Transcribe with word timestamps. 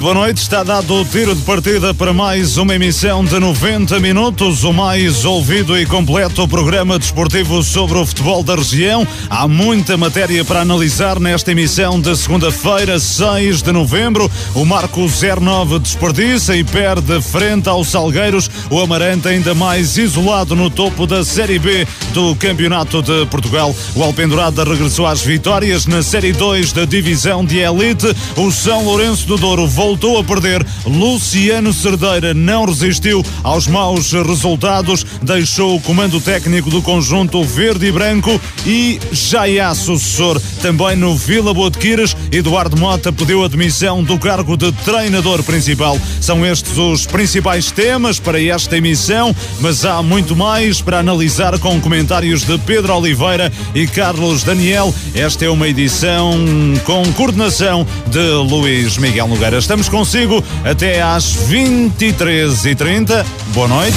Muito 0.00 0.14
boa 0.14 0.26
noite, 0.26 0.38
está 0.38 0.62
dado 0.62 0.94
o 0.94 1.04
tiro 1.04 1.34
de 1.34 1.42
partida 1.42 1.92
para 1.92 2.14
mais 2.14 2.56
uma 2.56 2.74
emissão 2.74 3.22
de 3.22 3.38
90 3.38 4.00
minutos, 4.00 4.64
o 4.64 4.72
mais 4.72 5.26
ouvido 5.26 5.78
e 5.78 5.84
completo 5.84 6.48
programa 6.48 6.98
desportivo 6.98 7.62
sobre 7.62 7.98
o 7.98 8.06
futebol 8.06 8.42
da 8.42 8.54
região. 8.54 9.06
Há 9.28 9.46
muita 9.46 9.98
matéria 9.98 10.42
para 10.42 10.62
analisar 10.62 11.20
nesta 11.20 11.52
emissão 11.52 12.00
de 12.00 12.16
segunda-feira, 12.16 12.98
6 12.98 13.60
de 13.60 13.72
novembro. 13.72 14.30
O 14.54 14.64
Marco 14.64 15.02
09 15.06 15.78
desperdiça 15.80 16.56
e 16.56 16.64
perde 16.64 17.20
frente 17.20 17.68
aos 17.68 17.88
Salgueiros. 17.88 18.50
O 18.70 18.80
Amarante 18.80 19.28
ainda 19.28 19.54
mais 19.54 19.98
isolado 19.98 20.56
no 20.56 20.70
topo 20.70 21.06
da 21.06 21.22
Série 21.22 21.58
B 21.58 21.86
do 22.14 22.34
Campeonato 22.36 23.02
de 23.02 23.26
Portugal. 23.26 23.76
O 23.94 24.02
Alpendurada 24.02 24.64
regressou 24.64 25.06
às 25.06 25.20
vitórias 25.20 25.84
na 25.84 26.02
Série 26.02 26.32
2 26.32 26.72
da 26.72 26.86
Divisão 26.86 27.44
de 27.44 27.58
Elite. 27.58 28.16
O 28.34 28.50
São 28.50 28.82
Lourenço 28.82 29.26
do 29.26 29.36
Douro 29.36 29.66
voltou 29.66 29.89
a 30.18 30.24
perder. 30.24 30.64
Luciano 30.86 31.72
Cerdeira 31.72 32.32
não 32.32 32.64
resistiu 32.64 33.24
aos 33.42 33.66
maus 33.66 34.12
resultados, 34.12 35.04
deixou 35.22 35.76
o 35.76 35.80
comando 35.80 36.20
técnico 36.20 36.70
do 36.70 36.80
conjunto 36.82 37.42
verde 37.44 37.86
e 37.86 37.92
branco 37.92 38.40
e 38.66 39.00
já 39.12 39.42
há 39.64 39.74
sucessor. 39.74 40.40
Também 40.62 40.96
no 40.96 41.16
Vila 41.16 41.52
Boa 41.52 41.70
de 41.70 41.78
Quiras, 41.78 42.16
Eduardo 42.30 42.76
Mota 42.76 43.12
pediu 43.12 43.44
a 43.44 43.48
demissão 43.48 44.02
do 44.02 44.18
cargo 44.18 44.56
de 44.56 44.70
treinador 44.72 45.42
principal. 45.42 45.98
São 46.20 46.44
estes 46.44 46.76
os 46.78 47.06
principais 47.06 47.70
temas 47.70 48.18
para 48.18 48.40
esta 48.42 48.76
emissão, 48.76 49.34
mas 49.60 49.84
há 49.84 50.02
muito 50.02 50.36
mais 50.36 50.80
para 50.80 50.98
analisar 50.98 51.58
com 51.58 51.80
comentários 51.80 52.44
de 52.44 52.58
Pedro 52.58 52.94
Oliveira 52.94 53.52
e 53.74 53.86
Carlos 53.86 54.42
Daniel. 54.42 54.94
Esta 55.14 55.44
é 55.44 55.50
uma 55.50 55.68
edição 55.68 56.38
com 56.84 57.02
coordenação 57.12 57.86
de 58.06 58.18
Luís 58.18 58.98
Miguel 58.98 59.28
Nogueira. 59.28 59.58
Estamos 59.58 59.79
consigo 59.88 60.42
até 60.64 61.00
às 61.02 61.48
23h30. 61.48 63.24
Boa 63.54 63.68
noite. 63.68 63.96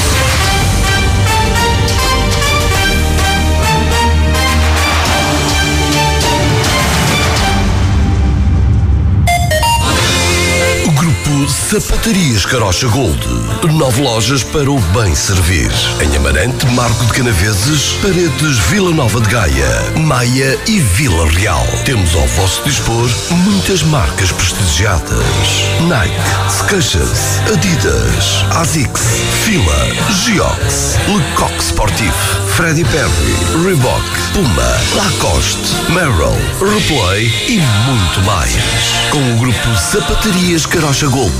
Sapatarias 11.79 12.45
Carocha 12.45 12.87
Gold. 12.87 13.27
Nove 13.73 14.03
lojas 14.03 14.43
para 14.43 14.69
o 14.69 14.79
bem 14.79 15.15
servir. 15.15 15.71
Em 15.99 16.15
Amarante, 16.15 16.67
Marco 16.67 17.03
de 17.05 17.13
Canaveses, 17.13 17.93
Paredes, 17.99 18.59
Vila 18.69 18.91
Nova 18.91 19.19
de 19.19 19.27
Gaia, 19.27 19.91
Maia 19.97 20.59
e 20.67 20.79
Vila 20.79 21.27
Real. 21.31 21.65
Temos 21.83 22.13
ao 22.13 22.27
vosso 22.27 22.63
dispor 22.63 23.09
muitas 23.31 23.81
marcas 23.81 24.31
prestigiadas. 24.31 25.25
Nike, 25.81 26.13
Skechers, 26.47 27.39
Adidas, 27.51 28.45
Asics, 28.55 29.01
Fila, 29.43 29.87
Geox, 30.23 30.95
Lecoq 31.07 31.59
Sportif, 31.59 32.13
Freddy 32.55 32.83
Perry, 32.85 33.65
Reebok, 33.65 34.03
Puma, 34.33 34.77
Lacoste, 34.95 35.73
Merrell, 35.91 36.37
Replay 36.59 37.25
e 37.47 37.59
muito 37.59 38.21
mais. 38.27 38.55
Com 39.09 39.33
o 39.33 39.37
grupo 39.39 39.75
Sapatarias 39.75 40.67
Carocha 40.67 41.07
Gold, 41.07 41.33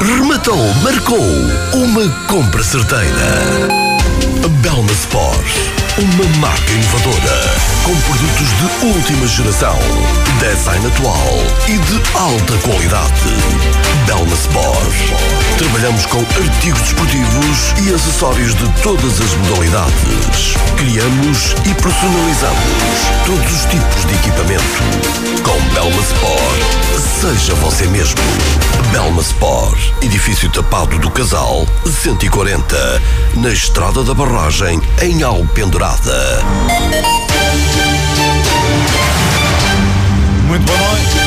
rematou, 0.00 0.74
marcou 0.82 1.26
uma 1.72 2.08
compra 2.26 2.62
certeira. 2.62 3.68
Belma 4.60 4.92
Sport, 4.92 5.56
uma 5.96 6.38
marca 6.38 6.70
inovadora, 6.70 7.77
com 7.88 7.96
produtos 8.02 8.48
de 8.58 8.86
última 8.86 9.26
geração, 9.26 9.78
design 10.38 10.86
atual 10.88 11.26
e 11.66 11.78
de 11.78 12.18
alta 12.18 12.58
qualidade. 12.58 13.32
Belma 14.06 14.34
Sport. 14.34 14.94
Trabalhamos 15.56 16.04
com 16.04 16.18
artigos 16.18 16.82
desportivos 16.82 17.72
e 17.82 17.94
acessórios 17.94 18.54
de 18.54 18.68
todas 18.82 19.18
as 19.22 19.34
modalidades. 19.36 20.54
Criamos 20.76 21.54
e 21.64 21.74
personalizamos 21.80 23.08
todos 23.24 23.52
os 23.52 23.64
tipos 23.64 24.04
de 24.04 24.14
equipamento. 24.16 24.82
Com 25.42 25.58
Belma 25.72 26.02
Sport, 26.02 27.22
seja 27.22 27.54
você 27.54 27.86
mesmo. 27.86 28.20
Belma 28.92 29.22
Sport, 29.22 29.92
edifício 30.02 30.50
tapado 30.50 30.98
do 30.98 31.10
Casal, 31.10 31.66
140, 31.86 33.02
na 33.36 33.48
Estrada 33.48 34.04
da 34.04 34.12
Barragem, 34.12 34.78
em 35.00 35.22
Alpendurada. 35.22 36.44
Muito 40.48 40.64
boa 40.64 40.78
noite. 40.78 41.18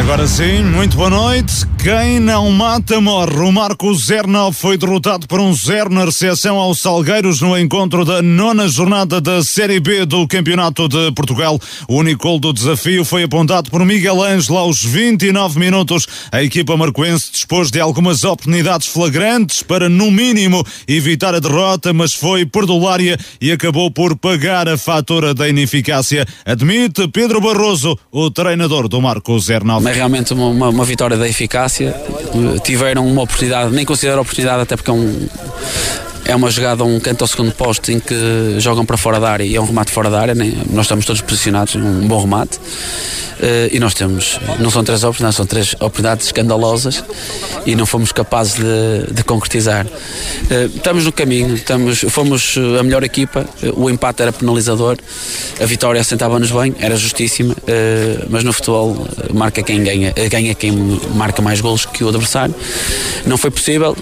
Agora 0.00 0.26
sim, 0.26 0.62
muito 0.62 0.96
boa 0.96 1.10
noite. 1.10 1.66
Quem 1.86 2.18
não 2.18 2.50
mata 2.50 3.00
morre. 3.00 3.38
O 3.38 3.52
Marco 3.52 3.92
09 3.94 4.56
foi 4.56 4.76
derrotado 4.76 5.28
por 5.28 5.38
um 5.38 5.54
zero 5.54 5.88
na 5.88 6.04
recepção 6.04 6.56
aos 6.56 6.80
Salgueiros 6.80 7.40
no 7.40 7.56
encontro 7.56 8.04
da 8.04 8.20
nona 8.20 8.66
jornada 8.66 9.20
da 9.20 9.40
Série 9.40 9.78
B 9.78 10.04
do 10.04 10.26
Campeonato 10.26 10.88
de 10.88 11.12
Portugal. 11.12 11.60
O 11.86 11.98
único 11.98 12.24
gol 12.24 12.40
do 12.40 12.52
desafio 12.52 13.04
foi 13.04 13.22
apontado 13.22 13.70
por 13.70 13.84
Miguel 13.84 14.20
Ângelo 14.20 14.58
aos 14.58 14.82
29 14.82 15.60
minutos. 15.60 16.08
A 16.32 16.42
equipa 16.42 16.76
marcoense 16.76 17.30
dispôs 17.30 17.70
de 17.70 17.78
algumas 17.78 18.24
oportunidades 18.24 18.88
flagrantes 18.88 19.62
para, 19.62 19.88
no 19.88 20.10
mínimo, 20.10 20.66
evitar 20.88 21.36
a 21.36 21.38
derrota, 21.38 21.92
mas 21.92 22.12
foi 22.12 22.44
perdulária 22.44 23.16
e 23.40 23.52
acabou 23.52 23.92
por 23.92 24.16
pagar 24.16 24.68
a 24.68 24.76
fatura 24.76 25.32
da 25.32 25.48
ineficácia. 25.48 26.26
Admite 26.44 27.06
Pedro 27.06 27.40
Barroso, 27.40 27.96
o 28.10 28.28
treinador 28.28 28.88
do 28.88 29.00
Marco 29.00 29.38
09. 29.38 29.88
É 29.88 29.92
realmente 29.92 30.32
uma, 30.32 30.48
uma, 30.48 30.68
uma 30.70 30.84
vitória 30.84 31.16
da 31.16 31.28
eficácia. 31.28 31.75
Tiveram 32.62 33.06
uma 33.06 33.22
oportunidade, 33.22 33.72
nem 33.72 33.84
considero 33.84 34.20
oportunidade, 34.20 34.62
até 34.62 34.76
porque 34.76 34.90
é 34.90 34.94
um 34.94 35.28
é 36.26 36.34
uma 36.34 36.50
jogada, 36.50 36.84
um 36.84 36.98
canto 36.98 37.22
ao 37.22 37.28
segundo 37.28 37.52
posto 37.52 37.92
em 37.92 38.00
que 38.00 38.14
jogam 38.58 38.84
para 38.84 38.96
fora 38.96 39.20
da 39.20 39.30
área 39.30 39.44
e 39.44 39.54
é 39.54 39.60
um 39.60 39.64
remate 39.64 39.92
fora 39.92 40.10
da 40.10 40.20
área. 40.20 40.34
Né? 40.34 40.52
Nós 40.70 40.86
estamos 40.86 41.06
todos 41.06 41.22
posicionados, 41.22 41.74
um 41.76 42.06
bom 42.06 42.20
remate. 42.20 42.58
Uh, 43.36 43.68
e 43.70 43.78
nós 43.78 43.92
temos, 43.92 44.40
não 44.58 44.70
são 44.70 44.82
três 44.82 45.04
oportunidades, 45.04 45.36
são 45.36 45.44
três 45.44 45.74
oportunidades 45.74 46.26
escandalosas 46.26 47.04
e 47.66 47.74
não 47.76 47.84
fomos 47.84 48.10
capazes 48.10 48.54
de, 48.54 49.12
de 49.12 49.22
concretizar. 49.22 49.86
Uh, 49.86 50.74
estamos 50.74 51.04
no 51.04 51.12
caminho, 51.12 51.54
estamos, 51.54 52.00
fomos 52.08 52.54
a 52.78 52.82
melhor 52.82 53.04
equipa, 53.04 53.46
uh, 53.62 53.84
o 53.84 53.90
empate 53.90 54.22
era 54.22 54.32
penalizador, 54.32 54.96
a 55.60 55.66
vitória 55.66 56.00
assentava-nos 56.00 56.50
bem, 56.50 56.74
era 56.78 56.96
justíssima, 56.96 57.54
mas 58.30 58.42
no 58.42 58.52
futebol 58.52 59.06
marca 59.34 59.62
quem 59.62 59.82
ganha, 59.82 60.14
ganha 60.30 60.54
quem 60.54 60.72
marca 61.14 61.42
mais 61.42 61.60
golos 61.60 61.84
que 61.84 62.02
o 62.02 62.08
adversário. 62.08 62.54
Não 63.26 63.36
foi 63.36 63.50
possível, 63.50 63.96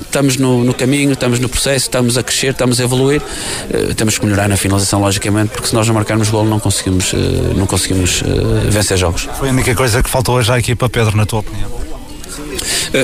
estamos 0.00 0.36
no, 0.36 0.62
no 0.62 0.74
caminho, 0.74 1.12
estamos 1.18 1.40
no 1.40 1.48
processo, 1.48 1.86
estamos 1.86 2.16
a 2.16 2.22
crescer, 2.22 2.52
estamos 2.52 2.80
a 2.80 2.84
evoluir. 2.84 3.20
Uh, 3.20 3.94
temos 3.94 4.18
que 4.18 4.24
melhorar 4.24 4.48
na 4.48 4.56
finalização, 4.56 5.00
logicamente, 5.00 5.50
porque 5.50 5.68
se 5.68 5.74
nós 5.74 5.86
não 5.86 5.94
marcarmos 5.94 6.30
gol 6.30 6.44
não 6.44 6.60
conseguimos, 6.60 7.12
uh, 7.12 7.16
não 7.56 7.66
conseguimos 7.66 8.22
uh, 8.22 8.24
vencer 8.70 8.96
jogos. 8.96 9.28
Foi 9.38 9.48
a 9.48 9.52
única 9.52 9.74
coisa 9.74 10.02
que 10.02 10.08
faltou 10.08 10.36
hoje 10.36 10.50
à 10.52 10.58
equipa, 10.58 10.88
Pedro, 10.88 11.16
na 11.16 11.26
tua 11.26 11.40
opinião? 11.40 11.78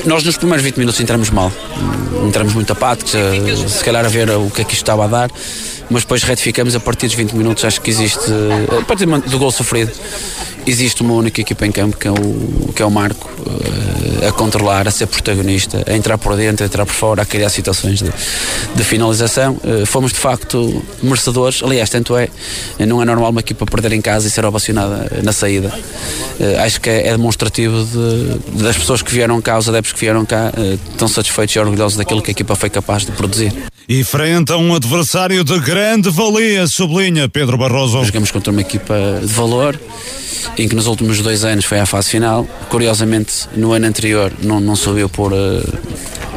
Nós 0.07 0.25
nos 0.25 0.37
primeiros 0.37 0.65
20 0.65 0.79
minutos 0.79 1.01
entramos 1.01 1.31
mal, 1.31 1.53
entramos 2.27 2.55
muito 2.55 2.73
apáticos, 2.73 3.13
se 3.13 3.85
calhar 3.85 4.05
a 4.05 4.09
ver 4.09 4.31
o 4.31 4.51
que 4.51 4.63
é 4.63 4.65
que 4.65 4.73
isto 4.73 4.83
estava 4.83 5.05
a 5.05 5.07
dar, 5.07 5.31
mas 5.91 6.03
depois 6.03 6.23
retificamos 6.23 6.75
a 6.75 6.81
partir 6.81 7.07
dos 7.07 7.15
20 7.15 7.33
minutos. 7.33 7.65
Acho 7.65 7.81
que 7.81 7.91
existe, 7.91 8.31
a 8.79 8.85
partir 8.85 9.07
do 9.07 9.39
gol 9.39 9.51
sofrido, 9.51 9.93
existe 10.67 11.03
uma 11.03 11.15
única 11.15 11.41
equipa 11.41 11.67
em 11.67 11.73
campo 11.73 11.97
que 11.97 12.09
é 12.09 12.11
o, 12.11 12.73
que 12.75 12.83
é 12.83 12.87
o 12.87 12.91
Marco 12.91 13.31
uh, 13.41 14.29
a 14.29 14.33
controlar, 14.33 14.89
a 14.89 14.91
ser 14.91 15.07
protagonista, 15.07 15.85
a 15.87 15.95
entrar 15.95 16.17
por 16.19 16.37
dentro, 16.37 16.65
a 16.65 16.67
entrar 16.67 16.87
por 16.87 16.95
fora, 16.95 17.23
a 17.23 17.27
criar 17.27 17.49
situações 17.51 17.99
de, 17.99 18.11
de 18.75 18.85
finalização. 18.85 19.59
Uh, 19.63 19.85
fomos 19.85 20.13
de 20.13 20.19
facto 20.19 20.83
merecedores, 21.03 21.63
aliás, 21.63 21.91
tanto 21.91 22.17
é, 22.17 22.29
não 22.79 23.03
é 23.03 23.05
normal 23.05 23.31
uma 23.31 23.41
equipa 23.41 23.67
perder 23.67 23.93
em 23.93 24.01
casa 24.01 24.27
e 24.27 24.31
ser 24.31 24.45
ovacionada 24.45 25.11
na 25.23 25.33
saída. 25.33 25.73
Acho 26.65 26.81
que 26.81 26.91
é, 26.91 27.09
é 27.09 27.11
demonstrativo 27.13 27.85
de, 27.85 28.63
das 28.63 28.77
pessoas 28.77 29.03
que 29.03 29.13
vieram 29.13 29.41
cá, 29.41 29.59
os 29.59 29.69
adeptos 29.69 29.93
que 29.93 30.01
vieram 30.01 30.25
cá, 30.25 30.53
estão 30.91 31.09
satisfeitos 31.09 31.55
e 31.55 31.59
orgulhosos 31.59 31.97
daquilo 31.97 32.23
que 32.23 32.31
a 32.31 32.33
equipa 32.33 32.57
foi 32.57 32.71
capaz 32.71 33.05
de 33.05 33.13
produzir. 33.13 33.53
E 33.87 34.03
frente 34.03 34.51
a 34.51 34.57
um 34.57 34.75
adversário 34.75 35.45
de 35.45 35.59
grande 35.61 36.09
valia, 36.09 36.67
sublinha 36.67 37.29
Pedro 37.29 37.59
Barroso. 37.59 38.03
Jogamos 38.03 38.31
contra 38.31 38.51
uma 38.51 38.63
equipa 38.63 38.95
de 39.21 39.27
valor 39.27 39.79
em 40.57 40.67
que 40.67 40.75
nos 40.75 40.87
últimos 40.87 41.21
dois 41.21 41.45
anos 41.45 41.67
foi 41.67 41.79
à 41.79 41.85
fase 41.85 42.09
final. 42.09 42.45
Curiosamente, 42.71 43.47
no 43.55 43.73
ano 43.73 43.87
anterior 43.87 44.33
não, 44.43 44.59
não 44.59 44.75
subiu 44.75 45.07
por, 45.11 45.35
uh, 45.35 45.61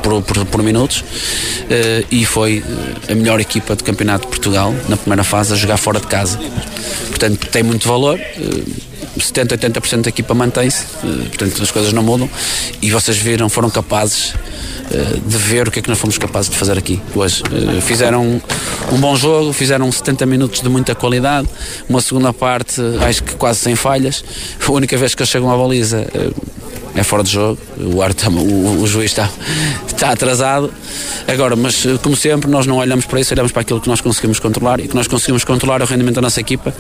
por, 0.04 0.22
por, 0.24 0.46
por, 0.46 0.62
minutos 0.62 1.00
uh, 1.00 2.06
e 2.12 2.26
foi 2.26 2.62
a 3.10 3.16
melhor 3.16 3.40
equipa 3.40 3.78
do 3.78 3.84
Campeonato 3.84 4.26
de 4.26 4.28
Portugal 4.28 4.76
na 4.90 4.98
primeira 4.98 5.24
fase 5.24 5.54
a 5.54 5.56
jogar 5.56 5.78
fora 5.78 6.02
de 6.02 6.08
casa. 6.08 6.38
Portanto, 7.10 7.48
tem 7.48 7.64
muito 7.64 7.88
valor. 7.88 8.20
70, 9.20 9.58
80% 9.58 10.02
da 10.02 10.10
equipa 10.10 10.34
mantém-se, 10.34 10.86
uh, 11.04 11.26
portanto 11.30 11.62
as 11.62 11.72
coisas 11.72 11.94
não 11.94 12.04
mudam 12.04 12.30
e 12.82 12.92
vocês 12.92 13.18
viram, 13.18 13.50
foram 13.50 13.70
capazes 13.70 14.34
uh, 14.34 15.20
de 15.26 15.38
ver 15.38 15.68
o 15.68 15.72
que 15.72 15.80
é 15.80 15.82
que 15.82 15.90
nós 15.90 16.00
fomos 16.00 16.18
capazes 16.18 16.50
de 16.50 16.58
fazer 16.58 16.78
aqui 16.78 17.02
hoje. 17.16 17.44
fizeram 17.82 18.24
um, 18.24 18.42
um 18.94 18.98
bom 18.98 19.16
jogo, 19.16 19.54
fizeram 19.54 19.92
70 19.92 20.26
minutos 20.26 20.62
de 20.62 20.70
muita 20.70 20.96
qualidade, 20.96 21.48
uma 21.88 22.02
segunda 22.02 22.32
parte 22.34 22.82
acho 23.08 23.24
que 23.24 23.36
quase 23.36 23.60
sem 23.60 23.76
falhas. 23.76 24.24
A 24.66 24.72
única 24.72 24.98
vez 24.98 25.16
que 25.16 25.22
eles 25.22 25.30
chegam 25.30 25.52
à 25.52 25.58
baliza 25.58 26.06
é 27.00 27.04
fora 27.04 27.24
de 27.24 27.32
jogo, 27.32 27.60
o, 27.80 28.02
ar 28.02 28.14
tá, 28.14 28.28
o, 28.30 28.82
o 28.82 28.88
juiz 28.88 29.12
está, 29.12 29.30
está 29.88 30.12
atrasado. 30.12 30.74
Agora, 31.28 31.56
mas 31.56 31.86
como 32.02 32.16
sempre, 32.16 32.50
nós 32.50 32.66
não 32.66 32.78
olhamos 32.78 33.06
para 33.06 33.20
isso, 33.20 33.34
olhamos 33.34 33.52
para 33.52 33.62
aquilo 33.62 33.80
que 33.80 33.88
nós 33.88 34.02
conseguimos 34.02 34.40
controlar 34.40 34.80
e 34.80 34.88
que 34.88 34.96
nós 34.96 35.08
conseguimos 35.08 35.44
controlar 35.44 35.82
o 35.82 35.86
rendimento 35.86 36.16
da 36.16 36.22
nossa 36.22 36.40
equipa 36.40 36.74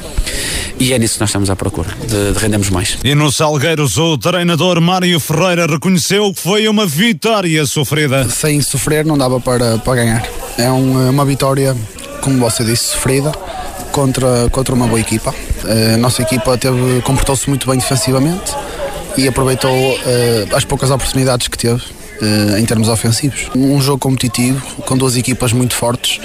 e 0.80 0.92
é 0.92 1.00
nisso 1.00 1.16
que 1.16 1.22
nós 1.22 1.30
estamos 1.30 1.50
à 1.50 1.56
procura, 1.56 1.90
de, 2.08 2.34
de 2.34 2.40
rendermos 2.40 2.70
mais. 2.70 2.98
E 3.04 3.14
no 3.14 3.32
Salgueiros, 3.32 3.98
o 3.98 4.18
treinador 4.18 4.82
Mário 4.82 5.20
Ferreira 5.20 5.68
reconheceu 5.68 6.34
que 6.34 6.42
foi 6.42 6.68
uma 6.68 6.86
vitória 6.86 7.66
sofrida. 7.66 8.28
Sem 8.30 8.62
sofrer 8.62 9.06
não 9.06 9.18
dava 9.18 9.40
para, 9.40 9.78
para 9.78 9.96
ganhar. 9.96 10.28
É 10.58 10.72
um, 10.72 11.10
uma 11.10 11.26
vitória, 11.26 11.76
como 12.22 12.40
você 12.40 12.64
disse, 12.64 12.94
sofrida 12.94 13.32
contra, 13.92 14.50
contra 14.50 14.74
uma 14.74 14.88
boa 14.88 15.00
equipa. 15.00 15.34
A 15.94 15.98
nossa 15.98 16.24
equipa 16.24 16.58
teve, 16.58 17.02
comportou-se 17.04 17.48
muito 17.50 17.68
bem 17.68 17.78
defensivamente 17.78 18.52
e 19.18 19.28
aproveitou 19.28 19.72
uh, 19.72 20.56
as 20.56 20.64
poucas 20.64 20.92
oportunidades 20.92 21.48
que 21.48 21.58
teve 21.58 21.82
uh, 21.82 22.58
em 22.58 22.66
termos 22.66 22.88
ofensivos. 22.88 23.50
Um 23.56 23.82
jogo 23.82 24.00
competitivo, 24.00 24.84
com 24.84 24.96
duas 24.96 25.16
equipas 25.16 25.52
muito 25.52 25.74
fortes 25.74 26.20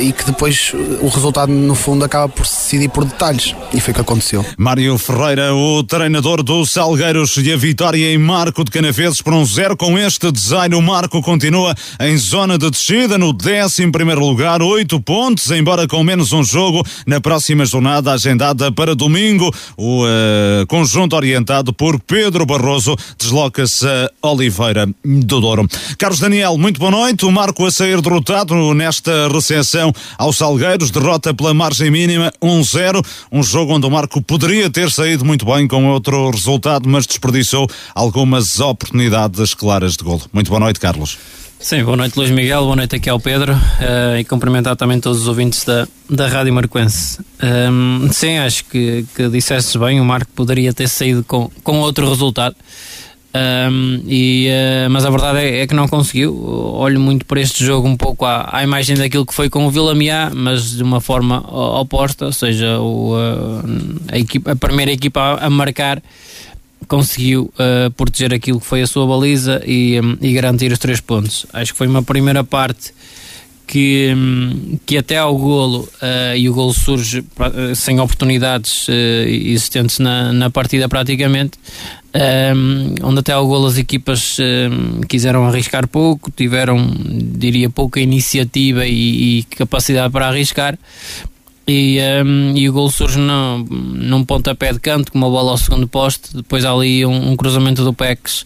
e 0.00 0.12
que 0.12 0.24
depois 0.24 0.72
o 1.00 1.08
resultado 1.08 1.50
no 1.50 1.74
fundo 1.74 2.04
acaba 2.04 2.28
por 2.28 2.46
se 2.46 2.64
decidir 2.64 2.88
por 2.88 3.04
detalhes 3.04 3.54
e 3.72 3.80
foi 3.80 3.92
o 3.92 3.94
que 3.94 4.00
aconteceu. 4.00 4.44
Mário 4.58 4.98
Ferreira, 4.98 5.54
o 5.54 5.82
treinador 5.82 6.42
do 6.42 6.64
Salgueiros 6.66 7.36
e 7.36 7.52
a 7.52 7.56
vitória 7.56 8.12
em 8.12 8.18
Marco 8.18 8.64
de 8.64 8.70
Canaveses 8.70 9.22
por 9.22 9.32
um 9.32 9.44
zero 9.44 9.76
com 9.76 9.98
este 9.98 10.30
design. 10.30 10.74
O 10.74 10.82
Marco 10.82 11.22
continua 11.22 11.74
em 12.00 12.16
zona 12.16 12.58
de 12.58 12.70
descida 12.70 13.16
no 13.16 13.34
11 13.34 13.90
primeiro 13.90 14.20
lugar, 14.20 14.62
oito 14.62 15.00
pontos, 15.00 15.50
embora 15.50 15.86
com 15.86 16.02
menos 16.02 16.32
um 16.32 16.42
jogo 16.42 16.84
na 17.06 17.20
próxima 17.20 17.64
jornada 17.64 18.12
agendada 18.12 18.72
para 18.72 18.94
domingo. 18.94 19.50
O 19.76 20.04
uh, 20.04 20.66
conjunto 20.66 21.16
orientado 21.16 21.72
por 21.72 22.00
Pedro 22.00 22.44
Barroso 22.44 22.96
desloca-se 23.18 23.86
a 23.86 24.28
Oliveira 24.28 24.88
do 25.04 25.40
Douro. 25.40 25.66
Carlos 25.98 26.20
Daniel, 26.20 26.58
muito 26.58 26.78
boa 26.78 26.90
noite. 26.90 27.24
O 27.24 27.32
Marco 27.32 27.66
a 27.66 27.70
sair 27.70 28.00
derrotado 28.00 28.74
nesta 28.74 29.28
recepção 29.28 29.53
recepção 29.54 29.92
aos 30.18 30.36
Salgueiros, 30.36 30.90
derrota 30.90 31.32
pela 31.32 31.54
margem 31.54 31.90
mínima 31.90 32.32
1-0, 32.42 33.04
um 33.30 33.42
jogo 33.42 33.74
onde 33.74 33.86
o 33.86 33.90
Marco 33.90 34.20
poderia 34.20 34.68
ter 34.68 34.90
saído 34.90 35.24
muito 35.24 35.46
bem 35.46 35.68
com 35.68 35.86
outro 35.88 36.30
resultado, 36.30 36.88
mas 36.88 37.06
desperdiçou 37.06 37.68
algumas 37.94 38.58
oportunidades 38.60 39.54
claras 39.54 39.92
de 39.92 40.04
golo. 40.04 40.22
Muito 40.32 40.48
boa 40.48 40.60
noite, 40.60 40.80
Carlos. 40.80 41.18
Sim, 41.58 41.82
boa 41.82 41.96
noite 41.96 42.18
Luís 42.18 42.30
Miguel, 42.30 42.64
boa 42.64 42.76
noite 42.76 42.96
aqui 42.96 43.08
ao 43.08 43.18
Pedro 43.18 43.54
uh, 43.54 44.18
e 44.18 44.24
cumprimentar 44.24 44.76
também 44.76 45.00
todos 45.00 45.22
os 45.22 45.28
ouvintes 45.28 45.64
da, 45.64 45.88
da 46.10 46.28
Rádio 46.28 46.52
Marquense. 46.52 47.20
Um, 47.42 48.04
ehm, 48.04 48.12
sim, 48.12 48.36
acho 48.36 48.66
que, 48.66 49.06
que 49.14 49.28
disseste 49.30 49.78
bem, 49.78 49.98
o 49.98 50.04
Marco 50.04 50.30
poderia 50.34 50.74
ter 50.74 50.88
saído 50.88 51.24
com, 51.24 51.50
com 51.62 51.80
outro 51.80 52.06
resultado. 52.06 52.54
Um, 53.36 54.00
e, 54.06 54.48
uh, 54.48 54.88
mas 54.90 55.04
a 55.04 55.10
verdade 55.10 55.38
é, 55.40 55.62
é, 55.62 55.66
que 55.66 55.74
não 55.74 55.88
conseguiu. 55.88 56.32
Olho 56.74 57.00
muito 57.00 57.26
para 57.26 57.40
este 57.40 57.64
jogo 57.64 57.88
um 57.88 57.96
pouco 57.96 58.24
à, 58.24 58.48
à 58.52 58.62
imagem 58.62 58.96
daquilo 58.96 59.26
que 59.26 59.34
foi 59.34 59.50
com 59.50 59.66
o 59.66 59.70
Vila 59.70 59.92
Miá, 59.92 60.30
mas 60.32 60.76
de 60.76 60.82
uma 60.84 61.00
forma 61.00 61.38
oposta, 61.80 62.26
ou 62.26 62.32
seja, 62.32 62.78
o, 62.78 63.14
uh, 63.14 64.00
a, 64.12 64.18
equipa, 64.18 64.52
a, 64.52 64.56
primeira 64.56 64.92
equipa 64.92 65.20
a, 65.20 65.46
a 65.46 65.50
marcar 65.50 66.00
conseguiu 66.86 67.52
uh, 67.54 67.90
proteger 67.92 68.32
aquilo 68.32 68.60
que 68.60 68.66
foi 68.66 68.82
a 68.82 68.86
sua 68.86 69.06
baliza 69.06 69.60
e, 69.66 70.00
um, 70.00 70.16
e, 70.20 70.32
garantir 70.32 70.70
os 70.70 70.78
três 70.78 71.00
pontos. 71.00 71.44
Acho 71.52 71.72
que 71.72 71.78
foi 71.78 71.88
uma 71.88 72.02
primeira 72.02 72.44
parte 72.44 72.92
que, 73.66 74.12
um, 74.16 74.78
que 74.84 74.96
até 74.96 75.18
ao 75.18 75.36
golo, 75.36 75.88
uh, 76.02 76.36
e 76.36 76.48
o 76.48 76.54
golo 76.54 76.72
surge 76.72 77.20
uh, 77.20 77.74
sem 77.74 78.00
oportunidades 78.00 78.86
existentes 78.88 79.98
na, 79.98 80.32
na 80.32 80.50
partida 80.50 80.88
praticamente, 80.88 81.58
um, 82.14 82.94
onde 83.02 83.20
até 83.20 83.32
ao 83.32 83.46
golo 83.46 83.66
as 83.66 83.76
equipas 83.76 84.36
um, 84.38 85.00
quiseram 85.02 85.46
arriscar 85.46 85.88
pouco, 85.88 86.30
tiveram, 86.30 86.86
diria, 86.96 87.68
pouca 87.68 88.00
iniciativa 88.00 88.86
e, 88.86 89.40
e 89.40 89.42
capacidade 89.44 90.12
para 90.12 90.28
arriscar. 90.28 90.78
E, 91.66 91.98
um, 92.24 92.52
e 92.54 92.68
o 92.68 92.72
gol 92.72 92.90
surge 92.90 93.18
no, 93.18 93.58
num 93.64 94.24
pontapé 94.24 94.72
de 94.72 94.80
canto, 94.80 95.10
com 95.10 95.18
uma 95.18 95.30
bola 95.30 95.52
ao 95.52 95.58
segundo 95.58 95.88
poste. 95.88 96.34
Depois 96.34 96.64
há 96.64 96.72
ali 96.72 97.06
um, 97.06 97.30
um 97.30 97.36
cruzamento 97.36 97.82
do 97.82 97.92
PEX 97.92 98.44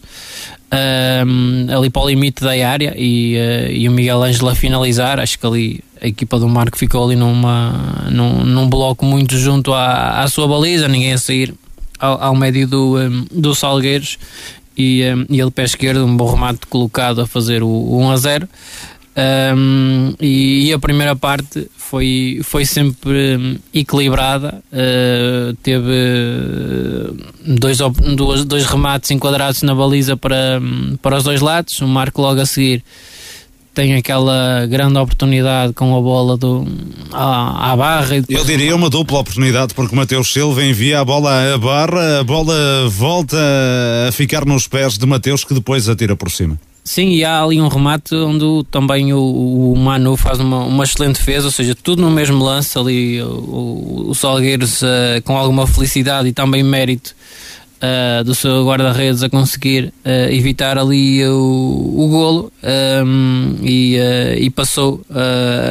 ali 1.75 1.89
para 1.89 2.01
o 2.01 2.07
limite 2.07 2.43
da 2.43 2.51
área 2.51 2.93
e, 2.95 3.35
uh, 3.35 3.71
e 3.71 3.89
o 3.89 3.91
Miguel 3.91 4.23
Ângelo 4.23 4.49
a 4.49 4.55
finalizar. 4.55 5.19
Acho 5.19 5.39
que 5.39 5.45
ali 5.45 5.83
a 6.01 6.07
equipa 6.07 6.39
do 6.39 6.47
Marco 6.47 6.77
ficou 6.77 7.05
ali 7.05 7.15
numa, 7.15 8.05
num, 8.11 8.43
num 8.45 8.69
bloco 8.69 9.05
muito 9.05 9.37
junto 9.37 9.73
à, 9.73 10.21
à 10.21 10.27
sua 10.27 10.47
baliza, 10.47 10.87
ninguém 10.87 11.13
a 11.13 11.17
sair 11.17 11.53
ao, 11.99 12.21
ao 12.21 12.35
médio 12.35 12.67
do, 12.67 12.97
um, 12.97 13.25
do 13.31 13.53
Salgueiros 13.55 14.17
e, 14.77 15.03
um, 15.13 15.25
e 15.29 15.39
ele 15.39 15.51
pé 15.51 15.63
esquerdo, 15.63 16.05
um 16.05 16.15
bom 16.15 16.31
remate 16.31 16.67
colocado 16.67 17.21
a 17.21 17.27
fazer 17.27 17.63
o, 17.63 17.67
o 17.67 17.99
1 18.01 18.11
a 18.11 18.17
0. 18.17 18.49
Um, 19.19 20.13
e, 20.21 20.67
e, 20.67 20.73
a 20.73 20.79
primeira 20.79 21.13
parte 21.13 21.67
foi, 21.75 22.39
foi 22.41 22.63
sempre 22.63 23.35
hum, 23.37 23.57
equilibrada, 23.73 24.61
uh, 24.71 25.53
teve 25.61 25.91
dois, 27.45 27.79
dois, 28.15 28.45
dois 28.45 28.65
remates 28.65 29.11
enquadrados 29.11 29.61
na 29.63 29.75
baliza 29.75 30.15
para, 30.15 30.59
hum, 30.61 30.95
para 31.01 31.17
os 31.17 31.23
dois 31.25 31.41
lados, 31.41 31.81
o 31.81 31.87
Marco 31.87 32.21
logo 32.21 32.39
a 32.39 32.45
seguir 32.45 32.81
tem 33.73 33.95
aquela 33.95 34.65
grande 34.65 34.97
oportunidade 34.97 35.71
com 35.71 35.95
a 35.95 36.01
bola 36.01 36.35
do, 36.35 36.67
à, 37.13 37.71
à 37.71 37.77
barra. 37.77 38.15
Eu 38.27 38.43
diria 38.43 38.75
uma 38.75 38.89
dupla 38.89 39.19
oportunidade, 39.19 39.73
porque 39.73 39.93
o 39.93 39.97
Mateus 39.97 40.33
Silva 40.33 40.65
envia 40.65 40.99
a 40.99 41.05
bola 41.05 41.53
à 41.53 41.57
barra, 41.57 42.19
a 42.19 42.23
bola 42.23 42.89
volta 42.89 43.37
a 44.07 44.11
ficar 44.11 44.43
nos 44.43 44.67
pés 44.67 44.97
de 44.97 45.05
Mateus, 45.05 45.45
que 45.45 45.53
depois 45.53 45.87
atira 45.87 46.13
por 46.13 46.29
cima. 46.29 46.59
Sim, 46.83 47.09
e 47.09 47.23
há 47.23 47.43
ali 47.43 47.61
um 47.61 47.67
remate 47.67 48.15
onde 48.15 48.65
também 48.71 49.13
o, 49.13 49.73
o 49.73 49.77
Manu 49.77 50.17
faz 50.17 50.39
uma, 50.39 50.63
uma 50.63 50.83
excelente 50.83 51.17
defesa, 51.17 51.45
ou 51.45 51.51
seja, 51.51 51.75
tudo 51.75 52.01
no 52.01 52.09
mesmo 52.09 52.43
lance 52.43 52.77
ali, 52.77 53.21
o, 53.21 54.07
o 54.09 54.15
Salgueiros 54.15 54.81
uh, 54.81 55.21
com 55.23 55.37
alguma 55.37 55.67
felicidade 55.67 56.29
e 56.29 56.33
também 56.33 56.63
mérito 56.63 57.13
uh, 57.79 58.23
do 58.23 58.35
seu 58.35 58.65
guarda-redes 58.65 59.23
a 59.23 59.29
conseguir 59.29 59.93
uh, 60.05 60.31
evitar 60.31 60.77
ali 60.77 61.25
o, 61.25 61.93
o 61.97 62.07
golo 62.09 62.51
um, 63.05 63.55
e, 63.61 63.97
uh, 63.97 64.39
e, 64.39 64.49
passou 64.49 65.01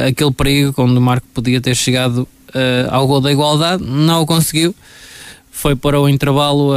aquele 0.07 0.31
perigo 0.31 0.73
quando 0.73 0.97
o 0.97 1.01
Marco 1.01 1.27
podia 1.33 1.61
ter 1.61 1.75
chegado 1.75 2.27
ao 2.89 3.05
gol 3.05 3.21
da 3.21 3.31
igualdade, 3.31 3.83
não 3.83 4.23
o 4.23 4.25
conseguiu. 4.25 4.73
Foi 5.59 5.75
para 5.75 5.99
o 5.99 6.07
intervalo 6.07 6.73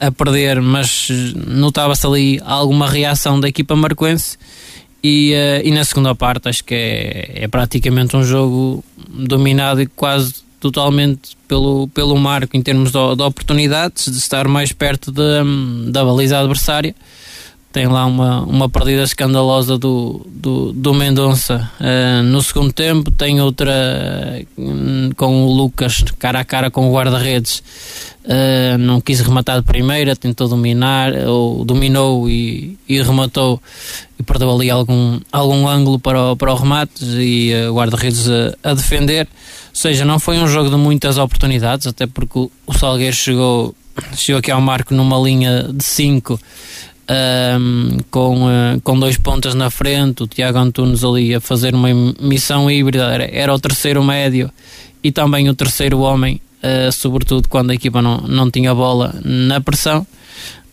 a 0.00 0.10
perder, 0.10 0.60
mas 0.60 1.08
notava-se 1.46 2.04
ali 2.04 2.40
alguma 2.44 2.90
reação 2.90 3.38
da 3.38 3.48
equipa 3.48 3.76
marquense. 3.76 4.36
E, 5.00 5.32
e 5.62 5.70
na 5.70 5.84
segunda 5.84 6.12
parte, 6.12 6.48
acho 6.48 6.64
que 6.64 6.74
é, 6.74 7.44
é 7.44 7.48
praticamente 7.48 8.16
um 8.16 8.24
jogo 8.24 8.82
dominado 9.08 9.80
e 9.80 9.86
quase 9.86 10.34
totalmente 10.58 11.36
pelo, 11.46 11.86
pelo 11.94 12.16
Marco 12.16 12.56
em 12.56 12.62
termos 12.62 12.90
de, 12.90 12.98
de 13.14 13.22
oportunidades, 13.22 14.10
de 14.10 14.18
estar 14.18 14.48
mais 14.48 14.72
perto 14.72 15.12
de, 15.12 15.92
da 15.92 16.04
baliza 16.04 16.40
adversária. 16.40 16.96
Tem 17.76 17.86
lá 17.86 18.06
uma, 18.06 18.40
uma 18.40 18.70
perdida 18.70 19.02
escandalosa 19.02 19.76
do, 19.76 20.26
do, 20.30 20.72
do 20.72 20.94
Mendonça 20.94 21.70
uh, 21.78 22.22
no 22.22 22.40
segundo 22.40 22.72
tempo. 22.72 23.10
Tem 23.10 23.38
outra 23.42 23.70
uh, 24.56 25.14
com 25.14 25.44
o 25.44 25.52
Lucas 25.52 26.02
cara 26.18 26.40
a 26.40 26.44
cara 26.46 26.70
com 26.70 26.88
o 26.88 26.94
guarda-redes. 26.94 27.62
Uh, 28.24 28.78
não 28.78 28.98
quis 28.98 29.20
rematar 29.20 29.58
de 29.58 29.66
primeira, 29.66 30.16
tentou 30.16 30.48
dominar, 30.48 31.12
ou 31.28 31.66
dominou 31.66 32.30
e, 32.30 32.78
e 32.88 33.02
rematou 33.02 33.60
e 34.18 34.22
perdeu 34.22 34.50
ali 34.50 34.70
algum, 34.70 35.20
algum 35.30 35.68
ângulo 35.68 35.98
para 35.98 36.32
o, 36.32 36.34
para 36.34 36.54
o 36.54 36.56
remate 36.56 37.04
e 37.04 37.52
o 37.68 37.74
guarda-redes 37.74 38.26
a, 38.30 38.70
a 38.70 38.72
defender 38.72 39.28
seja, 39.70 40.06
não 40.06 40.18
foi 40.18 40.38
um 40.38 40.48
jogo 40.48 40.70
de 40.70 40.76
muitas 40.76 41.18
oportunidades, 41.18 41.86
até 41.86 42.06
porque 42.06 42.38
o 42.38 42.72
Salgueiro 42.72 43.14
chegou, 43.14 43.74
chegou 44.16 44.38
aqui 44.38 44.50
ao 44.50 44.62
marco 44.62 44.94
numa 44.94 45.18
linha 45.18 45.64
de 45.70 45.84
5 45.84 46.40
um, 47.08 47.98
com, 48.10 48.46
uh, 48.46 48.80
com 48.82 48.98
dois 48.98 49.16
pontas 49.16 49.54
na 49.54 49.70
frente, 49.70 50.22
o 50.22 50.26
Tiago 50.26 50.58
Antunes 50.58 51.04
ali 51.04 51.34
a 51.34 51.40
fazer 51.40 51.74
uma 51.74 51.88
missão 52.20 52.70
híbrida, 52.70 53.04
era, 53.04 53.24
era 53.32 53.54
o 53.54 53.58
terceiro 53.58 54.02
médio 54.02 54.50
e 55.02 55.12
também 55.12 55.48
o 55.48 55.54
terceiro 55.54 56.00
homem, 56.00 56.40
uh, 56.62 56.90
sobretudo 56.92 57.48
quando 57.48 57.70
a 57.70 57.74
equipa 57.74 58.02
não, 58.02 58.18
não 58.22 58.50
tinha 58.50 58.74
bola 58.74 59.14
na 59.24 59.60
pressão. 59.60 60.06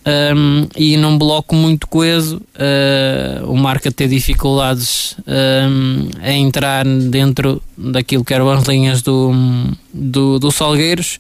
Um, 0.05 0.67
e 0.75 0.97
num 0.97 1.17
bloco 1.17 1.55
muito 1.55 1.87
coeso, 1.87 2.41
uh, 2.55 3.49
o 3.49 3.55
Marca 3.55 3.89
ter 3.89 4.09
dificuldades 4.09 5.15
um, 5.25 6.09
a 6.21 6.31
entrar 6.33 6.85
dentro 6.85 7.61
daquilo 7.77 8.25
que 8.25 8.33
eram 8.33 8.49
as 8.49 8.67
linhas 8.67 9.01
do, 9.01 9.31
do, 9.93 10.39
do 10.39 10.51
Salgueiros, 10.51 11.19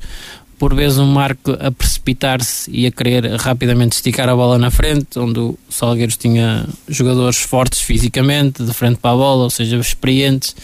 por 0.63 0.73
vezes 0.73 0.97
um 0.97 1.07
Marco 1.07 1.51
a 1.59 1.69
precipitar-se 1.69 2.71
e 2.71 2.87
a 2.87 2.91
querer 2.91 3.35
rapidamente 3.35 3.97
esticar 3.97 4.29
a 4.29 4.33
bola 4.33 4.57
na 4.57 4.71
frente, 4.71 5.19
onde 5.19 5.37
o 5.37 5.59
Salgueiros 5.67 6.15
tinha 6.15 6.65
jogadores 6.87 7.41
fortes 7.41 7.81
fisicamente, 7.81 8.63
de 8.63 8.73
frente 8.73 8.95
para 8.95 9.11
a 9.11 9.17
bola, 9.17 9.43
ou 9.43 9.49
seja, 9.49 9.75
experientes, 9.75 10.55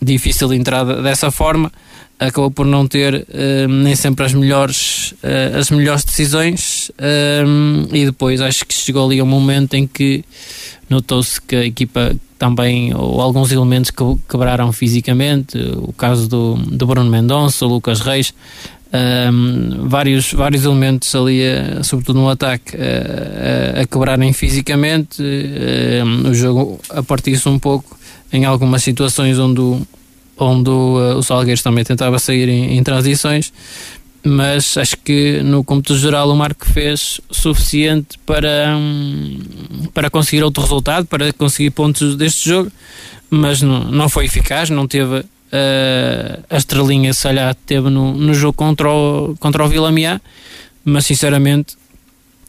difícil 0.00 0.46
de 0.46 0.54
entrada 0.54 1.02
dessa 1.02 1.32
forma. 1.32 1.72
Acabou 2.16 2.48
por 2.48 2.64
não 2.64 2.86
ter 2.86 3.26
uh, 3.28 3.68
nem 3.68 3.96
sempre 3.96 4.24
as 4.24 4.32
melhores, 4.32 5.10
uh, 5.14 5.58
as 5.58 5.68
melhores 5.68 6.04
decisões 6.04 6.90
uh, 6.90 7.92
e 7.92 8.06
depois 8.06 8.40
acho 8.40 8.64
que 8.64 8.72
chegou 8.72 9.04
ali 9.04 9.20
um 9.20 9.26
momento 9.26 9.74
em 9.74 9.84
que 9.84 10.24
notou-se 10.88 11.40
que 11.40 11.56
a 11.56 11.64
equipa 11.64 12.14
também, 12.38 12.94
ou 12.94 13.20
alguns 13.20 13.50
elementos 13.50 13.90
que 13.90 14.04
quebraram 14.28 14.70
fisicamente, 14.72 15.58
o 15.76 15.92
caso 15.92 16.28
do, 16.28 16.54
do 16.54 16.86
Bruno 16.86 17.10
Mendonça, 17.10 17.64
o 17.64 17.68
Lucas 17.68 18.00
Reis, 18.00 18.34
um, 18.94 19.88
vários, 19.88 20.32
vários 20.32 20.64
elementos 20.64 21.12
ali, 21.14 21.42
sobretudo 21.82 22.20
no 22.20 22.28
ataque, 22.28 22.76
a, 22.76 23.80
a 23.80 23.86
quebrarem 23.86 24.32
fisicamente, 24.32 25.22
o 26.24 26.34
jogo 26.34 26.80
a 26.90 27.02
partir-se 27.02 27.48
um 27.48 27.58
pouco 27.58 27.98
em 28.32 28.44
algumas 28.44 28.82
situações 28.82 29.38
onde 29.38 29.60
o 29.60 29.86
onde 30.36 30.70
o, 30.70 31.18
o 31.18 31.22
Salgueiros 31.22 31.62
também 31.62 31.84
tentava 31.84 32.18
sair 32.18 32.48
em, 32.48 32.76
em, 32.76 32.82
transições, 32.82 33.52
mas 34.24 34.76
acho 34.76 34.96
que 34.98 35.40
no 35.42 35.62
cômputo 35.62 35.96
geral 35.96 36.30
o 36.30 36.36
Marco 36.36 36.66
fez 36.66 37.20
suficiente 37.30 38.18
para, 38.24 38.76
um, 38.76 39.38
para 39.92 40.10
conseguir 40.10 40.42
outro 40.42 40.62
resultado, 40.62 41.06
para 41.06 41.32
conseguir 41.32 41.70
pontos 41.70 42.16
deste 42.16 42.48
jogo, 42.48 42.70
mas 43.30 43.62
não, 43.62 43.84
não 43.84 44.08
foi 44.08 44.24
eficaz, 44.24 44.70
não 44.70 44.88
teve 44.88 45.24
uh, 45.54 46.44
a 46.50 46.56
estrelinha 46.56 47.14
se 47.14 47.22
calhar 47.22 47.54
teve 47.54 47.88
no, 47.88 48.12
no 48.12 48.34
jogo 48.34 48.54
contra 48.54 48.90
o, 48.90 49.36
contra 49.38 49.64
o 49.64 49.68
Vila 49.68 49.92
Miá, 49.92 50.20
mas 50.84 51.06
sinceramente 51.06 51.76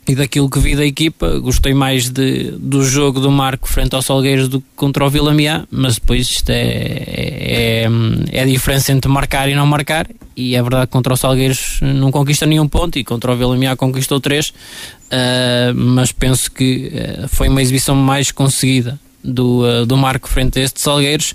e 0.08 0.14
daquilo 0.14 0.48
que 0.50 0.60
vi 0.60 0.76
da 0.76 0.86
equipa, 0.86 1.40
gostei 1.40 1.74
mais 1.74 2.12
de, 2.12 2.52
do 2.52 2.84
jogo 2.84 3.20
do 3.20 3.32
Marco 3.32 3.68
frente 3.68 3.96
ao 3.96 4.04
Salgueiros 4.04 4.48
do 4.48 4.62
que 4.62 4.68
contra 4.76 5.04
o 5.04 5.10
Vila 5.10 5.34
Miá, 5.34 5.66
mas 5.72 5.96
depois 5.96 6.30
isto 6.30 6.52
é, 6.52 6.62
é, 6.62 7.88
é, 8.32 8.42
a 8.42 8.46
diferença 8.46 8.92
entre 8.92 9.10
marcar 9.10 9.50
e 9.50 9.56
não 9.56 9.66
marcar, 9.66 10.08
e 10.38 10.56
é 10.56 10.62
verdade 10.62 10.86
que 10.86 10.92
contra 10.92 11.14
o 11.14 11.18
Salgueiros 11.18 11.80
não 11.82 12.12
conquista 12.12 12.46
nenhum 12.46 12.68
ponto 12.68 13.00
e 13.00 13.04
contra 13.04 13.32
o 13.32 13.36
Vila 13.36 13.58
Miá 13.58 13.76
conquistou 13.76 14.20
três, 14.20 14.50
uh, 14.50 15.74
mas 15.74 16.12
penso 16.12 16.52
que 16.52 16.92
uh, 16.94 17.28
foi 17.28 17.50
uma 17.50 17.62
exibição 17.64 17.96
mais 17.96 18.32
conseguida 18.32 19.00
do, 19.26 19.64
uh, 19.64 19.86
do 19.86 19.98
Marco 19.98 20.30
frente 20.30 20.60
a 20.60 20.64
este 20.64 20.82
Salgueiros. 20.82 21.34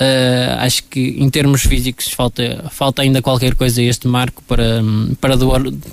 Uh, 0.00 0.54
acho 0.60 0.84
que 0.84 1.16
em 1.18 1.28
termos 1.28 1.62
físicos 1.62 2.12
falta, 2.12 2.66
falta 2.70 3.02
ainda 3.02 3.20
qualquer 3.20 3.56
coisa 3.56 3.80
a 3.80 3.84
este 3.84 4.06
marco 4.06 4.40
para, 4.46 4.80
para 5.20 5.34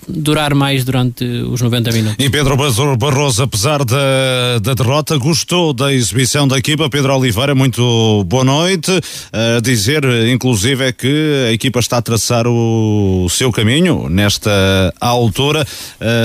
durar 0.08 0.54
mais 0.54 0.86
durante 0.86 1.26
os 1.26 1.60
90 1.60 1.92
minutos. 1.92 2.24
E 2.24 2.30
Pedro 2.30 2.56
Barroso, 2.56 3.42
apesar 3.42 3.84
da, 3.84 4.60
da 4.62 4.76
derrota, 4.76 5.18
gostou 5.18 5.74
da 5.74 5.92
exibição 5.92 6.48
da 6.48 6.56
equipa. 6.56 6.88
Pedro 6.88 7.16
Oliveira, 7.16 7.56
muito 7.56 8.24
boa 8.26 8.44
noite. 8.44 8.92
Uh, 8.92 9.60
dizer, 9.64 10.06
inclusive, 10.28 10.84
é 10.86 10.92
que 10.92 11.48
a 11.50 11.52
equipa 11.52 11.80
está 11.80 11.98
a 11.98 12.02
traçar 12.02 12.46
o 12.48 13.28
seu 13.32 13.52
caminho 13.52 14.08
nesta 14.08 14.94
altura 15.02 15.66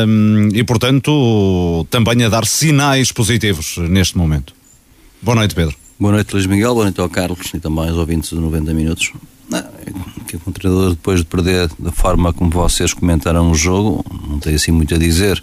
um, 0.07 0.51
e, 0.53 0.63
portanto, 0.65 1.87
também 1.89 2.25
a 2.25 2.29
dar 2.29 2.45
sinais 2.45 3.11
positivos 3.11 3.79
neste 3.79 4.19
momento. 4.19 4.60
Boa 5.23 5.35
noite, 5.35 5.55
Pedro. 5.55 5.77
Boa 5.99 6.15
noite, 6.15 6.33
Luís 6.33 6.47
Miguel. 6.47 6.73
Boa 6.73 6.85
noite 6.85 6.99
ao 6.99 7.09
Carlos 7.09 7.53
e 7.53 7.61
também 7.61 7.91
aos 7.91 7.99
ouvintes 7.99 8.31
de 8.31 8.37
90 8.37 8.73
Minutos. 8.73 9.13
Não, 9.51 9.63
que 10.27 10.37
o 10.37 10.51
treinador, 10.51 10.91
depois 10.91 11.21
de 11.21 11.27
perder 11.27 11.71
da 11.79 11.93
forma 11.93 12.33
como 12.33 12.51
vocês 12.51 12.95
comentaram 12.95 13.51
o 13.51 13.55
jogo, 13.55 14.03
não 14.27 14.39
tem 14.39 14.55
assim 14.55 14.73
muito 14.73 14.95
a 14.95 14.99
dizer. 14.99 15.43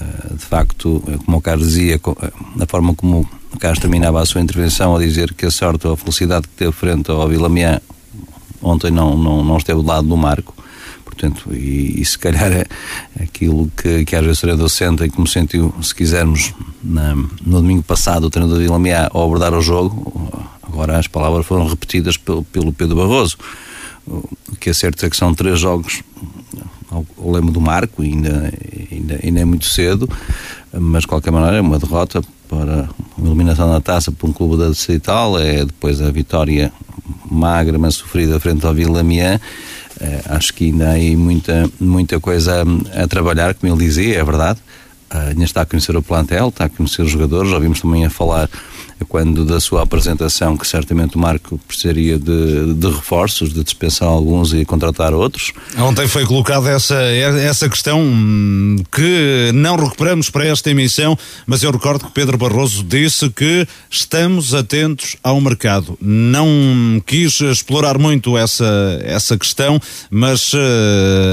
Eh, 0.00 0.34
de 0.34 0.44
facto, 0.44 1.00
é 1.06 1.16
como 1.24 1.36
o 1.36 1.40
Carlos 1.40 1.68
dizia, 1.68 1.94
eh, 1.94 2.32
na 2.56 2.66
forma 2.66 2.92
como 2.92 3.28
o 3.54 3.58
Carlos 3.58 3.78
terminava 3.78 4.20
a 4.20 4.26
sua 4.26 4.40
intervenção 4.40 4.96
a 4.96 4.98
dizer 4.98 5.32
que 5.32 5.46
a 5.46 5.50
sorte 5.52 5.86
ou 5.86 5.92
a 5.92 5.96
felicidade 5.96 6.48
que 6.48 6.54
teve 6.54 6.72
frente 6.72 7.08
ao 7.08 7.28
Vila 7.28 7.48
Mian 7.48 7.80
ontem 8.60 8.90
não, 8.90 9.16
não, 9.16 9.44
não 9.44 9.58
esteve 9.58 9.80
do 9.80 9.86
lado 9.86 10.08
do 10.08 10.16
Marco 10.16 10.54
Portanto, 11.12 11.52
e, 11.52 12.00
e 12.00 12.04
se 12.04 12.18
calhar 12.18 12.50
é 12.50 12.66
aquilo 13.20 13.70
que, 13.76 14.04
que 14.04 14.16
às 14.16 14.24
vezes 14.24 14.38
o 14.38 14.40
treinador 14.40 14.68
sente 14.70 15.04
e 15.04 15.10
como 15.10 15.26
sentiu, 15.26 15.72
se 15.82 15.94
quisermos, 15.94 16.54
na, 16.82 17.14
no 17.14 17.60
domingo 17.60 17.82
passado, 17.82 18.24
o 18.24 18.30
treinador 18.30 18.58
de 18.58 18.64
Ilamiá 18.64 19.08
ao 19.12 19.24
abordar 19.24 19.52
o 19.52 19.60
jogo, 19.60 20.48
agora 20.62 20.98
as 20.98 21.06
palavras 21.06 21.44
foram 21.44 21.68
repetidas 21.68 22.16
pelo, 22.16 22.42
pelo 22.44 22.72
Pedro 22.72 22.96
Barroso. 22.96 23.36
O 24.06 24.56
que 24.58 24.70
é 24.70 24.72
certo 24.72 25.04
é 25.04 25.10
que 25.10 25.16
são 25.16 25.34
três 25.34 25.60
jogos 25.60 26.02
ao, 26.90 27.06
lema 27.30 27.52
do 27.52 27.60
Marco, 27.60 28.02
ainda, 28.02 28.52
ainda, 28.90 29.20
ainda 29.22 29.40
é 29.40 29.44
muito 29.44 29.66
cedo, 29.66 30.08
mas 30.72 31.02
de 31.02 31.08
qualquer 31.08 31.30
maneira 31.30 31.58
é 31.58 31.60
uma 31.60 31.78
derrota 31.78 32.22
para 32.48 32.88
uma 33.18 33.28
eliminação 33.28 33.70
na 33.70 33.80
taça 33.80 34.10
por 34.10 34.28
um 34.28 34.32
clube 34.32 34.56
da 34.56 34.70
Distrital, 34.70 35.38
é 35.38 35.64
depois 35.64 36.00
a 36.00 36.10
vitória 36.10 36.72
magra, 37.30 37.78
mas 37.78 37.96
sofrida 37.96 38.40
frente 38.40 38.66
ao 38.66 38.74
Vila 38.74 39.02
Mian 39.02 39.38
acho 40.28 40.54
que 40.54 40.66
ainda 40.66 40.88
há 40.88 40.92
aí 40.92 41.16
muita, 41.16 41.68
muita 41.80 42.20
coisa 42.20 42.62
a, 42.94 43.02
a 43.02 43.06
trabalhar, 43.06 43.54
como 43.54 43.72
ele 43.72 43.84
dizia, 43.84 44.18
é 44.18 44.24
verdade. 44.24 44.58
Uh, 45.12 45.28
ainda 45.28 45.44
está 45.44 45.62
a 45.62 45.66
conhecer 45.66 45.94
o 45.96 46.02
plantel, 46.02 46.48
está 46.48 46.64
a 46.64 46.68
conhecer 46.68 47.02
os 47.02 47.10
jogadores, 47.10 47.50
já 47.50 47.58
vimos 47.58 47.80
também 47.80 48.06
a 48.06 48.10
falar 48.10 48.48
quando 49.04 49.44
da 49.44 49.60
sua 49.60 49.82
apresentação 49.82 50.56
que 50.56 50.66
certamente 50.66 51.16
o 51.16 51.18
Marco 51.18 51.58
precisaria 51.66 52.18
de, 52.18 52.74
de 52.74 52.86
reforços, 52.88 53.52
de 53.52 53.62
dispensar 53.62 54.08
alguns 54.08 54.52
e 54.52 54.64
contratar 54.64 55.14
outros. 55.14 55.52
Ontem 55.78 56.06
foi 56.06 56.24
colocada 56.26 56.70
essa, 56.70 56.94
essa 56.94 57.68
questão 57.68 58.00
hum, 58.00 58.76
que 58.90 59.50
não 59.54 59.76
recuperamos 59.76 60.30
para 60.30 60.46
esta 60.46 60.70
emissão, 60.70 61.16
mas 61.46 61.62
eu 61.62 61.70
recordo 61.70 62.06
que 62.06 62.12
Pedro 62.12 62.38
Barroso 62.38 62.82
disse 62.84 63.28
que 63.30 63.66
estamos 63.90 64.54
atentos 64.54 65.16
ao 65.22 65.40
mercado. 65.40 65.96
Não 66.00 67.02
quis 67.06 67.40
explorar 67.40 67.98
muito 67.98 68.36
essa, 68.36 69.00
essa 69.02 69.36
questão, 69.36 69.80
mas 70.10 70.52
uh, 70.52 70.58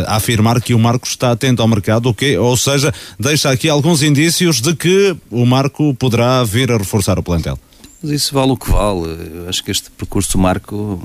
afirmar 0.08 0.62
que 0.62 0.74
o 0.74 0.80
Marco 0.80 1.08
está 1.08 1.32
atento 1.32 1.62
ao 1.62 1.68
mercado, 1.68 2.10
okay? 2.10 2.38
ou 2.38 2.56
seja, 2.58 2.94
deixa 3.20 3.50
aqui 3.50 3.69
alguns 3.70 4.04
indícios 4.04 4.62
de 4.62 4.76
que 4.76 5.16
o 5.30 5.46
Marco 5.46 5.94
poderá 5.96 6.44
vir 6.44 6.72
a 6.72 6.78
reforçar 6.78 7.18
o 7.20 7.24
plantel. 7.24 7.58
Mas 8.02 8.12
isso 8.12 8.34
vale 8.34 8.52
o 8.52 8.58
que 8.58 8.70
vale. 8.72 9.18
Eu 9.34 9.50
acho 9.50 9.64
que 9.64 9.72
este 9.72 9.92
percurso 9.92 10.38
marco, 10.38 11.02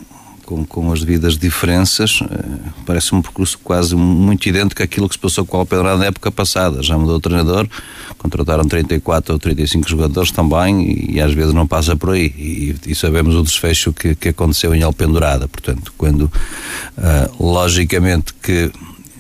com, 0.47 0.64
com 0.64 0.92
as 0.92 1.00
devidas 1.00 1.37
diferenças, 1.37 2.21
eh, 2.23 2.71
parece 2.87 3.14
um 3.14 3.21
percurso 3.21 3.59
quase 3.59 3.97
muito 3.97 4.49
idêntico 4.49 4.80
àquilo 4.80 5.09
que 5.09 5.16
se 5.16 5.18
passou 5.18 5.44
com 5.44 5.56
o 5.56 5.61
Alpedrado 5.61 5.99
na 5.99 6.06
época 6.06 6.30
passada. 6.30 6.83
Já 6.83 6.97
mudou 6.97 7.16
o 7.16 7.21
treinador, 7.21 7.68
contrataram 8.16 8.64
34 8.64 9.33
ou 9.33 9.38
35 9.40 9.88
jogadores 9.88 10.30
também 10.30 11.11
e, 11.11 11.21
às 11.21 11.33
vezes 11.33 11.52
não 11.52 11.66
passa 11.66 11.97
por 11.97 12.11
aí. 12.11 12.26
E, 12.26 12.76
e 12.87 12.94
sabemos 12.94 13.35
o 13.35 13.42
desfecho 13.42 13.92
que, 13.92 14.14
que 14.14 14.28
aconteceu 14.28 14.73
em 14.73 14.83
Alpendurada. 14.85 15.49
Portanto, 15.49 15.92
quando, 15.99 16.23
uh, 16.23 17.44
logicamente, 17.44 18.33
que 18.35 18.71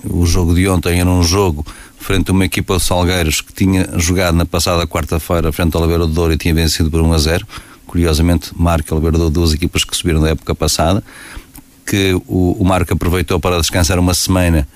o 0.08 0.24
jogo 0.26 0.54
de 0.54 0.68
ontem 0.68 1.00
era 1.00 1.10
um 1.10 1.22
jogo 1.22 1.66
frente 2.04 2.30
a 2.30 2.34
uma 2.34 2.44
equipa 2.44 2.76
de 2.76 2.82
Salgueiros 2.84 3.40
que 3.40 3.50
tinha 3.50 3.88
jogado 3.96 4.34
na 4.34 4.44
passada 4.44 4.86
quarta-feira 4.86 5.50
frente 5.50 5.74
ao 5.74 5.80
Oliveira 5.80 6.06
do 6.06 6.12
Douro 6.12 6.34
e 6.34 6.36
tinha 6.36 6.52
vencido 6.52 6.90
por 6.90 7.00
1 7.00 7.12
a 7.14 7.18
0. 7.18 7.46
Curiosamente, 7.86 8.50
Marco 8.54 8.94
Oliveira 8.94 9.16
do 9.16 9.30
duas 9.30 9.54
equipas 9.54 9.84
que 9.84 9.96
subiram 9.96 10.20
da 10.20 10.28
época 10.28 10.54
passada, 10.54 11.02
que 11.86 12.12
o, 12.26 12.56
o 12.60 12.64
Marco 12.64 12.92
aproveitou 12.92 13.40
para 13.40 13.58
descansar 13.58 13.98
uma 13.98 14.12
semana 14.12 14.68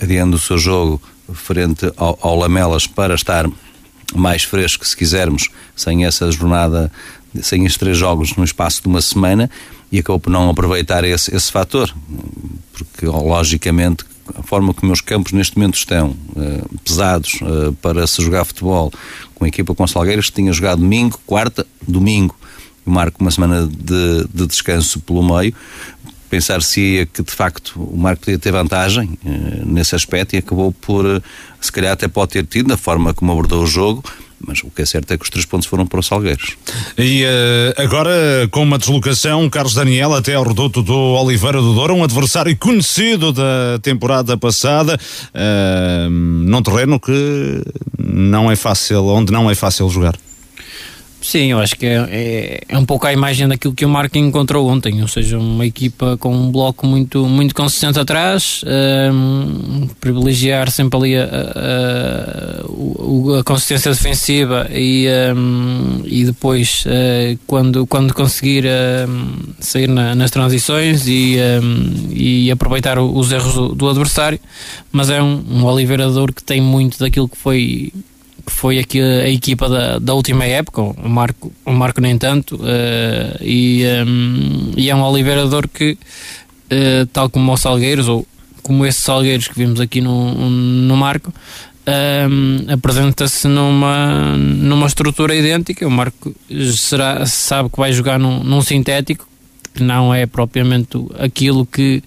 adiando 0.00 0.36
o 0.36 0.38
seu 0.38 0.58
jogo 0.58 1.00
frente 1.32 1.90
ao, 1.96 2.18
ao 2.20 2.36
Lamelas 2.36 2.86
para 2.86 3.14
estar 3.14 3.48
mais 4.14 4.44
fresco, 4.44 4.86
se 4.86 4.94
quisermos, 4.94 5.48
sem 5.74 6.04
essa 6.04 6.30
jornada, 6.30 6.92
sem 7.40 7.64
estes 7.64 7.78
três 7.78 7.96
jogos 7.96 8.36
no 8.36 8.44
espaço 8.44 8.82
de 8.82 8.88
uma 8.88 9.00
semana 9.00 9.50
e 9.90 10.00
acabou 10.00 10.20
por 10.20 10.30
não 10.30 10.50
aproveitar 10.50 11.02
esse, 11.02 11.34
esse 11.34 11.50
fator, 11.50 11.94
porque 12.72 13.06
logicamente 13.06 14.04
a 14.34 14.42
forma 14.42 14.72
como 14.72 14.92
os 14.92 15.00
campos 15.00 15.32
neste 15.32 15.56
momento 15.56 15.76
estão 15.76 16.10
uh, 16.10 16.78
pesados 16.84 17.38
uh, 17.42 17.72
para 17.82 18.06
se 18.06 18.22
jogar 18.22 18.44
futebol 18.44 18.92
com 19.34 19.44
a 19.44 19.48
equipa 19.48 19.74
com 19.74 19.86
Salgueiras 19.86 20.30
que 20.30 20.36
tinha 20.36 20.52
jogado 20.52 20.80
domingo, 20.80 21.18
quarta, 21.26 21.66
domingo 21.86 22.34
e 22.86 22.90
marco 22.90 23.20
uma 23.20 23.30
semana 23.30 23.66
de, 23.66 24.26
de 24.32 24.46
descanso 24.46 25.00
pelo 25.00 25.22
meio 25.22 25.54
pensar-se 26.30 27.08
que 27.12 27.22
de 27.22 27.30
facto 27.30 27.80
o 27.80 27.96
Marco 27.96 28.22
podia 28.22 28.38
ter 28.38 28.50
vantagem 28.50 29.18
uh, 29.24 29.66
nesse 29.66 29.94
aspecto 29.94 30.34
e 30.34 30.38
acabou 30.38 30.72
por 30.72 31.22
se 31.60 31.70
calhar 31.70 31.92
até 31.92 32.08
pode 32.08 32.32
ter 32.32 32.44
tido 32.44 32.68
na 32.68 32.76
forma 32.76 33.14
como 33.14 33.30
abordou 33.30 33.62
o 33.62 33.66
jogo 33.66 34.02
mas 34.46 34.62
o 34.62 34.70
que 34.70 34.82
é 34.82 34.86
certo 34.86 35.12
é 35.12 35.18
que 35.18 35.24
os 35.24 35.30
três 35.30 35.46
pontos 35.46 35.66
foram 35.66 35.86
para 35.86 36.00
os 36.00 36.06
Salgueiros. 36.06 36.56
E 36.96 37.24
uh, 37.24 37.82
agora, 37.82 38.10
com 38.50 38.62
uma 38.62 38.78
deslocação, 38.78 39.48
Carlos 39.48 39.74
Daniel 39.74 40.14
até 40.14 40.34
ao 40.34 40.44
reduto 40.44 40.82
do 40.82 40.94
Oliveira 40.94 41.60
do 41.60 41.74
Douro, 41.74 41.94
um 41.94 42.04
adversário 42.04 42.56
conhecido 42.56 43.32
da 43.32 43.78
temporada 43.82 44.36
passada, 44.36 44.98
uh, 45.34 46.10
num 46.10 46.62
terreno 46.62 47.00
que 47.00 47.62
não 47.98 48.50
é 48.50 48.56
fácil, 48.56 49.06
onde 49.06 49.32
não 49.32 49.50
é 49.50 49.54
fácil 49.54 49.88
jogar. 49.88 50.14
Sim, 51.24 51.52
eu 51.52 51.58
acho 51.58 51.74
que 51.76 51.86
é, 51.86 52.06
é, 52.10 52.60
é, 52.68 52.78
um 52.78 52.84
pouco 52.84 53.06
a 53.06 53.12
imagem 53.12 53.48
daquilo 53.48 53.72
que 53.72 53.86
o 53.86 53.88
Marco 53.88 54.18
encontrou 54.18 54.68
ontem, 54.68 55.00
ou 55.00 55.08
seja, 55.08 55.38
uma 55.38 55.64
equipa 55.64 56.18
com 56.18 56.36
um 56.36 56.52
bloco 56.52 56.86
muito, 56.86 57.26
muito 57.26 57.54
consistente 57.54 57.98
atrás, 57.98 58.60
um, 59.10 59.88
privilegiar 59.98 60.70
sempre 60.70 60.98
ali 60.98 61.16
a, 61.16 61.24
a, 61.24 61.28
a, 63.36 63.40
a 63.40 63.42
consistência 63.42 63.90
defensiva 63.90 64.68
e, 64.70 65.08
um, 65.34 66.02
e 66.04 66.26
depois 66.26 66.84
uh, 66.84 67.38
quando, 67.46 67.86
quando 67.86 68.12
conseguir 68.12 68.66
uh, 68.66 69.54
sair 69.60 69.88
na, 69.88 70.14
nas 70.14 70.30
transições 70.30 71.08
e, 71.08 71.38
um, 71.62 72.10
e 72.12 72.50
aproveitar 72.50 72.98
os 72.98 73.32
erros 73.32 73.54
do, 73.54 73.74
do 73.74 73.88
adversário, 73.88 74.38
mas 74.92 75.08
é 75.08 75.22
um, 75.22 75.42
um 75.50 75.64
Oliveira 75.64 76.04
que 76.36 76.44
tem 76.44 76.60
muito 76.60 76.98
daquilo 76.98 77.30
que 77.30 77.38
foi 77.38 77.94
que 78.44 78.52
foi 78.52 78.78
aqui 78.78 79.00
a, 79.00 79.28
equipa 79.28 79.68
da, 79.68 79.98
da 79.98 80.14
última 80.14 80.44
época, 80.44 80.82
o 80.82 81.08
Marco, 81.08 81.52
o 81.64 81.72
Marco 81.72 82.00
nem 82.00 82.18
tanto, 82.18 82.56
uh, 82.56 83.42
e, 83.42 83.84
um, 84.06 84.72
e 84.76 84.90
é 84.90 84.94
um 84.94 85.02
Oliveira 85.02 85.42
que, 85.72 85.92
uh, 85.92 87.06
tal 87.12 87.30
como 87.30 87.52
o 87.52 87.56
Salgueiros, 87.56 88.08
ou 88.08 88.26
como 88.62 88.84
esses 88.86 89.02
Salgueiros 89.02 89.48
que 89.48 89.56
vimos 89.56 89.80
aqui 89.80 90.00
no, 90.00 90.50
no 90.50 90.96
Marco, 90.96 91.32
um, 91.86 92.72
apresenta-se 92.72 93.46
numa, 93.46 94.36
numa 94.36 94.86
estrutura 94.86 95.34
idêntica. 95.34 95.86
O 95.86 95.90
Marco 95.90 96.34
será, 96.76 97.26
sabe 97.26 97.68
que 97.68 97.78
vai 97.78 97.92
jogar 97.92 98.18
num, 98.18 98.42
num 98.42 98.62
sintético, 98.62 99.28
que 99.74 99.82
não 99.82 100.14
é 100.14 100.24
propriamente 100.24 100.98
aquilo 101.18 101.66
que, 101.66 102.02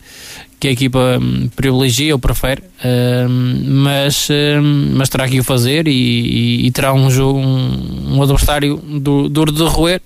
que 0.59 0.67
a 0.67 0.71
equipa 0.71 1.19
hum, 1.21 1.49
privilegia 1.55 2.13
ou 2.13 2.19
prefere, 2.19 2.63
hum, 2.83 3.63
mas, 3.83 4.27
hum, 4.29 4.93
mas 4.95 5.09
terá 5.09 5.27
que 5.27 5.39
o 5.39 5.43
fazer 5.43 5.87
e, 5.87 5.91
e, 5.91 6.67
e 6.67 6.71
terá 6.71 6.93
um 6.93 7.09
jogo, 7.09 7.39
um, 7.39 8.17
um 8.17 8.23
adversário 8.23 8.77
duro 8.77 9.51
de 9.51 9.63
roer. 9.63 10.01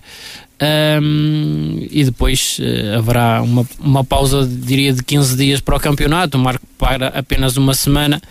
Um, 0.61 1.87
e 1.89 2.03
depois 2.03 2.59
uh, 2.59 2.99
haverá 2.99 3.41
uma, 3.41 3.65
uma 3.79 4.03
pausa, 4.03 4.47
diria, 4.47 4.93
de 4.93 5.03
15 5.03 5.35
dias 5.35 5.59
para 5.59 5.75
o 5.75 5.79
campeonato. 5.79 6.37
O 6.37 6.39
Marco 6.39 6.63
para 6.77 7.07
apenas 7.07 7.57
uma 7.57 7.73
semana. 7.73 8.21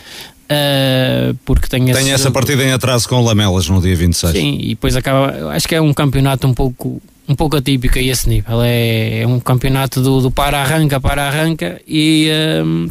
Uh, 0.44 1.34
porque 1.44 1.68
tem, 1.68 1.84
tem 1.86 2.12
essa 2.12 2.30
partida 2.30 2.64
em 2.64 2.72
atraso 2.72 3.08
com 3.08 3.20
Lamelas 3.20 3.68
no 3.68 3.80
dia 3.80 3.96
26. 3.96 4.32
Sim, 4.32 4.58
e 4.60 4.68
depois 4.70 4.94
acaba. 4.94 5.50
Acho 5.52 5.66
que 5.66 5.74
é 5.74 5.80
um 5.80 5.92
campeonato 5.92 6.46
um 6.46 6.54
pouco 6.54 7.02
um 7.30 7.36
pouco 7.36 7.56
atípico 7.56 7.96
a 7.96 8.02
esse 8.02 8.28
nível. 8.28 8.60
É, 8.60 9.20
é 9.20 9.26
um 9.26 9.38
campeonato 9.38 10.02
do, 10.02 10.20
do 10.20 10.30
para-arranca, 10.32 11.00
para-arranca 11.00 11.80
e. 11.86 12.28
Um, 12.64 12.88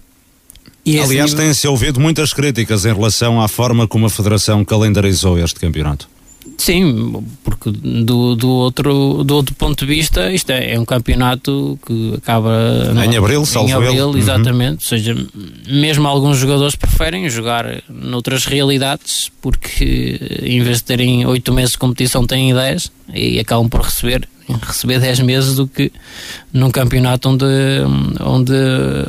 e 0.86 0.98
Aliás, 0.98 1.32
nível... 1.32 1.46
tem-se 1.46 1.68
ouvido 1.68 2.00
muitas 2.00 2.34
críticas 2.34 2.86
em 2.86 2.94
relação 2.94 3.42
à 3.42 3.50
forma 3.50 3.86
como 3.86 4.06
a 4.06 4.10
Federação 4.10 4.64
calendarizou 4.64 5.38
este 5.38 5.60
campeonato. 5.60 6.10
Sim, 6.58 7.24
porque 7.44 7.72
do, 7.72 8.36
do, 8.36 8.50
outro, 8.50 9.24
do 9.24 9.36
outro 9.36 9.56
ponto 9.56 9.86
de 9.86 9.94
vista, 9.94 10.32
isto 10.32 10.52
é, 10.52 10.74
é 10.74 10.80
um 10.80 10.86
campeonato 10.86 11.80
que 11.86 12.16
acaba 12.16 12.52
em 13.06 13.18
abril, 13.18 13.44
em 13.56 13.72
abril, 13.72 14.10
uhum. 14.10 14.18
exatamente. 14.18 14.84
Ou 14.86 14.90
seja, 14.90 15.16
mesmo 15.68 16.08
alguns 16.08 16.38
jogadores 16.38 16.76
preferem 16.76 17.30
jogar 17.30 17.82
noutras 17.90 18.46
realidades, 18.46 19.32
porque 19.42 20.20
em 20.44 20.62
vez 20.62 20.78
de 20.78 20.84
terem 20.84 21.26
oito 21.26 21.54
meses 21.54 21.72
de 21.72 21.78
competição, 21.78 22.26
têm 22.26 22.54
10 22.54 22.92
e 23.14 23.40
acabam 23.40 23.70
por 23.70 23.82
receber 23.82 24.28
receber 24.58 25.00
10 25.00 25.20
meses 25.22 25.56
do 25.56 25.68
que 25.68 25.92
num 26.52 26.72
campeonato 26.72 27.30
onde, 27.30 27.46
onde, 28.22 28.54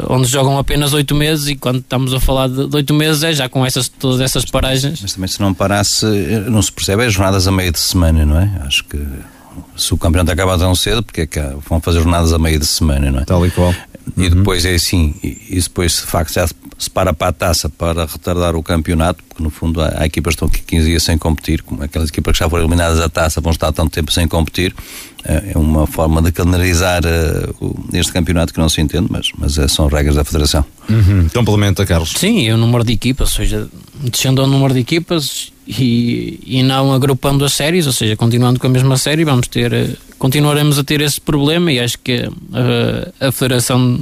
onde 0.08 0.26
jogam 0.28 0.58
apenas 0.58 0.92
8 0.92 1.14
meses 1.14 1.48
e 1.48 1.56
quando 1.56 1.78
estamos 1.78 2.12
a 2.12 2.20
falar 2.20 2.48
de 2.48 2.74
8 2.74 2.94
meses 2.94 3.22
é 3.22 3.32
já 3.32 3.48
com 3.48 3.64
essas, 3.64 3.88
todas 3.88 4.20
essas 4.20 4.44
paragens. 4.44 5.00
Mas 5.00 5.12
também 5.12 5.28
se 5.28 5.40
não 5.40 5.54
parasse, 5.54 6.06
não 6.48 6.60
se 6.62 6.72
percebe 6.72 7.04
as 7.04 7.12
jornadas 7.12 7.46
a 7.46 7.52
meio 7.52 7.72
de 7.72 7.80
semana, 7.80 8.24
não 8.24 8.38
é? 8.38 8.50
Acho 8.66 8.84
que 8.84 8.98
se 9.76 9.94
o 9.94 9.98
campeonato 9.98 10.32
acaba 10.32 10.58
tão 10.58 10.74
cedo, 10.74 11.02
porque 11.02 11.22
é 11.22 11.26
que 11.26 11.40
vão 11.68 11.80
fazer 11.80 12.00
jornadas 12.00 12.32
a 12.32 12.38
meio 12.38 12.58
de 12.58 12.66
semana, 12.66 13.10
não 13.10 13.20
é? 13.20 13.24
Tal 13.24 13.44
e 13.46 13.50
qual. 13.50 13.74
E 14.16 14.24
uhum. 14.24 14.30
depois 14.30 14.64
é 14.64 14.74
assim, 14.74 15.14
e, 15.22 15.46
e 15.50 15.60
depois 15.60 15.92
de 15.92 16.02
facto 16.02 16.34
já 16.34 16.46
se 16.46 16.90
para 16.90 17.12
para 17.12 17.28
a 17.28 17.32
taça 17.32 17.68
para 17.68 18.06
retardar 18.06 18.56
o 18.56 18.62
campeonato, 18.62 19.22
no 19.40 19.50
fundo 19.50 19.80
há, 19.80 20.02
há 20.02 20.06
equipas 20.06 20.34
que 20.34 20.44
estão 20.44 20.48
aqui 20.48 20.62
15 20.62 20.86
dias 20.86 21.02
sem 21.02 21.18
competir, 21.18 21.62
como 21.62 21.82
aquelas 21.82 22.08
equipas 22.08 22.32
que 22.32 22.38
já 22.38 22.48
foram 22.48 22.64
eliminadas 22.64 22.98
da 22.98 23.08
taça 23.08 23.40
vão 23.40 23.52
estar 23.52 23.72
tanto 23.72 23.90
tempo 23.90 24.12
sem 24.12 24.28
competir, 24.28 24.74
é, 25.24 25.52
é 25.54 25.58
uma 25.58 25.86
forma 25.86 26.22
de 26.22 26.32
calendarizar 26.32 27.02
uh, 27.04 27.86
este 27.92 28.12
campeonato 28.12 28.52
que 28.52 28.60
não 28.60 28.68
se 28.68 28.80
entende, 28.80 29.08
mas, 29.10 29.30
mas 29.36 29.58
é, 29.58 29.68
são 29.68 29.86
regras 29.86 30.14
da 30.14 30.24
Federação. 30.24 30.64
Uhum. 30.88 31.28
Complementa, 31.34 31.84
Carlos. 31.84 32.12
Sim, 32.16 32.48
é 32.48 32.54
o 32.54 32.56
número 32.56 32.84
de 32.84 32.92
equipas, 32.92 33.30
ou 33.30 33.36
seja, 33.36 33.68
descendo 33.94 34.40
ao 34.40 34.46
número 34.46 34.72
de 34.72 34.80
equipas 34.80 35.52
e, 35.66 36.40
e 36.44 36.62
não 36.62 36.92
agrupando 36.92 37.44
as 37.44 37.52
séries, 37.52 37.86
ou 37.86 37.92
seja, 37.92 38.16
continuando 38.16 38.58
com 38.58 38.66
a 38.66 38.70
mesma 38.70 38.96
série, 38.96 39.24
vamos 39.24 39.46
ter, 39.48 39.72
eh, 39.72 39.90
continuaremos 40.20 40.78
a 40.78 40.84
ter 40.84 41.00
esse 41.00 41.18
problema 41.18 41.72
e 41.72 41.80
acho 41.80 41.98
que 41.98 42.28
a, 42.52 43.28
a 43.28 43.32
Federação 43.32 43.98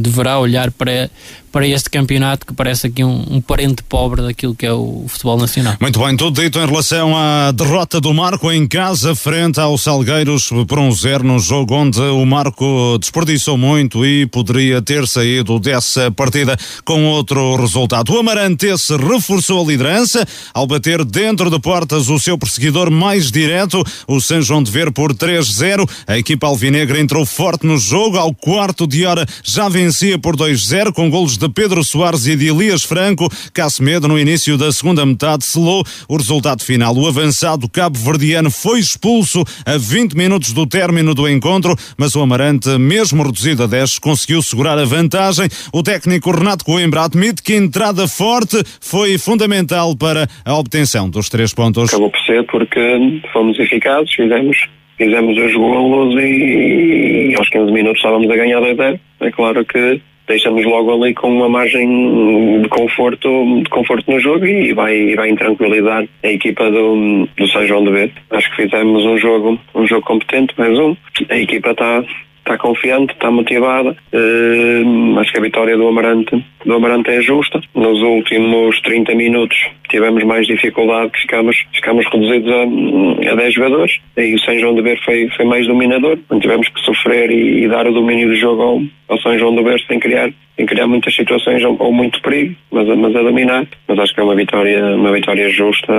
deverá 0.00 0.38
olhar 0.38 0.70
para, 0.70 1.10
para 1.52 1.68
este 1.68 1.90
campeonato 1.90 2.46
que 2.46 2.54
parece 2.54 2.86
aqui 2.86 3.04
um, 3.04 3.24
um, 3.30 3.40
parente 3.40 3.82
pobre 3.82 4.22
daquilo 4.22 4.54
que 4.54 4.64
é 4.64 4.72
o 4.72 5.04
futebol 5.06 5.36
nacional. 5.36 5.76
Muito 5.78 5.98
bem, 5.98 6.16
tudo 6.16 6.40
dito 6.40 6.58
em 6.58 6.66
relação 6.66 7.14
à 7.14 7.52
derrota 7.52 8.00
do 8.00 8.14
Marco 8.14 8.50
em 8.50 8.66
casa 8.66 9.14
frente 9.14 9.60
ao 9.60 9.76
Salgueiros 9.76 10.48
por 10.66 10.78
um 10.78 10.90
zero 10.90 11.22
no 11.22 11.38
jogo 11.38 11.74
onde 11.74 12.00
o 12.00 12.24
Marco 12.24 12.96
desperdiçou 12.98 13.58
muito 13.58 14.06
e 14.06 14.24
poderia 14.24 14.80
ter 14.80 15.06
saído 15.06 15.60
dessa 15.60 16.10
partida 16.10 16.56
com 16.82 17.04
outro 17.04 17.56
resultado. 17.56 18.10
O 18.14 18.18
Amarantese 18.18 18.96
reforçou 18.96 19.62
a 19.62 19.70
liderança 19.70 20.26
ao 20.54 20.66
bater 20.66 21.04
dentro 21.04 21.50
de 21.50 21.60
portas 21.60 22.08
o 22.08 22.18
seu 22.18 22.38
perseguidor 22.38 22.90
mais 22.90 23.30
direto, 23.30 23.84
o 24.06 24.18
São 24.18 24.40
João 24.40 24.62
de 24.62 24.70
Ver 24.70 24.90
por 24.92 25.14
3-0. 25.58 26.04
A 26.06 26.18
equipa 26.18 26.46
alvinegra 26.46 27.00
entrou 27.00 27.26
forte 27.26 27.66
no 27.66 27.76
jogo, 27.76 28.16
ao 28.16 28.34
quarto 28.34 28.86
de 28.86 29.04
hora 29.04 29.26
já 29.42 29.68
vencia 29.68 30.18
por 30.18 30.36
2-0 30.36 30.92
com 30.92 31.10
golos 31.10 31.36
de 31.36 31.48
Pedro 31.48 31.82
Soares 31.82 32.26
e 32.26 32.36
de 32.36 32.48
Elias 32.48 32.84
Franco. 32.84 33.28
Cassemedo, 33.52 34.06
no 34.08 34.18
início 34.18 34.56
da 34.56 34.70
segunda 34.70 35.04
metade, 35.04 35.44
selou 35.44 35.84
o 36.08 36.16
resultado 36.16 36.62
final. 36.62 36.96
O 36.96 37.06
avançado 37.06 37.68
cabo-verdiano 37.68 38.50
foi 38.50 38.78
expulso 38.78 39.44
a 39.66 39.76
20 39.76 40.14
minutos 40.14 40.52
do 40.52 40.66
término 40.66 41.14
do 41.14 41.28
encontro, 41.28 41.74
mas 41.96 42.14
o 42.14 42.20
Amarante, 42.20 42.68
mesmo 42.78 43.22
reduzido 43.22 43.64
a 43.64 43.66
10, 43.66 43.98
conseguiu 43.98 44.42
segurar 44.42 44.78
a 44.78 44.84
vantagem. 44.84 45.48
O 45.72 45.82
técnico 45.82 46.30
Renato 46.30 46.64
Coimbra 46.64 47.02
admite 47.02 47.42
que 47.42 47.54
a 47.54 47.56
entrada 47.56 48.06
forte 48.06 48.62
foi 48.80 49.18
fundamental 49.18 49.96
para 49.96 50.28
a 50.44 50.56
obtenção 50.56 51.08
dos 51.10 51.28
três 51.28 51.52
pontos. 51.52 51.88
Acabou 51.88 52.10
por 52.10 52.20
ser 52.20 52.44
porque 52.46 53.22
fomos 53.32 53.58
eficazes, 53.58 54.12
fizemos 54.12 54.68
fizemos 54.98 55.38
os 55.38 55.54
golos 55.54 56.14
e, 56.22 57.30
e 57.30 57.34
aos 57.36 57.48
15 57.48 57.72
minutos 57.72 57.98
estávamos 57.98 58.30
a 58.30 58.36
ganhar 58.36 58.60
2 58.60 58.76
0. 58.76 59.00
É 59.20 59.30
claro 59.30 59.64
que 59.64 60.00
deixamos 60.26 60.64
logo 60.66 60.92
ali 60.92 61.14
com 61.14 61.30
uma 61.30 61.48
margem 61.48 62.60
de 62.60 62.68
conforto, 62.68 63.62
de 63.62 63.70
conforto 63.70 64.10
no 64.12 64.20
jogo 64.20 64.44
e 64.44 64.74
vai, 64.74 65.14
vai 65.14 65.30
intranquilizar 65.30 66.06
a 66.22 66.28
equipa 66.28 66.70
do, 66.70 67.26
do 67.36 67.48
São 67.48 67.66
João 67.66 67.84
de 67.84 67.90
Beto. 67.90 68.20
Acho 68.30 68.50
que 68.50 68.62
fizemos 68.62 69.04
um 69.04 69.16
jogo, 69.16 69.58
um 69.74 69.86
jogo 69.86 70.02
competente, 70.02 70.52
mais 70.58 70.78
um. 70.78 70.94
A 71.30 71.38
equipa 71.38 71.70
está 71.70 72.04
está 72.48 72.56
confiante, 72.56 73.12
está 73.12 73.30
motivada. 73.30 73.94
Uh, 74.12 75.18
acho 75.18 75.32
que 75.32 75.38
a 75.38 75.42
vitória 75.42 75.76
do 75.76 75.86
Amarante, 75.86 76.44
do 76.64 76.74
Amarante 76.74 77.10
é 77.10 77.20
justa. 77.20 77.60
Nos 77.74 78.00
últimos 78.02 78.80
30 78.80 79.14
minutos 79.14 79.58
tivemos 79.90 80.24
mais 80.24 80.46
dificuldade, 80.46 81.12
ficamos, 81.20 81.56
ficamos 81.72 82.06
reduzidos 82.06 82.50
a, 82.50 83.32
a 83.32 83.34
10 83.36 83.54
jogadores. 83.54 84.00
E 84.16 84.34
o 84.34 84.38
São 84.40 84.58
João 84.58 84.74
de 84.74 84.82
Ver 84.82 84.98
foi, 85.04 85.28
foi 85.36 85.44
mais 85.44 85.66
dominador. 85.66 86.18
Tivemos 86.40 86.68
que 86.68 86.80
sofrer 86.80 87.30
e, 87.30 87.64
e 87.64 87.68
dar 87.68 87.86
o 87.86 87.92
domínio 87.92 88.28
do 88.28 88.36
jogo 88.36 88.62
ao, 88.62 88.80
ao 89.08 89.18
São 89.20 89.38
João 89.38 89.54
de 89.54 89.62
Ver 89.62 89.80
sem 89.86 90.00
criar 90.00 90.30
em 90.58 90.66
criar 90.66 90.86
muitas 90.88 91.14
situações 91.14 91.62
ou, 91.64 91.76
ou, 91.78 91.92
muito 91.92 92.20
perigo, 92.20 92.56
mas, 92.70 92.86
mas 92.98 93.14
a 93.14 93.22
dominar. 93.22 93.66
Mas 93.86 93.98
acho 94.00 94.14
que 94.14 94.20
é 94.20 94.24
uma 94.24 94.34
vitória, 94.34 94.96
uma 94.96 95.12
vitória 95.12 95.48
justa 95.50 95.92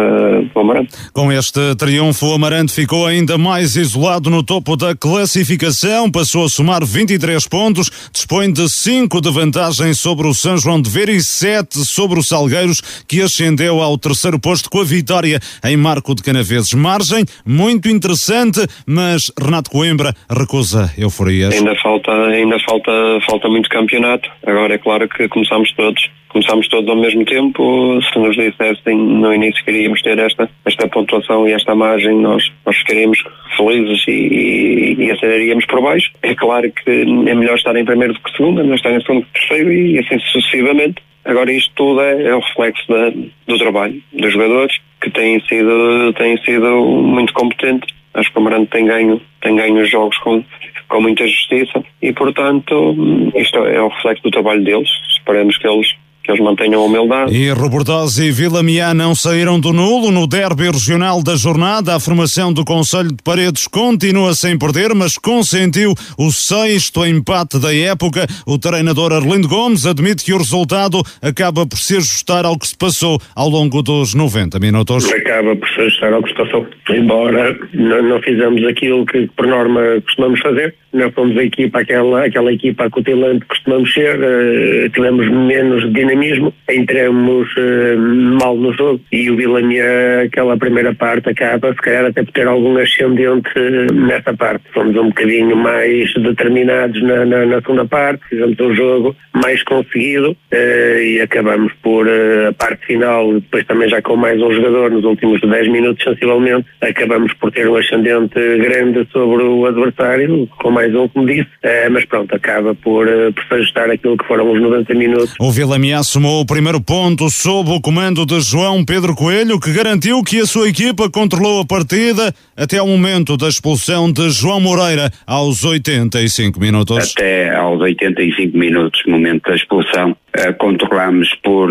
do 0.54 0.60
Amarante. 0.60 0.91
Com 1.13 1.32
este 1.32 1.76
triunfo, 1.76 2.28
o 2.28 2.34
Amarante 2.34 2.74
ficou 2.74 3.08
ainda 3.08 3.38
mais 3.38 3.76
isolado 3.78 4.30
no 4.30 4.43
topo 4.43 4.76
da 4.76 4.93
classificação, 4.95 6.12
passou 6.12 6.45
a 6.45 6.50
somar 6.50 6.86
23 6.86 7.48
pontos, 7.48 7.89
dispõe 8.12 8.52
de 8.52 8.67
5 8.67 9.22
de 9.22 9.32
vantagem 9.32 9.93
sobre 9.93 10.28
o 10.28 10.34
São 10.34 10.58
João 10.58 10.82
de 10.82 10.89
Ver 10.89 11.08
e 11.08 11.22
7 11.22 11.86
sobre 11.86 12.19
o 12.19 12.24
Salgueiros, 12.24 12.82
que 13.08 13.22
ascendeu 13.22 13.82
ao 13.82 13.98
terceiro 13.98 14.39
posto 14.39 14.69
com 14.69 14.82
a 14.82 14.84
vitória 14.84 15.39
em 15.63 15.78
Marco 15.78 16.13
de 16.13 16.22
Canaveses. 16.22 16.74
Margem 16.74 17.24
muito 17.45 17.88
interessante, 17.88 18.60
mas 18.86 19.32
Renato 19.39 19.72
Coimbra 19.72 20.13
recusa 20.30 20.91
euforias. 20.98 21.54
Ainda 21.54 21.76
falta, 21.82 22.12
ainda 22.12 22.58
falta, 22.60 22.91
falta 23.26 23.48
muito 23.48 23.69
campeonato 23.69 24.30
Agora 24.49 24.73
é 24.73 24.77
claro 24.77 25.07
que 25.07 25.27
começamos 25.27 25.71
todos, 25.73 26.09
começamos 26.29 26.67
todos 26.67 26.89
ao 26.89 26.95
mesmo 26.95 27.23
tempo. 27.23 27.99
Se 28.01 28.17
nos 28.17 28.35
dissessem 28.35 28.97
no 28.97 29.33
início 29.33 29.63
que 29.63 29.71
iríamos 29.71 30.01
ter 30.01 30.17
esta, 30.17 30.49
esta 30.65 30.88
pontuação 30.88 31.47
e 31.47 31.53
esta 31.53 31.75
margem, 31.75 32.15
nós, 32.15 32.51
nós 32.65 32.75
ficaríamos 32.77 33.23
felizes 33.55 34.03
e, 34.07 34.12
e, 34.12 34.95
e 35.05 35.12
aceleríamos 35.12 35.65
por 35.65 35.81
baixo. 35.81 36.12
É 36.23 36.33
claro 36.33 36.71
que 36.71 36.89
é 36.89 37.35
melhor 37.35 37.55
estar 37.55 37.75
em 37.75 37.85
primeiro 37.85 38.13
do 38.13 38.19
que 38.21 38.31
segundo, 38.31 38.59
é 38.59 38.63
melhor 38.63 38.77
estar 38.77 38.91
em 38.91 39.01
segundo 39.01 39.21
do 39.21 39.27
que 39.27 39.39
terceiro 39.39 39.71
e 39.71 39.99
assim 39.99 40.19
sucessivamente. 40.19 41.03
Agora 41.25 41.51
isto 41.51 41.71
tudo 41.75 42.01
é, 42.01 42.23
é 42.23 42.35
o 42.35 42.39
reflexo 42.39 42.88
da, 42.88 43.12
do 43.47 43.57
trabalho 43.59 44.01
dos 44.13 44.33
jogadores 44.33 44.77
que 45.01 45.12
têm 45.12 45.39
sido, 45.41 46.13
têm 46.13 46.38
sido 46.43 46.67
muito 46.85 47.33
competentes 47.33 47.98
Acho 48.13 48.32
que 48.32 48.38
o 48.38 48.41
Amarante 48.41 48.72
tem 48.72 48.86
ganho, 48.86 49.22
tem 49.41 49.56
ganho 49.56 49.82
os 49.82 49.89
jogos 49.89 50.17
com, 50.19 50.43
com 50.88 51.02
muita 51.02 51.28
justiça 51.28 51.84
e, 52.02 52.12
portanto, 52.12 52.95
isto 53.36 53.58
é 53.60 53.82
o 53.82 53.88
reflexo 53.89 54.24
do 54.24 54.32
trabalho 54.32 54.63
deles. 54.63 54.89
Esperemos 55.10 55.58
que 55.58 55.67
eles 55.67 55.95
que 56.23 56.32
eles 56.32 56.43
mantenham 56.43 56.82
a 56.82 56.86
humildade. 56.86 57.34
E 57.34 57.49
Robordosa 57.51 58.23
e 58.23 58.32
Vila 58.32 58.62
Miá 58.62 58.93
não 58.93 59.15
saíram 59.15 59.60
do 59.60 59.73
nulo 59.73 60.12
no 60.12 60.27
derby 60.27 60.69
regional 60.69 61.23
da 61.23 61.36
jornada. 61.36 61.95
A 61.95 61.99
formação 61.99 62.53
do 62.53 62.65
Conselho 62.65 63.10
de 63.10 63.23
Paredes 63.23 63.67
continua 63.67 64.34
sem 64.34 64.58
perder, 64.58 64.93
mas 64.93 65.17
consentiu 65.17 65.93
o 66.17 66.32
sexto 66.32 67.05
empate 67.05 67.60
da 67.60 67.73
época. 67.73 68.27
O 68.45 68.58
treinador 68.58 69.13
Arlindo 69.13 69.47
Gomes 69.47 69.86
admite 69.86 70.23
que 70.23 70.34
o 70.34 70.38
resultado 70.38 71.01
acaba 71.21 71.65
por 71.65 71.77
se 71.77 71.97
ajustar 71.97 72.45
ao 72.45 72.58
que 72.58 72.67
se 72.67 72.77
passou 72.77 73.19
ao 73.36 73.49
longo 73.49 73.82
dos 73.82 74.13
90 74.13 74.60
minutos. 74.60 75.12
Acaba 75.12 75.55
por 75.55 75.67
se 75.69 75.82
ajustar 75.82 76.13
ao 76.13 76.21
que 76.21 76.29
se 76.29 76.36
passou. 76.36 76.67
Embora 76.89 77.58
não, 77.73 78.03
não 78.03 78.21
fizemos 78.21 78.63
aquilo 78.65 79.05
que 79.05 79.27
por 79.36 79.47
norma 79.47 79.82
costumamos 80.05 80.39
fazer, 80.41 80.75
não 80.93 81.12
fomos 81.12 81.38
a 81.38 81.43
equipa, 81.43 81.79
aquela, 81.79 82.25
aquela 82.25 82.51
equipa 82.51 82.86
acutilante 82.86 83.41
que 83.41 83.47
costumamos 83.47 83.93
ser, 83.93 84.19
uh, 84.19 84.89
tivemos 84.89 85.29
menos 85.29 85.91
dinamismo, 86.10 86.54
entramos 86.69 87.48
uh, 87.56 88.39
mal 88.41 88.56
no 88.56 88.74
jogo 88.74 89.00
e 89.12 89.30
o 89.30 89.36
Vilania, 89.36 90.24
aquela 90.26 90.58
primeira 90.58 90.93
parte, 90.93 91.30
acaba, 91.30 91.74
se 91.74 91.82
calhar 91.82 92.06
até 92.06 92.24
por 92.24 92.32
ter 92.32 92.48
algum 92.48 92.78
ascendente 92.78 93.50
uh, 93.58 93.93
nessa 93.93 94.34
parte. 94.34 94.63
Fomos 94.74 94.95
um 94.95 95.08
bocadinho 95.10 95.56
mais 95.56 96.12
determinados 96.13 97.02
na, 97.04 97.26
na, 97.26 97.45
na 97.45 97.62
segunda 97.62 97.86
parte, 97.86 98.24
fizemos 98.30 98.60
um 98.60 98.76
jogo 98.76 99.15
mais 99.34 99.63
conseguido 99.63 100.36
e 100.52 101.22
acabamos 101.22 101.72
por 101.82 102.08
a 102.10 102.54
parte 102.54 102.86
final, 102.86 103.34
depois 103.34 103.65
também 103.65 103.89
já 103.89 104.02
com 104.02 104.15
mais 104.15 104.41
um 104.41 104.52
jogador 104.52 104.91
nos 104.91 105.04
últimos 105.04 105.39
10 105.41 105.67
minutos, 105.69 106.04
sensivelmente, 106.04 106.65
acabamos 106.82 107.34
por 107.34 107.52
ter 107.52 107.67
um 107.67 107.76
ascendente 107.76 108.36
grande 108.58 109.08
sobre 109.12 109.43
o 109.43 109.65
adversário, 109.65 110.48
com 110.60 110.72
mais 110.72 110.93
um, 110.95 111.08
como 111.08 111.26
disse, 111.26 111.41
uh, 111.63 111.91
mas 111.91 112.06
pronto, 112.06 112.36
acaba 112.36 112.74
por, 112.76 113.08
uh, 113.08 113.34
por 113.34 113.43
se 113.45 113.54
ajustar 113.56 113.89
aquilo 113.89 114.17
que 114.17 114.26
foram 114.26 114.52
os 114.52 114.62
90 114.62 114.93
minutos. 114.93 115.36
O 115.39 115.52
Vila 115.52 115.78
Somou 116.03 116.41
o 116.41 116.45
primeiro 116.45 116.79
ponto 116.79 117.29
sob 117.29 117.71
o 117.71 117.81
comando 117.81 118.25
de 118.25 118.39
João 118.39 118.85
Pedro 118.85 119.15
Coelho, 119.15 119.59
que 119.59 119.73
garantiu 119.73 120.23
que 120.23 120.39
a 120.39 120.45
sua 120.45 120.69
equipa 120.69 121.09
controlou 121.09 121.62
a 121.62 121.65
partida 121.65 122.33
até 122.55 122.77
ao 122.77 122.88
momento 122.88 123.35
da 123.35 123.47
expulsão 123.47 124.12
de 124.12 124.29
João 124.29 124.62
Moreira 124.62 125.12
aos 125.27 125.63
85 125.63 126.59
minutos. 126.59 127.13
Até 127.15 127.53
aos 127.55 127.81
85 127.81 128.57
minutos, 128.57 129.01
momento 129.07 129.49
da 129.49 129.55
expulsão, 129.55 130.15
controlamos 130.58 131.34
por, 131.43 131.69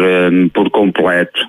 por 0.53 0.71
completo 0.71 1.41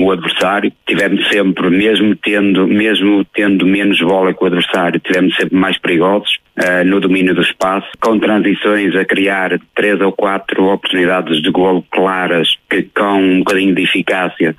o 0.00 0.10
adversário. 0.10 0.72
Tivemos 0.86 1.28
sempre, 1.28 1.70
mesmo 1.70 2.16
tendo, 2.16 2.66
mesmo 2.66 3.24
tendo 3.34 3.66
menos 3.66 4.00
bola 4.00 4.34
que 4.34 4.42
o 4.42 4.46
adversário, 4.46 5.00
tivemos 5.00 5.34
sempre 5.36 5.56
mais 5.56 5.78
perigosos 5.78 6.38
no 6.84 7.00
domínio 7.00 7.34
do 7.34 7.40
espaço, 7.40 7.88
com 8.00 8.18
transições 8.18 8.94
a 8.94 9.04
criar 9.04 9.58
três 9.74 10.00
ou 10.00 10.12
quatro 10.12 10.64
oportunidades 10.66 11.40
de 11.40 11.50
golo 11.50 11.84
claras 11.90 12.56
que 12.68 12.82
com 12.94 13.18
um 13.18 13.38
bocadinho 13.38 13.74
de 13.74 13.82
eficácia 13.82 14.54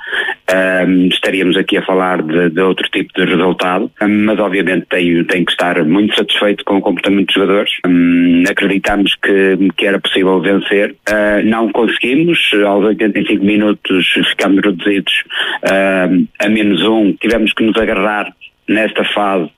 estaríamos 1.12 1.56
aqui 1.56 1.78
a 1.78 1.86
falar 1.86 2.22
de, 2.22 2.50
de 2.50 2.62
outro 2.62 2.90
tipo 2.90 3.12
de 3.16 3.26
resultado, 3.26 3.92
mas 4.02 4.40
obviamente 4.40 4.88
tenho, 4.90 5.24
tenho 5.26 5.46
que 5.46 5.52
estar 5.52 5.84
muito 5.86 6.16
satisfeito 6.16 6.64
com 6.66 6.78
o 6.78 6.82
comportamento 6.82 7.28
dos 7.28 7.36
jogadores. 7.36 7.72
Acreditamos 8.50 9.16
que, 9.16 9.58
que 9.78 9.86
era 9.86 10.00
possível 10.00 10.40
vencer, 10.42 10.96
não 11.46 11.63
conseguimos, 11.72 12.40
aos 12.66 12.86
85 12.86 13.44
minutos 13.44 14.08
ficámos 14.30 14.62
reduzidos 14.62 15.14
a 16.40 16.50
menos 16.50 16.84
um, 16.84 17.14
tivemos 17.14 17.54
que 17.54 17.64
nos 17.64 17.78
agarrar 17.78 18.34
nesta 18.68 19.04
fase 19.04 19.52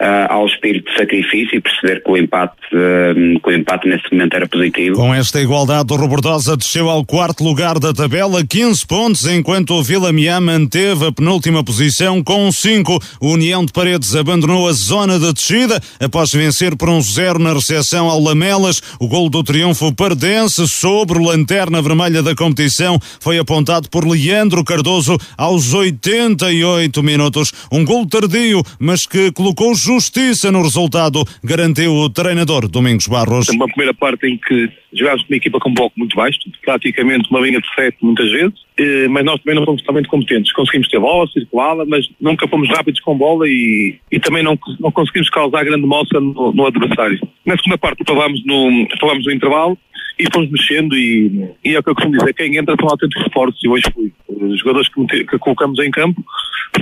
uh, 0.00 0.32
ao 0.32 0.46
espírito 0.46 0.90
de 0.90 0.98
sacrifício 0.98 1.56
e 1.56 1.60
perceber 1.60 2.02
que 2.02 2.10
o 2.10 2.16
empate, 2.16 2.54
uh, 2.72 3.40
que 3.40 3.48
o 3.48 3.52
empate 3.52 3.88
nesse 3.88 4.04
momento 4.12 4.34
era 4.34 4.48
positivo. 4.48 4.96
Com 4.96 5.14
esta 5.14 5.40
igualdade, 5.40 5.92
o 5.92 5.96
Robordosa 5.96 6.56
desceu 6.56 6.88
ao 6.88 7.04
quarto 7.04 7.44
lugar 7.44 7.78
da 7.78 7.92
tabela, 7.92 8.44
15 8.44 8.86
pontos, 8.86 9.26
enquanto 9.26 9.74
o 9.74 9.82
Vila 9.82 10.12
Miá 10.12 10.40
manteve 10.40 11.06
a 11.06 11.12
penúltima 11.12 11.64
posição 11.64 12.22
com 12.22 12.50
5. 12.50 12.98
O 13.20 13.32
União 13.32 13.64
de 13.64 13.72
Paredes 13.72 14.14
abandonou 14.14 14.68
a 14.68 14.72
zona 14.72 15.18
de 15.18 15.32
descida 15.32 15.80
após 16.00 16.32
vencer 16.32 16.76
por 16.76 16.88
um 16.88 17.00
zero 17.00 17.38
na 17.38 17.52
recepção 17.52 18.08
ao 18.08 18.20
Lamelas. 18.20 18.80
O 18.98 19.08
gol 19.08 19.28
do 19.28 19.42
triunfo 19.42 19.94
pardense 19.94 20.66
sobre 20.68 21.18
o 21.18 21.24
lanterna 21.24 21.82
vermelha 21.82 22.22
da 22.22 22.34
competição 22.34 22.98
foi 23.20 23.38
apontado 23.38 23.88
por 23.90 24.06
Leandro 24.06 24.64
Cardoso 24.64 25.18
aos 25.36 25.72
88 25.72 27.02
minutos. 27.02 27.52
Um 27.70 27.84
gol 27.84 28.06
tardio, 28.06 28.62
mas 28.78 29.06
que 29.06 29.30
colocou 29.32 29.73
justiça 29.74 30.50
no 30.50 30.62
resultado, 30.62 31.24
garantiu 31.42 31.92
o 31.92 32.10
treinador 32.10 32.68
Domingos 32.68 33.06
Barros. 33.06 33.48
Uma 33.48 33.66
primeira 33.66 33.94
parte 33.94 34.26
em 34.26 34.38
que 34.38 34.70
jogámos 34.92 35.22
com 35.22 35.32
uma 35.32 35.36
equipa 35.36 35.58
com 35.58 35.74
bloco 35.74 35.94
muito 35.96 36.16
baixo, 36.16 36.38
praticamente 36.64 37.28
uma 37.30 37.40
linha 37.40 37.60
de 37.60 37.74
sete 37.74 37.96
muitas 38.00 38.30
vezes, 38.30 38.54
eh, 38.78 39.08
mas 39.08 39.24
nós 39.24 39.40
também 39.40 39.56
não 39.56 39.64
fomos 39.64 39.80
totalmente 39.82 40.08
competentes. 40.08 40.52
Conseguimos 40.52 40.88
ter 40.88 40.98
bola, 40.98 41.26
circulá-la, 41.28 41.84
mas 41.86 42.06
nunca 42.20 42.48
fomos 42.48 42.68
rápidos 42.68 43.00
com 43.00 43.16
bola 43.16 43.48
e, 43.48 43.98
e 44.10 44.20
também 44.20 44.42
não, 44.42 44.58
não 44.80 44.92
conseguimos 44.92 45.28
causar 45.30 45.64
grande 45.64 45.86
moça 45.86 46.20
no, 46.20 46.52
no 46.52 46.66
adversário. 46.66 47.20
Na 47.44 47.56
segunda 47.56 47.78
parte 47.78 48.04
falámos 48.06 48.44
no, 48.44 48.86
falámos 49.00 49.24
no 49.24 49.32
intervalo 49.32 49.78
e 50.18 50.26
fomos 50.32 50.50
mexendo 50.50 50.96
e, 50.96 51.50
e 51.64 51.74
é 51.74 51.78
o 51.78 51.82
que 51.82 51.90
eu 51.90 51.94
costumo 51.94 52.16
dizer, 52.16 52.34
quem 52.34 52.56
entra 52.56 52.76
são 52.78 52.88
autênticos 52.88 53.24
reforços 53.24 53.62
e 53.62 53.68
hoje 53.68 53.84
fui. 53.92 54.12
Os 54.28 54.58
jogadores 54.58 54.88
que, 54.88 55.24
que 55.24 55.38
colocamos 55.38 55.78
em 55.80 55.90
campo 55.90 56.22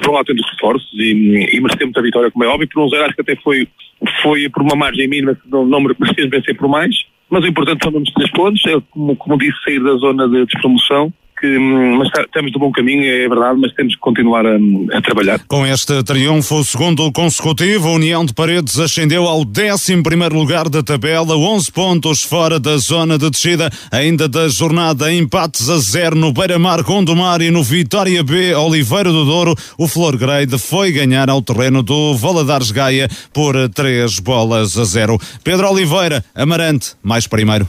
foram 0.03 0.19
autênticos 0.19 0.51
reforços 0.53 0.91
e, 0.95 1.49
e 1.53 1.61
merecemos 1.61 1.97
a 1.97 2.03
vitória, 2.03 2.31
como 2.31 2.45
é 2.45 2.49
óbvio, 2.49 2.69
por 2.69 2.85
um 2.85 2.89
zero 2.89 3.05
acho 3.05 3.15
que 3.15 3.23
até 3.23 3.37
foi, 3.37 3.69
foi 4.23 4.49
por 4.49 4.63
uma 4.63 4.77
margem 4.77 5.09
mínima, 5.09 5.39
não, 5.47 5.65
não 5.65 5.81
merecemos 5.99 6.31
vencer 6.31 6.57
por 6.57 6.69
mais, 6.69 6.95
mas 7.31 7.45
o 7.45 7.47
importante 7.49 7.83
são 7.83 7.97
os 7.97 8.13
três 8.13 8.31
pontos, 8.31 8.63
é 8.67 8.81
como, 8.91 9.17
como 9.17 9.39
disse, 9.39 9.63
sair 9.65 9.83
da 9.83 9.95
zona 9.97 10.29
de 10.29 10.45
despromoção 10.47 11.13
que 11.43 11.59
hum, 11.59 11.97
mas 11.99 12.09
estamos 12.25 12.53
no 12.53 12.61
bom 12.61 12.71
caminho, 12.71 13.03
é 13.03 13.29
verdade, 13.29 13.59
mas 13.61 13.75
temos 13.75 13.97
que 13.97 14.01
continuar 14.01 14.47
a, 14.47 14.57
a, 14.95 15.03
trabalhar. 15.03 15.41
Com 15.49 15.67
este 15.67 16.01
triunfo, 16.05 16.63
segundo 16.63 17.11
consecutivo, 17.11 17.89
a 17.89 17.93
União 17.93 18.25
de 18.25 18.33
Paredes 18.33 18.79
ascendeu 18.79 19.27
ao 19.27 19.41
11 19.41 19.97
lugar 20.33 20.69
da 20.69 20.85
tabela, 20.85 21.37
11 21.37 21.73
pontos 21.73 22.23
fora 22.23 22.61
da 22.61 22.77
zona 22.77 23.19
de 23.19 23.29
descida, 23.29 23.69
ainda 23.91 24.29
da 24.29 24.49
jornada 24.49 25.13
empates 25.13 25.69
a 25.69 25.79
zero 25.79 26.15
no 26.15 26.33
Beira-Mar 26.33 26.85
Gondomar 26.85 27.43
e 27.43 27.51
no 27.51 27.65
Vitória 27.65 28.23
B 28.23 28.55
Oliveira 28.55 29.11
do 29.11 29.25
Douro. 29.25 29.57
O 29.77 29.89
Flor 29.89 30.17
Grade 30.17 30.57
foi 30.59 30.93
ganhar 30.93 31.29
ao 31.29 31.43
terreno 31.43 31.83
do 31.83 32.15
Valadares 32.15 32.71
Gaia 32.71 33.09
por 33.33 33.57
três 33.71 34.21
bolas 34.21 34.79
a 34.79 34.85
zero. 34.85 35.19
Pedro 35.43 35.69
Oliveira, 35.69 36.25
Amarante, 36.37 36.93
mais 37.03 37.27
primeiro. 37.27 37.69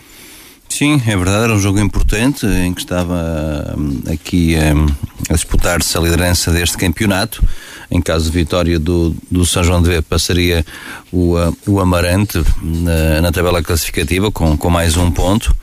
Sim, 0.75 0.99
é 1.05 1.15
verdade, 1.15 1.43
era 1.43 1.53
um 1.53 1.59
jogo 1.59 1.79
importante 1.79 2.47
em 2.47 2.73
que 2.73 2.81
estava 2.81 3.75
hum, 3.77 4.01
aqui 4.11 4.55
um, 4.75 4.87
a 5.29 5.35
disputar-se 5.35 5.95
a 5.95 6.01
liderança 6.01 6.49
deste 6.49 6.79
campeonato. 6.79 7.43
Em 7.91 8.01
caso 8.01 8.25
de 8.25 8.31
vitória 8.31 8.79
do, 8.79 9.15
do 9.29 9.45
São 9.45 9.63
João 9.63 9.83
de 9.83 9.89
V, 9.89 10.01
passaria 10.01 10.65
o, 11.11 11.37
uh, 11.37 11.55
o 11.67 11.79
Amarante 11.79 12.43
na, 12.59 13.21
na, 13.21 13.31
tabela 13.31 13.61
classificativa 13.61 14.31
com, 14.31 14.57
com 14.57 14.71
mais 14.71 14.97
um 14.97 15.11
ponto. 15.11 15.55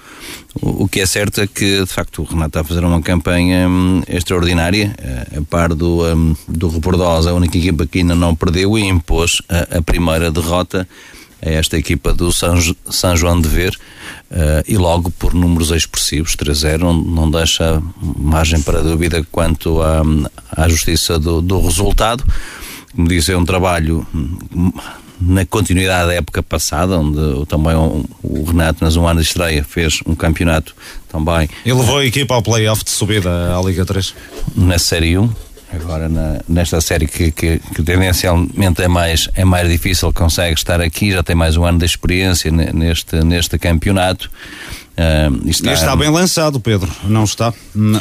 O, 0.63 0.87
que 0.87 1.01
é 1.01 1.07
certo 1.07 1.41
é 1.41 1.47
que, 1.49 1.81
de 1.81 1.91
facto, 1.93 2.23
o 2.23 2.25
Renato 2.25 2.51
está 2.51 2.61
a 2.61 2.65
fazer 2.65 2.85
uma 2.85 3.03
campanha 3.03 3.69
um, 3.69 4.05
extraordinária, 4.07 4.95
uh, 4.97 5.41
a 5.41 5.43
par 5.43 5.75
do, 5.75 6.07
um, 6.07 6.37
do 6.47 6.69
Rebordosa, 6.69 7.33
a 7.33 7.35
única 7.35 7.59
equipa 7.59 7.85
que 7.85 7.99
ainda 7.99 8.15
não 8.15 8.33
perdeu 8.33 8.79
e 8.79 8.83
impôs 8.83 9.43
a, 9.49 9.79
a 9.79 9.83
primeira 9.83 10.31
derrota 10.31 10.87
a 11.43 11.51
esta 11.51 11.77
equipa 11.77 12.13
do 12.13 12.31
São, 12.33 12.57
São 12.89 13.17
João 13.17 13.41
de 13.41 13.49
Ver 13.49 13.77
uh, 14.31 14.63
e 14.67 14.77
logo 14.77 15.11
por 15.11 15.35
números 15.35 15.71
expressivos, 15.71 16.37
3-0, 16.37 16.79
não, 16.79 16.95
não, 16.95 17.31
deixa 17.31 17.83
margem 18.01 18.61
para 18.63 18.83
dúvida 18.83 19.25
quanto 19.31 19.81
à, 19.83 20.03
à 20.57 20.69
justiça 20.69 21.19
do, 21.19 21.41
do 21.41 21.61
resultado. 21.61 22.25
Como 22.95 23.09
disse, 23.09 23.33
é 23.33 23.37
um 23.37 23.45
trabalho 23.45 24.07
na 25.21 25.45
continuidade 25.45 26.09
da 26.09 26.15
época 26.15 26.43
passada, 26.43 26.99
onde 26.99 27.47
também 27.47 27.75
o, 27.75 28.05
o 28.23 28.45
Renato, 28.45 28.83
nas 28.83 28.97
um 28.97 29.07
ano 29.07 29.21
de 29.21 29.27
estreia, 29.27 29.63
fez 29.63 30.01
um 30.07 30.15
campeonato 30.15 30.75
também. 31.09 31.49
E 31.65 31.73
levou 31.73 31.99
a 31.99 32.07
equipa 32.07 32.35
ao 32.35 32.43
playoff 32.43 32.83
de 32.83 32.91
subida 32.91 33.57
à 33.57 33.63
Liga 33.63 33.85
3? 33.85 34.15
Na 34.57 34.79
Série 34.79 35.19
1 35.19 35.31
agora 35.73 36.09
na, 36.09 36.41
nesta 36.49 36.81
série 36.81 37.07
que, 37.07 37.31
que, 37.31 37.59
que, 37.59 37.83
tendencialmente 37.83 38.83
é 38.83 38.89
mais, 38.89 39.29
é 39.35 39.45
mais 39.45 39.69
difícil, 39.69 40.13
consegue 40.13 40.55
estar 40.55 40.81
aqui, 40.81 41.13
já 41.13 41.23
tem 41.23 41.37
mais 41.37 41.57
um 41.57 41.65
ano 41.65 41.79
de 41.79 41.85
experiência 41.85 42.51
neste, 42.51 43.17
neste 43.25 43.59
campeonato. 43.59 44.31
Uh, 45.01 45.49
está... 45.49 45.73
Está 45.73 45.97
bem 45.97 46.11
lançado, 46.11 46.61
Pedro, 46.61 46.91
não 47.05 47.25
está? 47.25 47.55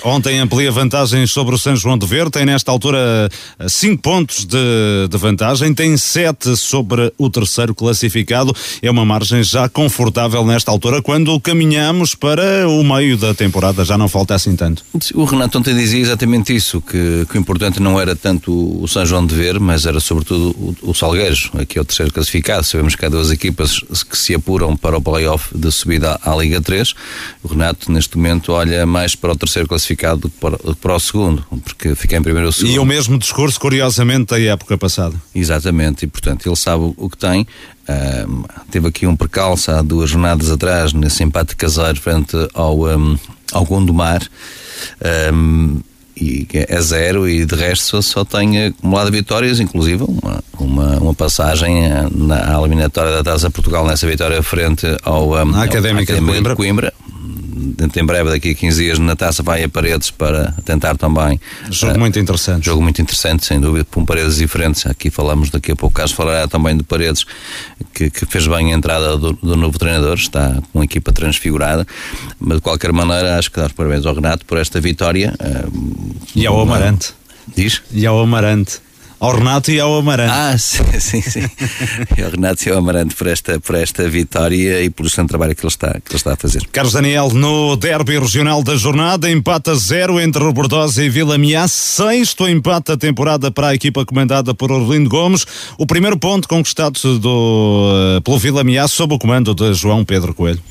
Ontem 0.04 0.40
amplia 0.40 0.70
vantagens 0.70 1.32
sobre 1.32 1.56
o 1.56 1.58
São 1.58 1.74
João 1.74 1.98
de 1.98 2.06
Ver, 2.06 2.30
tem 2.30 2.46
nesta 2.46 2.72
altura 2.72 3.30
5 3.66 4.02
pontos 4.02 4.44
de, 4.44 5.08
de 5.10 5.18
vantagem, 5.18 5.74
tem 5.74 5.96
7 5.96 6.58
sobre 6.58 7.14
o 7.18 7.30
terceiro 7.30 7.74
classificado, 7.74 8.54
é 8.82 8.92
uma 8.92 9.06
margem 9.06 9.42
já 9.44 9.70
confortável 9.70 10.46
nesta 10.46 10.72
altura, 10.72 11.02
quando 11.02 11.40
caminhamos 11.40 12.16
para 12.16 12.68
o 12.68 12.84
meio 12.84 13.16
da 13.16 13.34
temporada, 13.34 13.86
já 13.86 13.98
não 13.98 14.10
falta 14.10 14.36
assim 14.36 14.56
tanto. 14.58 14.84
O 15.14 15.24
Renato 15.24 15.58
ontem 15.58 15.74
dizia 15.74 16.02
exatamente 16.02 16.54
isso, 16.54 16.82
que, 16.82 17.26
que 17.30 17.38
o 17.38 17.40
importante 17.40 17.80
não 17.80 18.00
era 18.00 18.14
tanto 18.14 18.52
o 18.52 18.88
São 18.90 19.06
João 19.06 19.26
de 19.26 19.36
Ver, 19.36 19.58
mas 19.58 19.86
era 19.86 20.02
sobretudo 20.02 20.50
o, 20.50 20.92
o 20.92 20.94
Salgueiros, 20.94 21.50
aqui 21.58 21.78
é 21.78 21.82
o 21.82 21.86
terceiro 21.86 22.12
classificado, 22.12 22.66
sabemos 22.66 22.96
que 22.96 23.06
há 23.06 23.10
duas 23.10 23.32
equipas 23.32 23.80
que 24.10 24.18
se 24.18 24.36
apuram 24.36 24.76
para 24.76 24.98
o 24.98 25.02
playoff 25.02 25.58
de 25.58 25.72
subida 25.72 26.20
à 26.24 26.36
Liga 26.36 26.60
3, 26.60 26.89
o 27.44 27.48
Renato, 27.48 27.92
neste 27.92 28.18
momento, 28.18 28.52
olha 28.52 28.86
mais 28.86 29.16
para 29.16 29.32
o 29.32 29.36
terceiro 29.36 29.68
classificado 29.68 30.22
do 30.22 30.30
que 30.30 30.38
para, 30.38 30.58
para 30.58 30.96
o 30.96 31.00
segundo, 31.00 31.46
porque 31.64 31.96
fica 31.96 32.18
em 32.18 32.22
primeiro 32.22 32.48
ou 32.48 32.52
segundo. 32.52 32.74
E 32.74 32.80
o 32.80 32.86
mesmo 32.86 33.18
discurso, 33.18 33.60
curiosamente, 33.60 34.28
da 34.28 34.40
época 34.40 34.78
passada. 34.78 35.16
Exatamente, 35.34 36.06
e 36.06 36.08
portanto 36.08 36.48
ele 36.48 36.56
sabe 36.56 36.94
o 36.96 37.10
que 37.10 37.18
tem. 37.18 37.48
Uh, 37.88 38.46
teve 38.70 38.88
aqui 38.88 39.08
um 39.08 39.16
percalço 39.16 39.72
há 39.72 39.82
duas 39.82 40.10
jornadas 40.10 40.52
atrás, 40.52 40.94
nesse 40.94 41.24
empate 41.24 41.56
caseiro 41.56 42.00
frente 42.00 42.36
ao, 42.54 42.86
um, 42.86 43.18
ao 43.52 43.66
Gondomar. 43.66 44.22
Um, 45.34 45.82
e 46.20 46.48
é 46.54 46.82
zero 46.82 47.28
e 47.28 47.46
de 47.46 47.56
resto 47.56 48.02
só, 48.02 48.26
tem 48.26 48.68
acumulado 48.68 49.12
vitórias, 49.12 49.60
inclusive 49.60 50.04
uma, 50.04 50.44
uma, 50.60 50.98
uma 50.98 51.14
passagem 51.14 51.82
na 52.14 52.60
eliminatória 52.60 53.12
da 53.12 53.24
Taça 53.24 53.50
Portugal 53.50 53.86
nessa 53.88 54.06
vitória 54.06 54.42
frente 54.44 54.86
ao, 55.04 55.30
um, 55.30 55.34
Académica, 55.34 55.58
ao 55.58 55.64
Académica 55.64 56.14
de 56.14 56.22
Coimbra. 56.22 56.52
De 56.52 56.58
Coimbra 56.58 56.94
dentro 57.78 58.02
em 58.02 58.06
breve, 58.06 58.30
daqui 58.30 58.52
a 58.52 58.56
15 58.56 58.84
dias, 58.84 59.00
na 59.00 59.16
taça 59.16 59.44
vai 59.44 59.64
a 59.64 59.70
Paredes 59.70 60.12
para 60.12 60.54
tentar 60.66 60.98
também. 60.98 61.40
Jogo 61.70 61.96
uh, 61.96 62.00
muito 62.00 62.20
interessante. 62.20 62.66
Jogo 62.66 62.82
muito 62.82 63.02
interessante, 63.02 63.46
sem 63.46 63.60
dúvida, 63.60 63.86
com 63.90 64.04
paredes 64.06 64.38
diferentes. 64.38 64.86
Aqui 64.86 65.10
falamos 65.10 65.50
daqui 65.50 65.72
a 65.72 65.76
pouco, 65.76 65.96
caso 65.96 66.16
falará 66.16 66.48
também 66.48 66.76
de 66.76 66.84
Paredes, 66.84 67.26
que, 67.94 68.10
que 68.10 68.26
fez 68.26 68.48
bem 68.48 68.74
a 68.74 68.78
entrada 68.78 69.18
do, 69.18 69.34
do, 69.34 69.56
novo 69.56 69.78
treinador, 69.78 70.16
está 70.16 70.56
com 70.72 70.80
uma 70.80 70.86
equipa 70.86 71.12
transfigurada, 71.12 71.86
mas 72.40 72.58
de 72.58 72.62
qualquer 72.62 72.92
maneira 72.92 73.38
acho 73.38 73.52
que 73.52 73.60
dar 73.60 73.68
os 73.68 73.74
parabéns 73.74 74.06
ao 74.06 74.14
Renato 74.14 74.46
por 74.46 74.58
esta 74.58 74.80
vitória. 74.82 75.34
Uh, 75.40 76.16
e 76.36 76.46
ao 76.46 76.60
Amarante. 76.60 77.14
Diz? 77.56 77.82
E 77.92 78.06
ao 78.06 78.20
Amarante 78.20 78.80
ao 79.20 79.36
Renato 79.36 79.72
e 79.72 79.80
ao 79.80 79.98
Amarante. 79.98 80.32
Ah, 80.34 80.56
sim, 80.58 81.00
sim, 81.00 81.22
sim. 81.22 81.42
ao 82.24 82.32
Renato 82.32 82.68
e 82.68 82.72
ao 82.72 82.78
Amarante 82.78 83.16
por 83.16 83.28
esta, 83.28 83.60
por 83.60 83.76
esta 83.76 84.08
vitória 84.08 84.82
e 84.84 84.90
pelo 84.90 85.08
excelente 85.08 85.30
trabalho 85.30 85.56
que 85.56 85.62
ele, 85.62 85.68
está, 85.68 85.94
que 85.94 86.12
ele 86.12 86.16
está 86.16 86.34
a 86.34 86.36
fazer. 86.36 86.66
Carlos 86.72 86.94
Daniel, 86.94 87.30
no 87.34 87.76
derby 87.76 88.18
regional 88.18 88.64
da 88.64 88.76
jornada, 88.76 89.30
empata 89.30 89.76
zero 89.76 90.20
entre 90.20 90.44
Robordosa 90.44 91.04
e 91.04 91.10
Vila 91.10 91.38
Miá, 91.38 91.68
sexto 91.68 92.48
empate 92.48 92.88
da 92.88 92.98
temporada 92.98 93.52
para 93.52 93.70
a 93.70 93.76
equipa 93.76 94.06
comandada 94.06 94.54
por 94.54 94.72
Orlindo 94.72 95.10
Gomes, 95.10 95.46
o 95.78 95.86
primeiro 95.86 96.18
ponto 96.18 96.48
conquistado 96.48 97.20
do, 97.20 98.18
eh, 98.18 98.22
pelo 98.22 98.40
Vila 98.40 98.64
Miá 98.64 98.88
sob 98.88 99.16
o 99.16 99.20
comando 99.20 99.54
de 99.54 99.74
João 99.74 100.06
Pedro 100.06 100.34
Coelho. 100.34 100.62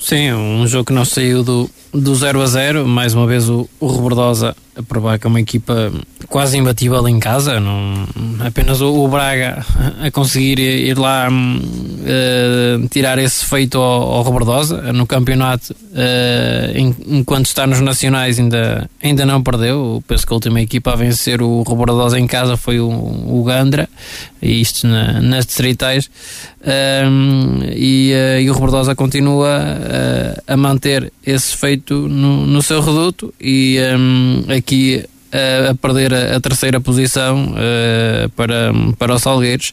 Sim, 0.00 0.32
um 0.32 0.66
jogo 0.66 0.86
que 0.86 0.92
não 0.94 1.04
saiu 1.04 1.44
do, 1.44 1.70
do 1.92 2.14
0 2.14 2.40
a 2.40 2.46
0, 2.46 2.86
mais 2.86 3.12
uma 3.12 3.26
vez 3.26 3.50
o, 3.50 3.68
o 3.78 3.86
Rebordosa 3.86 4.56
a 4.74 4.82
provar 4.82 5.18
que 5.18 5.26
é 5.26 5.28
uma 5.28 5.40
equipa 5.40 5.92
quase 6.28 6.56
imbatível 6.56 7.06
em 7.08 7.18
casa, 7.18 7.58
não, 7.58 8.06
apenas 8.44 8.80
o, 8.80 9.04
o 9.04 9.08
Braga 9.08 9.64
a 10.00 10.10
conseguir 10.10 10.58
ir 10.58 10.96
lá 10.96 11.28
uh, 11.28 12.88
tirar 12.88 13.18
esse 13.18 13.44
feito 13.44 13.78
ao, 13.78 14.02
ao 14.14 14.22
Rebordosa 14.22 14.92
no 14.92 15.06
campeonato, 15.06 15.72
uh, 15.72 16.78
enquanto 17.06 17.46
está 17.46 17.66
nos 17.66 17.80
nacionais 17.80 18.38
ainda, 18.38 18.88
ainda 19.02 19.26
não 19.26 19.42
perdeu, 19.42 20.02
penso 20.06 20.26
que 20.26 20.32
a 20.32 20.36
última 20.36 20.60
equipa 20.60 20.92
a 20.92 20.96
vencer 20.96 21.42
o 21.42 21.62
Rebordosa 21.62 22.18
em 22.18 22.26
casa 22.26 22.56
foi 22.56 22.78
o, 22.78 22.88
o 22.88 23.42
Gandra, 23.44 23.88
isto 24.40 24.86
na, 24.86 25.20
nas 25.20 25.46
distritais, 25.46 26.06
uh, 26.60 27.64
e, 27.74 28.12
e, 28.40 28.48
o 28.48 28.54
Rebordosa 28.54 28.94
continua 28.94 29.50
a 30.46 30.56
manter 30.56 31.12
esse 31.26 31.56
feito 31.56 32.08
no, 32.08 32.46
no 32.46 32.62
seu 32.62 32.80
reduto 32.80 33.34
e 33.40 33.78
um, 33.98 34.44
aqui 34.56 35.04
a, 35.32 35.70
a 35.70 35.74
perder 35.74 36.12
a, 36.12 36.36
a, 36.36 36.40
terceira 36.40 36.80
posição 36.80 37.52
uh, 37.52 38.28
para, 38.30 38.72
para 38.98 39.14
os 39.14 39.22
Salgueiros, 39.22 39.72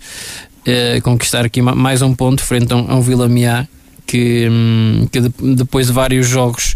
uh, 0.68 1.02
conquistar 1.02 1.46
aqui 1.46 1.62
mais 1.62 2.02
um 2.02 2.14
ponto 2.14 2.44
frente 2.44 2.74
a 2.74 2.76
um, 2.76 2.98
um 2.98 3.02
Vila 3.02 3.28
Miá 3.28 3.68
que, 4.06 4.48
um, 4.50 5.08
que 5.12 5.20
de, 5.20 5.30
depois 5.56 5.88
de 5.88 5.94
vários 5.94 6.28
jogos 6.28 6.76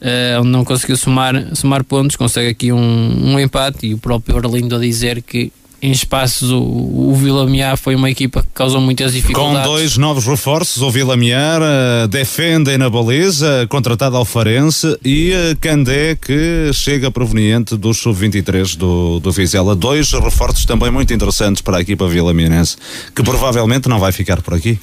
uh, 0.00 0.40
onde 0.40 0.48
não 0.48 0.64
conseguiu 0.64 0.96
somar, 0.96 1.54
somar 1.54 1.84
pontos, 1.84 2.16
consegue 2.16 2.48
aqui 2.48 2.72
um, 2.72 3.34
um 3.34 3.38
empate 3.38 3.86
e 3.86 3.94
o 3.94 3.98
próprio 3.98 4.36
Orlindo 4.36 4.76
a 4.76 4.78
dizer 4.78 5.22
que 5.22 5.52
em 5.82 5.90
espaços 5.90 6.50
o, 6.52 6.62
o 6.62 7.14
Vila 7.16 7.42
foi 7.76 7.96
uma 7.96 8.08
equipa 8.08 8.42
que 8.42 8.48
causou 8.54 8.80
muitas 8.80 9.12
dificuldades. 9.12 9.66
Com 9.66 9.74
dois 9.74 9.96
novos 9.96 10.24
reforços, 10.24 10.80
o 10.80 10.90
Vila 10.90 11.16
Miar 11.16 11.60
uh, 11.60 12.06
defende 12.06 12.78
na 12.78 12.88
baliza, 12.88 13.66
contratado 13.68 14.16
ao 14.16 14.24
Farense 14.24 14.96
e 15.04 15.32
uh, 15.32 15.56
Candé 15.60 16.14
que 16.14 16.70
chega 16.72 17.10
proveniente 17.10 17.76
do 17.76 17.92
sub-23 17.92 18.76
do, 18.76 19.18
do 19.18 19.32
Vizela. 19.32 19.74
Dois 19.74 20.12
reforços 20.12 20.64
também 20.64 20.90
muito 20.90 21.12
interessantes 21.12 21.60
para 21.60 21.78
a 21.78 21.80
equipa 21.80 22.06
Vila 22.06 22.32
Mianense, 22.32 22.76
que 23.14 23.22
provavelmente 23.22 23.88
não 23.88 23.98
vai 23.98 24.12
ficar 24.12 24.40
por 24.40 24.54
aqui. 24.54 24.78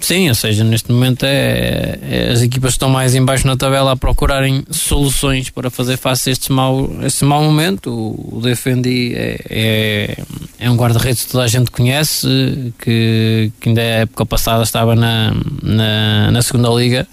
Sim, 0.00 0.30
ou 0.30 0.34
seja, 0.34 0.64
neste 0.64 0.90
momento 0.90 1.24
é, 1.24 1.98
é, 2.02 2.30
as 2.32 2.40
equipas 2.40 2.72
estão 2.72 2.88
mais 2.88 3.14
embaixo 3.14 3.46
na 3.46 3.54
tabela 3.54 3.92
a 3.92 3.96
procurarem 3.96 4.64
soluções 4.70 5.50
para 5.50 5.68
fazer 5.68 5.98
face 5.98 6.30
a 6.30 6.32
este 6.32 6.50
mau, 6.50 6.90
este 7.02 7.24
mau 7.24 7.44
momento. 7.44 7.90
O, 7.90 8.38
o 8.38 8.40
Defendi 8.40 9.12
é, 9.14 9.40
é, 9.50 10.16
é 10.58 10.70
um 10.70 10.76
guarda-redes 10.76 11.24
que 11.24 11.30
toda 11.30 11.44
a 11.44 11.48
gente 11.48 11.70
conhece, 11.70 12.26
que, 12.78 13.52
que 13.60 13.68
ainda 13.68 13.82
a 13.82 13.84
época 13.84 14.24
passada 14.24 14.62
estava 14.62 14.96
na, 14.96 15.34
na, 15.62 16.30
na 16.30 16.42
segunda 16.42 16.70
liga 16.70 17.06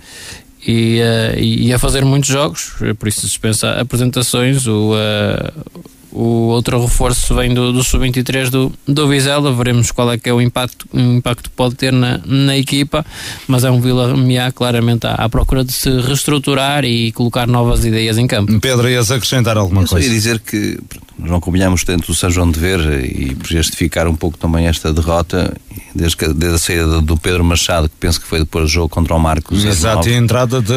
e, 0.65 1.01
uh, 1.01 1.39
e 1.39 1.73
a 1.73 1.77
fazer 1.77 2.05
muitos 2.05 2.29
jogos, 2.29 2.73
por 2.97 3.07
isso 3.09 3.21
dispensa 3.21 3.81
apresentações. 3.81 4.65
O, 4.65 4.93
uh, 4.93 5.96
o 6.17 6.47
outro 6.49 6.81
reforço 6.81 7.35
vem 7.35 7.53
do, 7.53 7.71
do 7.71 7.83
sub-23 7.83 8.49
do, 8.49 8.73
do 8.87 9.07
Vizela, 9.07 9.53
veremos 9.53 9.91
qual 9.91 10.11
é 10.11 10.17
que 10.17 10.27
é 10.27 10.33
o 10.33 10.41
impacto, 10.41 10.87
o 10.91 10.99
impacto 10.99 11.49
que 11.51 11.55
pode 11.55 11.75
ter 11.75 11.93
na, 11.93 12.19
na 12.25 12.57
equipa, 12.57 13.05
mas 13.47 13.63
é 13.63 13.69
um 13.69 13.79
Vila 13.79 14.17
Miá 14.17 14.51
claramente 14.51 15.05
à, 15.05 15.13
à, 15.13 15.29
procura 15.29 15.63
de 15.63 15.71
se 15.71 15.89
reestruturar 16.01 16.83
e 16.85 17.11
colocar 17.11 17.45
novas 17.45 17.85
ideias 17.85 18.17
em 18.17 18.25
campo. 18.25 18.59
Pedro, 18.59 18.89
ias 18.89 19.11
acrescentar 19.11 19.57
alguma 19.57 19.83
Eu 19.83 19.87
coisa? 19.87 20.07
Eu 20.07 20.09
ia 20.09 20.15
dizer 20.15 20.39
que 20.39 20.79
não 21.17 21.39
combinamos 21.39 21.83
tanto 21.83 22.11
o 22.11 22.15
São 22.15 22.29
João 22.29 22.49
de 22.49 22.59
Ver 22.59 22.79
e 23.03 23.35
por 23.35 23.47
justificar 23.47 24.07
um 24.07 24.15
pouco 24.15 24.37
também 24.37 24.67
esta 24.67 24.93
derrota, 24.93 25.55
desde, 25.95 26.15
que, 26.15 26.27
desde 26.27 26.55
a 26.55 26.59
saída 26.59 27.01
do 27.01 27.17
Pedro 27.17 27.43
Machado, 27.43 27.89
que 27.89 27.95
penso 27.99 28.21
que 28.21 28.27
foi 28.27 28.39
depois 28.39 28.65
do 28.65 28.69
jogo 28.69 28.89
contra 28.89 29.15
o 29.15 29.19
Marcos. 29.19 29.65
Exato, 29.65 30.07
e 30.07 30.13
a 30.13 30.17
entrada 30.17 30.61
de 30.61 30.73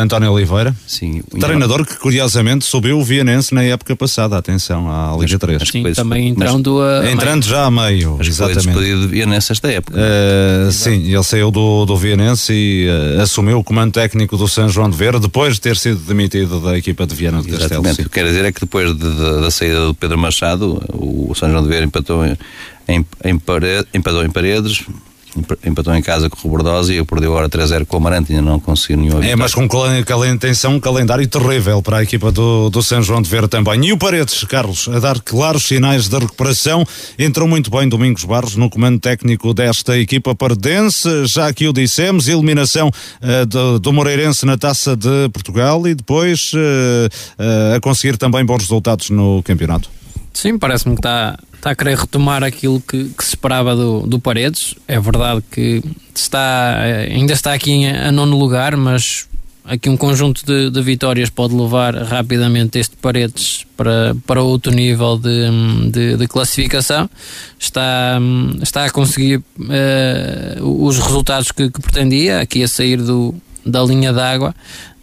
António 0.00 0.30
Oliveira, 0.32 0.74
Sim, 0.86 1.22
treinador 1.38 1.84
que 1.84 1.96
curiosamente 1.96 2.64
subiu 2.64 2.98
o 2.98 3.04
Vianense 3.04 3.52
na 3.54 3.62
época 3.64 3.96
passada, 3.96 4.36
atenção 4.36 4.88
à 4.88 5.16
Liga 5.18 5.38
3. 5.38 5.62
Sim, 5.68 5.82
também 5.92 6.28
entrando, 6.28 6.80
a 6.82 7.10
entrando 7.10 7.44
já 7.44 7.64
a 7.64 7.70
meio. 7.70 8.16
Mas 8.18 8.28
exatamente. 8.28 8.62
foi 8.62 8.72
despedido 8.72 9.00
de 9.02 9.08
Vianense 9.08 9.52
esta 9.52 9.68
época. 9.70 9.98
Uh, 9.98 10.70
sim, 10.70 11.12
ele 11.12 11.24
saiu 11.24 11.50
do, 11.50 11.84
do 11.84 11.96
Vianense 11.96 12.52
e 12.52 12.88
uh, 12.88 13.22
assumiu 13.22 13.58
o 13.58 13.64
comando 13.64 13.92
técnico 13.92 14.36
do 14.36 14.46
São 14.46 14.68
João 14.68 14.88
de 14.88 14.96
Ver 14.96 15.18
depois 15.18 15.54
de 15.54 15.60
ter 15.60 15.76
sido 15.76 15.98
demitido 16.00 16.60
da 16.60 16.78
equipa 16.78 17.06
de 17.06 17.14
Viana 17.14 17.42
de 17.42 17.48
Castelo. 17.48 17.82
Exatamente, 17.82 18.02
o 18.02 18.04
que 18.04 18.10
quero 18.10 18.28
dizer 18.28 18.44
é 18.44 18.52
que 18.52 18.60
depois 18.60 18.94
de, 18.96 18.98
de, 18.98 19.40
da 19.40 19.50
saída 19.50 19.79
do 19.86 19.94
Pedro 19.94 20.18
Machado, 20.18 20.82
o 20.92 21.34
São 21.34 21.50
João 21.50 21.62
de 21.62 21.68
Ver 21.68 21.82
empatou 21.82 22.24
em, 22.24 22.36
em, 22.88 23.06
em, 23.24 23.40
empatou 23.94 24.24
em 24.24 24.30
paredes 24.30 24.84
empatou 25.64 25.94
em 25.94 26.02
casa 26.02 26.28
com 26.28 26.36
o 26.36 26.42
Robordosa 26.42 26.92
e 26.92 27.04
perdeu 27.04 27.30
agora 27.30 27.48
3-0 27.48 27.86
com 27.86 27.96
o 27.96 28.00
Amarante, 28.00 28.32
ainda 28.32 28.42
não 28.42 28.58
conseguiu 28.58 28.96
nenhum 28.96 29.22
É, 29.22 29.36
mas 29.36 29.54
com 29.54 29.68
intenção, 30.26 30.74
um 30.74 30.80
calendário 30.80 31.26
terrível 31.26 31.82
para 31.82 31.98
a 31.98 32.02
equipa 32.02 32.32
do, 32.32 32.68
do 32.70 32.82
São 32.82 33.02
João 33.02 33.22
de 33.22 33.28
Ver 33.28 33.48
também. 33.48 33.86
E 33.86 33.92
o 33.92 33.98
Paredes, 33.98 34.44
Carlos, 34.44 34.88
a 34.88 34.98
dar 34.98 35.20
claros 35.20 35.64
sinais 35.64 36.08
de 36.08 36.18
recuperação, 36.18 36.84
entrou 37.18 37.46
muito 37.46 37.70
bem 37.70 37.88
Domingos 37.88 38.24
Barros 38.24 38.56
no 38.56 38.68
comando 38.68 38.98
técnico 38.98 39.54
desta 39.54 39.98
equipa 39.98 40.34
pardense, 40.34 41.26
já 41.26 41.52
que 41.52 41.68
o 41.68 41.72
dissemos, 41.72 42.28
eliminação 42.28 42.88
uh, 42.88 43.46
do, 43.46 43.78
do, 43.78 43.92
Moreirense 43.92 44.46
na 44.46 44.56
Taça 44.56 44.96
de 44.96 45.28
Portugal 45.32 45.86
e 45.86 45.94
depois 45.94 46.52
uh, 46.54 46.56
uh, 46.56 47.76
a 47.76 47.80
conseguir 47.80 48.16
também 48.16 48.44
bons 48.44 48.62
resultados 48.62 49.10
no 49.10 49.42
campeonato. 49.42 49.90
Sim, 50.32 50.58
parece-me 50.58 50.94
que 50.94 51.00
está 51.00 51.38
está 51.60 51.70
a 51.70 51.74
querer 51.74 51.96
retomar 51.98 52.42
aquilo 52.42 52.80
que, 52.80 53.10
que 53.10 53.22
se 53.22 53.30
esperava 53.30 53.76
do, 53.76 54.00
do 54.06 54.18
Paredes. 54.18 54.74
É 54.88 54.98
verdade 54.98 55.42
que 55.50 55.82
está, 56.14 56.80
ainda 56.80 57.34
está 57.34 57.52
aqui 57.52 57.86
a 57.86 58.10
nono 58.10 58.36
lugar, 58.38 58.76
mas 58.76 59.28
aqui 59.64 59.90
um 59.90 59.96
conjunto 59.96 60.44
de, 60.44 60.70
de, 60.70 60.82
vitórias 60.82 61.28
pode 61.28 61.54
levar 61.54 61.94
rapidamente 61.94 62.78
este 62.78 62.96
Paredes 62.96 63.66
para, 63.76 64.16
para 64.26 64.42
outro 64.42 64.72
nível 64.72 65.18
de, 65.18 65.90
de, 65.90 66.16
de 66.16 66.26
classificação. 66.26 67.08
Está, 67.58 68.18
está 68.62 68.86
a 68.86 68.90
conseguir 68.90 69.36
uh, 69.36 70.84
os 70.86 70.98
resultados 70.98 71.52
que, 71.52 71.70
que, 71.70 71.80
pretendia, 71.80 72.40
aqui 72.40 72.62
a 72.62 72.68
sair 72.68 72.96
do, 72.96 73.34
da 73.66 73.82
linha 73.82 74.14
d'água, 74.14 74.54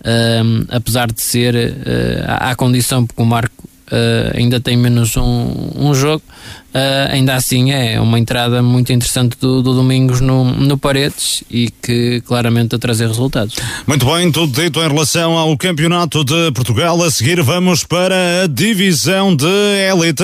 uh, 0.01 0.65
apesar 0.69 1.11
de 1.11 1.21
ser 1.21 1.55
uh, 1.55 2.25
à 2.27 2.55
condição, 2.55 3.05
porque 3.05 3.21
o 3.21 3.25
Marco 3.25 3.66
uh, 3.91 4.37
ainda 4.37 4.59
tem 4.59 4.77
menos 4.77 5.15
um, 5.17 5.71
um 5.75 5.93
jogo, 5.93 6.23
uh, 6.73 7.11
ainda 7.11 7.35
assim 7.35 7.71
é 7.71 7.99
uma 7.99 8.19
entrada 8.19 8.61
muito 8.61 8.91
interessante 8.91 9.37
do, 9.39 9.61
do 9.61 9.73
Domingos 9.73 10.21
no, 10.21 10.43
no 10.43 10.77
Paredes 10.77 11.43
e 11.49 11.69
que 11.81 12.21
claramente 12.21 12.75
a 12.75 12.79
trazer 12.79 13.07
resultados. 13.07 13.55
Muito 13.85 14.05
bem, 14.05 14.31
tudo 14.31 14.61
dito 14.61 14.79
em 14.79 14.87
relação 14.87 15.37
ao 15.37 15.57
Campeonato 15.57 16.23
de 16.23 16.51
Portugal. 16.51 17.01
A 17.03 17.11
seguir 17.11 17.41
vamos 17.41 17.83
para 17.83 18.43
a 18.43 18.47
divisão 18.47 19.35
de 19.35 19.45
elite. 19.45 20.23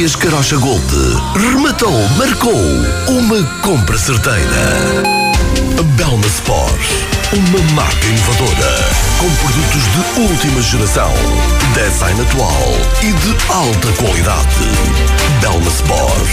Carocha 0.09 0.57
Gold, 0.57 0.81
rematou, 1.35 1.93
marcou. 2.17 2.59
Uma 3.07 3.43
compra 3.61 3.95
certeira. 3.99 5.03
Belma 5.95 6.25
Sport, 6.25 6.81
uma 7.31 7.71
marca 7.73 8.07
inovadora, 8.07 8.89
com 9.21 9.29
produtos 9.35 9.83
de 9.83 10.21
última 10.21 10.61
geração, 10.63 11.13
design 11.75 12.19
atual 12.21 12.67
e 13.03 13.13
de 13.13 13.37
alta 13.53 13.91
qualidade. 14.01 14.65
Belma 15.39 15.69
Sport. 15.69 16.27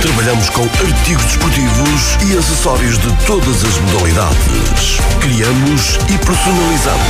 Trabalhamos 0.00 0.48
com 0.50 0.62
artigos 0.62 1.24
desportivos 1.24 2.16
e 2.24 2.38
acessórios 2.38 2.98
de 2.98 3.12
todas 3.26 3.64
as 3.64 3.78
modalidades. 3.78 5.00
Criamos 5.20 5.98
e 6.08 6.18
personalizamos 6.18 7.08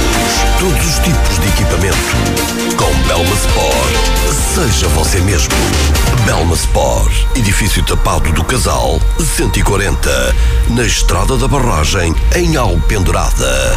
todos 0.59 0.87
os 0.87 0.98
tipos 1.00 1.38
de 1.38 1.48
equipamento. 1.48 1.96
Com 2.78 2.90
Belma 3.06 3.35
Sport, 3.35 4.54
seja 4.54 4.88
você 4.88 5.20
mesmo. 5.20 5.52
Belma 6.24 6.54
Sport, 6.54 7.12
edifício 7.37 7.83
tapado 7.83 8.33
do 8.33 8.42
Casal, 8.42 8.98
140, 9.18 10.35
na 10.70 10.83
Estrada 10.83 11.37
da 11.37 11.46
Barragem, 11.46 12.14
em 12.35 12.56
Alpendurada. 12.56 13.76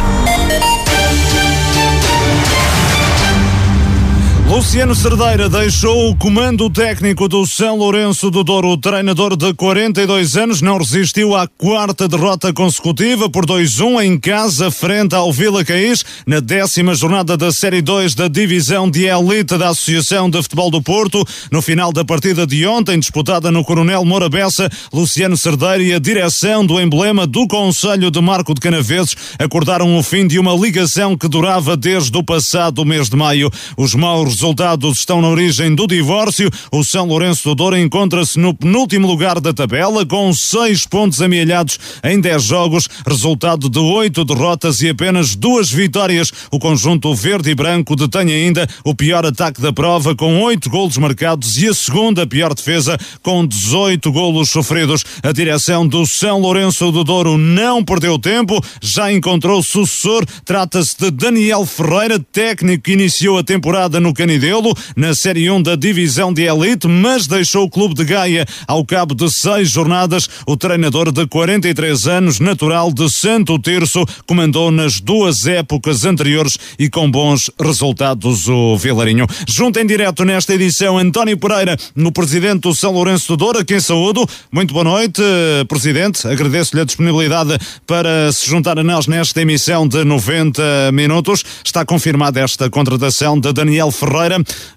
Luciano 4.54 4.94
Cerdeira 4.94 5.48
deixou 5.48 6.10
o 6.10 6.16
comando 6.16 6.70
técnico 6.70 7.28
do 7.28 7.44
São 7.44 7.76
Lourenço 7.76 8.30
do 8.30 8.44
Douro. 8.44 8.68
O 8.68 8.76
treinador 8.76 9.36
de 9.36 9.52
42 9.52 10.36
anos 10.36 10.62
não 10.62 10.78
resistiu 10.78 11.34
à 11.34 11.48
quarta 11.48 12.06
derrota 12.06 12.52
consecutiva 12.52 13.28
por 13.28 13.44
2-1 13.46 14.04
em 14.04 14.16
casa 14.16 14.70
frente 14.70 15.12
ao 15.12 15.32
Vila 15.32 15.64
Caís 15.64 16.04
na 16.24 16.38
décima 16.38 16.94
jornada 16.94 17.36
da 17.36 17.50
Série 17.50 17.82
2 17.82 18.14
da 18.14 18.28
Divisão 18.28 18.88
de 18.88 19.06
Elite 19.06 19.58
da 19.58 19.70
Associação 19.70 20.30
de 20.30 20.40
Futebol 20.40 20.70
do 20.70 20.80
Porto. 20.80 21.24
No 21.50 21.60
final 21.60 21.92
da 21.92 22.04
partida 22.04 22.46
de 22.46 22.64
ontem, 22.64 22.96
disputada 22.96 23.50
no 23.50 23.64
Coronel 23.64 24.04
Moura 24.04 24.28
Bessa, 24.28 24.70
Luciano 24.92 25.36
Cerdeira 25.36 25.82
e 25.82 25.92
a 25.92 25.98
direção 25.98 26.64
do 26.64 26.80
emblema 26.80 27.26
do 27.26 27.48
Conselho 27.48 28.08
de 28.08 28.20
Marco 28.20 28.54
de 28.54 28.60
Canaveses 28.60 29.16
acordaram 29.36 29.98
o 29.98 30.02
fim 30.04 30.28
de 30.28 30.38
uma 30.38 30.54
ligação 30.54 31.18
que 31.18 31.26
durava 31.26 31.76
desde 31.76 32.16
o 32.16 32.22
passado 32.22 32.84
mês 32.84 33.08
de 33.08 33.16
maio. 33.16 33.50
Os 33.76 33.96
maus 33.96 34.43
resultados 34.44 34.98
estão 34.98 35.22
na 35.22 35.28
origem 35.28 35.74
do 35.74 35.86
divórcio. 35.86 36.50
O 36.70 36.84
São 36.84 37.06
Lourenço 37.06 37.48
do 37.48 37.54
Douro 37.54 37.78
encontra-se 37.78 38.38
no 38.38 38.52
penúltimo 38.52 39.06
lugar 39.06 39.40
da 39.40 39.54
tabela, 39.54 40.04
com 40.04 40.30
seis 40.34 40.84
pontos 40.86 41.22
amealhados 41.22 41.78
em 42.04 42.20
dez 42.20 42.42
jogos, 42.42 42.86
resultado 43.06 43.70
de 43.70 43.78
oito 43.78 44.22
derrotas 44.22 44.82
e 44.82 44.90
apenas 44.90 45.34
duas 45.34 45.70
vitórias. 45.70 46.30
O 46.50 46.58
conjunto 46.58 47.14
verde 47.14 47.52
e 47.52 47.54
branco 47.54 47.96
detém 47.96 48.30
ainda 48.34 48.68
o 48.84 48.94
pior 48.94 49.24
ataque 49.24 49.62
da 49.62 49.72
prova, 49.72 50.14
com 50.14 50.42
oito 50.42 50.68
golos 50.68 50.98
marcados 50.98 51.56
e 51.56 51.68
a 51.68 51.72
segunda 51.72 52.26
pior 52.26 52.52
defesa, 52.52 52.98
com 53.22 53.46
18 53.46 54.12
golos 54.12 54.50
sofridos. 54.50 55.06
A 55.22 55.32
direção 55.32 55.88
do 55.88 56.04
São 56.06 56.38
Lourenço 56.38 56.92
do 56.92 57.02
Douro 57.02 57.38
não 57.38 57.82
perdeu 57.82 58.18
tempo, 58.18 58.62
já 58.82 59.10
encontrou 59.10 59.62
sucessor. 59.62 60.26
Trata-se 60.44 60.96
de 60.98 61.10
Daniel 61.10 61.64
Ferreira, 61.64 62.18
técnico 62.20 62.84
que 62.84 62.92
iniciou 62.92 63.38
a 63.38 63.42
temporada 63.42 63.98
no 63.98 64.12
Canidelo, 64.34 64.74
na 64.96 65.14
Série 65.14 65.48
1 65.48 65.62
da 65.62 65.76
Divisão 65.76 66.32
de 66.32 66.42
Elite, 66.42 66.88
mas 66.88 67.28
deixou 67.28 67.64
o 67.64 67.70
clube 67.70 67.94
de 67.94 68.04
Gaia 68.04 68.44
ao 68.66 68.84
cabo 68.84 69.14
de 69.14 69.30
seis 69.30 69.70
jornadas. 69.70 70.28
O 70.44 70.56
treinador 70.56 71.12
de 71.12 71.24
43 71.24 72.08
anos, 72.08 72.40
natural 72.40 72.92
de 72.92 73.08
Santo 73.08 73.56
Terço, 73.60 74.04
comandou 74.26 74.72
nas 74.72 74.98
duas 74.98 75.46
épocas 75.46 76.04
anteriores 76.04 76.58
e 76.76 76.90
com 76.90 77.08
bons 77.08 77.48
resultados 77.60 78.48
o 78.48 78.76
Vilarinho. 78.76 79.24
Junto 79.46 79.78
em 79.78 79.86
direto 79.86 80.24
nesta 80.24 80.52
edição, 80.52 80.98
António 80.98 81.38
Pereira, 81.38 81.76
no 81.94 82.10
presidente 82.10 82.62
do 82.62 82.74
São 82.74 82.90
Lourenço 82.90 83.28
do 83.28 83.36
Douro, 83.36 83.64
quem 83.64 83.78
saúdo. 83.78 84.26
Muito 84.50 84.74
boa 84.74 84.84
noite, 84.84 85.22
presidente. 85.68 86.26
Agradeço-lhe 86.26 86.82
a 86.82 86.84
disponibilidade 86.84 87.56
para 87.86 88.32
se 88.32 88.50
juntar 88.50 88.80
a 88.80 88.82
nós 88.82 89.06
nesta 89.06 89.40
emissão 89.40 89.86
de 89.86 90.02
90 90.02 90.90
minutos. 90.92 91.44
Está 91.64 91.84
confirmada 91.84 92.40
esta 92.40 92.68
contratação 92.68 93.38
de 93.38 93.52
Daniel 93.52 93.92
Ferreira. 93.92 94.13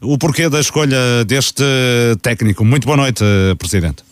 O 0.01 0.17
porquê 0.17 0.49
da 0.49 0.59
escolha 0.59 1.23
deste 1.23 1.63
técnico? 2.23 2.65
Muito 2.65 2.85
boa 2.87 2.97
noite, 2.97 3.23
Presidente. 3.59 4.03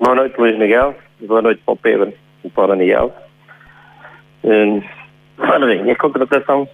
Boa 0.00 0.16
noite, 0.16 0.34
Luís 0.36 0.58
Miguel. 0.58 0.96
Boa 1.20 1.40
noite 1.40 1.62
para 1.64 1.74
o 1.74 1.76
Pedro 1.76 2.12
e 2.44 2.50
para 2.50 2.64
o 2.64 2.66
Daniel. 2.66 3.14
Hum, 4.42 4.82
ora 5.38 5.64
bem, 5.64 5.88
a 5.88 5.94
contratação 5.94 6.68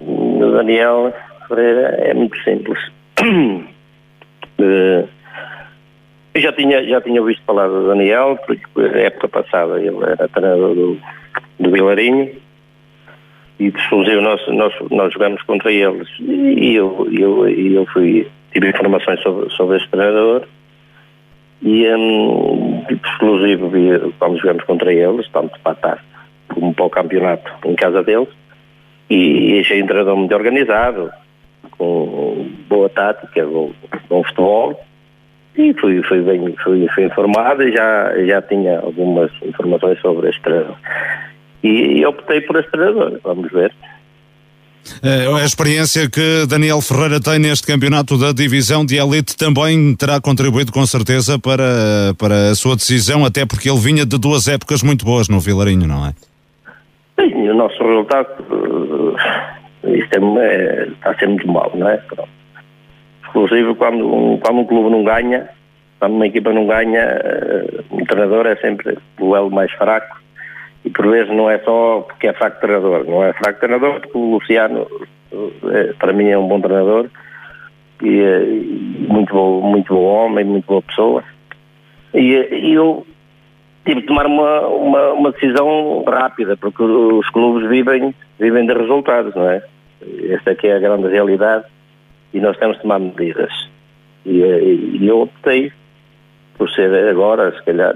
do 0.00 0.52
Daniel 0.52 1.12
Ferreira 1.46 1.88
é 1.98 2.14
muito 2.14 2.42
simples. 2.42 2.78
Eu 4.58 6.40
já 6.40 6.52
tinha, 6.52 6.82
já 6.84 7.00
tinha 7.02 7.20
ouvido 7.20 7.42
falar 7.46 7.68
do 7.68 7.86
Daniel, 7.86 8.38
porque 8.46 8.64
na 8.76 8.98
época 8.98 9.28
passada 9.28 9.78
ele 9.78 10.02
era 10.02 10.26
treinador 10.28 10.74
do, 10.74 10.98
do 11.60 11.70
Vilarinho 11.70 12.43
e 13.58 13.68
exclusivo 13.68 14.20
nós, 14.20 14.40
nós, 14.48 14.74
nós 14.90 15.12
jogamos 15.12 15.42
contra 15.42 15.70
eles. 15.70 16.08
E 16.18 16.74
eu, 16.74 17.06
eu, 17.12 17.48
eu 17.48 17.86
fui, 17.86 18.26
tive 18.52 18.70
informações 18.70 19.20
sobre, 19.22 19.50
sobre 19.50 19.76
este 19.76 19.88
treinador. 19.90 20.42
E 21.62 21.88
um, 21.94 22.84
exclusivo 22.90 23.70
quando 24.18 24.38
jogamos 24.38 24.64
contra 24.64 24.92
eles, 24.92 25.28
tanto 25.32 25.58
para 25.60 25.74
taça 25.76 26.14
como 26.48 26.74
para 26.74 26.84
o 26.84 26.90
campeonato 26.90 27.50
em 27.64 27.74
casa 27.74 28.02
deles. 28.02 28.28
E 29.08 29.60
achei 29.60 29.82
um 29.82 29.86
treinador 29.86 30.16
muito 30.16 30.34
organizado, 30.34 31.10
com 31.72 32.48
boa 32.68 32.88
tática, 32.88 33.46
bom, 33.46 33.72
bom 34.08 34.24
futebol. 34.24 34.84
E 35.56 35.72
fui, 35.74 36.02
fui 36.02 36.20
bem 36.22 36.54
fui, 36.64 36.88
fui 36.92 37.04
informado 37.04 37.62
e 37.62 37.72
já, 37.72 38.12
já 38.26 38.42
tinha 38.42 38.80
algumas 38.80 39.30
informações 39.42 40.00
sobre 40.00 40.28
este 40.28 40.42
treinador 40.42 40.76
e, 41.64 41.98
e 41.98 42.06
optei 42.06 42.42
por 42.42 42.56
este 42.56 42.70
treinador. 42.70 43.18
Vamos 43.24 43.50
ver. 43.50 43.72
É, 45.02 45.26
a 45.26 45.44
experiência 45.44 46.10
que 46.10 46.46
Daniel 46.46 46.82
Ferreira 46.82 47.18
tem 47.18 47.38
neste 47.38 47.66
campeonato 47.66 48.18
da 48.18 48.32
divisão 48.32 48.84
de 48.84 48.96
elite 48.96 49.34
também 49.34 49.96
terá 49.96 50.20
contribuído 50.20 50.70
com 50.70 50.84
certeza 50.84 51.38
para, 51.38 52.12
para 52.18 52.50
a 52.50 52.54
sua 52.54 52.76
decisão, 52.76 53.24
até 53.24 53.46
porque 53.46 53.70
ele 53.70 53.78
vinha 53.78 54.04
de 54.04 54.18
duas 54.18 54.46
épocas 54.46 54.82
muito 54.82 55.02
boas 55.02 55.26
no 55.26 55.40
Vilarinho, 55.40 55.88
não 55.88 56.06
é? 56.06 56.12
Sim, 57.18 57.48
o 57.48 57.54
nosso 57.54 57.82
resultado 57.82 58.28
uh, 58.50 59.16
isto 59.88 60.14
é, 60.14 60.44
é, 60.44 60.88
está 60.88 61.12
a 61.12 61.18
ser 61.18 61.28
muito 61.28 61.50
mal, 61.50 61.72
não 61.74 61.88
é? 61.88 61.96
Pronto. 61.96 62.28
Inclusive 63.30 63.74
quando 63.76 64.14
um, 64.14 64.38
quando 64.38 64.58
um 64.60 64.66
clube 64.66 64.90
não 64.90 65.02
ganha, 65.02 65.48
quando 65.98 66.14
uma 66.14 66.26
equipa 66.26 66.52
não 66.52 66.66
ganha, 66.66 67.20
uh, 67.24 67.84
um 67.90 68.04
treinador 68.04 68.46
é 68.46 68.56
sempre 68.56 68.98
o 69.18 69.34
elo 69.34 69.50
mais 69.50 69.72
fraco 69.72 70.23
e 70.84 70.90
por 70.90 71.06
vezes 71.08 71.34
não 71.34 71.50
é 71.50 71.58
só 71.60 72.00
porque 72.00 72.28
é 72.28 72.32
fraco 72.32 72.60
treinador, 72.60 73.04
não 73.04 73.24
é 73.24 73.32
fraco 73.32 73.58
treinador 73.58 74.00
porque 74.00 74.18
o 74.18 74.32
Luciano 74.32 74.86
é, 75.72 75.92
para 75.94 76.12
mim 76.12 76.28
é 76.28 76.38
um 76.38 76.46
bom 76.46 76.60
treinador 76.60 77.08
e 78.02 78.20
é 78.20 78.38
muito 79.08 79.32
bom, 79.32 79.60
muito 79.62 79.94
bom 79.94 80.02
homem, 80.02 80.44
muito 80.44 80.66
boa 80.66 80.82
pessoa 80.82 81.24
e, 82.12 82.32
e 82.52 82.74
eu 82.74 83.06
tive 83.84 84.02
de 84.02 84.06
tomar 84.06 84.26
uma, 84.26 84.60
uma, 84.68 85.12
uma, 85.12 85.32
decisão 85.32 86.04
rápida 86.06 86.56
porque 86.56 86.82
os 86.82 87.28
clubes 87.30 87.68
vivem, 87.68 88.14
vivem 88.38 88.66
de 88.66 88.72
resultados, 88.72 89.34
não 89.34 89.48
é? 89.48 89.62
Esta 90.30 90.52
aqui 90.52 90.68
é 90.68 90.76
a 90.76 90.80
grande 90.80 91.08
realidade 91.08 91.64
e 92.32 92.40
nós 92.40 92.56
temos 92.58 92.76
de 92.76 92.82
tomar 92.82 92.98
medidas 92.98 93.52
e, 94.26 94.40
e 94.40 95.06
eu 95.06 95.22
optei 95.22 95.72
por 96.56 96.70
ser 96.70 96.92
agora, 97.08 97.52
se 97.56 97.64
calhar 97.64 97.94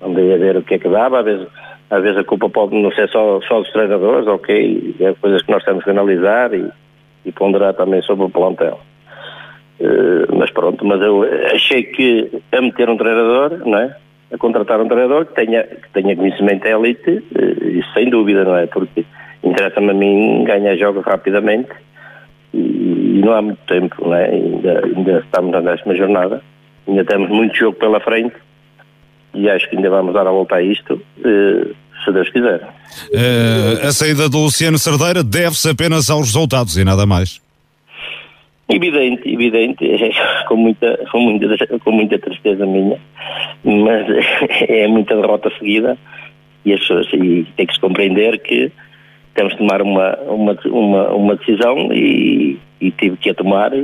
andei 0.00 0.34
a 0.34 0.38
ver 0.38 0.56
o 0.56 0.62
que 0.62 0.74
é 0.74 0.78
que 0.78 0.88
dava, 0.88 1.18
a 1.18 1.22
ver, 1.22 1.46
às 1.92 2.02
vezes 2.02 2.16
a 2.16 2.24
culpa 2.24 2.48
pode 2.48 2.74
não 2.74 2.90
ser 2.90 3.06
só, 3.10 3.38
só 3.42 3.60
dos 3.60 3.70
treinadores, 3.70 4.26
ok, 4.26 4.96
é 4.98 5.12
coisas 5.20 5.42
que 5.42 5.52
nós 5.52 5.62
temos 5.62 5.84
que 5.84 5.90
analisar 5.90 6.54
e, 6.54 6.66
e 7.26 7.30
ponderar 7.32 7.74
também 7.74 8.00
sobre 8.00 8.24
o 8.24 8.30
plantel. 8.30 8.80
Uh, 9.78 10.34
mas 10.34 10.50
pronto, 10.52 10.82
mas 10.86 11.02
eu 11.02 11.22
achei 11.54 11.82
que 11.82 12.30
a 12.50 12.62
meter 12.62 12.88
um 12.88 12.96
treinador, 12.96 13.58
não 13.66 13.78
é? 13.78 13.94
A 14.32 14.38
contratar 14.38 14.80
um 14.80 14.88
treinador 14.88 15.26
que 15.26 15.34
tenha, 15.34 15.64
que 15.64 15.90
tenha 15.92 16.16
conhecimento 16.16 16.66
elite, 16.66 17.10
uh, 17.10 17.68
isso 17.68 17.92
sem 17.92 18.08
dúvida, 18.08 18.42
não 18.42 18.56
é? 18.56 18.66
Porque 18.66 19.04
interessa-me 19.44 19.90
a 19.90 19.94
mim 19.94 20.44
ganhar 20.44 20.74
jogos 20.76 21.04
rapidamente 21.04 21.72
e, 22.54 23.18
e, 23.18 23.22
não 23.22 23.34
há 23.34 23.42
muito 23.42 23.60
tempo, 23.66 23.96
não 24.00 24.14
é? 24.14 24.30
Ainda, 24.30 24.82
ainda 24.86 25.18
estamos 25.18 25.52
na 25.52 25.60
décima 25.60 25.94
jornada, 25.94 26.40
ainda 26.88 27.04
temos 27.04 27.28
muito 27.28 27.54
jogo 27.54 27.76
pela 27.76 28.00
frente 28.00 28.36
e 29.34 29.50
acho 29.50 29.68
que 29.68 29.76
ainda 29.76 29.90
vamos 29.90 30.14
dar 30.14 30.26
a 30.26 30.30
volta 30.30 30.56
a 30.56 30.62
isto, 30.62 30.94
uh, 30.94 31.81
se 32.04 32.12
Deus 32.12 32.28
quiser. 32.30 32.60
Uh, 33.12 33.86
a 33.86 33.92
saída 33.92 34.28
do 34.28 34.38
Luciano 34.38 34.78
Cerdeira 34.78 35.22
deve-se 35.22 35.68
apenas 35.68 36.10
aos 36.10 36.26
resultados 36.26 36.76
e 36.76 36.84
nada 36.84 37.06
mais. 37.06 37.40
Evidente, 38.68 39.28
evidente, 39.28 39.84
com 40.48 40.56
muita, 40.56 40.98
com 41.10 41.20
muita, 41.20 41.78
com 41.78 41.92
muita 41.92 42.18
tristeza 42.18 42.64
minha, 42.64 42.98
mas 43.64 44.06
é 44.68 44.86
muita 44.88 45.14
derrota 45.14 45.50
seguida 45.58 45.98
e 46.64 46.72
as 46.72 46.80
pessoas 46.80 47.06
e 47.12 47.46
tem 47.56 47.66
que 47.66 47.74
se 47.74 47.80
compreender 47.80 48.40
que 48.40 48.72
temos 49.34 49.52
de 49.52 49.58
tomar 49.58 49.82
uma, 49.82 50.16
uma, 50.20 50.58
uma, 50.66 51.08
uma 51.10 51.36
decisão 51.36 51.92
e, 51.92 52.58
e 52.80 52.90
tive 52.92 53.16
que 53.16 53.30
a 53.30 53.34
tomar 53.34 53.74
e, 53.74 53.80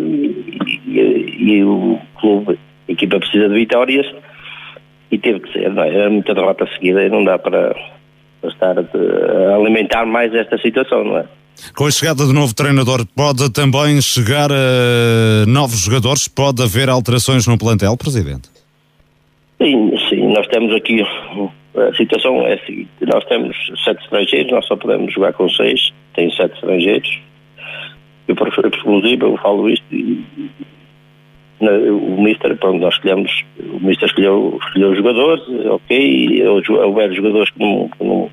e, 0.87 1.37
e 1.39 1.65
o 1.65 1.99
clube, 2.21 2.59
a 2.89 2.93
equipa 2.93 3.19
precisa 3.19 3.49
de 3.49 3.55
vitórias 3.55 4.07
e 5.11 5.19
teve 5.19 5.41
que 5.41 5.53
ser, 5.53 5.71
não 5.71 5.83
é? 5.83 6.07
é 6.07 6.09
muita 6.09 6.35
derrota 6.35 6.67
seguida 6.75 7.03
e 7.03 7.09
não 7.09 7.25
dá 7.25 7.39
para, 7.39 7.75
para 8.41 8.51
estar 8.51 8.79
a, 8.79 9.55
alimentar 9.55 10.07
mais 10.07 10.35
esta 10.35 10.59
situação, 10.59 11.05
não 11.05 11.19
é? 11.19 11.25
Com 11.75 11.87
a 11.87 11.91
chegada 11.91 12.25
do 12.25 12.33
novo 12.33 12.55
treinador, 12.55 13.05
pode 13.17 13.53
também 13.53 14.01
chegar 14.01 14.51
a 14.53 15.47
novos 15.47 15.81
jogadores? 15.81 16.29
Pode 16.29 16.63
haver 16.63 16.89
alterações 16.89 17.47
no 17.47 17.59
plantel, 17.59 17.97
Presidente? 17.97 18.49
Sim, 19.61 19.93
sim. 20.09 20.33
Nós 20.33 20.47
temos 20.47 20.73
aqui. 20.75 21.03
A 21.03 21.95
situação 21.97 22.47
é 22.47 22.55
a 22.55 22.65
seguinte: 22.65 22.91
nós 23.01 23.25
temos 23.25 23.57
sete 23.85 24.03
estrangeiros, 24.05 24.53
nós 24.53 24.67
só 24.67 24.77
podemos 24.77 25.13
jogar 25.13 25.33
com 25.33 25.49
seis, 25.49 25.93
tem 26.15 26.31
sete 26.31 26.55
estrangeiros. 26.55 27.21
Eu, 28.29 28.37
por 28.37 28.49
exclusivo, 28.49 29.27
eu 29.27 29.37
falo 29.39 29.69
isto 29.69 29.85
e, 29.91 30.25
o 31.61 32.23
Mister, 32.23 32.57
pronto, 32.57 32.79
nós 32.79 32.95
escolhemos, 32.95 33.45
o 33.59 33.81
Mister 33.85 34.09
escolheu, 34.09 34.59
escolheu 34.63 34.91
os 34.91 34.97
jogadores, 34.97 35.43
ok, 35.67 36.47
houver 36.47 37.13
jogadores 37.13 37.51
que 37.51 37.59
não, 37.59 37.89
que 37.89 38.05
não 38.05 38.31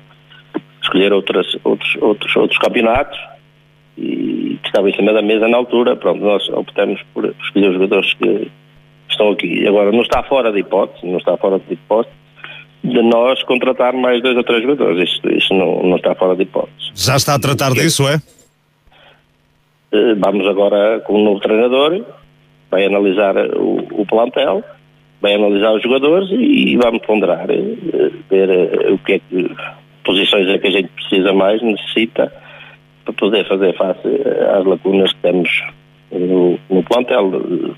escolheram 0.82 1.16
outras, 1.16 1.56
outros, 1.64 1.96
outros, 2.00 2.36
outros 2.36 2.58
campeonatos 2.58 3.18
e 3.98 4.58
que 4.62 4.68
estavam 4.68 4.88
em 4.88 4.94
cima 4.94 5.12
da 5.12 5.22
mesa 5.22 5.48
na 5.48 5.56
altura, 5.56 5.96
pronto, 5.96 6.20
nós 6.22 6.48
optamos 6.50 7.00
por 7.12 7.34
escolher 7.42 7.68
os 7.68 7.74
jogadores 7.74 8.14
que 8.14 8.50
estão 9.08 9.30
aqui. 9.30 9.66
Agora, 9.66 9.90
não 9.90 10.02
está 10.02 10.22
fora 10.22 10.52
de 10.52 10.60
hipótese, 10.60 11.06
não 11.06 11.18
está 11.18 11.36
fora 11.36 11.58
de 11.58 11.72
hipótese 11.72 12.14
de 12.84 13.02
nós 13.02 13.42
contratar 13.42 13.92
mais 13.94 14.22
dois 14.22 14.36
ou 14.36 14.44
três 14.44 14.62
jogadores, 14.62 15.08
isso, 15.08 15.28
isso 15.28 15.52
não, 15.54 15.82
não 15.82 15.96
está 15.96 16.14
fora 16.14 16.36
de 16.36 16.42
hipótese. 16.42 16.92
Já 16.94 17.16
está 17.16 17.34
a 17.34 17.38
tratar 17.38 17.72
disso, 17.72 18.06
é? 18.08 18.20
Eh, 19.92 20.14
vamos 20.14 20.46
agora 20.46 21.00
com 21.00 21.14
o 21.14 21.18
um 21.18 21.24
novo 21.24 21.40
treinador, 21.40 22.04
vai 22.70 22.86
analisar 22.86 23.36
o, 23.56 23.86
o 23.90 24.06
plantel, 24.06 24.62
vai 25.20 25.34
analisar 25.34 25.72
os 25.72 25.82
jogadores 25.82 26.30
e, 26.30 26.72
e 26.72 26.76
vamos 26.76 27.04
ponderar, 27.06 27.50
eh, 27.50 28.10
ver 28.28 28.50
eh, 28.50 28.92
o 28.92 28.98
que 28.98 29.14
é 29.14 29.18
que 29.18 29.50
posições 30.04 30.48
é 30.48 30.58
que 30.58 30.66
a 30.68 30.70
gente 30.70 30.88
precisa 30.88 31.32
mais, 31.32 31.60
necessita 31.62 32.32
para 33.04 33.14
poder 33.14 33.46
fazer 33.46 33.74
face 33.76 34.08
às 34.56 34.64
lacunas 34.64 35.12
que 35.12 35.20
temos 35.20 35.48
no, 36.18 36.58
no 36.70 36.82
plantel. 36.84 37.30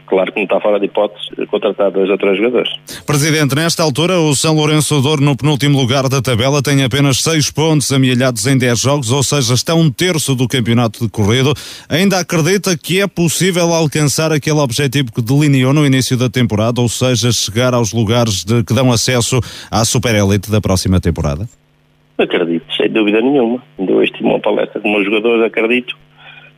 Claro 0.06 0.32
que 0.32 0.38
não 0.38 0.44
está 0.44 0.60
fora 0.60 0.78
de 0.78 0.86
hipótese 0.86 1.28
contratar 1.50 1.90
dois 1.90 2.08
ou 2.10 2.18
três 2.18 2.36
jogadores. 2.36 2.70
Presidente, 3.06 3.54
nesta 3.54 3.82
altura 3.82 4.18
o 4.18 4.34
São 4.34 4.54
Lourenço 4.54 5.00
Douro 5.00 5.22
no 5.22 5.36
penúltimo 5.36 5.78
lugar 5.78 6.08
da 6.08 6.20
tabela 6.22 6.62
tem 6.62 6.82
apenas 6.82 7.22
seis 7.22 7.50
pontos 7.50 7.92
amealhados 7.92 8.46
em 8.46 8.56
dez 8.56 8.80
jogos, 8.80 9.10
ou 9.10 9.22
seja, 9.22 9.54
está 9.54 9.74
um 9.74 9.90
terço 9.90 10.34
do 10.34 10.48
campeonato 10.48 11.04
decorrido. 11.04 11.52
Ainda 11.88 12.20
acredita 12.20 12.76
que 12.76 13.00
é 13.00 13.06
possível 13.06 13.72
alcançar 13.72 14.32
aquele 14.32 14.58
objetivo 14.58 15.12
que 15.12 15.22
delineou 15.22 15.72
no 15.72 15.86
início 15.86 16.16
da 16.16 16.28
temporada, 16.28 16.80
ou 16.80 16.88
seja, 16.88 17.32
chegar 17.32 17.74
aos 17.74 17.92
lugares 17.92 18.44
de, 18.44 18.62
que 18.62 18.74
dão 18.74 18.92
acesso 18.92 19.40
à 19.70 19.84
Super 19.84 20.14
Elite 20.14 20.50
da 20.50 20.60
próxima 20.60 21.00
temporada? 21.00 21.48
Acredito, 22.18 22.64
sem 22.76 22.90
dúvida 22.90 23.20
nenhuma. 23.20 23.62
Ainda 23.78 23.92
hoje 23.92 24.10
tive 24.12 24.28
uma 24.28 24.40
palestra 24.40 24.80
com 24.80 24.90
meus 24.90 25.04
jogadores, 25.04 25.44
acredito 25.44 25.96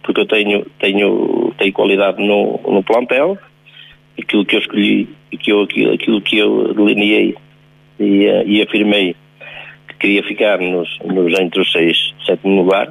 porque 0.02 0.20
eu 0.20 0.26
tenho, 0.26 0.64
tenho, 0.78 1.52
tenho 1.58 1.72
qualidade 1.72 2.24
no, 2.24 2.60
no 2.68 2.82
plantel, 2.82 3.38
aquilo 4.18 4.44
que 4.44 4.56
eu 4.56 4.60
escolhi, 4.60 5.08
aquilo, 5.32 5.62
aquilo, 5.62 5.92
aquilo 5.92 6.20
que 6.20 6.38
eu 6.38 6.74
delineei 6.74 7.36
e, 7.98 8.24
eh, 8.26 8.44
e 8.46 8.62
afirmei 8.62 9.14
que 9.88 9.94
queria 9.98 10.22
ficar 10.22 10.58
nos, 10.58 10.98
nos 11.04 11.38
entre 11.38 11.60
os 11.60 11.70
seis, 11.70 12.14
sétimo 12.24 12.62
lugar, 12.62 12.88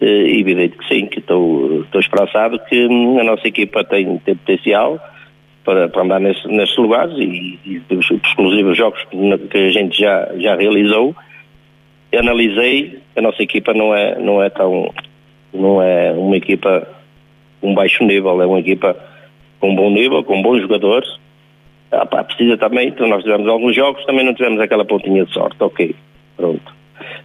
é 0.00 0.38
evidente 0.38 0.76
que 0.76 0.86
sim, 0.86 1.06
que 1.06 1.18
estou, 1.18 1.82
estou 1.82 2.00
esperançado 2.00 2.60
que 2.68 2.84
a 2.84 3.24
nossa 3.24 3.48
equipa 3.48 3.82
tem, 3.82 4.18
tem 4.18 4.36
potencial 4.36 5.00
para, 5.64 5.88
para 5.88 6.02
andar 6.02 6.20
nesse, 6.20 6.46
nesses 6.46 6.76
lugares 6.76 7.14
e, 7.18 7.58
e 7.64 7.82
os 7.94 8.10
exclusivos 8.10 8.76
jogos 8.76 9.04
que 9.50 9.58
a 9.58 9.70
gente 9.70 10.00
já, 10.00 10.30
já 10.38 10.54
realizou, 10.54 11.16
analisei, 12.16 13.00
a 13.16 13.20
nossa 13.20 13.42
equipa 13.42 13.74
não 13.74 13.94
é, 13.94 14.18
não 14.18 14.42
é 14.42 14.48
tão 14.48 14.92
não 15.52 15.82
é 15.82 16.12
uma 16.12 16.36
equipa 16.36 16.86
com 17.60 17.70
um 17.70 17.74
baixo 17.74 18.04
nível, 18.04 18.40
é 18.40 18.46
uma 18.46 18.60
equipa 18.60 18.96
com 19.60 19.74
bom 19.74 19.90
nível, 19.90 20.22
com 20.22 20.42
bons 20.42 20.60
jogadores. 20.60 21.08
Ah, 21.90 22.04
pá, 22.04 22.22
precisa 22.22 22.56
também, 22.56 22.88
então 22.88 23.08
nós 23.08 23.22
tivemos 23.22 23.48
alguns 23.48 23.74
jogos, 23.74 24.04
também 24.04 24.24
não 24.24 24.34
tivemos 24.34 24.60
aquela 24.60 24.84
pontinha 24.84 25.24
de 25.24 25.32
sorte, 25.32 25.56
ok, 25.60 25.94
pronto. 26.36 26.78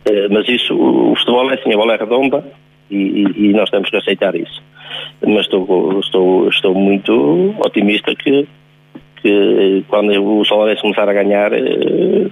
Uh, 0.08 0.32
mas 0.32 0.48
isso, 0.48 0.74
o 0.74 1.16
futebol 1.16 1.50
é 1.52 1.56
assim, 1.56 1.74
a 1.74 1.78
bola 1.78 1.96
é 1.96 1.98
redonda 1.98 2.44
e, 2.90 2.96
e, 2.96 3.50
e 3.50 3.54
nós 3.54 3.70
temos 3.70 3.90
que 3.90 3.98
aceitar 3.98 4.36
isso. 4.36 4.62
Mas 5.26 5.46
estou, 5.46 6.00
estou, 6.00 6.48
estou 6.50 6.74
muito 6.74 7.56
otimista 7.66 8.16
que, 8.16 8.48
que 9.22 9.84
quando 9.90 10.12
o 10.24 10.46
Solarense 10.46 10.82
começar 10.82 11.10
a 11.10 11.14
ganhar, 11.14 11.52
uh, 11.52 12.32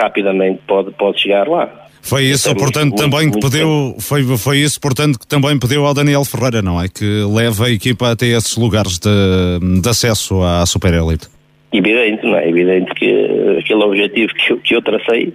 rapidamente 0.00 0.60
pode, 0.66 0.90
pode 0.92 1.20
chegar 1.20 1.48
lá. 1.48 1.81
Foi 2.02 2.24
isso, 2.24 2.50
é 2.50 2.54
portanto, 2.54 2.88
muito, 2.88 2.96
também 2.96 3.28
muito, 3.28 3.38
que 3.38 3.48
pediu, 3.48 3.94
foi, 4.00 4.24
foi 4.36 4.58
isso, 4.58 4.80
portanto, 4.80 5.20
que 5.20 5.26
também 5.26 5.56
pediu 5.56 5.86
ao 5.86 5.94
Daniel 5.94 6.24
Ferreira, 6.24 6.60
não 6.60 6.82
é? 6.82 6.88
Que 6.88 7.04
leva 7.32 7.66
a 7.66 7.70
equipa 7.70 8.10
até 8.10 8.26
esses 8.26 8.56
lugares 8.56 8.98
de, 8.98 9.80
de 9.80 9.88
acesso 9.88 10.42
à 10.42 10.66
Super 10.66 10.92
Elite. 10.94 11.28
Evidente, 11.72 12.26
não 12.26 12.36
é? 12.36 12.48
Evidente 12.48 12.92
que 12.94 13.56
aquele 13.60 13.84
objetivo 13.84 14.34
que 14.34 14.52
eu, 14.52 14.58
que 14.58 14.74
eu 14.74 14.82
tracei, 14.82 15.32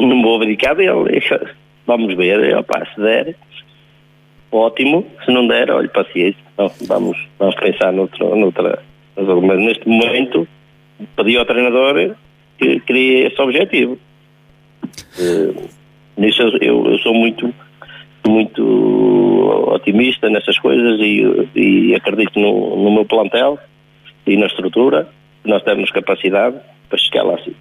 não 0.00 0.20
vou 0.20 0.36
abdicar 0.42 0.74
dele. 0.74 1.22
Vamos 1.86 2.14
ver, 2.16 2.56
opa, 2.56 2.86
se 2.92 3.00
der, 3.00 3.36
ótimo, 4.50 5.06
se 5.24 5.32
não 5.32 5.46
der, 5.46 5.70
olha, 5.70 5.88
paciência. 5.88 6.40
Então, 6.54 6.70
vamos, 6.86 7.16
vamos 7.38 7.54
pensar 7.54 7.92
noutro, 7.92 8.36
noutra. 8.36 8.82
Mas 9.16 9.58
neste 9.58 9.88
momento, 9.88 10.46
pedi 11.16 11.36
ao 11.36 11.46
treinador 11.46 12.14
que 12.58 12.80
queria 12.80 13.28
esse 13.28 13.40
objetivo. 13.40 13.98
Uh, 15.18 15.79
Nisso 16.20 16.42
eu, 16.60 16.84
eu 16.86 16.98
sou 16.98 17.14
muito 17.14 17.52
muito 18.28 18.62
otimista 19.72 20.28
nessas 20.28 20.58
coisas 20.58 21.00
e, 21.00 21.48
e 21.54 21.94
acredito 21.94 22.38
no, 22.38 22.76
no 22.76 22.92
meu 22.92 23.06
plantel 23.06 23.58
e 24.26 24.36
na 24.36 24.46
estrutura. 24.46 25.08
Nós 25.42 25.62
temos 25.62 25.90
capacidade 25.90 26.58
para 26.90 26.98
chegar 26.98 27.22
lá 27.22 27.36
assim. 27.36 27.54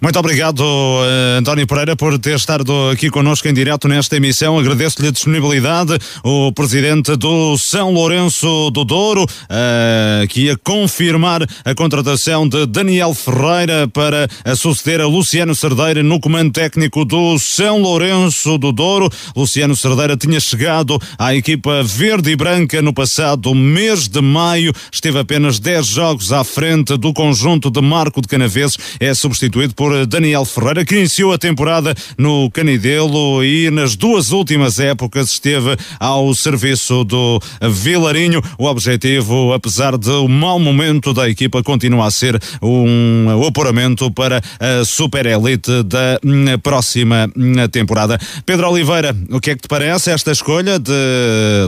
Muito 0.00 0.18
obrigado, 0.18 0.60
uh, 0.60 1.38
António 1.38 1.66
Pereira, 1.66 1.96
por 1.96 2.18
ter 2.18 2.36
estado 2.36 2.90
aqui 2.90 3.10
connosco 3.10 3.48
em 3.48 3.54
direto 3.54 3.88
nesta 3.88 4.16
emissão. 4.16 4.58
Agradeço-lhe 4.58 5.08
a 5.08 5.10
disponibilidade. 5.10 5.98
O 6.22 6.52
presidente 6.52 7.16
do 7.16 7.56
São 7.58 7.92
Lourenço 7.92 8.70
do 8.70 8.84
Douro, 8.84 9.24
uh, 9.24 10.28
que 10.28 10.42
ia 10.42 10.56
confirmar 10.56 11.42
a 11.64 11.74
contratação 11.74 12.48
de 12.48 12.66
Daniel 12.66 13.14
Ferreira 13.14 13.88
para 13.88 14.28
suceder 14.56 15.00
a 15.00 15.06
Luciano 15.06 15.54
Cerdeira 15.54 16.02
no 16.02 16.20
comando 16.20 16.52
técnico 16.52 17.04
do 17.04 17.38
São 17.38 17.80
Lourenço 17.80 18.58
do 18.58 18.72
Douro. 18.72 19.10
Luciano 19.34 19.74
Cerdeira 19.74 20.16
tinha 20.16 20.40
chegado 20.40 21.00
à 21.18 21.34
equipa 21.34 21.82
verde 21.82 22.30
e 22.30 22.36
branca 22.36 22.82
no 22.82 22.92
passado 22.92 23.54
mês 23.54 24.08
de 24.08 24.20
maio. 24.20 24.72
Esteve 24.92 25.18
apenas 25.18 25.58
10 25.58 25.86
jogos 25.86 26.32
à 26.32 26.44
frente 26.44 26.96
do 26.96 27.12
conjunto 27.12 27.70
de 27.70 27.80
Marco 27.80 28.20
de 28.20 28.28
Canaveses. 28.28 28.76
É 29.00 29.14
substituído 29.14 29.63
substituído 29.64 29.74
por 29.74 30.06
Daniel 30.06 30.44
Ferreira, 30.44 30.84
que 30.84 30.96
iniciou 30.96 31.32
a 31.32 31.38
temporada 31.38 31.94
no 32.18 32.50
Canidelo 32.50 33.44
e 33.44 33.70
nas 33.70 33.96
duas 33.96 34.30
últimas 34.30 34.78
épocas 34.78 35.30
esteve 35.30 35.76
ao 35.98 36.34
serviço 36.34 37.04
do 37.04 37.40
Vilarinho. 37.62 38.42
O 38.58 38.66
objetivo, 38.66 39.52
apesar 39.52 39.96
do 39.96 40.28
mau 40.28 40.58
momento 40.58 41.12
da 41.12 41.28
equipa, 41.28 41.62
continua 41.62 42.06
a 42.06 42.10
ser 42.10 42.40
um 42.62 43.44
apuramento 43.46 44.10
para 44.10 44.42
a 44.60 44.84
Super 44.84 45.26
Elite 45.26 45.82
da 45.84 46.18
próxima 46.62 47.30
temporada. 47.70 48.18
Pedro 48.44 48.70
Oliveira, 48.70 49.16
o 49.30 49.40
que 49.40 49.50
é 49.50 49.54
que 49.54 49.62
te 49.62 49.68
parece 49.68 50.10
esta 50.10 50.32
escolha 50.32 50.78
de, 50.78 50.92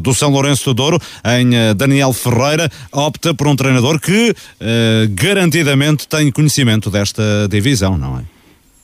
do 0.03 0.15
São 0.15 0.31
Lourenço 0.31 0.65
do 0.67 0.75
Douro 0.75 1.01
em 1.39 1.55
eh, 1.55 1.75
Daniel 1.75 2.13
Ferreira? 2.13 2.71
Opta 2.93 3.35
por 3.35 3.47
um 3.49 3.57
treinador 3.57 4.01
que 4.01 4.31
uh, 4.31 4.35
garantidamente 5.11 6.07
tem 6.09 6.31
conhecimento 6.31 6.91
desta 6.91 7.23
divisão, 7.49 7.86
não 7.95 8.19
é? 8.19 8.23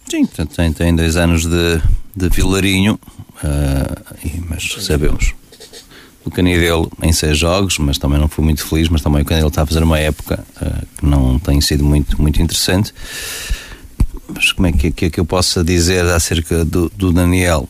Sim, 0.09 0.27
tem, 0.27 0.73
tem 0.73 0.95
dois 0.95 1.17
anos 1.17 1.47
de, 1.47 1.81
de 2.15 2.29
Vilarinho, 2.29 3.01
uh, 3.43 4.47
mas 4.51 4.77
sabemos 4.81 5.33
o 6.25 6.31
Canidelo 6.31 6.91
em 7.03 7.13
seis 7.13 7.39
jogos, 7.39 7.79
mas 7.79 7.99
também 7.99 8.19
não 8.19 8.29
fui 8.29 8.45
muito 8.45 8.65
feliz, 8.67 8.89
mas 8.89 9.01
também 9.01 9.23
o 9.23 9.25
Canidelo 9.25 9.49
está 9.49 9.63
a 9.63 9.67
fazer 9.67 9.83
uma 9.83 9.99
época 9.99 10.45
uh, 10.61 10.87
que 10.99 11.07
não 11.07 11.39
tem 11.39 11.61
sido 11.61 11.85
muito, 11.85 12.21
muito 12.21 12.41
interessante. 12.43 12.93
Mas 14.29 14.53
como 14.53 14.67
é 14.67 14.73
que, 14.73 14.91
que, 14.91 15.07
é 15.07 15.11
que 15.11 15.21
eu 15.21 15.25
posso 15.25 15.63
dizer 15.65 16.05
acerca 16.07 16.65
do, 16.65 16.91
do 16.97 17.13
Daniel? 17.13 17.69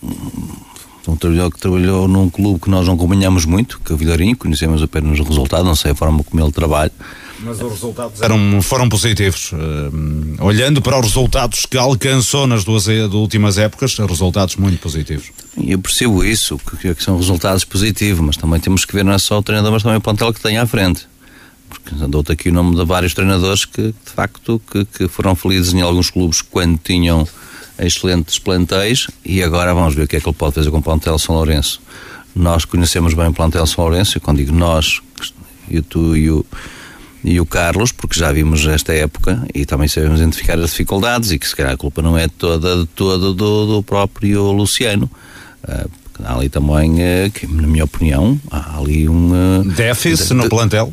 Um 1.07 1.17
trabalhador 1.17 1.51
que 1.51 1.59
trabalhou 1.59 2.07
num 2.07 2.31
clube 2.31 2.61
que 2.61 2.71
nós 2.71 2.87
não 2.87 2.95
acompanhamos 2.95 3.45
muito, 3.45 3.81
que 3.81 3.91
é 3.91 3.95
o 3.95 3.99
Vilarinho, 3.99 4.37
conhecemos 4.37 4.83
apenas 4.83 5.19
o 5.19 5.25
resultado, 5.25 5.65
não 5.65 5.75
sei 5.75 5.93
a 5.93 5.95
forma 5.95 6.23
como 6.23 6.43
ele 6.43 6.53
trabalha. 6.53 6.93
Mas 7.43 7.61
os 7.61 7.73
resultados 7.73 8.21
eram, 8.23 8.63
foram 8.63 8.89
positivos. 8.89 9.53
Uh, 9.53 10.45
olhando 10.45 10.81
para 10.81 10.99
os 10.99 11.07
resultados 11.07 11.67
que 11.67 11.77
alcançou 11.77 12.47
nas 12.47 12.65
duas 12.65 12.87
últimas 12.87 13.59
épocas, 13.59 13.97
resultados 13.99 14.57
muito 14.57 14.81
positivos. 14.81 15.31
Eu 15.57 15.79
percebo 15.79 16.25
isso, 16.25 16.59
que, 16.59 16.95
que 16.95 17.03
são 17.03 17.17
resultados 17.17 17.65
positivos, 17.65 18.25
mas 18.25 18.37
também 18.37 18.61
temos 18.61 18.85
que 18.85 18.95
ver 18.95 19.05
não 19.05 19.13
é 19.13 19.19
só 19.19 19.39
o 19.39 19.43
treinador, 19.43 19.73
mas 19.73 19.83
também 19.83 19.99
o 19.99 20.01
plantel 20.01 20.33
que 20.33 20.41
tem 20.41 20.57
à 20.59 20.67
frente. 20.67 21.07
Porque 21.69 21.95
dou-te 22.07 22.33
aqui 22.33 22.51
o 22.51 22.53
nome 22.53 22.77
de 22.77 22.85
vários 22.85 23.15
treinadores 23.15 23.65
que, 23.65 23.83
de 23.83 24.13
facto, 24.15 24.61
que, 24.71 24.85
que 24.85 25.09
foram 25.09 25.35
felizes 25.35 25.73
em 25.73 25.81
alguns 25.81 26.11
clubes 26.11 26.43
quando 26.43 26.79
tinham 26.79 27.27
excelentes 27.79 28.39
plantéis 28.39 29.09
e 29.25 29.43
agora 29.43 29.75
vamos 29.75 29.95
ver 29.95 30.03
o 30.03 30.09
que 30.09 30.17
é 30.17 30.21
que 30.21 30.29
ele 30.29 30.37
pode 30.37 30.55
fazer 30.55 30.71
com 30.71 30.79
o 30.79 30.83
plantel 30.83 31.19
São 31.19 31.35
Lourenço. 31.35 31.81
Nós 32.35 32.65
conhecemos 32.65 33.15
bem 33.15 33.29
o 33.29 33.33
plantel 33.33 33.67
São 33.67 33.85
Lourenço, 33.85 34.17
e 34.17 34.21
quando 34.21 34.39
digo 34.39 34.53
nós, 34.53 35.01
eu, 35.71 35.83
tu 35.83 36.17
e 36.17 36.31
o, 36.31 36.45
e 37.25 37.41
o 37.41 37.47
Carlos, 37.47 37.93
porque 37.93 38.19
já 38.19 38.33
vimos 38.33 38.67
esta 38.67 38.93
época 38.93 39.47
e 39.55 39.65
também 39.65 39.89
sabemos 39.89 40.21
identificar 40.21 40.59
as 40.59 40.71
dificuldades 40.71 41.31
e 41.31 41.39
que 41.39 41.47
se 41.47 41.55
calhar 41.55 41.73
a 41.73 41.77
culpa 41.77 42.03
não 42.03 42.19
é 42.19 42.27
toda, 42.29 42.87
toda 42.97 43.33
do, 43.33 43.67
do 43.67 43.83
próprio 43.83 44.51
Luciano. 44.51 45.11
Uh, 45.63 45.91
há 46.25 46.35
ali 46.35 46.49
também, 46.49 46.95
uh, 46.95 47.31
que, 47.33 47.47
na 47.47 47.67
minha 47.67 47.85
opinião, 47.85 48.41
há 48.51 48.79
ali 48.79 49.09
um. 49.09 49.61
Uh, 49.61 49.65
Déficit 49.65 50.29
de, 50.29 50.35
no 50.35 50.49
plantel? 50.49 50.93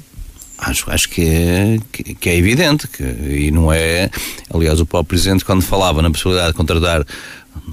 Acho, 0.57 0.91
acho 0.91 1.09
que, 1.09 1.21
é, 1.21 1.79
que, 1.91 2.15
que, 2.15 2.29
é 2.29 2.35
evidente 2.35 2.87
que, 2.87 3.03
e 3.03 3.49
não 3.49 3.71
é. 3.71 4.09
Aliás, 4.53 4.79
o 4.79 4.85
próprio 4.85 5.09
Presidente, 5.09 5.45
quando 5.45 5.61
falava 5.61 6.01
na 6.01 6.11
possibilidade 6.11 6.49
de 6.49 6.53
contratar 6.53 7.05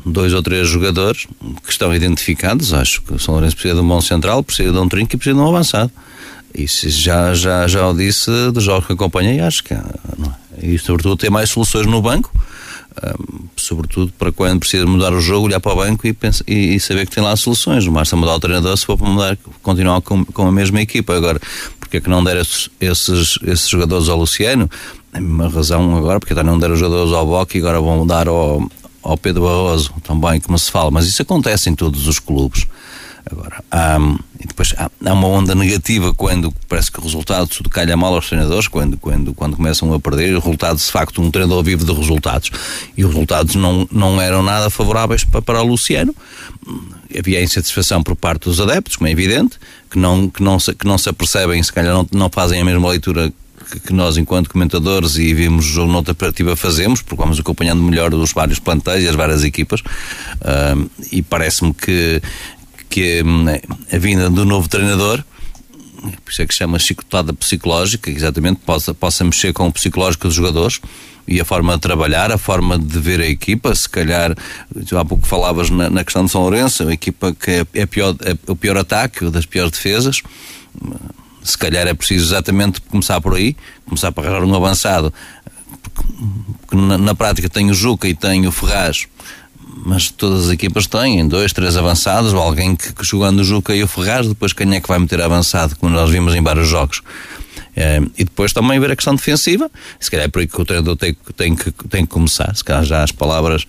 dois 0.05 0.33
ou 0.33 0.43
três 0.43 0.69
jogadores 0.69 1.27
que 1.65 1.71
estão 1.71 1.95
identificados, 1.95 2.73
acho 2.73 3.03
que 3.03 3.15
o 3.15 3.19
São 3.19 3.35
Lourenço 3.35 3.57
precisa 3.57 3.75
de 3.75 3.81
um 3.81 3.89
bom 3.89 4.01
central, 4.01 4.43
precisa 4.43 4.73
de 4.73 4.79
um 4.79 4.89
trinco 4.89 5.15
e 5.15 5.17
precisa 5.19 5.35
de 5.35 5.41
um 5.43 5.49
avançado. 5.49 5.91
Isso 6.57 6.89
já, 6.89 7.35
já, 7.35 7.67
já 7.67 7.87
o 7.89 7.95
disse 7.95 8.31
dos 8.53 8.65
jogos 8.65 8.87
que 8.87 8.93
acompanhei, 8.93 9.41
acho 9.41 9.63
que. 9.63 9.75
É? 9.75 9.83
E 10.63 10.79
sobretudo 10.79 11.17
ter 11.17 11.31
mais 11.31 11.51
soluções 11.51 11.87
no 11.87 12.01
banco 12.01 12.33
um, 13.03 13.47
sobretudo 13.57 14.13
para 14.19 14.33
quando 14.33 14.61
precisa 14.61 14.87
mudar 14.87 15.13
o 15.13 15.21
jogo, 15.21 15.47
olhar 15.47 15.61
para 15.61 15.73
o 15.73 15.77
banco 15.77 16.07
e, 16.07 16.13
pensa, 16.13 16.43
e, 16.47 16.75
e 16.75 16.81
saber 16.81 17.07
que 17.07 17.15
tem 17.15 17.23
lá 17.23 17.37
soluções. 17.37 17.87
Basta 17.87 18.17
mudar 18.17 18.35
o 18.35 18.41
treinador 18.41 18.77
se 18.77 18.87
for 18.87 18.97
para 18.97 19.09
mudar, 19.09 19.39
continuar 19.63 20.01
com, 20.01 20.25
com 20.25 20.47
a 20.47 20.53
mesma 20.53 20.81
equipa. 20.81 21.15
Agora, 21.15 21.41
porque 21.79 21.99
é 21.99 22.01
que 22.01 22.09
não 22.09 22.25
der 22.25 22.39
esses, 22.39 22.71
esses, 22.81 23.39
esses 23.43 23.69
jogadores 23.69 24.09
ao 24.09 24.19
Luciano? 24.19 24.71
É 25.13 25.19
uma 25.19 25.49
razão 25.49 25.97
agora, 25.97 26.19
porque 26.21 26.35
não 26.35 26.59
deram 26.59 26.75
os 26.75 26.81
jogadores 26.81 27.13
ao 27.13 27.27
Boca 27.27 27.57
e 27.57 27.61
agora 27.61 27.81
vão 27.81 27.99
mudar 27.99 28.29
ao, 28.29 28.69
ao 29.03 29.17
Pedro 29.19 29.43
Barroso 29.43 29.93
também, 30.03 30.41
como 30.41 30.59
se 30.59 30.71
fala. 30.71 30.91
Mas 30.91 31.07
isso 31.07 31.21
acontece 31.21 31.69
em 31.69 31.75
todos 31.75 32.07
os 32.07 32.19
clubes. 32.19 32.67
Agora, 33.29 33.63
há, 33.73 33.99
e 34.41 34.47
depois 34.47 34.73
há, 34.77 34.89
há, 35.05 35.13
uma 35.13 35.27
onda 35.27 35.53
negativa 35.55 36.15
quando 36.15 36.55
parece 36.69 36.93
que 36.93 37.01
o 37.01 37.03
resultado 37.03 37.49
tudo 37.49 37.69
calha 37.69 37.97
mal 37.97 38.15
aos 38.15 38.29
treinadores, 38.29 38.69
quando, 38.69 38.97
quando, 38.97 39.35
quando 39.35 39.57
começam 39.57 39.93
a 39.93 39.99
perder. 39.99 40.37
O 40.37 40.39
resultado, 40.39 40.77
de 40.77 40.85
facto, 40.85 41.21
um 41.21 41.31
treinador 41.31 41.63
vive 41.65 41.85
de 41.85 41.93
resultados. 41.93 42.51
E 42.97 43.05
os 43.05 43.11
resultados 43.13 43.57
não, 43.57 43.89
não 43.91 44.21
eram 44.21 44.45
nada 44.45 44.71
favoráveis 44.71 45.25
para, 45.25 45.43
para 45.43 45.61
o 45.61 45.67
Luciano. 45.67 46.15
Havia 47.17 47.43
insatisfação 47.43 48.01
por 48.03 48.15
parte 48.15 48.45
dos 48.45 48.61
adeptos, 48.61 48.95
como 48.95 49.09
é 49.09 49.11
evidente, 49.11 49.59
que 49.91 49.99
não, 49.99 50.29
que 50.29 50.43
não, 50.43 50.61
se, 50.61 50.73
que 50.75 50.87
não 50.87 50.97
se 50.97 51.09
apercebem, 51.09 51.61
se 51.63 51.73
calhar 51.73 51.95
não, 51.95 52.07
não 52.13 52.31
fazem 52.31 52.61
a 52.61 52.65
mesma 52.65 52.89
leitura 52.89 53.33
que 53.85 53.93
nós, 53.93 54.17
enquanto 54.17 54.49
comentadores 54.49 55.17
e 55.17 55.35
vimos 55.35 55.67
o 55.67 55.69
jogo 55.69 55.93
noutra 55.93 56.15
perspectiva, 56.15 56.55
fazemos, 56.55 57.03
porque 57.03 57.23
vamos 57.23 57.41
acompanhando 57.41 57.83
melhor 57.83 58.15
os 58.15 58.33
vários 58.33 58.59
plantéis 58.59 59.05
e 59.05 59.09
as 59.09 59.15
várias 59.15 59.43
equipas, 59.45 59.81
uh, 59.81 60.89
e 61.11 61.23
parece-me 61.23 61.75
que, 61.75 62.23
que 62.97 63.23
hum, 63.23 63.45
a 63.93 63.99
vinda 63.99 64.31
do 64.31 64.47
novo 64.47 64.71
treinador 64.71 65.23
por 66.25 66.31
isso 66.31 66.41
é 66.41 66.47
que 66.47 66.55
chama 66.55 66.79
chicotada 66.79 67.33
psicológica, 67.35 68.11
exatamente, 68.11 68.61
possa, 68.65 68.95
possa 68.95 69.23
mexer 69.23 69.53
com 69.53 69.67
o 69.67 69.73
psicológico 69.73 70.29
dos 70.29 70.35
jogadores 70.35 70.81
e 71.29 71.41
a 71.41 71.45
forma 71.45 71.75
de 71.75 71.81
trabalhar, 71.81 72.33
a 72.33 72.39
forma 72.39 72.79
de 72.79 72.99
ver 72.99 73.21
a 73.21 73.27
equipa. 73.27 73.75
Se 73.75 73.89
calhar, 73.89 74.35
há 74.35 75.05
pouco 75.05 75.27
falavas 75.27 75.69
na, 75.69 75.91
na 75.91 76.05
questão 76.05 76.25
de 76.25 76.31
São 76.31 76.41
Lourenço, 76.43 76.89
a 76.89 76.93
equipa 76.93 77.35
que 77.35 77.51
é, 77.51 77.67
é, 77.75 77.87
pior, 77.87 78.15
é 78.21 78.37
o 78.51 78.57
pior 78.57 78.79
ataque, 78.79 79.29
das 79.31 79.45
piores 79.45 79.73
defesas. 79.73 80.23
Se 81.43 81.59
calhar 81.59 81.87
é 81.87 81.95
preciso 81.95 82.27
exatamente 82.27 82.81
começar 82.81 83.21
por 83.21 83.35
aí, 83.35 83.57
começar 83.85 84.13
para 84.13 84.29
arranjar 84.29 84.47
um 84.47 84.55
avançado. 84.55 85.13
Porque 85.93 86.77
na, 86.77 86.97
na 86.97 87.15
prática 87.15 87.49
tem 87.49 87.69
o 87.71 87.75
Juca 87.75 88.09
e 88.09 88.15
tem 88.15 88.47
o 88.47 88.53
Ferraz 88.53 89.09
mas 89.77 90.11
todas 90.11 90.47
as 90.47 90.51
equipas 90.51 90.87
têm 90.87 91.27
dois, 91.29 91.53
três 91.53 91.77
avançados, 91.77 92.33
ou 92.33 92.41
alguém 92.41 92.75
que, 92.75 92.93
que 92.93 93.05
jogando 93.05 93.41
o 93.41 93.45
Juca 93.45 93.75
e 93.75 93.83
o 93.83 93.89
Ferraz, 93.89 94.27
depois 94.27 94.53
quem 94.53 94.75
é 94.75 94.81
que 94.81 94.89
vai 94.89 94.99
meter 94.99 95.21
avançado, 95.21 95.77
como 95.77 95.93
nós 95.93 96.11
vimos 96.11 96.35
em 96.35 96.43
vários 96.43 96.69
jogos. 96.69 97.03
É, 97.75 98.01
e 98.17 98.25
depois 98.25 98.55
também 98.55 98.81
ver 98.81 98.91
a 98.91 98.97
questão 98.97 99.15
defensiva, 99.15 99.71
se 100.01 100.11
calhar 100.11 100.25
é 100.25 100.29
por 100.29 100.41
aí 100.41 100.47
que 100.47 100.59
o 100.59 100.65
treinador 100.65 100.97
tem, 100.97 101.15
tem, 101.37 101.55
que, 101.55 101.71
tem 101.71 102.07
que 102.07 102.11
começar, 102.11 102.55
se 102.57 102.65
calhar 102.65 102.85
já 102.85 103.03
as 103.03 103.13
palavras, 103.13 103.67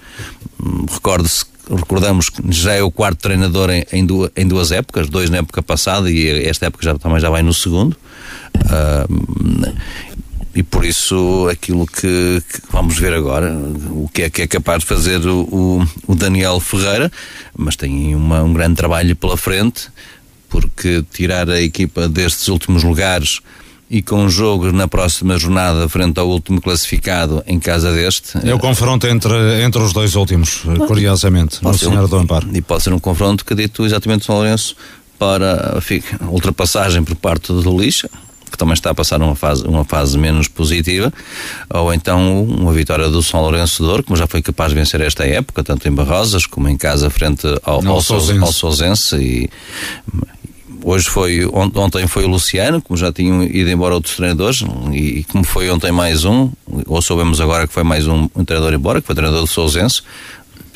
hum, 0.64 0.86
recorde-se 0.89 1.45
recordamos 1.70 2.30
que 2.30 2.41
já 2.49 2.74
é 2.74 2.82
o 2.82 2.89
quarto 2.89 3.20
treinador 3.20 3.70
em, 3.70 3.84
em, 3.91 4.05
duas, 4.05 4.32
em, 4.36 4.47
duas, 4.47 4.72
épocas, 4.72 5.10
dois 5.10 5.30
na 5.30 5.39
época 5.39 5.62
passada 5.62 6.10
e 6.10 6.45
esta 6.45 6.68
época 6.68 6.86
já, 6.86 6.97
também 6.97 7.20
já 7.20 7.30
vai 7.30 7.43
no 7.43 7.53
segundo. 7.53 7.97
Uh, 8.55 9.74
e 10.58 10.64
por 10.64 10.84
isso 10.84 11.47
aquilo 11.51 11.86
que, 11.86 12.41
que, 12.51 12.62
vamos 12.72 12.97
ver 12.97 13.14
agora, 13.14 13.55
o 13.91 14.10
que 14.12 14.24
é 14.24 14.30
que 14.32 14.41
é 14.41 14.47
capaz 14.47 14.80
de 14.80 14.88
fazer 14.88 15.20
o, 15.28 15.41
o, 15.43 15.88
o 16.08 16.16
Daniel 16.16 16.60
Ferreira, 16.60 17.12
mas 17.55 17.76
tem 17.76 18.16
uma, 18.16 18.41
um 18.41 18.51
grande 18.53 18.74
trabalho 18.74 19.16
pela 19.16 19.38
frente, 19.38 19.88
porque 20.49 21.05
tirar 21.14 21.47
a 21.47 21.62
equipa 21.62 22.10
destes 22.10 22.47
últimos 22.47 22.84
lugares 22.84 23.39
e 23.88 24.01
com 24.01 24.24
um 24.24 24.30
jogo 24.32 24.72
na 24.72 24.88
próxima 24.88 25.38
jornada 25.38 25.88
frente 25.88 26.20
ao 26.20 26.28
último 26.28 26.60
classificado 26.60 27.43
em 27.45 27.60
casa 27.60 27.93
deste. 27.93 28.39
É 28.43 28.51
o 28.51 28.58
confronto 28.58 29.05
entre, 29.05 29.62
entre 29.62 29.80
os 29.80 29.93
dois 29.93 30.16
últimos, 30.16 30.64
curiosamente, 30.88 31.64
no 31.64 31.78
Senhor 31.78 32.03
um, 32.03 32.08
do 32.08 32.16
Amparo. 32.18 32.49
E 32.51 32.64
pode 32.64 32.82
ser 32.82 32.93
um 32.93 32.99
confronto 32.99 33.45
que 33.45 33.53
dito 33.53 33.86
exatamente 33.86 34.26
São 34.26 34.34
Lourenço 34.34 34.76
para 35.20 35.78
a 36.20 36.26
ultrapassagem 36.26 37.03
por 37.03 37.16
parte 37.16 37.53
do 37.53 37.80
Lixa, 37.80 38.10
que 38.52 38.58
também 38.58 38.74
está 38.74 38.91
a 38.91 38.95
passar 38.95 39.22
uma 39.22 39.36
fase, 39.36 39.66
uma 39.66 39.84
fase 39.84 40.18
menos 40.18 40.48
positiva, 40.48 41.12
ou 41.70 41.93
então 41.93 42.43
uma 42.43 42.72
vitória 42.74 43.10
do 43.10 43.22
São 43.22 43.41
Lourenço 43.41 43.84
de 43.84 43.89
Ouro, 43.89 44.04
como 44.04 44.18
já 44.18 44.28
foi 44.28 44.41
capaz 44.41 44.70
de 44.70 44.76
vencer 44.76 45.02
esta 45.02 45.26
época, 45.26 45.64
tanto 45.64 45.88
em 45.88 45.91
Barrosas 45.91 46.45
como 46.45 46.68
em 46.68 46.78
casa 46.78 47.10
frente 47.10 47.48
ao, 47.64 47.86
ao, 47.88 47.95
ao 47.95 48.52
Sousense. 48.52 49.16
E, 49.16 49.50
hoje 50.84 51.10
foi, 51.10 51.45
ontem 51.45 52.08
foi 52.08 52.24
o 52.24 52.28
Luciano, 52.28 52.82
como 52.82 52.98
já 52.98 53.12
tinham 53.12 53.43
ido 53.43 53.70
embora 53.70 53.93
outros 53.93 54.16
treinadores, 54.16 54.64
e, 54.93 55.26
como 55.26 55.43
foi 55.43 55.70
ontem 55.70 55.91
mais 55.91 56.24
um, 56.24 56.50
ou 56.86 57.02
soubemos 57.02 57.41
agora 57.41 57.68
que 57.68 57.74
foi 57.74 57.84
mais 57.84 58.08
um, 58.08 58.30
um 58.36 58.45
treinador 58.45 58.74
embora, 58.74 59.02
que 59.02 59.08
foi 59.08 59.14
o 59.14 59.16
treinador 59.16 59.41
do 59.41 59.48
Sousense, 59.48 60.02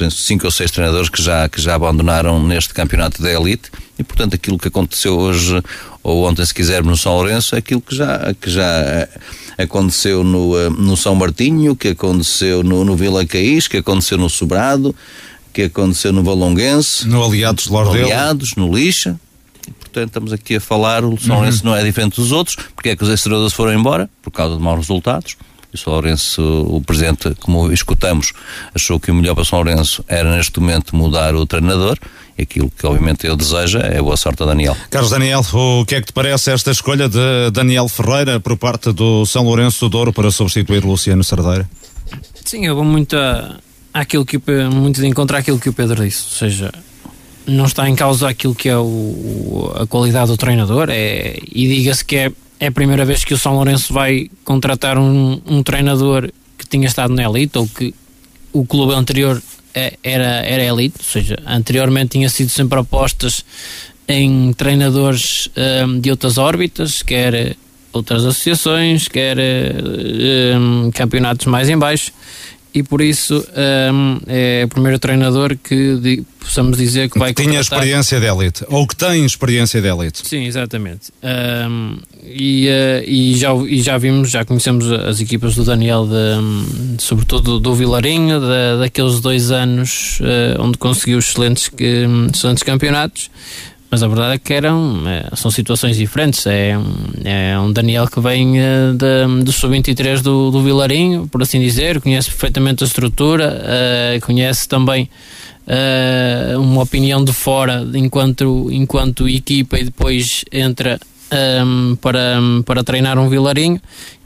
cinco 0.09 0.45
ou 0.45 0.51
seis 0.51 0.71
treinadores 0.71 1.09
que 1.09 1.21
já, 1.21 1.47
que 1.47 1.61
já 1.61 1.75
abandonaram 1.75 2.41
neste 2.41 2.73
campeonato 2.73 3.21
da 3.21 3.31
elite. 3.31 3.69
E 3.99 4.03
portanto 4.03 4.33
aquilo 4.33 4.57
que 4.57 4.67
aconteceu 4.67 5.17
hoje 5.17 5.61
ou 6.01 6.25
ontem 6.27 6.45
se 6.45 6.53
quisermos 6.53 6.89
no 6.89 6.97
São 6.97 7.13
Lourenço 7.13 7.55
é 7.55 7.59
aquilo 7.59 7.81
que 7.81 7.95
já, 7.95 8.33
que 8.33 8.49
já 8.49 8.63
eh, 8.63 9.09
aconteceu 9.59 10.23
no, 10.23 10.57
eh, 10.57 10.69
no 10.69 10.97
São 10.97 11.13
Martinho 11.13 11.75
que 11.75 11.89
aconteceu 11.89 12.63
no, 12.63 12.83
no 12.83 12.95
Vila 12.95 13.23
Caís 13.25 13.67
que 13.67 13.77
aconteceu 13.77 14.17
no 14.17 14.27
Sobrado 14.27 14.95
que 15.53 15.63
aconteceu 15.63 16.11
no 16.11 16.23
Valonguense 16.23 17.07
no 17.07 17.23
Aliados 17.23 17.65
de 17.65 17.71
Lordelo. 17.71 17.97
No 17.97 18.05
Aliados, 18.05 18.55
no 18.55 18.73
Lixa. 18.73 19.19
E, 19.67 19.71
portanto 19.71 20.07
estamos 20.07 20.33
aqui 20.33 20.55
a 20.55 20.61
falar 20.61 21.05
o 21.05 21.15
São 21.19 21.35
uhum. 21.35 21.41
Lourenço 21.41 21.63
não 21.63 21.75
é 21.75 21.83
diferente 21.83 22.15
dos 22.15 22.31
outros. 22.31 22.57
Porque 22.73 22.89
é 22.89 22.95
que 22.95 23.03
os 23.03 23.09
ex 23.09 23.53
foram 23.53 23.73
embora? 23.73 24.09
Por 24.23 24.31
causa 24.31 24.55
de 24.55 24.61
maus 24.63 24.79
resultados 24.79 25.37
E 25.71 25.75
o 25.75 25.77
São 25.77 25.93
Lourenço, 25.93 26.41
o 26.41 26.81
presidente, 26.81 27.33
como 27.39 27.71
escutamos, 27.71 28.33
achou 28.75 28.99
que 28.99 29.09
o 29.09 29.15
melhor 29.15 29.35
para 29.35 29.43
o 29.43 29.45
São 29.45 29.59
Lourenço 29.59 30.03
era 30.07 30.35
neste 30.35 30.59
momento 30.59 30.95
mudar 30.95 31.33
o 31.35 31.45
treinador. 31.45 31.97
E 32.37 32.43
aquilo 32.43 32.71
que 32.71 32.85
obviamente 32.85 33.27
eu 33.27 33.35
desejo 33.35 33.77
é 33.79 34.01
boa 34.01 34.17
sorte 34.17 34.43
a 34.43 34.45
Daniel. 34.45 34.75
Carlos 34.89 35.11
Daniel, 35.11 35.41
o 35.53 35.85
que 35.85 35.95
é 35.95 36.01
que 36.01 36.07
te 36.07 36.13
parece 36.13 36.51
esta 36.51 36.71
escolha 36.71 37.07
de 37.07 37.51
Daniel 37.51 37.87
Ferreira 37.87 38.39
por 38.39 38.57
parte 38.57 38.91
do 38.91 39.25
São 39.25 39.43
Lourenço 39.43 39.85
do 39.85 39.89
Douro 39.89 40.13
para 40.13 40.31
substituir 40.31 40.83
Luciano 40.83 41.23
Sardeira? 41.23 41.69
Sim, 42.45 42.65
eu 42.65 42.75
vou 42.75 42.83
muito 42.83 43.15
a, 43.15 43.57
àquilo 43.93 44.25
que 44.25 44.37
o, 44.37 44.41
muito 44.71 44.99
de 45.01 45.07
encontrar 45.07 45.39
aquilo 45.39 45.59
que 45.59 45.69
o 45.69 45.73
Pedro 45.73 46.03
disse, 46.03 46.23
ou 46.23 46.37
seja, 46.37 46.71
não 47.45 47.65
está 47.65 47.89
em 47.89 47.95
causa 47.95 48.29
aquilo 48.29 48.55
que 48.55 48.69
é 48.69 48.77
o, 48.77 49.73
a 49.75 49.87
qualidade 49.87 50.27
do 50.27 50.37
treinador 50.37 50.89
é, 50.89 51.37
e 51.51 51.67
diga-se 51.67 52.03
que 52.03 52.15
é, 52.15 52.31
é 52.61 52.67
a 52.67 52.71
primeira 52.71 53.03
vez 53.03 53.25
que 53.25 53.33
o 53.33 53.37
São 53.39 53.55
Lourenço 53.55 53.91
vai 53.91 54.29
contratar 54.45 54.95
um, 54.95 55.41
um 55.47 55.63
treinador 55.63 56.31
que 56.55 56.67
tinha 56.67 56.85
estado 56.85 57.11
na 57.11 57.23
elite 57.23 57.57
ou 57.57 57.67
que 57.67 57.91
o 58.53 58.63
clube 58.63 58.93
anterior 58.93 59.41
é, 59.73 59.93
era, 60.03 60.45
era 60.45 60.63
elite, 60.63 60.97
ou 60.99 61.03
seja, 61.03 61.37
anteriormente 61.47 62.11
tinha 62.11 62.29
sido 62.29 62.49
sempre 62.49 62.77
apostas 62.77 63.43
em 64.07 64.53
treinadores 64.53 65.49
um, 65.87 65.99
de 65.99 66.11
outras 66.11 66.37
órbitas, 66.37 67.01
quer 67.01 67.57
outras 67.91 68.23
associações, 68.23 69.07
quer 69.07 69.37
um, 70.55 70.91
campeonatos 70.91 71.47
mais 71.47 71.67
em 71.67 71.77
baixo 71.77 72.11
e 72.73 72.83
por 72.83 73.01
isso 73.01 73.45
um, 73.93 74.19
é 74.27 74.63
o 74.65 74.67
primeiro 74.67 74.97
treinador 74.97 75.57
que 75.57 76.23
possamos 76.39 76.77
dizer 76.77 77.09
que 77.09 77.19
vai 77.19 77.33
que 77.33 77.43
tinha 77.43 77.59
experiência 77.59 78.19
de 78.19 78.25
elite 78.25 78.65
ou 78.67 78.87
que 78.87 78.95
tem 78.95 79.25
experiência 79.25 79.81
de 79.81 79.87
elite. 79.87 80.27
Sim 80.27 80.45
exatamente. 80.45 81.11
Um, 81.23 81.97
e, 82.23 82.67
uh, 82.67 83.03
e, 83.05 83.37
já, 83.37 83.53
e 83.53 83.81
já 83.81 83.97
vimos 83.97 84.31
já 84.31 84.45
conhecemos 84.45 84.89
as 84.91 85.19
equipas 85.19 85.55
do 85.55 85.63
Daniel 85.63 86.07
de, 86.07 87.01
sobretudo 87.03 87.59
do 87.59 87.75
Vilarinho 87.75 88.39
de, 88.39 88.79
daqueles 88.79 89.19
dois 89.19 89.51
anos 89.51 90.19
uh, 90.21 90.61
onde 90.61 90.77
conseguiu 90.77 91.19
excelentes, 91.19 91.67
que, 91.67 92.05
excelentes 92.33 92.63
campeonatos 92.63 93.29
mas 93.91 94.01
a 94.01 94.07
verdade 94.07 94.35
é 94.35 94.37
que 94.37 94.53
eram, 94.53 95.03
é, 95.05 95.35
são 95.35 95.51
situações 95.51 95.97
diferentes. 95.97 96.47
É, 96.47 96.77
é 97.25 97.59
um 97.59 97.73
Daniel 97.73 98.07
que 98.07 98.21
vem 98.21 98.57
uh, 98.57 98.93
de, 98.95 99.43
do 99.43 99.51
sub-23 99.51 100.21
do, 100.21 100.49
do 100.49 100.63
Vilarinho, 100.63 101.27
por 101.27 101.41
assim 101.41 101.59
dizer, 101.59 101.99
conhece 101.99 102.29
perfeitamente 102.29 102.85
a 102.85 102.87
estrutura, 102.87 103.61
uh, 103.61 104.25
conhece 104.25 104.67
também 104.67 105.09
uma 106.59 106.81
opinião 106.81 107.23
de 107.23 107.31
fora 107.31 107.87
enquanto, 107.93 108.67
enquanto 108.71 109.29
equipa 109.29 109.79
e 109.79 109.85
depois 109.85 110.43
entra 110.51 110.99
um, 111.63 111.95
para, 111.95 112.39
para 112.65 112.83
treinar 112.83 113.17
um 113.17 113.29
Vilarinho 113.29 113.79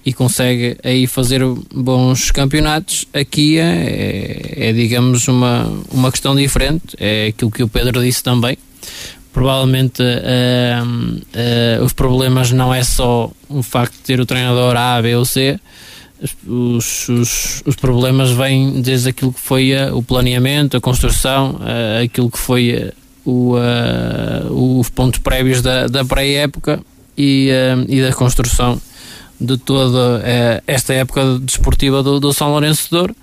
e 0.04 0.14
consegue 0.14 0.78
aí 0.84 1.06
fazer 1.06 1.42
bons 1.74 2.32
campeonatos. 2.32 3.06
Aqui 3.14 3.60
é, 3.60 4.56
é, 4.58 4.70
é 4.70 4.74
digamos, 4.74 5.28
uma, 5.28 5.72
uma 5.92 6.10
questão 6.10 6.36
diferente, 6.36 6.96
é 6.98 7.28
aquilo 7.28 7.52
que 7.52 7.62
o 7.62 7.68
Pedro 7.68 8.02
disse 8.02 8.24
também 8.24 8.58
provavelmente 9.36 10.02
uh, 10.02 10.86
uh, 10.86 11.84
os 11.84 11.92
problemas 11.92 12.54
não 12.54 12.74
é 12.74 12.82
só 12.86 13.30
o 13.50 13.62
facto 13.62 13.92
de 13.92 14.00
ter 14.00 14.18
o 14.22 14.26
treinador 14.26 14.78
A, 14.78 15.02
B 15.02 15.14
ou 15.14 15.26
C, 15.26 15.60
os, 16.48 17.10
os, 17.10 17.62
os 17.66 17.76
problemas 17.76 18.32
vêm 18.32 18.82
desde 18.82 19.10
aquilo 19.10 19.34
que 19.34 19.40
foi 19.42 19.74
o 19.92 20.02
planeamento, 20.02 20.78
a 20.78 20.82
construção, 20.82 21.60
aquilo 22.02 22.32
que 22.32 22.40
foi 22.40 22.94
o, 23.26 23.56
os 24.50 24.90
pontos 24.90 25.20
prévios 25.20 25.62
da, 25.62 25.88
da 25.88 26.06
pré-época 26.06 26.80
e, 27.18 27.50
e 27.90 28.02
da 28.02 28.14
construção 28.14 28.82
de 29.40 29.58
toda 29.58 30.24
esta 30.66 30.94
época 30.94 31.38
desportiva 31.40 32.02
do, 32.02 32.20
do 32.20 32.34
São 32.34 32.50
Lourenço 32.50 32.86
de 32.86 32.90
Douro. 32.92 33.16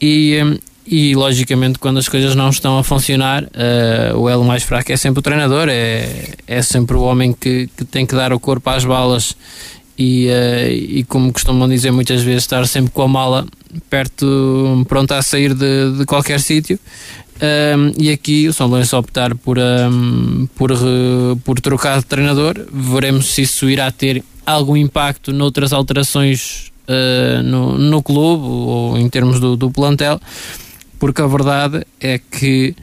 E, 0.00 0.60
e 0.86 1.14
logicamente 1.14 1.78
quando 1.78 1.98
as 1.98 2.08
coisas 2.08 2.36
não 2.36 2.48
estão 2.48 2.78
a 2.78 2.84
funcionar 2.84 3.42
uh, 3.44 4.16
o 4.16 4.28
elo 4.28 4.44
mais 4.44 4.62
fraco 4.62 4.92
é 4.92 4.96
sempre 4.96 5.18
o 5.18 5.22
treinador. 5.22 5.68
É, 5.68 6.34
é 6.46 6.62
sempre 6.62 6.96
o 6.96 7.02
homem 7.02 7.32
que, 7.32 7.68
que 7.76 7.84
tem 7.84 8.06
que 8.06 8.14
dar 8.14 8.32
o 8.32 8.38
corpo 8.38 8.70
às 8.70 8.84
balas. 8.84 9.36
E, 9.98 10.28
uh, 10.28 10.70
e 10.70 11.04
como 11.04 11.32
costumam 11.32 11.68
dizer 11.68 11.90
muitas 11.90 12.22
vezes 12.22 12.44
estar 12.44 12.66
sempre 12.66 12.92
com 12.92 13.02
a 13.02 13.08
mala 13.08 13.46
perto 13.90 14.84
pronto 14.88 15.12
a 15.12 15.22
sair 15.22 15.54
de, 15.54 15.98
de 15.98 16.06
qualquer 16.06 16.38
sítio. 16.40 16.78
Um, 17.36 17.92
e 18.02 18.10
aqui 18.10 18.48
o 18.48 18.52
São 18.52 18.66
Lourenço 18.66 18.96
optar 18.96 19.34
por, 19.34 19.58
um, 19.58 20.46
por, 20.54 20.70
por 21.44 21.60
trocar 21.60 21.98
de 21.98 22.06
treinador. 22.06 22.54
Veremos 22.72 23.34
se 23.34 23.42
isso 23.42 23.68
irá 23.68 23.90
ter 23.90 24.22
algum 24.46 24.76
impacto 24.76 25.32
noutras 25.32 25.72
alterações 25.72 26.70
uh, 26.88 27.42
no, 27.42 27.76
no 27.76 28.02
clube 28.02 28.44
ou 28.44 28.96
em 28.96 29.08
termos 29.08 29.40
do, 29.40 29.56
do 29.56 29.70
plantel 29.70 30.20
porque 30.98 31.22
a 31.22 31.26
verdade 31.26 31.86
é 32.00 32.18
que 32.18 32.74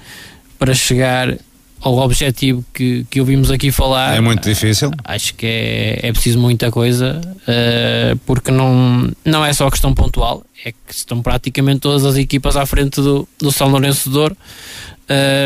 para 0.57 0.73
chegar 0.73 1.37
ao 1.83 1.97
objetivo 1.97 2.63
que, 2.73 3.05
que 3.09 3.19
ouvimos 3.19 3.51
aqui 3.51 3.69
falar 3.69 4.15
é 4.15 4.21
muito 4.21 4.47
difícil. 4.47 4.89
acho 5.03 5.35
que 5.35 5.45
é, 5.45 5.99
é 6.03 6.11
preciso 6.13 6.39
muita 6.39 6.71
coisa 6.71 7.19
uh, 7.41 8.17
porque 8.25 8.51
não, 8.51 9.11
não 9.25 9.43
é 9.43 9.51
só 9.51 9.69
questão 9.69 9.93
pontual 9.93 10.45
é 10.63 10.71
que 10.71 10.93
estão 10.93 11.21
praticamente 11.21 11.81
todas 11.81 12.05
as 12.05 12.15
equipas 12.15 12.55
à 12.55 12.65
frente 12.65 13.01
do, 13.01 13.27
do 13.37 13.51
São 13.51 13.67
Lourenço 13.67 14.09
de 14.09 14.13
Douro 14.13 14.37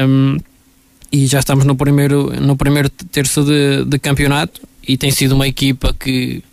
um, 0.07 0.37
e 1.11 1.25
já 1.25 1.39
estamos 1.39 1.65
no 1.65 1.75
primeiro, 1.75 2.39
no 2.39 2.55
primeiro 2.55 2.89
terço 2.89 3.43
de, 3.43 3.85
de 3.85 3.97
campeonato 3.97 4.61
e 4.87 4.95
tem 4.95 5.09
sido 5.09 5.33
uma 5.33 5.47
equipa 5.47 5.93
que 5.99 6.43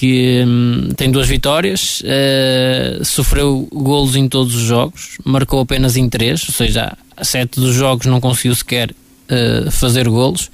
que 0.00 0.42
hum, 0.46 0.88
tem 0.96 1.10
duas 1.10 1.28
vitórias, 1.28 2.00
uh, 2.00 3.04
sofreu 3.04 3.68
golos 3.70 4.16
em 4.16 4.26
todos 4.30 4.54
os 4.54 4.62
jogos, 4.62 5.18
marcou 5.22 5.60
apenas 5.60 5.94
em 5.94 6.08
três, 6.08 6.42
ou 6.48 6.54
seja, 6.54 6.96
a 7.14 7.22
sete 7.22 7.60
dos 7.60 7.74
jogos 7.74 8.06
não 8.06 8.18
conseguiu 8.18 8.54
sequer 8.54 8.92
uh, 8.92 9.70
fazer 9.70 10.08
golos. 10.08 10.50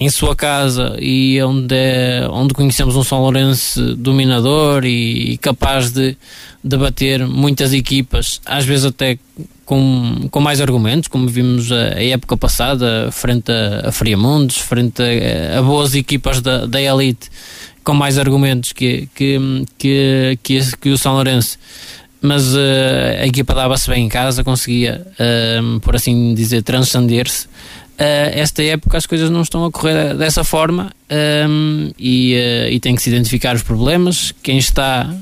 Em 0.00 0.08
sua 0.08 0.34
casa 0.34 0.96
e 0.98 1.40
onde, 1.42 1.74
é, 1.74 2.26
onde 2.30 2.54
conhecemos 2.54 2.96
um 2.96 3.04
São 3.04 3.20
Lourenço 3.20 3.94
dominador 3.94 4.86
e, 4.86 5.32
e 5.32 5.38
capaz 5.38 5.92
de, 5.92 6.16
de 6.64 6.76
bater 6.78 7.28
muitas 7.28 7.74
equipas, 7.74 8.40
às 8.46 8.64
vezes 8.64 8.86
até 8.86 9.18
com, 9.66 10.26
com 10.30 10.40
mais 10.40 10.60
argumentos, 10.60 11.06
como 11.06 11.28
vimos 11.28 11.70
a, 11.70 11.96
a 11.96 12.02
época 12.02 12.34
passada, 12.36 13.10
frente 13.12 13.52
a, 13.52 13.90
a 13.90 13.92
Friamundos, 13.92 14.56
frente 14.56 15.02
a, 15.02 15.58
a 15.58 15.62
boas 15.62 15.94
equipas 15.94 16.40
da, 16.40 16.64
da 16.64 16.80
elite 16.80 17.28
com 17.82 17.94
mais 17.94 18.18
argumentos 18.18 18.72
que, 18.72 19.08
que, 19.14 19.38
que, 19.78 20.38
que, 20.42 20.76
que 20.76 20.90
o 20.90 20.98
São 20.98 21.14
Lourenço 21.14 21.58
mas 22.20 22.54
uh, 22.54 22.58
a 23.22 23.26
equipa 23.26 23.54
dava-se 23.54 23.88
bem 23.88 24.04
em 24.04 24.08
casa, 24.08 24.44
conseguia, 24.44 25.06
uh, 25.12 25.80
por 25.80 25.96
assim 25.96 26.34
dizer, 26.34 26.62
transcender-se. 26.62 27.46
Uh, 27.46 28.32
esta 28.32 28.62
época 28.62 28.98
as 28.98 29.06
coisas 29.06 29.30
não 29.30 29.42
estão 29.42 29.64
a 29.64 29.70
correr 29.70 30.14
dessa 30.14 30.42
forma 30.42 30.90
um, 31.48 31.90
e, 31.98 32.34
e 32.70 32.80
tem 32.80 32.94
que 32.94 33.02
se 33.02 33.10
identificar 33.10 33.54
os 33.54 33.62
problemas, 33.62 34.32
quem 34.42 34.58
está, 34.58 35.14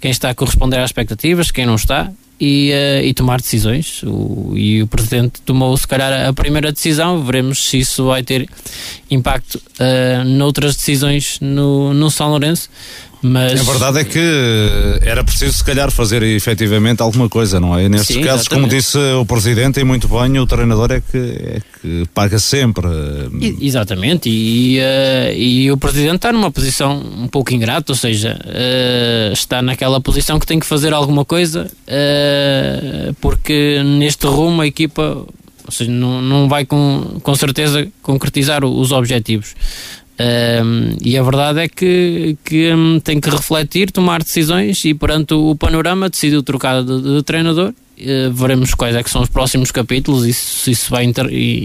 quem 0.00 0.10
está 0.10 0.30
a 0.30 0.34
corresponder 0.34 0.78
às 0.78 0.90
expectativas, 0.90 1.52
quem 1.52 1.66
não 1.66 1.76
está, 1.76 2.10
e, 2.40 2.70
uh, 2.72 3.04
e, 3.04 3.12
tomar 3.14 3.40
decisões. 3.40 4.02
O, 4.04 4.52
e 4.56 4.82
o 4.82 4.86
Presidente 4.86 5.40
tomou, 5.44 5.76
se 5.76 5.86
calhar, 5.86 6.28
a 6.28 6.32
primeira 6.32 6.72
decisão. 6.72 7.22
Veremos 7.22 7.64
se 7.64 7.78
isso 7.78 8.06
vai 8.06 8.22
ter 8.22 8.48
impacto 9.10 9.56
uh, 9.56 10.24
noutras 10.24 10.76
decisões 10.76 11.38
no, 11.40 11.92
no 11.92 12.10
São 12.10 12.28
Lourenço. 12.28 12.68
Mas... 13.20 13.60
A 13.60 13.72
verdade 13.72 13.98
é 13.98 14.04
que 14.04 14.20
era 15.02 15.24
preciso, 15.24 15.52
se 15.52 15.64
calhar, 15.64 15.90
fazer 15.90 16.22
efetivamente 16.22 17.02
alguma 17.02 17.28
coisa, 17.28 17.58
não 17.58 17.76
é? 17.76 17.88
Nestes 17.88 18.16
Sim, 18.16 18.22
casos, 18.22 18.42
exatamente. 18.42 18.48
como 18.48 18.68
disse 18.68 18.98
o 18.98 19.26
Presidente, 19.26 19.80
e 19.80 19.84
muito 19.84 20.08
bem, 20.08 20.38
o 20.38 20.46
treinador 20.46 20.92
é 20.92 21.00
que, 21.00 21.16
é 21.18 21.60
que 21.80 22.06
paga 22.14 22.38
sempre. 22.38 22.86
E, 23.40 23.66
exatamente, 23.66 24.28
e, 24.28 24.78
uh, 24.78 25.34
e 25.34 25.70
o 25.70 25.76
Presidente 25.76 26.16
está 26.16 26.32
numa 26.32 26.50
posição 26.50 26.96
um 26.96 27.26
pouco 27.26 27.52
ingrata, 27.52 27.92
ou 27.92 27.96
seja, 27.96 28.38
uh, 28.44 29.32
está 29.32 29.60
naquela 29.62 30.00
posição 30.00 30.38
que 30.38 30.46
tem 30.46 30.60
que 30.60 30.66
fazer 30.66 30.92
alguma 30.92 31.24
coisa, 31.24 31.70
uh, 31.88 33.14
porque 33.20 33.82
neste 33.82 34.26
rumo 34.26 34.62
a 34.62 34.66
equipa 34.66 35.26
ou 35.68 35.72
seja, 35.72 35.90
não, 35.90 36.22
não 36.22 36.48
vai 36.48 36.64
com, 36.64 37.20
com 37.22 37.34
certeza 37.34 37.86
concretizar 38.02 38.64
os 38.64 38.90
objetivos. 38.90 39.54
Um, 40.20 40.96
e 41.04 41.16
a 41.16 41.22
verdade 41.22 41.60
é 41.60 41.68
que, 41.68 42.36
que 42.44 42.72
um, 42.74 42.98
tem 42.98 43.20
que 43.20 43.30
refletir, 43.30 43.92
tomar 43.92 44.22
decisões 44.22 44.84
e 44.84 44.92
perante 44.92 45.32
o 45.34 45.54
panorama 45.54 46.08
decidiu 46.08 46.42
trocar 46.42 46.82
de, 46.82 47.00
de 47.00 47.22
treinador 47.22 47.72
Uh, 48.00 48.32
veremos 48.32 48.74
quais 48.74 48.94
é 48.94 49.02
que 49.02 49.10
são 49.10 49.22
os 49.22 49.28
próximos 49.28 49.72
capítulos 49.72 50.24
e 50.24 50.32
se 50.32 50.70
isso 50.70 50.88
vai 50.88 51.04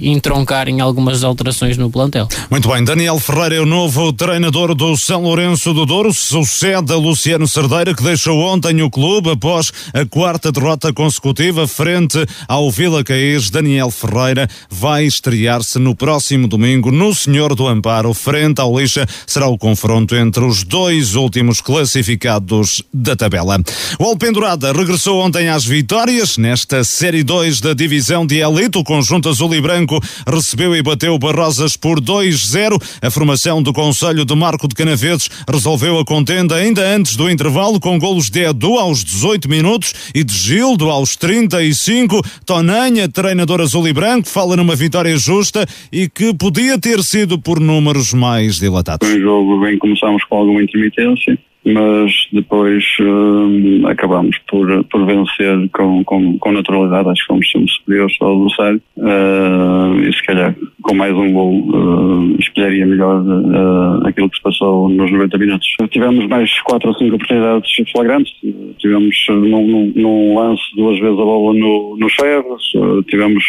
entroncar 0.04 0.68
em 0.68 0.82
algumas 0.82 1.24
alterações 1.24 1.78
no 1.78 1.92
plantel. 1.92 2.28
Muito 2.50 2.68
bem, 2.68 2.84
Daniel 2.84 3.20
Ferreira 3.20 3.56
é 3.56 3.60
o 3.60 3.66
novo 3.66 4.12
treinador 4.12 4.74
do 4.74 4.98
São 4.98 5.22
Lourenço 5.22 5.74
do 5.74 5.86
Douro, 5.86 6.12
sucede 6.12 6.92
a 6.92 6.96
Luciano 6.96 7.48
Cerdeira, 7.48 7.94
que 7.94 8.02
deixou 8.02 8.40
ontem 8.40 8.82
o 8.82 8.90
clube 8.90 9.30
após 9.30 9.72
a 9.94 10.06
quarta 10.06 10.52
derrota 10.52 10.92
consecutiva 10.92 11.68
frente 11.68 12.18
ao 12.48 12.72
Vila 12.72 13.04
Caís. 13.04 13.52
Daniel 13.52 13.92
Ferreira 13.92 14.48
vai 14.70 15.06
estrear-se 15.06 15.78
no 15.78 15.96
próximo 15.96 16.48
domingo 16.48 16.92
no 16.92 17.14
Senhor 17.14 17.54
do 17.54 17.68
Amparo, 17.68 18.14
frente 18.14 18.60
ao 18.60 18.76
Lixa. 18.80 19.06
Será 19.28 19.48
o 19.48 19.58
confronto 19.58 20.16
entre 20.16 20.44
os 20.44 20.64
dois 20.64 21.14
últimos 21.14 21.62
classificados 21.62 22.82
da 22.92 23.16
tabela. 23.16 23.60
O 24.00 24.06
Alpendurada 24.06 24.74
regressou 24.74 25.20
ontem 25.20 25.50
às 25.50 25.64
vitórias 25.64 26.23
nesta 26.38 26.84
Série 26.84 27.22
2 27.22 27.60
da 27.60 27.74
divisão 27.74 28.26
de 28.26 28.40
elite. 28.40 28.78
O 28.78 28.84
conjunto 28.84 29.28
azul 29.28 29.54
e 29.54 29.60
branco 29.60 30.00
recebeu 30.26 30.74
e 30.74 30.82
bateu 30.82 31.20
Barrosas 31.20 31.76
por 31.76 32.00
2-0. 32.00 32.82
A 33.02 33.12
formação 33.12 33.62
do 33.62 33.74
Conselho 33.74 34.24
de 34.24 34.34
Marco 34.34 34.68
de 34.68 34.74
Canaveses 34.74 35.30
resolveu 35.48 36.00
a 36.00 36.06
contenda 36.06 36.56
ainda 36.56 36.82
antes 36.82 37.18
do 37.18 37.30
intervalo 37.30 37.78
com 37.80 38.00
golos 38.00 38.30
de 38.30 38.44
Edu 38.44 38.78
aos 38.80 39.04
18 39.04 39.50
minutos 39.50 39.94
e 40.16 40.24
de 40.24 40.34
Gildo 40.34 40.90
aos 40.90 41.18
35. 41.18 42.22
Tonanha, 42.46 43.10
treinador 43.10 43.60
azul 43.60 43.86
e 43.88 43.92
branco, 43.92 44.30
fala 44.30 44.56
numa 44.56 44.76
vitória 44.76 45.18
justa 45.18 45.66
e 45.92 46.08
que 46.08 46.34
podia 46.34 46.80
ter 46.80 47.04
sido 47.04 47.38
por 47.38 47.60
números 47.60 48.14
mais 48.14 48.56
dilatados. 48.56 49.06
Foi 49.06 49.20
um 49.20 49.22
jogo 49.22 49.60
bem 49.60 49.78
começámos 49.78 50.24
com 50.24 50.38
alguma 50.38 50.64
intermitência 50.64 51.38
mas 51.66 52.28
depois 52.32 52.84
uh, 53.00 53.88
acabamos 53.88 54.38
por, 54.50 54.84
por 54.86 55.06
vencer 55.06 55.70
com, 55.72 56.04
com, 56.04 56.38
com 56.38 56.52
naturalidade, 56.52 57.10
acho 57.10 57.22
que 57.22 57.28
fomos 57.28 57.52
sempre 57.52 57.72
superiores 57.72 58.16
ao 58.20 58.36
adversário. 58.36 58.82
Uh, 58.98 60.02
e 60.02 60.14
se 60.14 60.24
calhar 60.24 60.56
com 60.82 60.94
mais 60.94 61.14
um 61.14 61.32
gol 61.32 61.54
uh, 61.70 62.36
espelharia 62.40 62.86
melhor 62.86 63.22
uh, 63.22 64.08
aquilo 64.08 64.30
que 64.30 64.38
se 64.38 64.44
passou 64.44 64.90
nos 64.90 65.12
90 65.12 65.38
minutos. 65.38 65.68
Tivemos 65.90 66.28
mais 66.28 66.52
quatro 66.62 66.90
ou 66.90 66.96
cinco 66.96 67.16
oportunidades 67.16 67.72
flagrantes, 67.92 68.34
tivemos 68.78 69.16
num, 69.30 69.68
num, 69.68 69.94
num 69.96 70.40
lance 70.40 70.64
duas 70.76 71.00
vezes 71.00 71.20
a 71.20 71.24
bola 71.24 71.54
no, 71.54 71.98
nos 71.98 72.14
ferros, 72.14 72.72
tivemos 73.08 73.44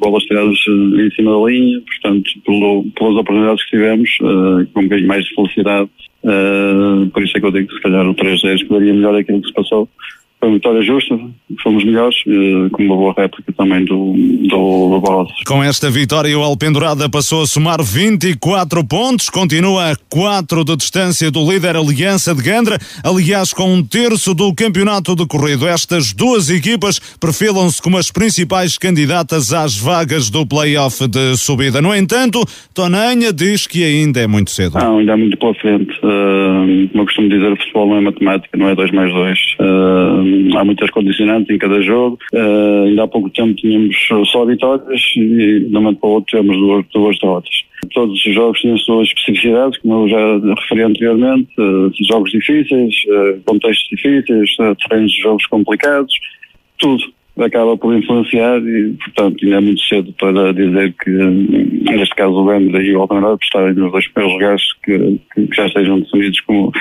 bolas 0.00 0.24
tiradas 0.24 0.58
em 0.68 1.10
cima 1.14 1.32
da 1.32 1.50
linha, 1.50 1.80
portanto, 1.80 2.30
pelo, 2.44 2.84
pelas 2.96 3.16
oportunidades 3.16 3.64
que 3.64 3.70
tivemos, 3.70 4.10
com 4.72 4.80
um 4.80 4.84
bocadinho 4.84 5.08
mais 5.08 5.24
de 5.24 5.34
felicidade, 5.34 5.90
Uh, 6.24 7.10
por 7.10 7.22
isso 7.22 7.36
é 7.36 7.40
que 7.40 7.46
eu 7.46 7.50
digo 7.50 7.68
que 7.68 7.74
se 7.74 7.80
calhar 7.80 8.06
o 8.06 8.14
3-0 8.14 8.54
escolheria 8.54 8.94
melhor 8.94 9.16
aquilo 9.16 9.40
que 9.40 9.48
se 9.48 9.54
passou 9.54 9.88
foi 10.42 10.48
uma 10.48 10.56
vitória 10.56 10.82
justa, 10.82 11.16
fomos 11.62 11.84
melhores, 11.84 12.16
eh, 12.26 12.68
com 12.72 12.82
uma 12.82 12.96
boa 12.96 13.14
réplica 13.16 13.52
também 13.52 13.84
do, 13.84 14.12
do, 14.48 15.00
do 15.00 15.26
Com 15.46 15.62
esta 15.62 15.88
vitória, 15.88 16.36
o 16.36 16.42
Alpendurada 16.42 17.08
passou 17.08 17.42
a 17.42 17.46
somar 17.46 17.80
24 17.80 18.84
pontos, 18.84 19.30
continua 19.30 19.92
a 19.92 19.96
4 20.10 20.64
de 20.64 20.76
distância 20.76 21.30
do 21.30 21.48
líder 21.48 21.76
Aliança 21.76 22.34
de 22.34 22.42
Gandra, 22.42 22.76
aliás, 23.04 23.52
com 23.52 23.72
um 23.72 23.84
terço 23.84 24.34
do 24.34 24.52
campeonato 24.52 25.14
decorrido. 25.14 25.68
Estas 25.68 26.12
duas 26.12 26.50
equipas 26.50 26.98
perfilam-se 27.20 27.80
como 27.80 27.96
as 27.96 28.10
principais 28.10 28.76
candidatas 28.76 29.52
às 29.52 29.78
vagas 29.78 30.28
do 30.28 30.44
play-off 30.44 31.06
de 31.06 31.36
subida. 31.36 31.80
No 31.80 31.94
entanto, 31.94 32.42
Tonanha 32.74 33.32
diz 33.32 33.68
que 33.68 33.84
ainda 33.84 34.18
é 34.18 34.26
muito 34.26 34.50
cedo. 34.50 34.76
Não, 34.76 34.98
ainda 34.98 35.12
é 35.12 35.16
muito 35.16 35.36
pela 35.36 35.54
frente. 35.54 35.92
Uh, 35.98 36.88
como 36.88 37.02
eu 37.02 37.04
costumo 37.04 37.28
dizer, 37.28 37.52
o 37.52 37.56
futebol 37.56 37.88
não 37.90 37.96
é 37.98 38.00
matemática, 38.00 38.58
não 38.58 38.68
é 38.68 38.74
2 38.74 38.90
mais 38.90 39.12
2. 39.12 39.38
Uh, 39.60 40.31
há 40.56 40.64
muitas 40.64 40.90
condicionantes 40.90 41.54
em 41.54 41.58
cada 41.58 41.80
jogo. 41.82 42.18
Uh, 42.32 42.84
ainda 42.86 43.04
há 43.04 43.08
pouco 43.08 43.30
tempo 43.30 43.54
tínhamos 43.54 43.96
só 44.30 44.44
vitórias 44.44 45.00
e 45.16 45.60
de 45.60 45.66
um 45.70 45.80
momento 45.80 46.00
para 46.00 46.08
o 46.08 46.12
outro 46.14 46.38
temos 46.38 46.56
duas, 46.56 46.84
duas 46.92 47.18
derrotas. 47.18 47.62
Todos 47.92 48.24
os 48.24 48.34
jogos 48.34 48.64
as 48.64 48.82
suas 48.82 49.08
especificidades, 49.08 49.78
como 49.78 50.04
eu 50.04 50.08
já 50.08 50.54
referi 50.60 50.82
anteriormente, 50.82 51.48
uh, 51.58 51.90
jogos 52.08 52.30
difíceis, 52.30 52.94
uh, 53.06 53.40
contextos 53.44 53.88
difíceis, 53.90 54.50
treinos 54.88 55.12
de 55.12 55.22
jogos 55.22 55.46
complicados, 55.46 56.14
tudo 56.78 57.04
acaba 57.38 57.76
por 57.76 57.94
influenciar 57.96 58.60
e, 58.60 58.94
portanto, 59.04 59.42
ainda 59.42 59.56
é 59.56 59.60
muito 59.60 59.80
cedo 59.82 60.12
para 60.18 60.52
dizer 60.52 60.94
que, 61.02 61.10
neste 61.10 62.14
caso, 62.14 62.34
o 62.34 62.44
Gandra 62.44 62.82
e 62.82 62.94
o 62.94 63.00
Altamira 63.00 63.36
estarem 63.42 63.74
nos 63.74 63.90
dois 63.90 64.06
primeiros 64.08 64.34
lugares 64.34 64.62
que, 64.84 65.20
que, 65.34 65.56
já 65.56 65.66
estejam 65.66 66.00
definidos 66.00 66.40
como, 66.42 66.72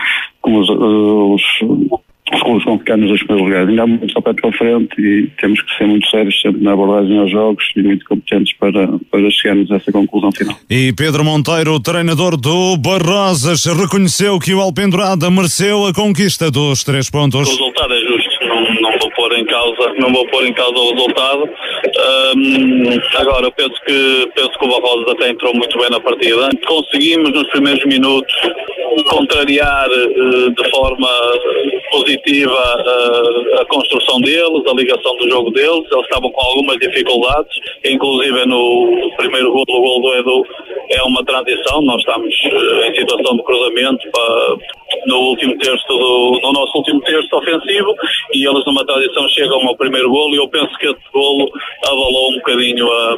como 0.42 0.60
os, 0.60 0.70
os 0.70 2.02
os 2.34 2.80
ficar 2.80 2.98
nos 2.98 3.10
dois 3.10 3.24
primeiros 3.24 3.48
lugares. 3.48 3.70
Ainda 3.70 3.84
há 3.84 3.88
muito 3.88 4.22
pé 4.22 4.34
para 4.34 4.52
frente 4.54 5.02
e 5.02 5.28
temos 5.40 5.62
que 5.62 5.78
ser 5.78 5.88
muito 5.88 6.08
sérios 6.10 6.40
sempre 6.42 6.62
na 6.64 6.74
abordagem 6.74 7.18
aos 7.18 7.32
jogos 7.32 7.64
e 7.76 7.84
muito 7.84 8.06
competentes 8.06 8.54
para, 8.58 8.88
para 9.12 9.30
chegarmos 9.32 9.72
a 9.72 9.76
essa 9.76 9.92
conclusão 9.92 10.32
final. 10.32 10.56
E 10.70 10.94
Pedro 10.94 11.24
Monteiro, 11.24 11.80
treinador 11.80 12.38
do 12.38 12.78
Barrosas, 12.78 13.66
reconheceu 13.66 14.40
que 14.40 14.54
o 14.54 14.62
Alpendurada 14.62 15.30
mereceu 15.30 15.86
a 15.86 15.94
conquista 15.94 16.50
dos 16.50 16.84
três 16.84 17.10
pontos. 17.10 17.48
O 17.48 17.52
resultado 17.52 17.94
é 17.94 18.00
justo, 18.00 18.48
não 18.81 18.81
vou 19.02 19.12
pôr 19.12 19.34
em 19.34 19.46
causa, 19.46 19.94
não 19.98 20.14
vou 20.14 20.26
pôr 20.28 20.46
em 20.46 20.54
causa 20.54 20.78
o 20.78 20.94
resultado. 20.94 21.44
Um, 21.44 23.00
agora, 23.18 23.48
eu 23.48 23.52
penso 23.52 23.76
que, 23.86 24.30
penso 24.36 24.52
que 24.52 24.66
o 24.66 24.70
Barrosas 24.70 25.10
até 25.10 25.30
entrou 25.30 25.54
muito 25.54 25.78
bem 25.78 25.90
na 25.90 26.00
partida. 26.00 26.50
Conseguimos 26.68 27.32
nos 27.32 27.48
primeiros 27.50 27.84
minutos 27.86 28.34
contrariar 29.10 29.90
uh, 29.90 30.52
de 30.52 30.70
forma 30.70 31.10
positiva 31.92 32.54
uh, 32.54 33.62
a 33.62 33.66
construção 33.66 34.20
deles, 34.22 34.64
a 34.68 34.74
ligação 34.74 35.16
do 35.18 35.30
jogo 35.30 35.52
deles. 35.52 35.86
Eles 35.92 36.04
estavam 36.04 36.32
com 36.32 36.42
algumas 36.42 36.78
dificuldades, 36.78 37.56
inclusive 37.84 38.46
no 38.46 39.12
primeiro 39.18 39.52
gol, 39.52 39.66
o 39.68 39.82
gol 39.82 40.02
do 40.02 40.16
Edu 40.16 40.46
é 40.92 41.02
uma 41.04 41.24
transição. 41.24 41.82
Nós 41.82 42.00
estamos 42.00 42.36
uh, 42.46 42.86
em 42.86 42.96
situação 42.96 43.38
de 43.38 43.44
cruzamento 43.44 44.10
para, 44.12 44.58
no 45.08 45.18
último 45.18 45.58
terço 45.58 45.88
do, 45.88 46.40
no 46.42 46.54
nosso 46.54 46.78
último 46.78 47.02
terço 47.02 47.36
ofensivo 47.36 47.96
e 48.34 48.48
eles 48.48 48.66
numa 48.66 48.86
transição 48.86 49.28
chegam 49.30 49.68
ao 49.68 49.76
primeiro 49.76 50.10
golo 50.10 50.34
e 50.36 50.38
eu 50.38 50.48
penso 50.48 50.72
que 50.78 50.88
esse 50.88 51.12
golo 51.14 51.50
abalou 51.86 52.32
um 52.32 52.36
bocadinho 52.36 52.92
a, 52.92 53.18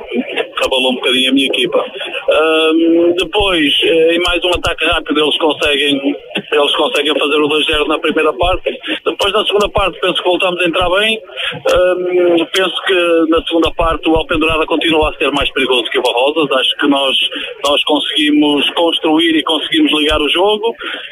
abalou 0.65 0.91
um 0.91 0.95
bocadinho 0.95 1.31
a 1.31 1.33
minha 1.33 1.47
equipa. 1.47 1.83
Um, 2.29 3.13
depois, 3.17 3.73
em 3.83 4.19
mais 4.19 4.43
um 4.43 4.49
ataque 4.49 4.85
rápido, 4.85 5.19
eles 5.19 5.37
conseguem, 5.37 6.15
eles 6.51 6.75
conseguem 6.75 7.13
fazer 7.19 7.35
o 7.35 7.49
2-0 7.49 7.87
na 7.87 7.99
primeira 7.99 8.33
parte. 8.33 8.79
Depois, 9.05 9.33
na 9.33 9.45
segunda 9.45 9.69
parte, 9.69 9.99
penso 9.99 10.15
que 10.15 10.29
voltamos 10.29 10.59
a 10.61 10.65
entrar 10.65 10.89
bem. 10.89 11.19
Um, 11.73 12.45
penso 12.53 12.75
que 12.85 13.25
na 13.29 13.43
segunda 13.45 13.71
parte 13.71 14.09
o 14.09 14.15
Alpendurada 14.15 14.65
continua 14.65 15.09
a 15.09 15.17
ser 15.17 15.31
mais 15.31 15.51
perigoso 15.51 15.83
que 15.91 15.99
o 15.99 16.01
Barrosas. 16.01 16.51
Acho 16.51 16.77
que 16.77 16.87
nós, 16.87 17.17
nós 17.65 17.83
conseguimos 17.83 18.69
construir 18.71 19.35
e 19.35 19.43
conseguimos 19.43 19.91
ligar 19.99 20.21
o 20.21 20.29
jogo. 20.29 20.69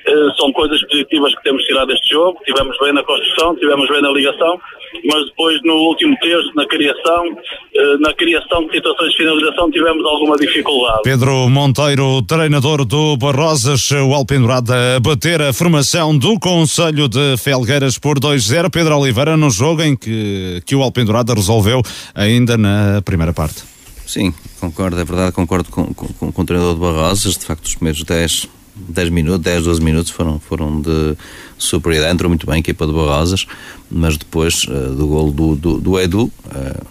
Uh, 0.07 0.35
são 0.39 0.51
coisas 0.61 0.79
positivas 0.87 1.33
que 1.35 1.43
temos 1.43 1.63
tirado 1.63 1.87
deste 1.87 2.13
jogo. 2.13 2.37
Tivemos 2.45 2.77
bem 2.79 2.93
na 2.93 3.03
construção, 3.03 3.55
tivemos 3.55 3.89
bem 3.89 4.01
na 4.01 4.11
ligação, 4.11 4.59
mas 5.05 5.25
depois 5.25 5.59
no 5.63 5.73
último 5.73 6.15
terço, 6.21 6.51
na 6.55 6.67
criação, 6.67 7.29
uh, 7.29 7.99
na 7.99 8.13
criação 8.13 8.67
de 8.67 8.75
situações 8.75 9.11
de 9.11 9.17
finalização, 9.17 9.71
tivemos 9.71 10.05
alguma 10.05 10.37
dificuldade. 10.37 11.01
Pedro 11.03 11.49
Monteiro, 11.49 12.21
treinador 12.21 12.85
do 12.85 13.17
Barrosas, 13.17 13.89
o 13.89 14.13
Alpendurada 14.13 14.97
a 14.97 14.99
bater 14.99 15.41
a 15.41 15.51
formação 15.51 16.15
do 16.15 16.39
Conselho 16.39 17.07
de 17.07 17.37
Felgueiras 17.37 17.97
por 17.97 18.19
2-0. 18.19 18.69
Pedro 18.69 18.97
Oliveira 18.97 19.35
no 19.35 19.49
jogo 19.49 19.81
em 19.81 19.95
que, 19.95 20.61
que 20.63 20.75
o 20.75 20.83
Alpendurada 20.83 21.33
resolveu 21.33 21.81
ainda 22.13 22.55
na 22.55 23.01
primeira 23.03 23.33
parte. 23.33 23.63
Sim, 24.05 24.31
concordo, 24.59 24.99
é 24.99 25.05
verdade, 25.05 25.31
concordo 25.31 25.71
com, 25.71 25.91
com, 25.93 26.31
com 26.31 26.41
o 26.41 26.45
treinador 26.45 26.75
de 26.75 26.81
Barrosas, 26.81 27.35
de 27.37 27.45
facto 27.45 27.65
os 27.65 27.75
primeiros 27.75 28.03
10 28.03 28.60
10 28.89 29.09
minutos, 29.09 29.41
10, 29.41 29.63
12 29.63 29.81
minutos 29.81 30.11
foram, 30.11 30.39
foram 30.39 30.81
de 30.81 31.15
superioridade, 31.57 32.13
entrou 32.13 32.29
muito 32.29 32.45
bem 32.45 32.55
a 32.55 32.59
equipa 32.59 32.85
de 32.85 32.93
Barrosas, 32.93 33.45
mas 33.89 34.17
depois 34.17 34.63
uh, 34.63 34.95
do 34.95 35.07
gol 35.07 35.31
do, 35.31 35.55
do, 35.55 35.77
do 35.79 35.99
Edu, 35.99 36.23
uh, 36.23 36.31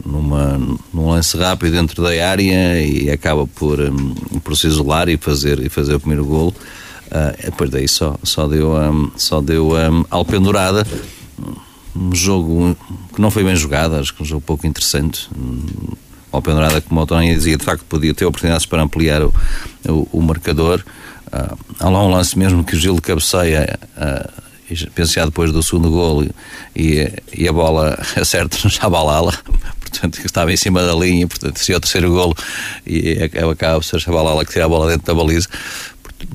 numa, 0.09 0.61
num 0.93 1.11
lance 1.11 1.37
rápido 1.37 1.73
dentro 1.73 2.03
da 2.03 2.11
área 2.29 2.81
e 2.81 3.11
acaba 3.11 3.47
por, 3.47 3.81
um, 3.81 4.15
por 4.41 4.57
se 4.57 4.67
isolar 4.67 5.09
e 5.09 5.17
fazer, 5.17 5.61
e 5.61 5.69
fazer 5.69 5.95
o 5.95 6.01
primeiro 6.01 6.25
gol. 6.25 6.55
Uh, 7.11 7.45
depois 7.45 7.69
daí 7.71 7.89
só, 7.89 8.17
só 8.23 8.47
deu, 8.47 8.77
um, 8.77 9.11
só 9.17 9.41
deu 9.41 9.73
um, 9.73 10.05
alpendurada. 10.11 10.87
Um 11.95 12.15
jogo 12.15 12.77
que 13.13 13.21
não 13.21 13.33
foi 13.33 13.43
bem 13.43 13.57
jogado, 13.57 13.97
acho 13.97 14.15
que 14.15 14.23
um 14.23 14.25
jogo 14.25 14.41
pouco 14.43 14.67
interessante. 14.67 15.29
Alpendurada, 16.31 16.81
como 16.81 17.01
o 17.01 17.07
Tony 17.07 17.35
dizia, 17.35 17.57
de 17.57 17.65
facto 17.65 17.85
podia 17.85 18.15
ter 18.15 18.25
oportunidades 18.25 18.65
para 18.65 18.81
ampliar 18.81 19.23
o, 19.23 19.35
o, 19.89 20.09
o 20.13 20.23
marcador. 20.23 20.85
Uh, 21.33 21.57
há 21.79 21.89
lá 21.89 22.05
um 22.05 22.11
lance 22.11 22.39
mesmo 22.39 22.65
que 22.65 22.75
o 22.75 22.79
Gil 22.79 23.01
cabeceia, 23.01 23.79
uh, 23.97 24.41
depois 25.27 25.53
do 25.53 25.63
segundo 25.63 25.91
gol, 25.91 26.27
e, 26.75 27.13
e 27.37 27.49
a 27.49 27.53
bola 27.53 27.99
acerta 28.17 28.59
no 28.65 28.71
Chabalala, 28.71 29.33
portanto, 29.81 30.21
que 30.21 30.27
estava 30.27 30.53
em 30.53 30.57
cima 30.57 30.85
da 30.85 30.95
linha, 30.95 31.27
portanto, 31.27 31.59
se 31.59 31.73
é 31.73 31.77
o 31.77 31.81
terceiro 31.81 32.11
golo 32.11 32.35
e 32.87 33.13
acaba 33.23 33.55
por 33.79 33.85
ser 33.85 33.97
o 33.97 34.01
Chabalala 34.01 34.45
que 34.45 34.53
tira 34.53 34.65
a 34.65 34.69
bola 34.69 34.91
dentro 34.91 35.07
da 35.07 35.15
baliza. 35.15 35.49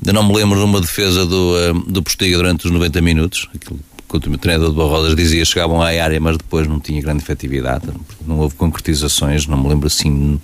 Eu 0.04 0.12
não 0.12 0.26
me 0.26 0.34
lembro 0.34 0.58
de 0.58 0.64
uma 0.64 0.80
defesa 0.80 1.24
do, 1.24 1.54
uh, 1.54 1.90
do 1.90 2.02
Postiga 2.02 2.36
durante 2.36 2.66
os 2.66 2.72
90 2.72 3.00
minutos, 3.00 3.48
aquilo 3.54 3.78
quando 4.08 4.32
o 4.32 4.38
treinador 4.38 4.70
de 4.70 4.76
Barrodas 4.76 5.16
dizia 5.16 5.44
chegavam 5.44 5.82
à 5.82 5.88
área, 5.88 6.20
mas 6.20 6.36
depois 6.36 6.66
não 6.66 6.78
tinha 6.78 7.00
grande 7.02 7.22
efetividade, 7.22 7.86
não 8.26 8.38
houve 8.38 8.54
concretizações, 8.54 9.46
não 9.46 9.58
me 9.58 9.68
lembro 9.68 9.86
assim. 9.86 10.40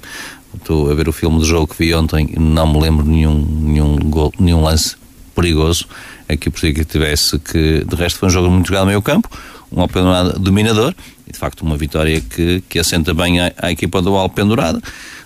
Estou 0.55 0.91
a 0.91 0.95
ver 0.95 1.09
o 1.09 1.13
filme 1.13 1.39
do 1.39 1.45
jogo 1.45 1.67
que 1.67 1.79
vi 1.79 1.95
ontem, 1.95 2.35
não 2.39 2.73
me 2.73 2.81
lembro 2.81 3.05
nenhum, 3.05 3.35
nenhum, 3.35 3.97
gol, 3.97 4.33
nenhum 4.39 4.63
lance 4.63 4.97
perigoso 5.35 5.87
aqui 6.29 6.51
por 6.51 6.61
que 6.61 6.85
tivesse 6.85 7.39
que. 7.39 7.85
De 7.85 7.97
resto, 7.97 8.19
foi 8.19 8.29
um 8.29 8.31
jogo 8.31 8.51
muito 8.51 8.69
jogado 8.69 8.85
no 8.85 8.89
meio 8.89 9.03
campo, 9.03 9.29
um 9.71 9.81
Alpendurada 9.81 10.33
dominador 10.39 10.95
e 11.27 11.33
de 11.33 11.39
facto 11.39 11.63
uma 11.63 11.77
vitória 11.77 12.21
que, 12.21 12.63
que 12.69 12.79
assenta 12.79 13.15
bem 13.15 13.41
a 13.41 13.71
equipa 13.71 14.03
do 14.03 14.15
Alpendurada. 14.15 14.81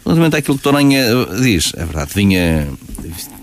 Relativamente 0.04 0.36
àquilo 0.36 0.56
que 0.56 0.62
Toranha 0.62 1.02
diz, 1.40 1.72
é 1.76 1.84
verdade, 1.84 2.12
vinha, 2.14 2.68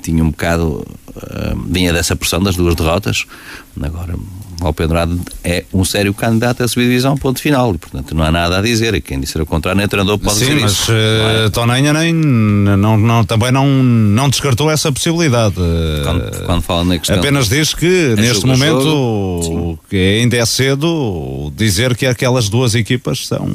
tinha 0.01 0.23
um 0.23 0.29
bocado. 0.29 0.86
Uh, 1.15 1.55
vinha 1.67 1.93
dessa 1.93 2.15
pressão 2.15 2.41
das 2.41 2.55
duas 2.55 2.73
derrotas, 2.73 3.25
agora 3.79 4.15
o 4.62 4.68
Alpendrado 4.68 5.20
é 5.43 5.66
um 5.74 5.84
sério 5.84 6.14
candidato 6.14 6.64
a 6.64 6.68
subir 6.68 6.86
divisão, 6.86 7.18
ponto 7.18 7.39
final. 7.41 7.74
E, 7.74 7.78
portanto, 7.78 8.16
não 8.16 8.24
há 8.24 8.32
nada 8.32 8.60
a 8.60 8.62
dizer. 8.62 8.93
E 8.93 9.01
quem 9.01 9.20
disser 9.20 9.41
o 9.41 9.45
contrário, 9.45 9.78
nem 9.78 9.88
treinador 9.88 10.18
pode 10.18 10.38
Sim, 10.38 10.45
dizer 10.45 10.62
mas 10.62 10.72
isso. 10.72 10.91
Uh, 10.91 11.49
Tonenha 11.51 11.93
nem, 11.93 12.14
não, 12.14 12.97
não, 12.97 13.24
também 13.26 13.51
não, 13.51 13.68
não 13.68 14.30
descartou 14.30 14.70
essa 14.70 14.91
possibilidade. 14.91 15.56
Quando, 16.04 16.45
quando 16.45 16.62
fala 16.62 16.84
na 16.84 16.97
questão. 16.97 17.18
Apenas 17.18 17.49
diz 17.49 17.74
que 17.74 18.14
é 18.18 18.22
neste 18.22 18.45
momento 18.45 18.82
jogo. 18.82 19.80
que 19.89 19.95
ainda 19.95 20.38
é 20.38 20.45
cedo 20.45 21.51
dizer 21.56 21.95
que 21.95 22.06
aquelas 22.06 22.49
duas 22.49 22.76
equipas 22.76 23.28
são, 23.28 23.47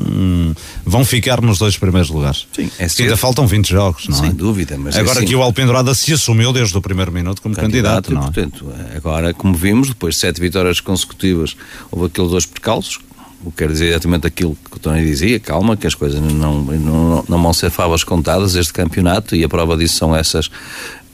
vão 0.84 1.04
ficar 1.04 1.40
nos 1.40 1.58
dois 1.58 1.76
primeiros 1.76 2.10
lugares. 2.10 2.46
Sim, 2.52 2.70
é 2.78 2.88
cedo. 2.88 3.04
ainda 3.04 3.16
faltam 3.16 3.46
20 3.46 3.68
jogos, 3.68 4.08
não 4.08 4.16
Sem 4.16 4.30
é? 4.30 4.32
dúvida, 4.32 4.76
mas 4.78 4.96
é 4.96 5.00
Agora 5.00 5.18
assim. 5.18 5.28
que 5.28 5.34
o 5.34 5.42
Alpendurada 5.42 5.94
se 5.94 6.12
assumiu 6.12 6.52
desde 6.52 6.76
o 6.76 6.82
primeiro 6.82 7.12
minuto 7.12 7.42
como 7.42 7.54
candidato, 7.54 8.10
e, 8.10 8.14
não 8.14 8.22
é? 8.22 8.24
portanto, 8.24 8.66
agora, 8.96 9.34
como 9.34 9.54
vimos, 9.54 9.88
depois 9.88 10.14
de 10.14 10.20
sete 10.20 10.40
vitórias 10.40 10.80
consecutivas, 10.88 11.54
houve 11.90 12.06
aqueles 12.06 12.30
dois 12.30 12.46
percalços, 12.46 12.98
o 13.44 13.50
que 13.50 13.58
quer 13.58 13.68
dizer 13.68 13.90
exatamente 13.90 14.26
aquilo 14.26 14.56
que 14.68 14.76
o 14.76 14.80
Tony 14.80 15.04
dizia, 15.04 15.38
calma, 15.38 15.76
que 15.76 15.86
as 15.86 15.94
coisas 15.94 16.20
não, 16.20 16.62
não, 16.62 17.24
não 17.28 17.42
vão 17.42 17.52
ser 17.52 17.70
favas 17.70 18.02
contadas 18.02 18.56
este 18.56 18.72
campeonato 18.72 19.36
e 19.36 19.44
a 19.44 19.48
prova 19.48 19.76
disso 19.76 19.96
são 19.96 20.16
essas, 20.16 20.50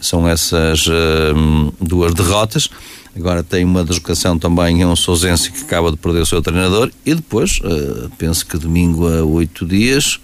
são 0.01 0.27
essas 0.29 0.87
hum, 0.89 1.73
duas 1.81 2.15
derrotas. 2.15 2.71
Agora 3.17 3.43
tem 3.43 3.65
uma 3.65 3.85
deslocação 3.85 4.39
também 4.39 4.83
a 4.83 4.89
um 4.89 4.97
Sousense 4.97 5.51
que 5.51 5.63
acaba 5.63 5.91
de 5.91 5.97
perder 5.97 6.21
o 6.21 6.27
seu 6.27 6.41
treinador 6.41 6.91
e 7.05 7.15
depois, 7.15 7.61
eh, 7.63 8.09
penso 8.19 8.45
que 8.45 8.59
domingo 8.59 9.07
a 9.07 9.23
oito 9.23 9.65
dias, 9.65 10.19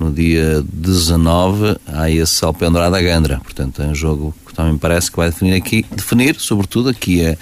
no 0.00 0.10
dia 0.10 0.64
19, 0.72 1.76
há 1.86 2.10
esse 2.10 2.44
Alpendrada 2.44 3.00
Gandra. 3.02 3.38
Portanto, 3.38 3.82
é 3.82 3.86
um 3.86 3.94
jogo 3.94 4.34
que 4.46 4.54
também 4.54 4.76
parece 4.78 5.10
que 5.10 5.16
vai 5.16 5.30
definir 5.30 5.54
aqui, 5.54 5.84
definir, 5.94 6.36
sobretudo, 6.38 6.88
aqui 6.88 7.24
a, 7.26 7.36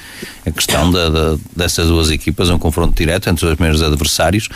a 0.44 0.50
questão 0.50 0.90
da, 0.90 1.08
da- 1.08 1.38
dessas 1.56 1.86
duas 1.88 2.10
equipas, 2.10 2.50
um 2.50 2.58
confronto 2.58 2.94
direto 2.96 3.30
entre 3.30 3.46
os 3.46 3.54
primeiros 3.54 3.82
adversários, 3.82 4.48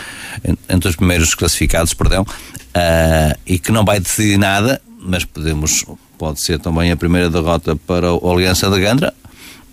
en- 0.45 0.57
entre 0.69 0.89
os 0.91 0.97
primeiros 0.97 1.35
classificados, 1.35 1.95
perdão, 1.95 2.27
ah, 2.75 3.37
e 3.47 3.59
que 3.59 3.71
não 3.73 3.85
vai 3.85 4.01
decidir 4.01 4.37
nada, 4.37 4.83
mas 5.01 5.25
podemos, 5.25 5.85
pode 6.19 6.41
ser 6.41 6.59
também 6.59 6.91
a 6.91 6.97
primeira 6.97 7.31
derrota 7.31 7.75
para 7.77 8.13
o 8.13 8.31
Aliança 8.33 8.69
da 8.69 8.79
Gandra, 8.79 9.15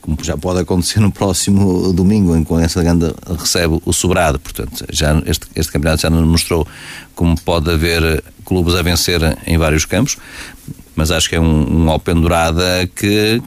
como 0.01 0.17
já 0.21 0.37
pode 0.37 0.59
acontecer 0.59 0.99
no 1.01 1.11
próximo 1.11 1.93
domingo, 1.93 2.35
em 2.35 2.43
que 2.43 2.51
o 2.51 2.55
Aliança 2.55 2.79
de 2.79 2.85
Ganda 2.85 3.15
recebe 3.37 3.79
o 3.85 3.93
sobrado. 3.93 4.39
Portanto, 4.39 4.85
já 4.91 5.21
este, 5.25 5.47
este 5.55 5.71
campeonato 5.71 6.01
já 6.01 6.09
nos 6.09 6.27
mostrou 6.27 6.67
como 7.15 7.39
pode 7.39 7.69
haver 7.69 8.23
clubes 8.45 8.75
a 8.75 8.81
vencer 8.81 9.21
em 9.45 9.57
vários 9.57 9.85
campos, 9.85 10.17
mas 10.95 11.11
acho 11.11 11.29
que 11.29 11.35
é 11.35 11.39
um, 11.39 11.83
um 11.83 11.89
Alpendurada 11.89 12.89
que, 12.95 13.41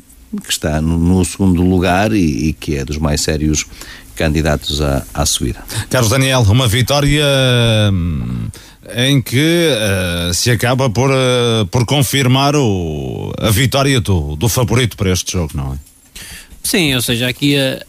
que 0.45 0.51
está 0.51 0.81
no, 0.81 0.99
no 0.99 1.25
segundo 1.25 1.63
lugar 1.63 2.13
e, 2.13 2.49
e 2.49 2.53
que 2.53 2.77
é 2.77 2.85
dos 2.85 2.99
mais 2.99 3.21
sérios 3.21 3.67
candidatos 4.15 4.81
à, 4.81 5.05
à 5.13 5.27
subida. 5.27 5.63
Carlos 5.91 6.11
Daniel, 6.11 6.43
uma 6.43 6.69
vitória 6.69 7.25
hum, 7.93 8.49
em 8.95 9.23
que 9.23 9.69
eh, 9.71 10.31
se 10.35 10.51
acaba 10.51 10.91
por, 10.91 11.11
eh, 11.11 11.65
por 11.71 11.87
confirmar 11.87 12.55
o, 12.55 13.33
a 13.39 13.51
vitória 13.51 14.01
do, 14.01 14.37
do 14.37 14.49
favorito 14.49 14.97
para 14.97 15.11
este 15.11 15.33
jogo, 15.33 15.53
não 15.55 15.75
é? 15.75 15.92
Sim, 16.63 16.95
ou 16.95 17.03
seja, 17.03 17.29
aqui 17.29 17.57
a, 17.57 17.83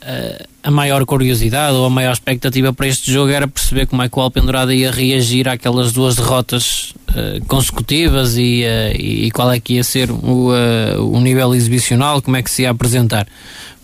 a, 0.64 0.72
maior 0.72 1.06
curiosidade 1.06 1.76
ou 1.76 1.86
a 1.86 1.90
maior 1.90 2.14
expectativa 2.14 2.74
para 2.74 2.88
este 2.88 3.12
jogo 3.12 3.32
era 3.32 3.48
perceber 3.48 3.86
como 3.86 4.02
é 4.02 4.10
que 4.10 4.18
o 4.18 4.22
Alpendurada 4.22 4.74
ia 4.74 4.92
reagir 4.92 5.48
àquelas 5.48 5.92
duas 5.92 6.16
derrotas 6.16 6.94
eh, 7.16 7.40
consecutivas 7.48 8.36
e, 8.36 8.64
eh, 8.64 8.96
e 8.98 9.32
qual 9.32 9.52
é 9.52 9.60
que 9.60 9.76
ia 9.76 9.84
ser 9.84 10.10
o, 10.10 10.52
eh, 10.56 10.98
o 10.98 11.20
nível 11.20 11.54
exibicional, 11.54 12.22
como 12.22 12.36
é 12.36 12.42
que 12.42 12.50
se 12.50 12.64
ia 12.64 12.72
apresentar. 12.72 13.28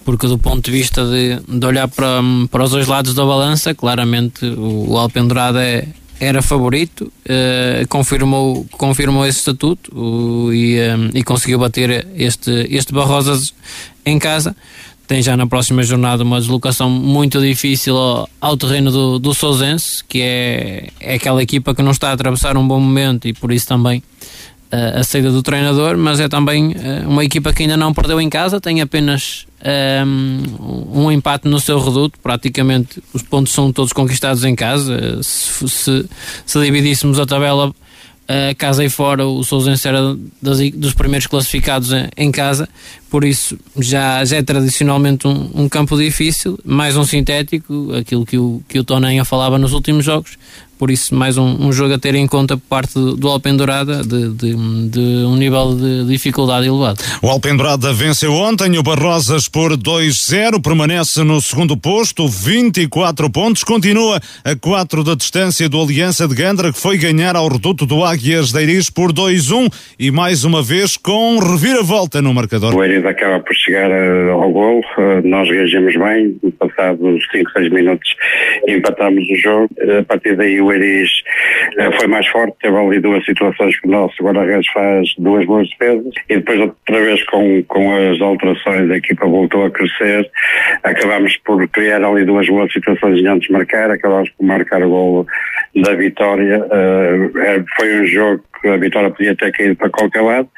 Porque 0.04 0.26
do 0.28 0.40
ponto 0.40 0.66
de 0.66 0.72
vista 0.72 1.06
de, 1.06 1.40
de 1.48 1.66
olhar 1.66 1.88
para, 1.88 2.22
para 2.50 2.64
os 2.64 2.72
dois 2.72 2.88
lados 2.88 3.14
da 3.14 3.24
balança, 3.24 3.76
claramente 3.76 4.44
o, 4.44 4.94
o 4.94 4.98
Alpendurada 4.98 5.64
é, 5.64 5.88
era 6.20 6.42
favorito, 6.42 7.12
eh, 7.26 7.86
confirmou, 7.88 8.66
confirmou 8.72 9.26
esse 9.26 9.40
estatuto 9.40 9.90
o- 9.98 10.52
e, 10.54 10.78
eh, 10.78 10.96
e 11.14 11.24
conseguiu 11.24 11.60
bater 11.60 12.08
este, 12.16 12.52
este 12.70 12.94
Barrosas 12.94 13.54
em 14.06 14.20
casa. 14.20 14.56
Tem 15.08 15.24
já 15.24 15.36
na 15.36 15.48
próxima 15.48 15.82
jornada 15.82 16.24
uma 16.24 16.40
deslocação 16.40 16.90
muito 16.90 17.42
difícil 17.42 17.98
ao, 17.98 18.30
ao 18.40 18.56
terreno 18.58 18.92
do, 18.92 19.18
do 19.18 19.34
Sousense, 19.34 20.04
que 20.08 20.22
é, 20.22 20.90
é 21.00 21.16
aquela 21.16 21.42
equipa 21.42 21.74
que 21.74 21.82
não 21.82 21.92
está 21.92 22.10
a 22.10 22.14
atravessar 22.14 22.58
um 22.58 22.68
bom 22.68 22.80
momento 22.80 23.28
e 23.28 23.34
por 23.34 23.52
isso 23.52 23.66
também 23.68 24.04
a 24.72 25.04
saída 25.04 25.32
do 25.32 25.42
treinador, 25.42 25.98
mas 25.98 26.20
é 26.20 26.28
também 26.30 26.76
eh, 26.78 27.04
uma 27.08 27.24
equipa 27.26 27.52
que 27.52 27.64
ainda 27.64 27.76
não 27.78 27.94
perdeu 27.94 28.22
em 28.22 28.30
casa, 28.30 28.62
tem 28.62 28.82
apenas 28.82 29.46
eh, 29.62 30.04
um 30.06 31.12
empate 31.12 31.48
no 31.48 31.60
seu 31.60 31.80
reduto, 31.80 32.20
praticamente 32.22 33.02
os 33.14 33.24
pontos 33.24 33.52
são 33.54 33.72
todos 33.74 33.92
conquistados 33.94 34.44
em 34.44 34.56
casa. 34.56 35.22
Se, 35.24 35.68
se, 35.68 36.06
se 36.46 36.62
dividíssemos 36.62 37.20
a 37.20 37.26
tabela 37.26 37.74
eh, 38.28 38.54
casa 38.54 38.84
e 38.86 38.90
fora, 38.90 39.26
o 39.26 39.44
Sousense 39.44 39.88
era 39.88 40.16
das- 40.42 40.60
dos 40.72 40.94
primeiros 40.94 41.26
classificados 41.26 41.92
em, 41.92 42.08
em 42.16 42.32
casa, 42.32 42.70
por 43.10 43.24
isso 43.24 43.58
já, 43.80 44.24
já 44.24 44.38
é 44.38 44.44
tradicionalmente 44.44 45.28
um, 45.28 45.50
um 45.56 45.68
campo 45.68 45.98
difícil, 45.98 46.60
mais 46.64 46.96
um 46.96 47.04
sintético, 47.04 47.92
aquilo 48.00 48.24
que 48.24 48.38
o, 48.38 48.62
que 48.70 48.78
o 48.78 48.84
Tonenha 48.84 49.26
falava 49.26 49.58
nos 49.58 49.74
últimos 49.74 50.06
jogos, 50.06 50.38
por 50.80 50.90
isso 50.90 51.14
mais 51.14 51.38
um, 51.38 51.68
um 51.68 51.74
jogo 51.74 51.94
a 51.94 52.00
ter 52.00 52.16
em 52.16 52.26
conta 52.26 52.56
por 52.56 52.66
parte 52.70 52.94
do, 52.94 53.28
Alpendurada 53.28 54.02
de, 54.02 54.30
de, 54.30 54.56
de 54.90 55.26
um 55.26 55.36
nível 55.36 55.76
de 55.76 56.06
dificuldade 56.06 56.68
elevado. 56.68 57.04
O 57.22 57.28
Alpendurada 57.28 57.92
venceu 57.94 58.32
ontem 58.32 58.78
o 58.78 58.82
Barrosas 58.82 59.50
por 59.50 59.74
2-0, 59.74 60.62
permanece 60.64 61.22
no 61.24 61.42
segundo 61.42 61.76
posto, 61.76 62.28
24 62.28 63.30
pontos, 63.30 63.64
continua 63.64 64.22
a 64.46 64.56
4 64.56 65.04
da 65.04 65.16
distância 65.16 65.68
do 65.68 65.82
Aliança 65.82 66.28
de 66.28 66.34
Gandra, 66.34 66.72
que 66.72 66.80
foi 66.80 66.98
ganhar 66.98 67.36
ao 67.36 67.50
reduto 67.50 67.86
do 67.86 68.04
Águias 68.06 68.54
de 68.54 68.64
Iris 68.64 68.90
por 68.90 69.12
2-1 69.12 69.70
e 70.00 70.10
mais 70.10 70.46
uma 70.46 70.64
vez 70.64 70.96
com 70.96 71.40
reviravolta 71.40 72.22
no 72.22 72.34
marcador. 72.34 72.74
O 72.74 72.84
Eiris 72.84 73.06
acaba 73.06 73.42
por 73.42 73.54
chegar 73.54 73.92
ao 73.92 74.50
gol, 74.50 74.82
eh, 74.98 75.22
nós 75.26 75.50
reagimos 75.50 75.94
bem, 75.96 76.40
passados 76.58 77.22
5, 77.32 77.52
6 77.52 77.72
minutos 77.72 78.10
empatámos 78.68 79.24
o 79.30 79.36
jogo, 79.36 79.70
Eh, 79.80 80.00
a 80.00 80.04
partir 80.04 80.36
daí 80.36 80.62
o 80.62 80.69
Eiris 80.72 81.10
eh, 81.78 81.92
foi 81.98 82.08
mais 82.08 82.28
forte, 82.28 82.56
teve 82.62 82.78
ali 82.78 83.00
duas 83.00 83.24
situações 83.26 83.80
que 83.80 83.88
o 83.88 83.92
nosso 83.92 84.16
guarda-redes 84.24 84.68
faz 84.72 85.14
duas 85.18 85.46
boas 85.46 85.70
defesas 85.70 86.14
e 86.30 86.38
depois 86.38 86.60
outra 86.60 87.02
vez 87.02 87.24
com, 87.26 87.64
com 87.64 87.96
as 87.96 88.22
alterações 88.22 88.90
a 88.90 88.98
equipa 88.98 89.28
voltou 89.28 89.66
a 89.66 89.72
crescer, 89.72 90.30
acabámos 90.84 91.36
por 91.38 91.68
criar 91.70 92.04
ali 92.04 92.26
duas 92.26 92.48
boas 92.48 92.72
situações 92.72 93.24
antes 93.26 93.48
de 93.48 93.54
marcar, 93.54 93.92
acabámos 93.92 94.30
por 94.32 94.46
marcar 94.46 94.84
o 94.84 94.90
gol 94.90 95.28
da 95.76 95.94
vitória, 95.94 96.66
eh, 96.72 97.64
foi 97.78 98.02
um 98.02 98.06
jogo 98.06 98.44
que 98.62 98.68
a 98.68 98.78
vitória 98.78 99.10
podia 99.10 99.36
ter 99.36 99.52
caído 99.52 99.76
para 99.76 99.90
qualquer 99.90 100.22
lado, 100.22 100.50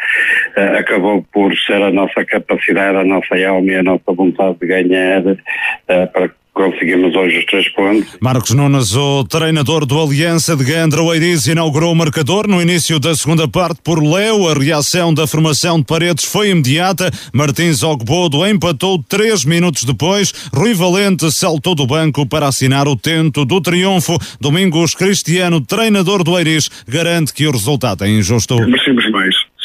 eh, 0.55 0.79
acabou 0.79 1.23
por 1.31 1.55
ser 1.55 1.81
a 1.81 1.91
nossa 1.91 2.25
capacidade, 2.25 2.97
a 2.97 3.03
nossa 3.03 3.35
alma 3.47 3.71
e 3.71 3.75
a 3.75 3.83
nossa 3.83 4.11
vontade 4.13 4.57
de 4.59 4.67
ganhar 4.67 5.23
eh, 5.87 6.05
para 6.07 6.29
que 6.55 6.63
conseguirmos 6.63 7.15
hoje 7.15 7.39
os 7.39 7.45
três 7.45 7.69
pontos. 7.69 8.17
Marcos 8.19 8.51
Nunes, 8.51 8.95
o 8.95 9.23
treinador 9.23 9.85
do 9.85 10.01
Aliança 10.01 10.55
de 10.55 10.63
Gandra, 10.63 11.01
o 11.01 11.13
Eiris, 11.13 11.47
inaugurou 11.47 11.91
o 11.91 11.95
marcador 11.95 12.47
no 12.47 12.61
início 12.61 12.99
da 12.99 13.15
segunda 13.15 13.47
parte 13.47 13.79
por 13.83 14.03
Leo. 14.03 14.47
A 14.47 14.53
reação 14.53 15.13
da 15.13 15.25
formação 15.25 15.79
de 15.79 15.85
Paredes 15.85 16.25
foi 16.25 16.49
imediata. 16.49 17.09
Martins 17.33 17.83
Ogbodo 17.83 18.45
empatou 18.45 19.01
três 19.03 19.45
minutos 19.45 19.83
depois. 19.83 20.33
Rui 20.53 20.73
Valente 20.73 21.31
saltou 21.31 21.73
do 21.73 21.87
banco 21.87 22.25
para 22.25 22.47
assinar 22.47 22.87
o 22.87 22.95
tento 22.95 23.45
do 23.45 23.61
triunfo. 23.61 24.17
Domingos 24.39 24.93
Cristiano, 24.93 25.61
treinador 25.61 26.23
do 26.23 26.37
Eiris, 26.37 26.69
garante 26.87 27.33
que 27.33 27.47
o 27.47 27.51
resultado 27.51 28.03
é 28.03 28.09
injusto. 28.09 28.55
Mais. 28.57 28.81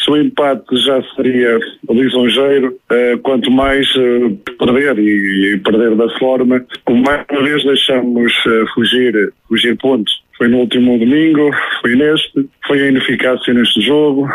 Se 0.06 0.12
o 0.12 0.16
empate 0.16 0.76
já 0.76 1.02
seria 1.16 1.58
lisonjeiro, 1.90 2.76
eh, 2.92 3.16
quanto 3.24 3.50
mais 3.50 3.92
eh, 3.96 4.36
perder 4.56 4.96
e, 5.00 5.58
perder 5.64 5.96
da 5.96 6.08
forma, 6.16 6.64
como 6.84 7.02
mais 7.02 7.26
uma 7.28 7.42
vez 7.42 7.64
deixamos 7.64 8.32
eh, 8.46 8.64
fugir, 8.72 9.32
fugir 9.48 9.76
pontos. 9.78 10.12
Foi 10.38 10.46
no 10.46 10.58
último 10.58 10.96
domingo, 10.96 11.50
foi 11.80 11.96
neste, 11.96 12.48
foi 12.68 12.82
a 12.82 12.88
ineficácia 12.88 13.52
neste 13.52 13.80
jogo, 13.80 14.28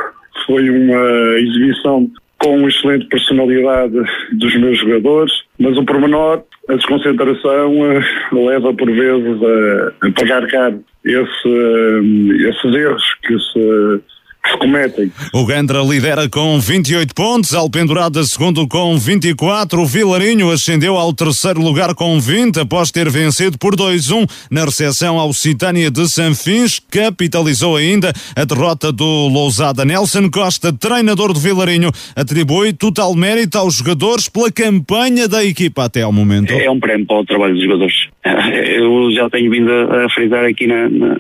foi 0.46 0.70
uma 0.70 1.40
exibição 1.40 2.12
com 2.38 2.68
excelente 2.68 3.06
personalidade 3.06 3.96
dos 4.34 4.54
meus 4.56 4.78
jogadores, 4.78 5.32
mas 5.58 5.78
o 5.78 5.86
pormenor, 5.86 6.44
a 6.68 6.74
desconcentração, 6.74 7.72
leva 8.34 8.74
por 8.74 8.92
vezes 8.92 9.40
a, 9.42 10.12
pagar 10.20 10.46
caro 10.48 10.84
esse, 11.06 12.50
esses 12.50 12.76
erros 12.76 13.04
que 13.24 13.40
se 13.40 14.02
que 14.44 14.52
se 14.52 14.58
cometem. 14.58 15.12
O 15.34 15.46
Gandra 15.46 15.82
lidera 15.82 16.30
com 16.30 16.60
28 16.60 17.14
pontos, 17.14 17.54
Alpendurada 17.54 18.24
segundo 18.24 18.68
com 18.68 18.98
24, 18.98 19.82
o 19.82 19.86
Vilarinho 19.86 20.52
ascendeu 20.52 20.98
ao 20.98 21.14
terceiro 21.14 21.62
lugar 21.62 21.94
com 21.94 22.20
20 22.20 22.60
após 22.62 22.92
ter 22.92 23.10
vencido 23.10 23.58
por 23.58 23.76
2-1 23.76 24.30
na 24.50 24.66
recepção 24.66 25.20
ao 25.20 25.34
Citânia 25.34 25.92
de 25.92 26.08
Sanfins, 26.08 26.80
capitalizou 26.80 27.78
ainda 27.78 28.12
a 28.36 28.46
derrota 28.46 28.92
do 28.92 29.28
Lousada. 29.28 29.86
Nelson 29.86 30.30
Costa, 30.30 30.74
treinador 30.74 31.34
do 31.34 31.40
Vilarinho, 31.40 31.92
atribui 32.16 32.74
total 32.74 33.14
mérito 33.16 33.58
aos 33.58 33.76
jogadores 33.76 34.28
pela 34.28 34.52
campanha 34.52 35.28
da 35.28 35.44
equipa 35.44 35.86
até 35.86 36.02
ao 36.02 36.12
momento. 36.12 36.52
É 36.52 36.70
um 36.70 36.80
prémio 36.80 37.06
para 37.06 37.20
o 37.20 37.26
trabalho 37.26 37.54
dos 37.54 37.64
jogadores. 37.64 38.01
Eu 38.76 39.12
já 39.12 39.30
tenho 39.30 39.50
vindo 39.50 39.72
a 39.72 40.10
frisar 40.10 40.46
aqui 40.46 40.68
na, 40.68 40.90
na, 40.90 41.18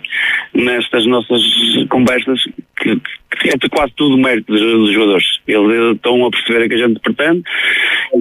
nestas 0.53 1.05
nossas 1.05 1.41
conversas 1.89 2.39
que, 2.77 2.99
é 3.45 3.69
quase 3.69 3.93
tudo 3.95 4.17
mérito 4.17 4.51
dos, 4.51 4.61
dos, 4.61 4.93
jogadores. 4.93 5.25
Eles 5.47 5.95
estão 5.95 6.25
a 6.25 6.31
perceber 6.31 6.65
o 6.65 6.69
que 6.69 6.75
a 6.75 6.87
gente 6.87 6.99
pretende 6.99 7.43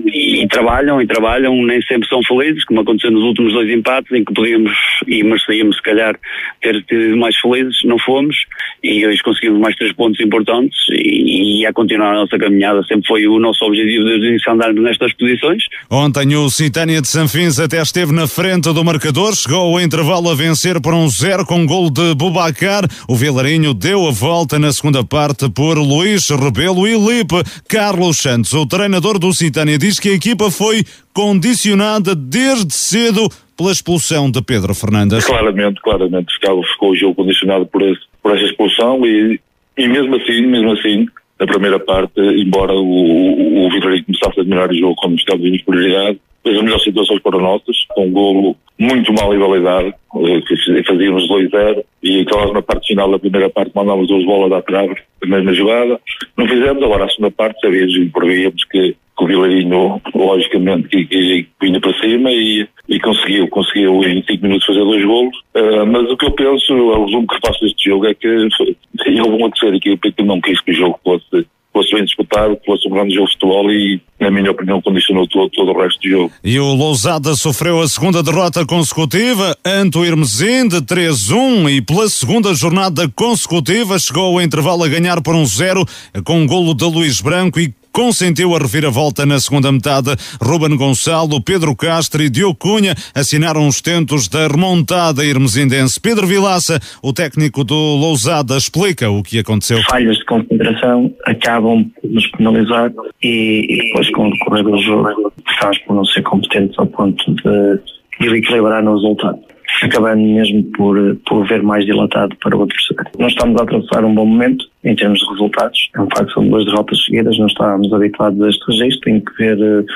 e, 0.06 0.42
e, 0.42 0.48
trabalham 0.48 1.02
e 1.02 1.06
trabalham, 1.06 1.54
nem 1.64 1.82
sempre 1.82 2.08
são 2.08 2.22
felizes, 2.22 2.64
como 2.64 2.80
aconteceu 2.80 3.10
nos 3.10 3.22
últimos 3.24 3.52
dois 3.52 3.68
empates, 3.70 4.10
em 4.12 4.24
que 4.24 4.32
podíamos 4.32 4.72
e 5.06 5.22
merecíamos, 5.22 5.76
se 5.76 5.82
calhar, 5.82 6.18
ter 6.60 6.84
sido 6.88 7.16
mais 7.16 7.36
felizes, 7.36 7.78
não 7.84 7.98
fomos, 7.98 8.36
e 8.82 9.06
hoje 9.06 9.22
conseguimos 9.22 9.60
mais 9.60 9.76
três 9.76 9.92
pontos 9.92 10.20
importantes 10.20 10.78
e, 10.90 11.60
e 11.60 11.66
a 11.66 11.72
continuar 11.72 12.12
a 12.12 12.20
nossa 12.20 12.38
caminhada 12.38 12.82
sempre 12.84 13.06
foi 13.06 13.26
o 13.26 13.38
nosso 13.38 13.64
objetivo 13.64 14.04
desde 14.04 14.26
o 14.26 14.30
início 14.30 14.52
andarmos 14.52 14.82
nestas 14.82 15.12
posições. 15.14 15.62
Ontem 15.90 16.36
o 16.36 16.48
Citânia 16.48 17.00
de 17.00 17.08
Sanfins 17.08 17.58
até 17.58 17.80
esteve 17.80 18.12
na 18.12 18.26
frente 18.26 18.72
do 18.72 18.84
marcador, 18.84 19.34
chegou 19.34 19.74
ao 19.74 19.80
intervalo 19.80 20.30
a 20.30 20.34
vencer 20.34 20.80
por 20.80 20.94
um 20.94 21.08
zero 21.08 21.44
com 21.44 21.60
um 21.60 21.66
gol 21.66 21.90
de 21.90 22.14
Bubacar. 22.14 22.84
O 23.08 23.14
Vilarinho 23.14 23.74
deu 23.74 24.06
a 24.06 24.10
volta 24.10 24.58
na 24.58 24.72
segunda 24.72 24.99
parte 25.04 25.48
por 25.50 25.78
Luís 25.78 26.28
Rebelo 26.30 26.86
e 26.86 26.94
Lipe. 26.94 27.36
Carlos 27.68 28.18
Santos, 28.18 28.52
o 28.52 28.66
treinador 28.66 29.18
do 29.18 29.32
Citânia, 29.32 29.78
diz 29.78 29.98
que 29.98 30.08
a 30.08 30.14
equipa 30.14 30.50
foi 30.50 30.82
condicionada 31.12 32.14
desde 32.14 32.72
cedo 32.74 33.28
pela 33.56 33.72
expulsão 33.72 34.30
de 34.30 34.42
Pedro 34.42 34.74
Fernandes. 34.74 35.24
Claramente, 35.24 35.80
claramente, 35.82 36.32
ficou, 36.34 36.62
ficou 36.64 36.90
o 36.90 36.96
jogo 36.96 37.14
condicionado 37.14 37.66
por, 37.66 37.82
esse, 37.82 38.00
por 38.22 38.34
essa 38.34 38.44
expulsão 38.46 39.04
e, 39.04 39.38
e 39.76 39.88
mesmo 39.88 40.16
assim, 40.16 40.46
mesmo 40.46 40.72
assim, 40.72 41.06
na 41.38 41.46
primeira 41.46 41.78
parte, 41.78 42.20
embora 42.20 42.72
o, 42.72 42.84
o, 42.84 43.66
o 43.66 43.70
Vitória 43.70 44.02
começasse 44.04 44.38
a 44.38 44.42
admirar 44.42 44.70
o 44.70 44.78
jogo 44.78 44.94
como 44.96 45.14
estava 45.14 45.42
em 45.42 45.62
prioridade, 45.64 46.20
fez 46.42 46.56
as 46.56 46.62
melhores 46.62 46.84
situações 46.84 47.20
para 47.22 47.38
nossas, 47.38 47.84
com 47.94 48.06
um 48.06 48.12
golo 48.12 48.56
muito 48.78 49.12
mal 49.12 49.34
igualidade, 49.34 49.88
eh, 49.88 50.40
que 50.40 50.84
fazíamos 50.84 51.28
2-0 51.28 51.84
e 52.02 52.20
aquela 52.20 52.52
na 52.52 52.62
parte 52.62 52.88
final 52.88 53.10
da 53.10 53.18
primeira 53.18 53.50
parte 53.50 53.72
mandámos 53.74 54.08
duas 54.08 54.24
bolas 54.24 54.50
à 54.52 54.62
trave 54.62 54.96
na 55.22 55.36
mesma 55.36 55.52
jogada. 55.52 56.00
Não 56.36 56.48
fizemos, 56.48 56.82
agora 56.82 57.04
a 57.04 57.08
segunda 57.10 57.30
parte 57.30 57.60
sabíamos 57.60 57.94
e 57.94 58.06
prevíamos 58.06 58.64
que, 58.64 58.96
que 59.18 59.24
o 59.24 59.26
Vilarinho, 59.26 60.00
logicamente, 60.14 60.88
que, 60.88 61.04
que, 61.04 61.46
vinha 61.60 61.78
para 61.78 62.00
cima 62.00 62.32
e, 62.32 62.66
e 62.88 62.98
conseguiu, 63.00 63.46
conseguiu 63.48 64.02
em 64.02 64.22
5 64.22 64.42
minutos 64.42 64.66
fazer 64.66 64.80
dois 64.80 65.04
golos. 65.04 65.36
Uh, 65.54 65.84
mas 65.86 66.10
o 66.10 66.16
que 66.16 66.24
eu 66.24 66.30
penso, 66.30 66.72
o 66.72 67.04
resumo 67.04 67.26
que 67.26 67.46
faço 67.46 67.60
deste 67.60 67.90
jogo 67.90 68.06
é 68.06 68.14
que 68.14 68.28
houve 69.20 69.50
terceira 69.50 69.76
equipa 69.76 70.10
que 70.10 70.22
não 70.22 70.40
quis 70.40 70.58
que 70.62 70.70
o 70.70 70.74
jogo 70.74 70.98
fosse 71.04 71.46
fosse 71.72 71.94
bem 71.94 72.04
disputado, 72.04 72.58
fosse 72.66 72.88
um 72.88 72.92
grande 72.92 73.14
jogo 73.14 73.26
de 73.26 73.32
futebol 73.34 73.70
e, 73.70 74.00
na 74.18 74.30
minha 74.30 74.50
opinião, 74.50 74.82
condicionou 74.82 75.26
todo, 75.26 75.50
todo 75.50 75.70
o 75.70 75.80
resto 75.80 76.00
do 76.00 76.08
jogo. 76.08 76.32
E 76.42 76.58
o 76.58 76.74
Lousada 76.74 77.34
sofreu 77.34 77.80
a 77.80 77.88
segunda 77.88 78.22
derrota 78.22 78.66
consecutiva 78.66 79.56
ante 79.64 79.98
o 79.98 80.04
Irmesim 80.04 80.68
de 80.68 80.80
3-1 80.82 81.70
e 81.70 81.82
pela 81.82 82.08
segunda 82.08 82.52
jornada 82.54 83.08
consecutiva 83.08 83.98
chegou 83.98 84.34
ao 84.34 84.42
intervalo 84.42 84.84
a 84.84 84.88
ganhar 84.88 85.22
por 85.22 85.34
um 85.34 85.46
zero 85.46 85.84
com 86.24 86.40
um 86.40 86.46
golo 86.46 86.74
de 86.74 86.84
Luís 86.84 87.20
Branco 87.20 87.60
e 87.60 87.72
consentiu 87.92 88.54
a 88.54 88.58
reviravolta 88.58 89.26
na 89.26 89.38
segunda 89.38 89.70
metade. 89.70 90.10
Ruben 90.40 90.76
Gonçalo, 90.76 91.42
Pedro 91.42 91.74
Castro 91.76 92.22
e 92.22 92.30
Diogo 92.30 92.54
Cunha 92.54 92.94
assinaram 93.14 93.66
os 93.66 93.80
tentos 93.80 94.28
da 94.28 94.46
remontada 94.46 95.24
irmesindense. 95.24 96.00
Pedro 96.00 96.26
Vilaça, 96.26 96.78
o 97.02 97.12
técnico 97.12 97.64
do 97.64 97.74
Lousada, 97.74 98.56
explica 98.56 99.10
o 99.10 99.22
que 99.22 99.38
aconteceu. 99.38 99.82
Falhas 99.82 100.16
de 100.16 100.24
concentração 100.24 101.12
acabam 101.24 101.84
por 102.00 102.10
nos 102.10 102.26
penalizar 102.32 102.92
e, 103.22 103.66
e 103.68 103.86
depois 103.86 104.10
com 104.10 104.28
o 104.28 104.30
decorrer 104.30 104.64
do 104.64 104.78
jogo 104.78 105.32
faz 105.60 105.78
por 105.84 105.94
não 105.94 106.04
ser 106.04 106.22
competentes 106.22 106.78
ao 106.78 106.86
ponto 106.86 107.24
de, 107.34 107.80
de 108.20 108.36
equilibrar 108.36 108.82
no 108.82 108.94
resultado 108.94 109.49
acabando 109.82 110.22
mesmo 110.22 110.62
por, 110.76 111.16
por 111.26 111.46
ver 111.46 111.62
mais 111.62 111.84
dilatado 111.84 112.34
para 112.42 112.56
o 112.56 112.62
adversário. 112.62 113.10
Nós 113.18 113.32
estamos 113.32 113.60
a 113.60 113.64
atravessar 113.64 114.04
um 114.04 114.14
bom 114.14 114.26
momento 114.26 114.64
em 114.84 114.94
termos 114.94 115.20
de 115.20 115.26
resultados. 115.30 115.90
É 115.94 116.00
um 116.00 116.08
facto, 116.14 116.32
são 116.32 116.48
duas 116.48 116.64
derrotas 116.64 117.04
seguidas, 117.04 117.38
não 117.38 117.46
estávamos 117.46 117.92
habituados 117.92 118.40
a 118.42 118.48
este 118.48 118.64
registro, 118.66 119.00
tem 119.00 119.20
que 119.20 119.32
ver 119.38 119.58
uh, 119.58 119.86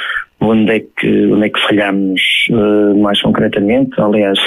onde 0.41 0.72
é 0.72 0.81
que, 0.81 1.27
onde 1.27 1.47
é 1.47 1.49
que 1.49 1.61
falhamos 1.61 2.20
uh, 2.51 2.99
mais 2.99 3.20
concretamente. 3.20 4.01
Aliás, 4.01 4.39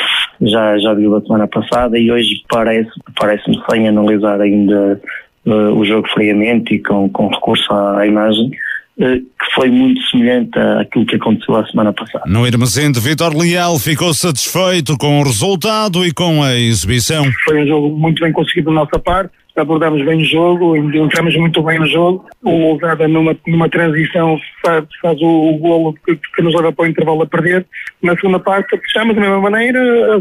já, 0.41 0.77
já 0.77 0.93
viu 0.93 1.15
a 1.15 1.21
semana 1.21 1.47
passada 1.47 1.97
e 1.97 2.11
hoje 2.11 2.41
parece, 2.49 2.91
parece-me 3.19 3.57
sem 3.69 3.87
analisar 3.87 4.39
ainda 4.41 5.01
uh, 5.45 5.73
o 5.73 5.85
jogo 5.85 6.07
friamente 6.09 6.75
e 6.75 6.79
com, 6.79 7.09
com 7.09 7.27
recurso 7.27 7.71
à 7.73 8.05
imagem, 8.05 8.51
que 8.97 9.53
foi 9.53 9.69
muito 9.69 10.01
semelhante 10.09 10.57
àquilo 10.57 11.05
que 11.05 11.15
aconteceu 11.15 11.55
a 11.55 11.65
semana 11.67 11.93
passada. 11.93 12.23
No 12.25 12.47
Irmesinde, 12.47 12.99
Vitor 12.99 13.35
Leal 13.37 13.77
ficou 13.77 14.13
satisfeito 14.13 14.97
com 14.97 15.19
o 15.19 15.23
resultado 15.23 16.05
e 16.05 16.11
com 16.11 16.43
a 16.43 16.55
exibição. 16.55 17.23
Foi 17.45 17.63
um 17.63 17.67
jogo 17.67 17.95
muito 17.95 18.21
bem 18.21 18.31
conseguido 18.31 18.69
da 18.69 18.75
nossa 18.75 18.97
parte 18.97 19.31
abordamos 19.57 20.05
bem 20.05 20.21
o 20.21 20.25
jogo, 20.25 20.75
entramos 20.75 21.35
muito 21.35 21.61
bem 21.63 21.79
no 21.79 21.87
jogo. 21.87 22.25
O 22.43 22.51
Lousada, 22.51 23.07
numa, 23.07 23.35
numa 23.47 23.69
transição, 23.69 24.37
faz, 24.63 24.85
faz 25.01 25.19
o, 25.21 25.27
o 25.27 25.57
golo 25.57 25.95
que, 26.05 26.15
que, 26.15 26.41
nos 26.41 26.53
leva 26.55 26.71
para 26.71 26.85
o 26.85 26.87
intervalo 26.87 27.23
a 27.23 27.25
perder. 27.25 27.65
Na 28.01 28.15
segunda 28.15 28.39
parte, 28.39 28.77
fechamos 28.77 29.15
da 29.15 29.21
mesma 29.21 29.41
maneira, 29.41 29.79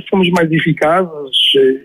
somos 0.09 0.28
mais 0.30 0.51
eficazes 0.51 1.11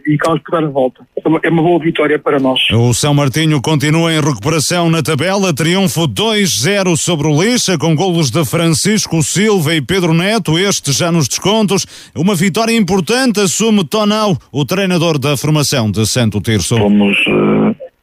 e 0.08 0.16
acabamos 0.16 0.44
por 0.44 0.52
dar 0.52 0.68
a 0.68 0.70
volta. 0.70 1.06
É 1.44 1.50
uma 1.50 1.62
boa 1.62 1.80
vitória 1.80 2.18
para 2.18 2.40
nós. 2.40 2.60
O 2.72 2.94
São 2.94 3.14
Martinho 3.14 3.62
continua 3.62 4.14
em 4.14 4.22
recuperação 4.22 4.90
na 4.90 5.04
tabela, 5.04 5.54
triunfo 5.54 6.08
2-0 6.08 6.96
sobre 6.96 7.28
o 7.28 7.42
Lixa, 7.42 7.78
com 7.78 7.96
golos 7.96 8.32
de 8.32 8.44
Francisco 8.46 9.22
Silva 9.22 9.76
e 9.76 9.82
Pedro 9.82 10.14
Neto, 10.14 10.58
este 10.58 10.92
já 10.92 11.12
nos 11.12 11.28
descontos. 11.28 11.86
Uma 12.16 12.36
vitória 12.36 12.76
importante 12.76 13.40
assume 13.40 13.84
Tonal, 13.84 14.38
o 14.52 14.66
treinador 14.66 15.20
da 15.20 15.36
formação 15.36 15.92
de 15.92 16.06
Santo 16.06 16.40
Tirso. 16.40 16.78
Fomos 16.78 17.18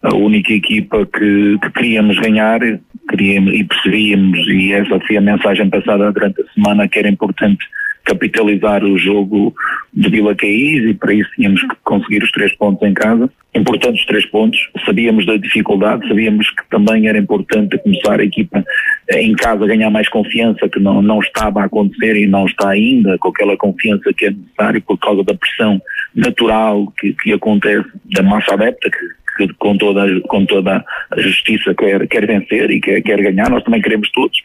a 0.03 0.15
única 0.15 0.53
equipa 0.53 1.07
que, 1.07 1.59
que 1.61 1.71
queríamos 1.73 2.19
ganhar 2.19 2.61
queríamos, 3.09 3.55
e 3.55 3.65
percebíamos, 3.65 4.39
e 4.49 4.73
essa 4.73 5.01
foi 5.01 5.17
a 5.17 5.21
mensagem 5.21 5.69
passada 5.69 6.13
durante 6.13 6.43
a 6.43 6.53
semana, 6.53 6.89
que 6.89 6.99
era 6.99 7.09
importante 7.09 7.67
capitalizar 8.05 8.83
o 8.85 8.97
jogo 8.99 9.55
de 9.93 10.09
Vila 10.09 10.35
Caís 10.35 10.83
e 10.89 10.95
para 10.95 11.13
isso 11.13 11.29
tínhamos 11.37 11.61
que 11.61 11.77
conseguir 11.85 12.23
os 12.23 12.31
três 12.31 12.55
pontos 12.57 12.87
em 12.89 12.95
casa. 12.95 13.31
Importantes 13.55 14.05
três 14.07 14.25
pontos, 14.25 14.59
sabíamos 14.87 15.27
da 15.27 15.37
dificuldade, 15.37 16.09
sabíamos 16.09 16.49
que 16.51 16.69
também 16.71 17.07
era 17.07 17.19
importante 17.19 17.77
começar 17.79 18.21
a 18.21 18.25
equipa 18.25 18.65
em 19.11 19.35
casa 19.35 19.65
a 19.65 19.67
ganhar 19.67 19.91
mais 19.91 20.09
confiança, 20.09 20.69
que 20.69 20.81
não, 20.81 21.03
não 21.03 21.19
estava 21.21 21.61
a 21.61 21.65
acontecer 21.65 22.17
e 22.17 22.27
não 22.27 22.47
está 22.47 22.71
ainda 22.71 23.19
com 23.19 23.29
aquela 23.29 23.57
confiança 23.57 24.11
que 24.17 24.27
é 24.27 24.31
necessária 24.31 24.81
por 24.81 24.97
causa 24.99 25.23
da 25.25 25.35
pressão 25.35 25.81
natural 26.15 26.91
que, 26.99 27.13
que 27.13 27.33
acontece 27.33 27.89
da 28.15 28.23
massa 28.23 28.55
adepta, 28.55 28.91
que 28.91 29.19
que 29.39 29.49
com 29.55 29.77
toda, 29.77 30.21
com 30.23 30.45
toda 30.45 30.85
a 31.11 31.21
justiça 31.21 31.75
quer, 31.75 32.07
quer 32.09 32.27
vencer 32.27 32.71
e 32.71 32.81
quer, 32.81 33.01
quer 33.01 33.23
ganhar, 33.23 33.49
nós 33.49 33.63
também 33.63 33.81
queremos 33.81 34.11
todos, 34.11 34.37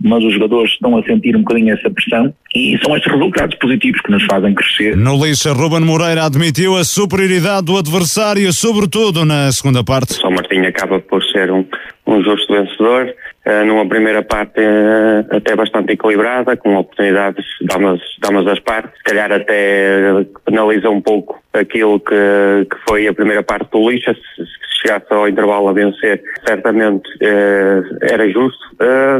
mas 0.00 0.22
os 0.24 0.34
jogadores 0.34 0.72
estão 0.72 0.96
a 0.98 1.02
sentir 1.04 1.34
um 1.36 1.40
bocadinho 1.40 1.74
essa 1.74 1.88
pressão 1.90 2.32
e 2.54 2.78
são 2.82 2.96
estes 2.96 3.10
resultados 3.10 3.56
positivos 3.58 4.00
que 4.00 4.10
nos 4.10 4.24
fazem 4.24 4.54
crescer. 4.54 4.96
No 4.96 5.24
Lixa, 5.24 5.52
Ruben 5.52 5.80
Moreira 5.80 6.24
admitiu 6.24 6.76
a 6.76 6.84
superioridade 6.84 7.66
do 7.66 7.78
adversário, 7.78 8.52
sobretudo 8.52 9.24
na 9.24 9.50
segunda 9.52 9.82
parte. 9.82 10.14
São 10.14 10.30
Martinho 10.30 10.66
acaba 10.68 11.00
por 11.00 11.22
ser 11.24 11.50
um, 11.50 11.64
um 12.12 12.22
justo 12.22 12.52
vencedor, 12.52 13.14
uh, 13.46 13.64
numa 13.64 13.88
primeira 13.88 14.22
parte 14.22 14.60
uh, 14.60 15.36
até 15.36 15.56
bastante 15.56 15.92
equilibrada, 15.92 16.56
com 16.56 16.76
oportunidades 16.76 17.44
de 17.60 17.76
ambas, 17.76 18.00
de 18.00 18.28
ambas 18.30 18.46
as 18.46 18.60
partes, 18.60 18.96
se 18.96 19.04
calhar 19.04 19.32
até 19.32 20.24
penaliza 20.44 20.90
um 20.90 21.00
pouco 21.00 21.42
aquilo 21.52 22.00
que, 22.00 22.66
que 22.70 22.76
foi 22.88 23.06
a 23.06 23.14
primeira 23.14 23.42
parte 23.42 23.70
do 23.70 23.90
Lixa, 23.90 24.14
se, 24.14 24.44
se 24.44 24.82
chegasse 24.82 25.06
ao 25.10 25.28
intervalo 25.28 25.68
a 25.68 25.72
vencer, 25.72 26.22
certamente 26.46 27.08
uh, 27.16 27.98
era 28.02 28.28
justo. 28.30 28.62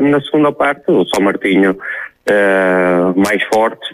na 0.01 0.21
segunda 0.21 0.53
parte, 0.53 0.85
o 0.89 1.05
São 1.07 1.23
Martinho 1.25 1.77
mais 3.17 3.43
forte, 3.53 3.85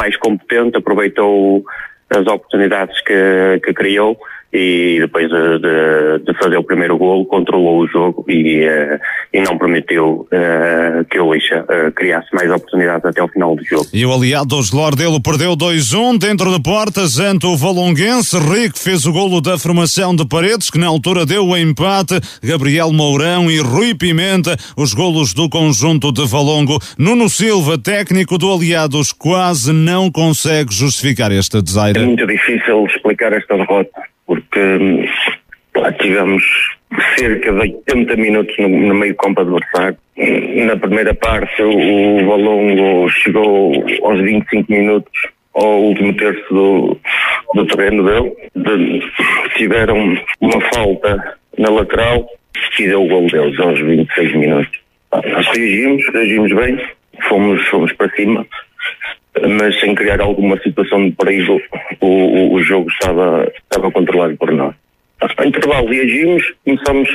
mais 0.00 0.16
competente, 0.16 0.76
aproveitou 0.76 1.64
as 2.10 2.26
oportunidades 2.26 3.00
que, 3.02 3.60
que 3.64 3.72
criou 3.72 4.18
e 4.52 4.98
depois 5.00 5.28
de, 5.28 5.58
de, 5.58 6.24
de 6.24 6.38
fazer 6.38 6.56
o 6.56 6.64
primeiro 6.64 6.96
golo 6.96 7.26
controlou 7.26 7.80
o 7.80 7.86
jogo 7.86 8.24
e, 8.28 8.66
uh, 8.66 8.98
e 9.32 9.40
não 9.40 9.58
permitiu 9.58 10.26
uh, 10.32 11.04
que 11.10 11.20
o 11.20 11.32
Lixa 11.32 11.64
uh, 11.64 11.92
criasse 11.92 12.28
mais 12.34 12.50
oportunidades 12.50 13.04
até 13.04 13.20
ao 13.20 13.28
final 13.28 13.54
do 13.54 13.64
jogo. 13.64 13.86
E 13.92 14.06
o 14.06 14.12
aliado 14.12 14.48
dos 14.48 14.72
Lordelo 14.72 15.22
perdeu 15.22 15.54
2-1 15.54 16.18
dentro 16.18 16.50
de 16.50 16.62
portas 16.62 17.18
ante 17.18 17.46
o 17.46 17.56
Valonguense. 17.56 18.38
Rico 18.38 18.78
fez 18.78 19.04
o 19.04 19.12
golo 19.12 19.42
da 19.42 19.58
formação 19.58 20.16
de 20.16 20.26
Paredes, 20.26 20.70
que 20.70 20.78
na 20.78 20.86
altura 20.86 21.26
deu 21.26 21.46
o 21.46 21.56
empate. 21.56 22.18
Gabriel 22.42 22.90
Mourão 22.90 23.50
e 23.50 23.58
Rui 23.58 23.94
Pimenta, 23.94 24.56
os 24.76 24.94
golos 24.94 25.34
do 25.34 25.50
conjunto 25.50 26.10
de 26.10 26.26
Valongo. 26.26 26.78
Nuno 26.98 27.28
Silva, 27.28 27.76
técnico 27.76 28.38
do 28.38 28.50
Aliados, 28.50 29.12
quase 29.12 29.74
não 29.74 30.10
consegue 30.10 30.72
justificar 30.72 31.30
este 31.32 31.60
desaire. 31.60 31.98
É 31.98 32.02
muito 32.02 32.26
difícil 32.26 32.86
explicar 32.86 33.34
esta 33.34 33.54
derrota 33.54 33.90
porque 34.28 35.08
lá, 35.74 35.90
tivemos 35.92 36.44
cerca 37.16 37.50
de 37.50 37.58
80 37.58 38.16
minutos 38.16 38.54
no, 38.58 38.68
no 38.68 38.94
meio 38.94 39.16
campo 39.16 39.40
adversário. 39.40 39.96
Na 40.66 40.76
primeira 40.76 41.14
parte, 41.14 41.62
o, 41.62 41.70
o 41.70 42.26
Valongo 42.26 43.08
chegou 43.10 43.72
aos 44.04 44.20
25 44.20 44.70
minutos 44.70 45.12
ao 45.54 45.80
último 45.80 46.14
terço 46.14 46.54
do, 46.54 47.00
do 47.54 47.66
terreno 47.66 48.04
dele. 48.04 48.36
De, 48.54 49.02
tiveram 49.56 50.16
uma 50.40 50.60
falta 50.72 51.36
na 51.56 51.70
lateral 51.70 52.28
e 52.78 52.86
deu 52.86 53.02
o 53.02 53.08
gol 53.08 53.26
deles 53.28 53.58
aos 53.58 53.80
26 53.80 54.34
minutos. 54.34 54.78
Nós 55.10 55.46
reagimos, 55.48 56.06
reagimos 56.12 56.52
bem, 56.52 56.78
fomos, 57.28 57.66
fomos 57.68 57.92
para 57.94 58.10
cima, 58.10 58.46
mas 59.46 59.78
sem 59.80 59.94
criar 59.94 60.20
alguma 60.20 60.58
situação 60.60 61.04
de 61.04 61.12
perigo, 61.12 61.60
o, 62.00 62.06
o, 62.06 62.54
o 62.54 62.62
jogo 62.62 62.88
estava, 62.90 63.50
estava 63.54 63.90
controlado 63.90 64.36
por 64.36 64.52
nós. 64.52 64.74
A 65.20 65.46
intervalo 65.46 65.88
reagimos, 65.88 66.42
começamos, 66.64 67.08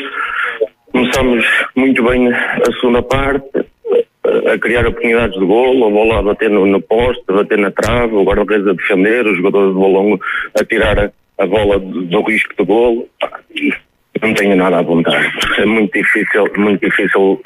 começamos 0.91 1.45
muito 1.75 2.03
bem 2.03 2.31
a 2.33 2.71
segunda 2.79 3.01
parte, 3.01 3.65
a 4.51 4.57
criar 4.57 4.85
oportunidades 4.87 5.39
de 5.39 5.45
golo, 5.45 5.87
a 5.87 5.89
bola 5.89 6.19
a 6.19 6.21
bater 6.21 6.49
no, 6.49 6.65
no 6.65 6.81
poste, 6.81 7.23
a 7.27 7.33
bater 7.33 7.57
na 7.57 7.71
trave, 7.71 8.15
o 8.15 8.23
guarda-redes 8.23 8.67
a 8.67 8.73
defender, 8.73 9.25
os 9.25 9.37
jogadores 9.37 9.73
de 9.73 9.79
bolão 9.79 10.19
a 10.59 10.65
tirar 10.65 10.99
a, 10.99 11.11
a 11.37 11.45
bola 11.45 11.79
do, 11.79 12.03
do 12.03 12.21
risco 12.23 12.53
de 12.57 12.65
golo 12.65 13.07
não 14.23 14.33
tenho 14.33 14.55
nada 14.55 14.77
a 14.77 14.79
apontar. 14.79 15.31
É 15.57 15.65
muito 15.65 15.93
difícil, 15.93 16.45
muito 16.57 16.79
difícil 16.79 17.39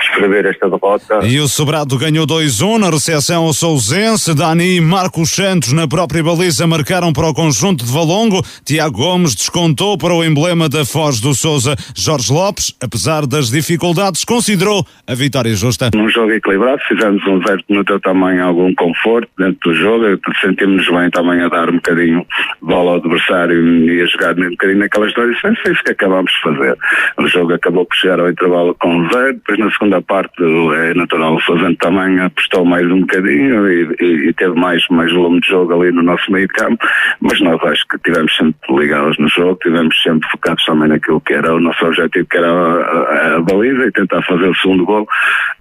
descrever 0.00 0.46
esta 0.46 0.68
derrota. 0.68 1.20
E 1.26 1.40
o 1.40 1.48
Sobrado 1.48 1.98
ganhou 1.98 2.26
2-1 2.26 2.78
na 2.78 2.90
recepção 2.90 3.44
ao 3.44 3.52
Sousense. 3.52 4.34
Dani 4.34 4.76
e 4.76 4.80
Marcos 4.80 5.30
Santos 5.30 5.72
na 5.72 5.88
própria 5.88 6.22
baliza 6.22 6.66
marcaram 6.66 7.12
para 7.12 7.26
o 7.26 7.34
conjunto 7.34 7.84
de 7.84 7.92
Valongo. 7.92 8.42
Tiago 8.64 8.98
Gomes 8.98 9.34
descontou 9.34 9.96
para 9.96 10.12
o 10.12 10.24
emblema 10.24 10.68
da 10.68 10.84
Foz 10.84 11.20
do 11.20 11.34
Souza. 11.34 11.74
Jorge 11.96 12.32
Lopes, 12.32 12.74
apesar 12.82 13.26
das 13.26 13.50
dificuldades, 13.50 14.24
considerou 14.24 14.84
a 15.06 15.14
vitória 15.14 15.54
justa. 15.54 15.90
Um 15.94 16.08
jogo 16.08 16.32
equilibrado, 16.32 16.80
fizemos 16.86 17.24
um 17.26 17.40
zero 17.46 17.62
no 17.68 17.84
teu 17.84 17.98
tamanho 18.00 18.44
algum 18.44 18.74
conforto 18.74 19.28
dentro 19.38 19.70
do 19.70 19.74
jogo. 19.74 20.04
Sentimos-nos 20.40 20.88
bem 20.88 21.10
também 21.10 21.40
a 21.40 21.48
dar 21.48 21.70
um 21.70 21.76
bocadinho 21.76 22.26
bola 22.60 22.92
ao 22.92 22.96
adversário 22.98 23.66
e 23.84 24.02
a 24.02 24.06
jogar 24.06 24.38
um 24.38 24.50
bocadinho 24.50 24.80
naquela 24.80 25.06
história. 25.06 25.32
Isso 25.32 25.40
foi 25.40 25.72
isso 25.72 25.82
que 25.84 25.92
acabamos 25.92 26.17
de 26.26 26.40
fazer. 26.40 26.76
O 27.18 27.26
jogo 27.26 27.54
acabou 27.54 27.84
por 27.84 27.96
chegar 27.96 28.20
ao 28.20 28.30
intervalo 28.30 28.74
com 28.74 29.08
zero, 29.10 29.34
depois 29.34 29.58
na 29.58 29.70
segunda 29.70 30.02
parte 30.02 30.32
é 30.42 30.94
natural 30.94 31.34
o 31.34 31.40
Fazendo 31.40 31.76
também 31.76 32.20
apostou 32.20 32.64
mais 32.64 32.84
um 32.90 33.00
bocadinho 33.00 33.68
e, 33.70 33.96
e, 34.00 34.28
e, 34.28 34.32
teve 34.34 34.58
mais, 34.58 34.86
mais 34.88 35.12
volume 35.12 35.40
de 35.40 35.48
jogo 35.48 35.80
ali 35.80 35.92
no 35.92 36.02
nosso 36.02 36.30
meio 36.30 36.48
campo, 36.48 36.86
mas 37.20 37.40
nós 37.40 37.62
acho 37.64 37.86
que 37.88 37.98
tivemos 37.98 38.34
sempre 38.36 38.76
ligados 38.76 39.16
no 39.18 39.28
jogo, 39.28 39.58
tivemos 39.62 40.00
sempre 40.02 40.28
focados 40.30 40.64
também 40.64 40.88
naquilo 40.88 41.20
que 41.20 41.32
era 41.32 41.54
o 41.54 41.60
nosso 41.60 41.84
objetivo, 41.86 42.26
que 42.30 42.36
era 42.36 42.50
a, 42.50 42.82
a, 42.82 43.36
a 43.36 43.40
baliza 43.40 43.86
e 43.86 43.92
tentar 43.92 44.22
fazer 44.22 44.48
o 44.48 44.54
segundo 44.56 44.84
gol. 44.84 45.06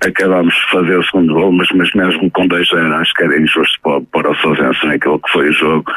Acabámos 0.05 0.53
de 0.53 0.69
fazer 0.69 0.97
o 0.97 1.03
segundo 1.03 1.33
gol, 1.33 1.51
mas, 1.51 1.69
mas 1.73 1.91
mesmo 1.93 2.29
com 2.31 2.47
2-0 2.47 2.93
acho 2.99 3.13
que 3.13 3.23
era 3.23 3.39
injusto 3.39 3.79
para, 3.81 4.01
para 4.11 4.31
o 4.31 4.35
Sousense 4.35 4.85
naquilo 4.85 5.19
que 5.19 5.31
foi 5.31 5.49
o 5.49 5.53
jogo. 5.53 5.91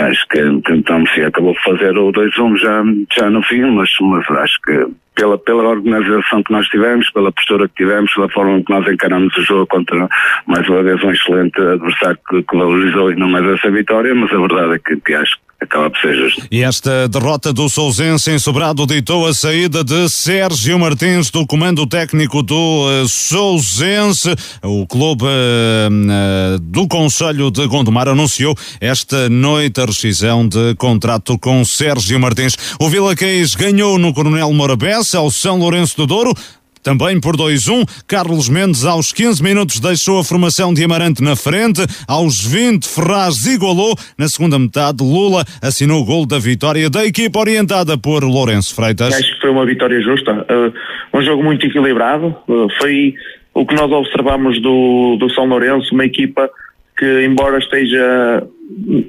Acho 0.00 0.28
que 0.28 0.60
tentamos 0.62 1.10
e 1.16 1.22
acabou 1.22 1.52
de 1.52 1.62
fazer 1.62 1.96
o 1.96 2.12
2-1 2.12 2.56
já, 2.56 2.82
já 3.16 3.30
no 3.30 3.42
fim, 3.42 3.62
mas, 3.62 3.89
mas 4.00 4.28
acho 4.30 4.60
que 4.62 4.86
pela, 5.14 5.36
pela 5.38 5.68
organização 5.68 6.42
que 6.42 6.52
nós 6.52 6.66
tivemos, 6.68 7.10
pela 7.10 7.32
postura 7.32 7.68
que 7.68 7.74
tivemos, 7.74 8.12
pela 8.14 8.28
forma 8.30 8.62
que 8.62 8.72
nós 8.72 8.86
encaramos 8.86 9.36
o 9.36 9.42
jogo 9.42 9.66
contra, 9.66 10.08
mais 10.46 10.68
uma 10.68 10.82
vez, 10.82 11.02
um 11.02 11.10
excelente 11.10 11.60
adversário 11.60 12.18
que, 12.28 12.42
que 12.42 12.56
valorizou 12.56 13.12
e 13.12 13.16
não 13.16 13.28
mais 13.28 13.44
essa 13.46 13.70
vitória, 13.70 14.14
mas 14.14 14.32
a 14.32 14.38
verdade 14.38 14.74
é 14.74 14.78
que, 14.78 14.96
que 15.00 15.14
acho 15.14 15.36
acaba 15.60 15.90
por 15.90 16.00
ser 16.00 16.16
justo. 16.16 16.46
E 16.50 16.62
esta 16.62 17.08
derrota 17.08 17.52
do 17.52 17.68
Sousense 17.68 18.30
em 18.30 18.38
Sobrado 18.38 18.86
ditou 18.86 19.26
a 19.26 19.34
saída 19.34 19.84
de 19.84 20.08
Sérgio 20.08 20.78
Martins 20.78 21.30
do 21.30 21.46
comando 21.46 21.86
técnico 21.86 22.42
do 22.42 22.54
uh, 22.54 23.06
Sousense. 23.06 24.34
O 24.62 24.86
clube 24.86 25.24
uh, 25.24 26.58
do 26.60 26.88
Conselho 26.88 27.50
de 27.50 27.66
Gondomar 27.66 28.08
anunciou 28.08 28.54
esta 28.80 29.28
noite 29.28 29.80
a 29.80 29.86
rescisão 29.86 30.48
de 30.48 30.74
contrato 30.76 31.38
com 31.38 31.64
Sérgio 31.64 32.18
Martins. 32.18 32.56
O 32.80 32.88
Vila 32.88 33.14
Queis 33.14 33.54
ganhou 33.54 33.98
no 33.98 34.14
Coronel 34.14 34.52
Morabessa 34.52 35.18
ao 35.18 35.30
São 35.30 35.58
Lourenço 35.58 35.96
do 35.96 36.06
Douro. 36.06 36.34
Também 36.82 37.20
por 37.20 37.36
2-1, 37.36 37.84
Carlos 38.06 38.48
Mendes 38.48 38.84
aos 38.84 39.12
15 39.12 39.42
minutos 39.42 39.80
deixou 39.80 40.18
a 40.18 40.24
formação 40.24 40.72
de 40.72 40.82
Amarante 40.82 41.22
na 41.22 41.36
frente, 41.36 41.82
aos 42.08 42.44
20 42.44 42.86
Ferraz 42.88 43.46
igualou, 43.46 43.94
na 44.18 44.28
segunda 44.28 44.58
metade 44.58 45.02
Lula 45.02 45.44
assinou 45.62 46.02
o 46.02 46.04
gol 46.04 46.26
da 46.26 46.38
vitória 46.38 46.88
da 46.88 47.04
equipa 47.04 47.38
orientada 47.38 47.98
por 47.98 48.24
Lourenço 48.24 48.74
Freitas. 48.74 49.14
Acho 49.14 49.34
que 49.34 49.40
foi 49.40 49.50
uma 49.50 49.66
vitória 49.66 50.00
justa, 50.00 50.32
uh, 50.32 51.18
um 51.18 51.22
jogo 51.22 51.42
muito 51.42 51.66
equilibrado, 51.66 52.34
uh, 52.48 52.68
foi 52.80 53.14
o 53.52 53.66
que 53.66 53.74
nós 53.74 53.90
observamos 53.90 54.60
do, 54.62 55.16
do 55.18 55.28
São 55.34 55.44
Lourenço, 55.44 55.94
uma 55.94 56.06
equipa 56.06 56.48
que 56.98 57.24
embora 57.24 57.58
esteja 57.58 58.42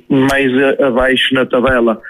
mais 0.10 0.52
abaixo 0.80 1.34
na 1.34 1.46
tabela, 1.46 2.02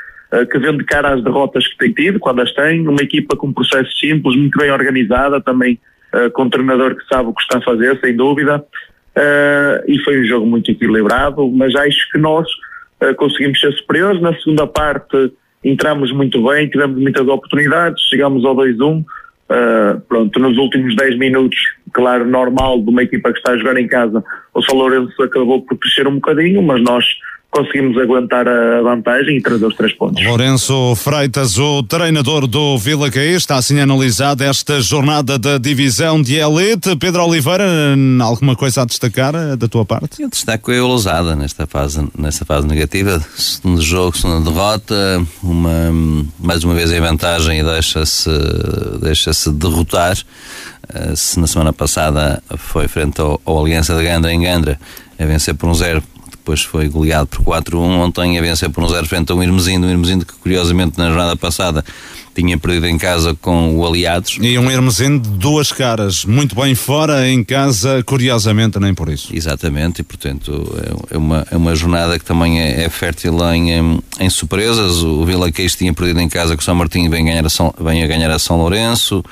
que 0.50 0.60
vende 0.60 0.84
cara 0.86 1.14
às 1.14 1.24
derrotas 1.24 1.68
que 1.68 1.78
tem 1.78 1.92
tido, 1.92 2.18
quando 2.18 2.42
as 2.42 2.54
tem, 2.54 2.88
uma 2.88 3.02
equipa 3.02 3.36
com 3.36 3.52
processos 3.52 4.00
simples, 4.00 4.36
muito 4.36 4.58
bem 4.58 4.72
organizada, 4.72 5.42
também 5.42 5.78
uh, 6.14 6.30
com 6.32 6.44
um 6.44 6.50
treinador 6.50 6.96
que 6.96 7.06
sabe 7.08 7.30
o 7.30 7.34
que 7.34 7.42
está 7.42 7.58
a 7.58 7.62
fazer, 7.62 8.00
sem 8.00 8.16
dúvida, 8.16 8.58
uh, 8.58 9.84
e 9.88 10.00
foi 10.04 10.22
um 10.22 10.26
jogo 10.26 10.46
muito 10.46 10.72
equilibrado, 10.72 11.48
mas 11.50 11.76
acho 11.76 12.10
que 12.12 12.18
nós 12.18 12.48
uh, 13.02 13.16
conseguimos 13.16 13.60
ser 13.60 13.72
superiores, 13.74 14.22
na 14.22 14.34
segunda 14.36 14.68
parte 14.68 15.34
entramos 15.64 16.12
muito 16.12 16.44
bem, 16.48 16.68
tivemos 16.70 17.00
muitas 17.00 17.28
oportunidades, 17.28 18.02
chegamos 18.08 18.44
ao 18.44 18.56
2-1, 18.56 19.06
pronto, 20.08 20.40
nos 20.40 20.58
últimos 20.58 20.96
10 20.96 21.20
minutos, 21.20 21.56
claro, 21.94 22.26
normal 22.26 22.82
de 22.82 22.90
uma 22.90 23.04
equipa 23.04 23.32
que 23.32 23.38
está 23.38 23.52
a 23.52 23.58
jogar 23.58 23.78
em 23.78 23.88
casa, 23.88 24.24
o 24.56 24.62
São 24.64 24.76
Lourenço 24.76 25.22
acabou 25.22 25.62
por 25.62 25.78
crescer 25.78 26.08
um 26.08 26.16
bocadinho, 26.16 26.64
mas 26.64 26.82
nós 26.82 27.06
conseguimos 27.52 27.98
aguentar 27.98 28.48
a 28.48 28.82
vantagem 28.82 29.38
e 29.38 29.42
trazer 29.42 29.66
os 29.66 29.76
três 29.76 29.94
pontos. 29.94 30.24
Lourenço 30.24 30.96
Freitas, 30.96 31.58
o 31.58 31.84
treinador 31.84 32.48
do 32.48 32.78
Vila 32.78 33.12
Caí, 33.12 33.34
está 33.34 33.58
assim 33.58 33.80
analisada 33.80 34.46
esta 34.46 34.80
jornada 34.80 35.38
da 35.38 35.58
divisão 35.58 36.22
de 36.22 36.36
elite. 36.36 36.96
Pedro 36.96 37.26
Oliveira, 37.26 37.66
alguma 38.24 38.56
coisa 38.56 38.82
a 38.82 38.86
destacar 38.86 39.36
eh, 39.36 39.58
da 39.58 39.68
tua 39.68 39.84
parte? 39.84 40.22
Eu 40.22 40.30
destaco 40.30 40.72
a 40.72 40.76
Lousada 40.76 41.36
nesta 41.36 41.68
fase, 41.68 42.08
nesta 42.18 42.46
fase 42.46 42.66
negativa. 42.66 43.20
Segundo 43.36 43.82
jogo, 43.82 44.18
segunda 44.18 44.50
derrota, 44.50 45.22
uma, 45.44 45.92
mais 46.40 46.64
uma 46.64 46.74
vez 46.74 46.92
em 46.92 47.02
vantagem 47.02 47.60
e 47.60 47.64
deixa-se 47.64 48.30
deixa 49.02 49.32
derrotar. 49.52 50.18
Eh, 50.94 51.16
se 51.16 51.38
na 51.38 51.48
semana 51.48 51.74
passada 51.74 52.42
foi 52.58 52.88
frente 52.88 53.20
ao, 53.20 53.42
ao 53.46 53.60
Aliança 53.60 53.94
de 53.94 54.04
Gandra 54.04 54.32
em 54.32 54.42
Gandra, 54.42 54.80
a 55.20 55.26
vencer 55.26 55.54
por 55.54 55.70
um 55.70 55.74
zero 55.74 56.02
depois 56.42 56.64
foi 56.64 56.90
goleado 56.90 57.28
por 57.28 57.44
4-1. 57.44 57.78
Ontem 57.78 58.38
a 58.38 58.42
vencer 58.42 58.70
por 58.70 58.84
um 58.84 58.90
0 58.90 59.06
frente 59.08 59.32
ao 59.32 59.42
Irmezindo, 59.42 59.86
um 59.86 59.90
Irmezindo 59.90 60.26
que 60.26 60.34
curiosamente 60.34 60.98
na 60.98 61.08
jornada 61.08 61.38
passada 61.38 61.86
tinha 62.34 62.58
perdido 62.58 62.88
em 62.88 62.98
casa 62.98 63.36
com 63.36 63.78
o 63.78 63.86
Aliados. 63.86 64.38
E 64.42 64.58
um 64.58 64.70
Hermesinde 64.70 65.30
de 65.30 65.38
duas 65.38 65.72
caras, 65.72 66.26
muito 66.26 66.56
bem 66.56 66.76
fora, 66.76 67.28
em 67.30 67.44
casa, 67.44 68.04
curiosamente, 68.04 68.80
nem 68.80 68.94
por 68.94 69.10
isso. 69.10 69.36
Exatamente, 69.36 70.02
e 70.02 70.04
portanto 70.04 70.76
é, 71.12 71.16
é 71.16 71.18
uma, 71.18 71.46
é 71.52 71.58
uma 71.58 71.76
jornada 71.76 72.18
que 72.18 72.26
também 72.26 72.62
é, 72.62 72.84
é 72.84 72.90
fértil 72.90 73.38
em, 73.54 74.02
em, 74.20 74.30
surpresas. 74.30 75.04
O 75.04 75.26
Vila 75.26 75.52
Queixo 75.52 75.78
tinha 75.78 75.94
perdido 75.94 76.20
em 76.22 76.30
casa 76.30 76.56
com 76.56 76.62
o 76.62 76.64
São 76.64 76.76
Martinho 76.76 77.06
e 77.06 77.10
vem, 77.10 77.26
ganhar 77.26 77.46
a 77.46 77.50
São, 77.50 77.74
vem 77.80 78.04
a 78.04 78.08
ganhar 78.08 78.32
a 78.32 78.40
São 78.40 78.58
Lourenço. 78.58 79.24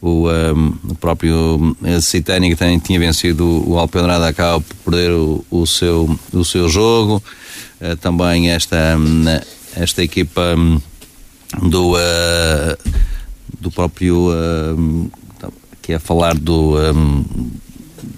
O, 0.00 0.28
um, 0.28 0.74
o 0.90 0.94
próprio 0.96 1.74
Citânia 2.02 2.50
que 2.50 2.56
também 2.56 2.78
tinha 2.78 2.98
vencido 2.98 3.64
o 3.66 3.78
Alpedrada 3.78 4.28
acaba 4.28 4.60
por 4.60 4.92
perder 4.92 5.12
o, 5.12 5.44
o, 5.50 5.66
seu, 5.66 6.18
o 6.32 6.44
seu 6.44 6.68
jogo. 6.68 7.22
Uh, 7.80 7.96
também 7.96 8.50
esta, 8.50 8.98
esta 9.74 10.02
equipa 10.02 10.54
hum, 10.56 10.80
do, 11.62 11.94
uh, 11.94 12.76
do 13.60 13.70
próprio 13.70 14.30
uh, 14.30 15.10
que 15.82 15.92
é 15.92 15.98
falar 15.98 16.34
do 16.34 16.78
um, 16.78 17.24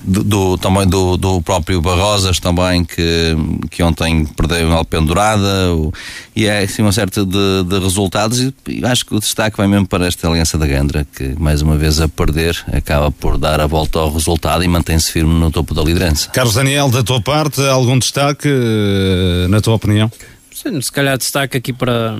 do, 0.06 0.22
do, 0.22 0.58
também 0.58 0.86
do, 0.86 1.16
do 1.16 1.42
próprio 1.42 1.80
Barrosas 1.80 2.38
também 2.38 2.84
que, 2.84 3.36
que 3.70 3.82
ontem 3.82 4.24
perdeu 4.24 4.68
uma 4.68 4.84
pendurada 4.84 5.74
o, 5.74 5.92
e 6.34 6.46
é 6.46 6.60
assim 6.60 6.82
uma 6.82 6.92
certa 6.92 7.24
de, 7.24 7.64
de 7.64 7.78
resultados 7.78 8.40
e, 8.40 8.54
e 8.68 8.84
acho 8.84 9.04
que 9.04 9.14
o 9.14 9.18
destaque 9.18 9.56
vai 9.56 9.66
mesmo 9.66 9.86
para 9.86 10.06
esta 10.06 10.28
Aliança 10.28 10.56
da 10.56 10.66
Gandra 10.66 11.04
que 11.04 11.34
mais 11.38 11.60
uma 11.60 11.76
vez 11.76 12.00
a 12.00 12.08
perder 12.08 12.56
acaba 12.72 13.10
por 13.10 13.36
dar 13.36 13.60
a 13.60 13.66
volta 13.66 13.98
ao 13.98 14.12
resultado 14.12 14.62
e 14.62 14.68
mantém-se 14.68 15.10
firme 15.10 15.34
no 15.34 15.50
topo 15.50 15.74
da 15.74 15.82
liderança. 15.82 16.30
Carlos 16.30 16.54
Daniel, 16.54 16.88
da 16.88 17.02
tua 17.02 17.20
parte, 17.20 17.60
algum 17.66 17.98
destaque 17.98 18.48
eh, 18.48 19.48
na 19.48 19.60
tua 19.60 19.74
opinião? 19.74 20.10
Sim, 20.54 20.80
se 20.80 20.90
calhar 20.90 21.18
destaque 21.18 21.56
aqui 21.56 21.72
para 21.72 22.18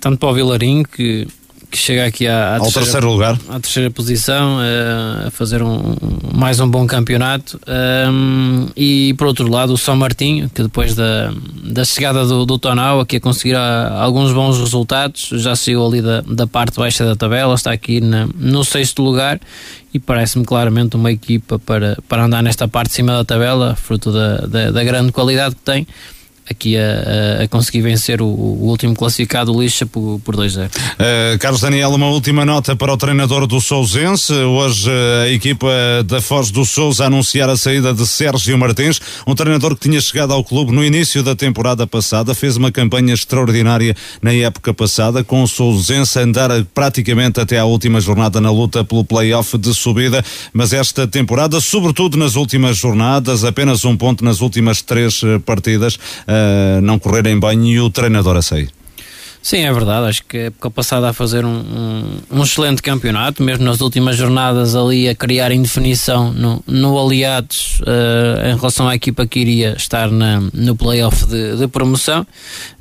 tanto 0.00 0.18
para 0.18 0.28
o 0.28 0.34
Vilarinho 0.34 0.84
que 0.84 1.26
que 1.70 1.76
chega 1.76 2.06
aqui 2.06 2.26
à, 2.26 2.54
à 2.54 2.54
Ao 2.54 2.62
terceira, 2.62 2.84
terceiro 2.86 3.12
lugar. 3.12 3.38
à 3.50 3.60
terceira 3.60 3.90
posição 3.90 4.58
eh, 4.62 5.26
a 5.26 5.30
fazer 5.30 5.62
um, 5.62 5.94
mais 6.32 6.60
um 6.60 6.66
bom 6.66 6.86
campeonato 6.86 7.60
Um, 8.10 8.68
e 8.74 9.12
por 9.18 9.26
outro 9.26 9.46
lado 9.50 9.74
o 9.74 9.76
São 9.76 9.94
Martinho 9.94 10.48
que 10.48 10.62
depois 10.62 10.94
da, 10.94 11.30
da 11.64 11.84
chegada 11.84 12.24
do, 12.24 12.46
do 12.46 12.58
Tonal 12.58 13.00
aqui 13.00 13.16
a 13.16 13.20
conseguir 13.20 13.54
ah, 13.54 13.98
alguns 14.00 14.32
bons 14.32 14.58
resultados 14.58 15.28
já 15.34 15.54
saiu 15.54 15.84
ali 15.86 16.00
da, 16.00 16.22
da 16.22 16.46
parte 16.46 16.76
baixa 16.78 17.04
da 17.04 17.14
tabela 17.14 17.54
está 17.54 17.70
aqui 17.70 18.00
na, 18.00 18.26
no 18.34 18.64
sexto 18.64 19.02
lugar 19.02 19.38
e 19.92 19.98
parece-me 19.98 20.46
claramente 20.46 20.96
uma 20.96 21.12
equipa 21.12 21.58
para, 21.58 21.98
para 22.08 22.24
andar 22.24 22.42
nesta 22.42 22.66
parte 22.66 22.88
de 22.90 22.94
cima 22.96 23.12
da 23.12 23.24
tabela 23.26 23.74
fruto 23.76 24.10
da, 24.10 24.38
da, 24.46 24.70
da 24.70 24.84
grande 24.84 25.12
qualidade 25.12 25.54
que 25.54 25.62
tem 25.62 25.86
aqui 26.50 26.76
a, 26.76 27.42
a- 27.44 27.48
conseguir 27.48 27.82
vencer 27.82 28.20
o, 28.22 28.26
o 28.26 28.66
último 28.68 28.94
classificado 28.94 29.54
o 29.54 29.62
Lixa 29.62 29.86
por, 29.86 30.20
por 30.24 30.36
2-0 30.36 30.68
Uh, 30.68 31.38
Carlos 31.38 31.60
Daniel, 31.60 31.90
uma 31.90 32.08
última 32.08 32.44
nota 32.44 32.74
para 32.74 32.92
o 32.92 32.96
treinador 32.96 33.46
do 33.46 33.60
Sousense. 33.60 34.32
Hoje 34.32 34.88
uh, 34.90 35.22
a 35.24 35.28
equipa 35.28 35.68
da 36.04 36.20
Foz 36.20 36.50
do 36.50 36.64
Sousa 36.64 37.06
anunciar 37.06 37.48
a 37.48 37.56
saída 37.56 37.94
de 37.94 38.06
Sérgio 38.06 38.56
Martins, 38.58 39.00
um 39.26 39.34
treinador 39.34 39.74
que 39.76 39.88
tinha 39.88 40.00
chegado 40.00 40.32
ao 40.32 40.42
clube 40.42 40.72
no 40.72 40.84
início 40.84 41.22
da 41.22 41.34
temporada 41.36 41.86
passada, 41.86 42.34
fez 42.34 42.56
uma 42.56 42.72
campanha 42.72 43.14
extraordinária 43.14 43.94
na 44.20 44.32
época 44.32 44.74
passada, 44.74 45.22
com 45.22 45.42
o 45.42 45.46
Sousense 45.48 46.18
andar 46.18 46.50
praticamente 46.74 47.40
até 47.40 47.58
à 47.58 47.64
última 47.64 48.00
jornada 48.00 48.40
na 48.40 48.50
luta 48.50 48.82
pelo 48.84 49.04
play-off 49.04 49.56
de 49.56 49.72
subida, 49.74 50.24
mas 50.52 50.72
esta 50.72 51.06
temporada, 51.06 51.60
sobretudo 51.60 52.16
nas 52.16 52.34
últimas 52.34 52.76
jornadas, 52.76 53.44
apenas 53.44 53.84
um 53.84 53.96
ponto 53.96 54.24
nas 54.24 54.40
últimas 54.40 54.82
três 54.82 55.22
uh, 55.22 55.38
partidas, 55.40 55.94
uh, 55.94 55.98
não 56.82 56.98
correrem 56.98 57.38
bem 57.38 57.72
e 57.72 57.80
o 57.80 57.90
treinador 57.90 58.36
a 58.36 58.42
sair. 58.42 58.77
Sim, 59.40 59.58
é 59.60 59.72
verdade. 59.72 60.08
Acho 60.08 60.24
que 60.24 60.36
a 60.36 60.40
época 60.46 60.70
passada 60.70 61.08
a 61.08 61.12
fazer 61.12 61.44
um, 61.44 61.48
um, 61.58 62.04
um 62.38 62.42
excelente 62.42 62.82
campeonato, 62.82 63.42
mesmo 63.42 63.64
nas 63.64 63.80
últimas 63.80 64.16
jornadas 64.16 64.74
ali 64.74 65.08
a 65.08 65.14
criar 65.14 65.52
indefinição 65.52 66.32
no, 66.32 66.62
no 66.66 66.98
Aliados 66.98 67.80
eh, 67.86 68.50
em 68.50 68.56
relação 68.56 68.88
à 68.88 68.94
equipa 68.94 69.26
que 69.26 69.38
iria 69.40 69.74
estar 69.76 70.10
na, 70.10 70.42
no 70.52 70.76
playoff 70.76 71.24
de, 71.26 71.56
de 71.56 71.66
promoção. 71.68 72.26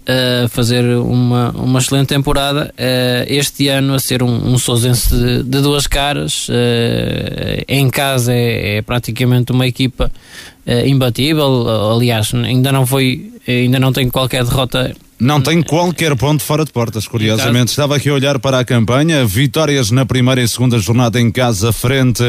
eh, 0.05 0.47
fazer 0.49 0.83
uma, 0.97 1.51
uma 1.51 1.79
excelente 1.79 2.07
temporada. 2.07 2.73
eh, 2.77 3.25
este 3.29 3.67
ano 3.69 3.93
a 3.93 3.99
ser 3.99 4.23
um, 4.23 4.53
um 4.53 4.57
Sousense 4.57 5.09
de, 5.15 5.43
de 5.43 5.61
duas 5.61 5.85
caras. 5.87 6.47
eh, 6.49 7.63
em 7.67 7.89
casa 7.89 8.33
é, 8.33 8.77
é 8.77 8.81
praticamente 8.81 9.51
uma 9.51 9.67
equipa 9.67 10.11
imbatível. 10.85 11.93
Aliás, 11.95 12.33
ainda 12.33 12.73
não 12.73 12.85
foi, 12.85 13.31
ainda 13.47 13.79
não 13.79 13.93
tem 13.93 14.09
qualquer 14.09 14.43
derrota 14.43 14.93
Não 15.19 15.41
tem 15.41 15.63
qualquer 15.63 16.15
ponto 16.15 16.43
fora 16.43 16.63
de 16.63 16.71
portas, 16.71 17.07
curiosamente. 17.07 17.69
Estava 17.69 17.95
aqui 17.95 18.09
a 18.09 18.13
olhar 18.13 18.37
para 18.37 18.59
a 18.59 18.65
campanha, 18.65 19.25
vitórias 19.25 19.89
na 19.89 20.05
primeira 20.05 20.41
e 20.41 20.47
segunda 20.47 20.77
jornada 20.77 21.19
em 21.19 21.31
casa, 21.31 21.73
frente, 21.73 22.23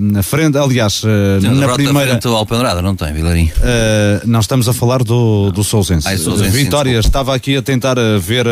na 0.00 0.22
frente 0.22 0.56
aliás, 0.56 1.02
Tem 1.40 1.50
na 1.50 1.72
primeira... 1.74 2.10
frente 2.10 2.26
ao 2.28 2.36
Alpendrada, 2.36 2.80
não 2.80 2.94
tem, 2.94 3.12
Vilarinho? 3.12 3.50
Eh, 3.60 4.22
não 4.24 4.40
estamos 4.40 4.68
a 4.68 4.72
falar 4.72 5.02
do, 5.02 5.50
do 5.50 5.64
Sousense. 5.64 6.06
Ah, 6.06 6.14
é 6.14 6.16
Sousense, 6.16 6.52
sim, 6.52 6.64
Vitórias, 6.64 7.06
estava 7.06 7.34
aqui 7.34 7.56
a 7.56 7.62
tentar 7.62 7.96
ver 8.20 8.46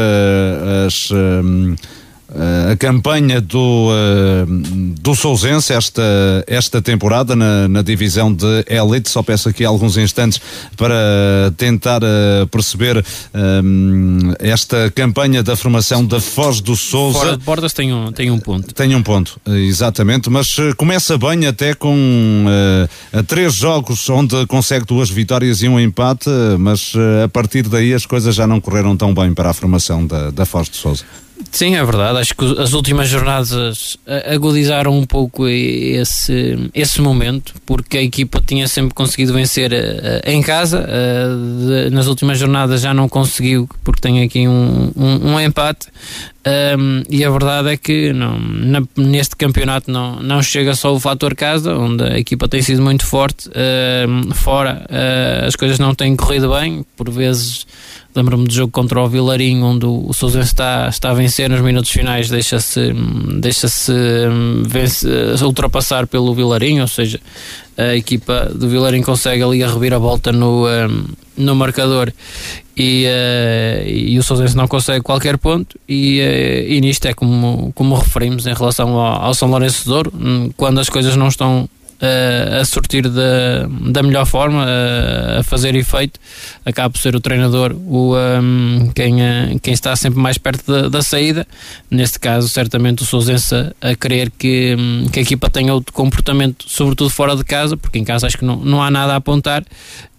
as. 0.87 1.11
A 2.73 2.77
campanha 2.77 3.41
do, 3.41 3.91
eh, 3.93 4.45
do 5.01 5.15
Sousense 5.15 5.73
esta, 5.73 6.03
esta 6.47 6.83
temporada 6.83 7.37
na, 7.37 7.69
na 7.69 7.83
divisão 7.83 8.33
de 8.33 8.65
Elite. 8.69 9.09
Só 9.09 9.23
peço 9.23 9.49
aqui 9.49 9.65
alguns 9.65 9.97
instantes 9.97 10.41
para 10.77 11.53
tentar 11.57 12.03
eh, 12.03 12.47
perceber 12.51 12.99
eh, 12.99 13.63
esta 14.41 14.91
campanha 14.91 15.43
da 15.43 15.57
formação 15.57 16.05
da 16.05 16.21
Foz 16.21 16.61
do 16.61 16.75
Sousa. 16.77 17.19
Fora 17.19 17.37
de 17.37 17.45
portas 17.45 17.73
tem 17.73 17.93
um, 17.93 18.11
tem 18.13 18.31
um 18.31 18.39
ponto. 18.39 18.75
Tem 18.75 18.95
um 18.95 19.03
ponto, 19.03 19.41
eh, 19.47 19.53
exatamente, 19.53 20.29
mas 20.29 20.57
eh, 20.59 20.73
começa 20.75 21.17
bem 21.17 21.47
até 21.47 21.75
com 21.75 22.47
eh, 23.13 23.23
três 23.23 23.55
jogos 23.55 24.09
onde 24.11 24.47
consegue 24.47 24.85
duas 24.85 25.11
vitórias 25.11 25.63
e 25.63 25.69
um 25.69 25.79
empate, 25.79 26.29
eh, 26.29 26.57
mas 26.59 26.93
eh, 26.97 27.25
a 27.25 27.29
partir 27.29 27.63
daí 27.69 27.95
as 27.95 28.07
coisas 28.07 28.35
já 28.35 28.47
não 28.47 28.61
correram 28.61 28.97
tão 28.97 29.15
bem 29.15 29.33
para 29.33 29.51
a 29.51 29.53
formação 29.53 30.07
da, 30.07 30.31
da 30.31 30.45
Foz 30.45 30.69
de 30.69 30.77
Sousa. 30.77 31.05
Sim, 31.55 31.77
é 31.77 31.85
verdade. 31.85 32.19
Acho 32.19 32.35
que 32.35 32.45
as 32.61 32.73
últimas 32.73 33.09
jornadas 33.09 33.97
agudizaram 34.29 34.99
um 34.99 35.07
pouco 35.07 35.47
esse, 35.47 36.69
esse 36.75 37.01
momento, 37.01 37.55
porque 37.65 37.97
a 37.97 38.03
equipa 38.03 38.43
tinha 38.45 38.67
sempre 38.67 38.93
conseguido 38.93 39.33
vencer 39.33 39.73
eh, 39.73 40.21
em 40.27 40.43
casa. 40.43 40.85
eh, 40.89 41.91
nas 41.91 42.09
últimas 42.09 42.41
jornadas 42.41 42.81
já 42.81 42.93
não 42.93 43.09
conseguiu, 43.09 43.69
porque 43.85 44.01
tem 44.01 44.25
aqui 44.25 44.49
um, 44.49 44.91
um, 44.97 45.35
um 45.35 45.41
empate. 45.41 45.87
Um, 46.47 47.03
e 47.09 47.25
a 47.25 47.31
verdade 47.31 47.71
é 47.71 47.77
que 47.77 48.13
não, 48.13 48.39
na- 48.39 48.83
neste 48.97 49.35
campeonato 49.35 49.91
não, 49.91 50.21
não 50.23 50.43
chega 50.43 50.75
só 50.75 50.95
o 50.95 51.01
fator 51.01 51.35
casa, 51.35 51.75
onde 51.75 52.05
a 52.05 52.19
equipa 52.19 52.47
tem 52.47 52.61
sido 52.61 52.83
muito 52.83 53.07
forte. 53.07 53.49
Um, 53.49 54.31
fora, 54.35 54.85
uh, 54.91 55.47
as 55.47 55.57
coisas 55.57 55.79
não 55.79 55.95
têm 55.95 56.15
corrido 56.15 56.51
bem, 56.51 56.85
por 56.97 57.11
vezes. 57.11 57.67
Lembro-me 58.15 58.47
do 58.47 58.53
jogo 58.55 58.71
contra 58.71 59.01
o 59.03 59.09
Vilarinho, 59.09 59.65
onde 59.65 59.87
o 59.87 60.13
Sousense 60.13 60.47
está, 60.49 60.87
está 60.89 61.11
a 61.11 61.15
vencer 61.15 61.51
nos 61.51 61.61
minutos 61.61 61.91
finais, 61.91 62.29
deixa-se 62.29 62.93
deixa 63.41 63.67
ultrapassar 65.43 66.07
pelo 66.07 66.33
Vilarinho, 66.33 66.83
ou 66.83 66.89
seja, 66.89 67.19
a 67.77 67.95
equipa 67.95 68.51
do 68.55 68.69
Vilarinho 68.69 69.05
consegue 69.05 69.43
ali 69.43 69.63
a 69.63 69.69
reviravolta 69.69 70.33
no, 70.33 70.67
um, 70.67 71.05
no 71.37 71.55
marcador. 71.55 72.13
E, 72.77 73.07
uh, 73.07 73.89
e 73.89 74.19
o 74.19 74.23
Sousense 74.23 74.57
não 74.57 74.67
consegue 74.67 75.01
qualquer 75.01 75.39
ponto 75.39 75.79
e, 75.89 76.21
uh, 76.21 76.73
e 76.73 76.81
nisto 76.81 77.07
é 77.07 77.15
como, 77.15 77.73
como 77.73 77.95
referimos 77.95 78.49
em 78.49 78.53
relação 78.53 78.99
ao, 78.99 79.23
ao 79.23 79.35
São 79.35 79.49
Lourenço 79.49 79.85
de 79.85 79.91
Douro, 79.91 80.13
hum, 80.13 80.51
quando 80.57 80.81
as 80.81 80.89
coisas 80.89 81.15
não 81.15 81.29
estão 81.29 81.69
uh, 82.05 82.61
a 82.61 82.65
sortir 82.65 83.09
da, 83.09 83.67
da 83.91 84.03
melhor 84.03 84.27
forma, 84.27 84.65
uh, 84.65 85.41
a 85.41 85.43
fazer 85.43 85.75
efeito, 85.75 86.21
acaba 86.65 86.91
por 86.91 86.99
ser 86.99 87.17
o 87.17 87.21
treinador 87.21 87.73
o, 87.73 88.15
um, 88.17 88.91
quem, 88.95 89.15
uh, 89.15 89.59
quem 89.63 89.73
está 89.73 89.97
sempre 89.97 90.21
mais 90.21 90.39
perto 90.39 90.71
da, 90.71 90.89
da 90.89 91.03
saída. 91.03 91.47
Neste 91.91 92.19
caso, 92.19 92.49
certamente 92.49 93.03
o 93.03 93.07
Sousense 93.07 93.55
a, 93.55 93.91
a 93.91 93.95
querer 93.95 94.31
que, 94.31 94.77
um, 94.79 95.09
que 95.09 95.19
a 95.19 95.23
equipa 95.23 95.49
tenha 95.49 95.73
outro 95.73 95.93
comportamento, 95.93 96.65
sobretudo 96.69 97.11
fora 97.11 97.35
de 97.35 97.45
casa, 97.45 97.77
porque 97.77 97.99
em 97.99 98.05
casa 98.05 98.27
acho 98.27 98.39
que 98.39 98.45
não, 98.45 98.57
não 98.57 98.83
há 98.83 98.91
nada 98.91 99.15
a 99.15 99.17
apontar. 99.17 99.65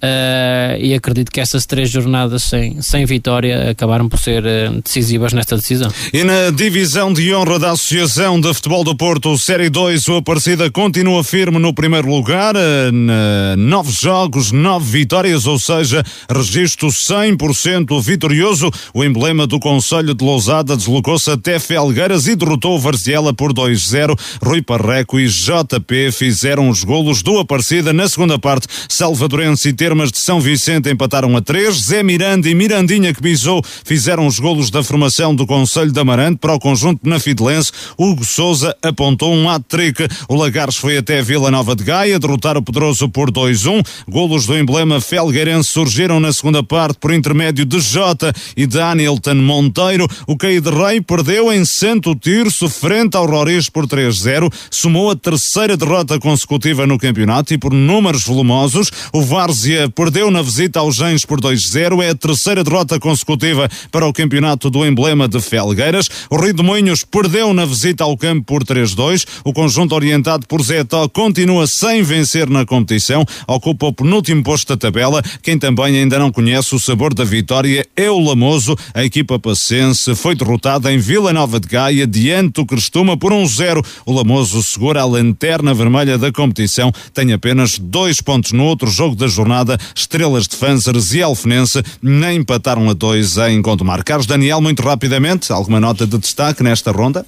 Uh, 0.05 0.77
e 0.79 0.93
acredito 0.93 1.31
que 1.31 1.41
essas 1.41 1.65
três 1.65 1.89
jornadas 1.89 2.43
sem, 2.43 2.79
sem 2.79 3.05
vitória 3.05 3.71
acabaram 3.71 4.07
por 4.07 4.19
ser 4.19 4.43
uh, 4.43 4.81
decisivas 4.83 5.33
nesta 5.33 5.55
decisão. 5.55 5.91
E 6.13 6.23
na 6.23 6.51
divisão 6.51 7.11
de 7.11 7.33
honra 7.33 7.57
da 7.57 7.71
Associação 7.71 8.39
de 8.39 8.53
Futebol 8.53 8.83
do 8.83 8.95
Porto, 8.95 9.35
Série 9.35 9.67
2, 9.67 10.07
o 10.09 10.17
Aparecida 10.17 10.69
continua 10.69 11.23
firme 11.23 11.57
no 11.57 11.73
primeiro 11.73 12.07
lugar, 12.07 12.55
uh, 12.55 13.57
nove 13.57 13.91
jogos, 13.91 14.51
nove 14.51 14.91
vitórias, 14.91 15.47
ou 15.47 15.57
seja, 15.57 16.03
registro 16.29 16.89
100% 16.89 17.99
vitorioso. 17.99 18.69
O 18.93 19.03
emblema 19.03 19.47
do 19.47 19.59
Conselho 19.59 20.13
de 20.13 20.23
Lousada 20.23 20.77
deslocou-se 20.77 21.31
até 21.31 21.57
Felgueiras 21.57 22.27
e 22.27 22.35
derrotou 22.35 22.75
o 22.75 22.79
Varziela 22.79 23.33
por 23.33 23.51
2-0. 23.51 24.15
Rui 24.43 24.61
Parreco 24.61 25.19
e 25.19 25.27
JP 25.27 26.11
fizeram 26.11 26.69
os 26.69 26.83
golos 26.83 27.23
do 27.23 27.39
Aparecida 27.39 27.91
na 27.91 28.07
segunda 28.07 28.37
parte. 28.37 28.67
Salvadorense 28.87 29.69
e 29.69 29.73
Termas 29.95 30.11
de 30.11 30.19
São 30.19 30.41
Vicente 30.41 30.89
empataram 30.89 31.37
a 31.37 31.41
3. 31.41 31.73
Zé 31.73 32.03
Miranda 32.03 32.49
e 32.49 32.53
Mirandinha 32.53 33.13
que 33.13 33.21
bisou 33.21 33.63
fizeram 33.85 34.27
os 34.27 34.39
golos 34.39 34.69
da 34.69 34.83
formação 34.83 35.33
do 35.33 35.47
Conselho 35.47 35.89
de 35.89 35.97
Amarante 35.97 36.37
para 36.37 36.53
o 36.53 36.59
conjunto 36.59 37.07
na 37.07 37.17
Fidelense. 37.17 37.71
Hugo 37.97 38.25
Souza 38.25 38.75
apontou 38.83 39.33
um 39.33 39.49
hat-trick. 39.49 40.05
O 40.27 40.35
Lagares 40.35 40.75
foi 40.75 40.97
até 40.97 41.21
Vila 41.21 41.49
Nova 41.49 41.77
de 41.77 41.85
Gaia 41.85 42.19
derrotar 42.19 42.57
o 42.57 42.61
Pedroso 42.61 43.07
por 43.07 43.31
2-1. 43.31 43.85
Golos 44.09 44.45
do 44.45 44.57
emblema 44.57 44.99
felgueirense 44.99 45.69
surgiram 45.69 46.19
na 46.19 46.33
segunda 46.33 46.61
parte 46.61 46.97
por 46.99 47.13
intermédio 47.13 47.63
de 47.63 47.79
Jota 47.79 48.33
e 48.57 48.67
de 48.67 48.81
Anilton 48.81 49.35
Monteiro. 49.35 50.09
O 50.27 50.35
Caí 50.35 50.59
de 50.59 50.71
Rei 50.71 50.99
perdeu 50.99 51.53
em 51.53 51.63
Santo 51.63 52.13
Tirso 52.15 52.67
frente 52.67 53.15
ao 53.15 53.25
Roriz 53.25 53.69
por 53.69 53.87
3-0. 53.87 54.51
Somou 54.69 55.09
a 55.09 55.15
terceira 55.15 55.77
derrota 55.77 56.19
consecutiva 56.19 56.85
no 56.85 56.99
campeonato 56.99 57.53
e 57.53 57.57
por 57.57 57.71
números 57.71 58.25
volumosos. 58.25 58.91
O 59.13 59.21
Várzea 59.21 59.84
perdeu 59.89 60.31
na 60.31 60.41
visita 60.41 60.79
aos 60.79 60.95
Gens 60.95 61.25
por 61.25 61.39
2-0. 61.41 62.03
É 62.03 62.09
a 62.09 62.15
terceira 62.15 62.63
derrota 62.63 62.99
consecutiva 62.99 63.69
para 63.91 64.07
o 64.07 64.13
campeonato 64.13 64.69
do 64.69 64.85
emblema 64.85 65.27
de 65.27 65.39
Felgueiras. 65.41 66.09
O 66.29 66.37
Rio 66.37 66.53
de 66.53 66.63
Moinhos 66.63 67.03
perdeu 67.03 67.53
na 67.53 67.65
visita 67.65 68.03
ao 68.03 68.17
campo 68.17 68.45
por 68.45 68.63
3-2. 68.63 69.25
O 69.43 69.53
conjunto 69.53 69.95
orientado 69.95 70.45
por 70.47 70.61
Zé 70.61 70.83
Tó 70.83 71.07
continua 71.09 71.67
sem 71.67 72.03
vencer 72.03 72.49
na 72.49 72.65
competição. 72.65 73.25
Ocupa 73.47 73.87
o 73.87 73.93
penúltimo 73.93 74.43
posto 74.43 74.69
da 74.69 74.77
tabela. 74.77 75.21
Quem 75.41 75.57
também 75.57 75.97
ainda 75.97 76.19
não 76.19 76.31
conhece 76.31 76.75
o 76.75 76.79
sabor 76.79 77.13
da 77.13 77.23
vitória 77.23 77.85
é 77.95 78.09
o 78.09 78.19
Lamoso. 78.19 78.75
A 78.93 79.03
equipa 79.03 79.39
pacense 79.39 80.15
foi 80.15 80.35
derrotada 80.35 80.91
em 80.91 80.97
Vila 80.97 81.33
Nova 81.33 81.59
de 81.59 81.67
Gaia 81.67 82.05
diante 82.05 82.53
do 82.53 82.65
Crestuma 82.65 83.17
por 83.17 83.31
1-0. 83.31 83.85
O 84.05 84.13
Lamoso 84.13 84.61
segura 84.61 85.01
a 85.01 85.05
lanterna 85.05 85.73
vermelha 85.73 86.17
da 86.17 86.31
competição. 86.31 86.91
Tem 87.13 87.33
apenas 87.33 87.79
dois 87.79 88.21
pontos 88.21 88.51
no 88.51 88.63
outro 88.65 88.89
jogo 88.89 89.15
da 89.15 89.27
jornada. 89.27 89.64
Estrelas 89.95 90.47
de 90.47 90.55
Fanzers 90.55 91.13
e 91.13 91.21
Alfenense 91.21 91.83
nem 92.01 92.37
empataram 92.37 92.89
a 92.89 92.93
dois 92.93 93.37
em 93.37 93.61
Gondomar. 93.61 94.03
Carlos 94.03 94.27
Daniel, 94.27 94.61
muito 94.61 94.81
rapidamente, 94.83 95.51
alguma 95.51 95.79
nota 95.79 96.05
de 96.05 96.17
destaque 96.17 96.63
nesta 96.63 96.91
ronda? 96.91 97.25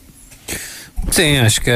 Sim, 1.12 1.38
acho 1.38 1.62
que 1.62 1.70
uh, 1.70 1.74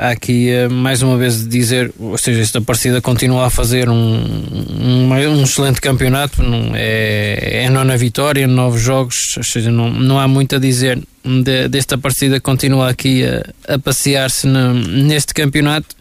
há 0.00 0.10
aqui 0.10 0.50
uh, 0.50 0.70
mais 0.70 1.02
uma 1.02 1.16
vez 1.16 1.38
de 1.38 1.48
dizer, 1.48 1.92
ou 1.98 2.18
seja, 2.18 2.40
esta 2.40 2.60
partida 2.60 3.00
continua 3.00 3.46
a 3.46 3.50
fazer 3.50 3.88
um, 3.88 3.94
um, 3.94 5.12
um 5.12 5.42
excelente 5.42 5.80
campeonato, 5.80 6.42
não, 6.42 6.72
é, 6.74 7.64
é 7.64 7.70
nona 7.70 7.96
vitória, 7.96 8.46
nove 8.46 8.78
jogos, 8.78 9.36
ou 9.36 9.44
seja, 9.44 9.70
não, 9.70 9.88
não 9.88 10.18
há 10.18 10.26
muito 10.26 10.56
a 10.56 10.58
dizer 10.58 11.00
de, 11.24 11.68
desta 11.68 11.96
partida, 11.96 12.40
continua 12.40 12.90
aqui 12.90 13.22
a 13.68 13.78
passear-se 13.78 14.46
neste 14.46 15.32
campeonato. 15.32 15.94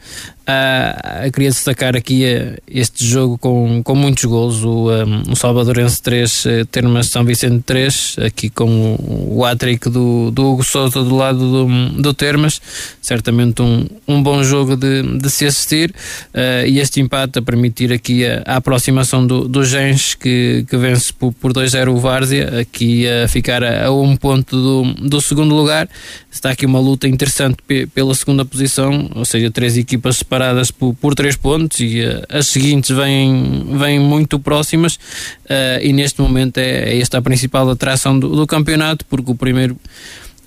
Uh, 0.44 1.32
queria 1.32 1.50
destacar 1.50 1.96
aqui 1.96 2.26
uh, 2.26 2.62
este 2.68 3.06
jogo 3.06 3.38
com, 3.38 3.82
com 3.82 3.96
muitos 3.96 4.26
gols 4.26 4.62
o, 4.62 4.92
um, 4.92 5.32
o 5.32 5.36
Salvadorense 5.38 6.02
3 6.02 6.46
uh, 6.46 6.66
Termas 6.70 7.08
São 7.08 7.24
Vicente 7.24 7.64
3 7.66 8.18
aqui 8.26 8.50
com 8.50 8.96
o, 8.96 9.38
o 9.38 9.46
hat-trick 9.46 9.90
do, 9.90 10.32
do 10.32 10.52
Hugo 10.52 10.64
Souza 10.66 11.02
do 11.02 11.16
lado 11.16 11.40
do, 11.40 12.02
do 12.02 12.14
Termas. 12.14 12.62
Certamente 13.02 13.62
um, 13.62 13.88
um 14.06 14.22
bom 14.22 14.44
jogo 14.44 14.76
de, 14.76 15.18
de 15.18 15.30
se 15.30 15.46
assistir. 15.46 15.92
Uh, 16.34 16.68
e 16.68 16.78
este 16.78 17.00
empate 17.00 17.40
a 17.40 17.42
permitir 17.42 17.94
aqui 17.94 18.26
a, 18.26 18.44
a 18.46 18.58
aproximação 18.58 19.26
do, 19.26 19.48
do 19.48 19.64
Gens 19.64 20.14
que, 20.14 20.66
que 20.70 20.76
vence 20.76 21.14
por, 21.14 21.32
por 21.32 21.54
2-0 21.54 21.88
o 21.88 22.00
Várzea 22.00 22.60
aqui 22.60 23.08
a 23.08 23.30
ficar 23.30 23.64
a, 23.64 23.86
a, 23.86 23.92
um 23.94 24.18
ponto 24.18 24.58
do, 24.58 24.94
do 25.08 25.22
segundo 25.22 25.56
lugar. 25.56 25.88
Está 26.30 26.50
aqui 26.50 26.66
uma 26.66 26.82
luta 26.82 27.08
interessante 27.08 27.58
pela 27.94 28.14
segunda 28.14 28.44
posição 28.44 29.10
ou 29.16 29.24
seja, 29.24 29.50
três 29.50 29.78
equipas 29.78 30.18
separadas 30.18 30.33
por, 30.72 30.94
por 30.96 31.16
três 31.16 31.36
pontos 31.36 31.80
e 31.80 32.02
uh, 32.02 32.24
as 32.30 32.48
seguintes 32.48 32.96
vêm, 32.96 33.66
vêm 33.78 34.00
muito 34.00 34.40
próximas 34.40 34.96
uh, 34.96 35.80
e 35.82 35.94
neste 35.94 36.22
momento 36.22 36.58
é, 36.58 36.94
é, 36.94 37.00
esta 37.00 37.18
a 37.18 37.22
principal 37.22 37.70
atração 37.70 38.18
do, 38.18 38.30
do 38.30 38.48
campeonato 38.48 39.06
porque 39.06 39.32
o 39.32 39.36
primeiro 39.36 39.78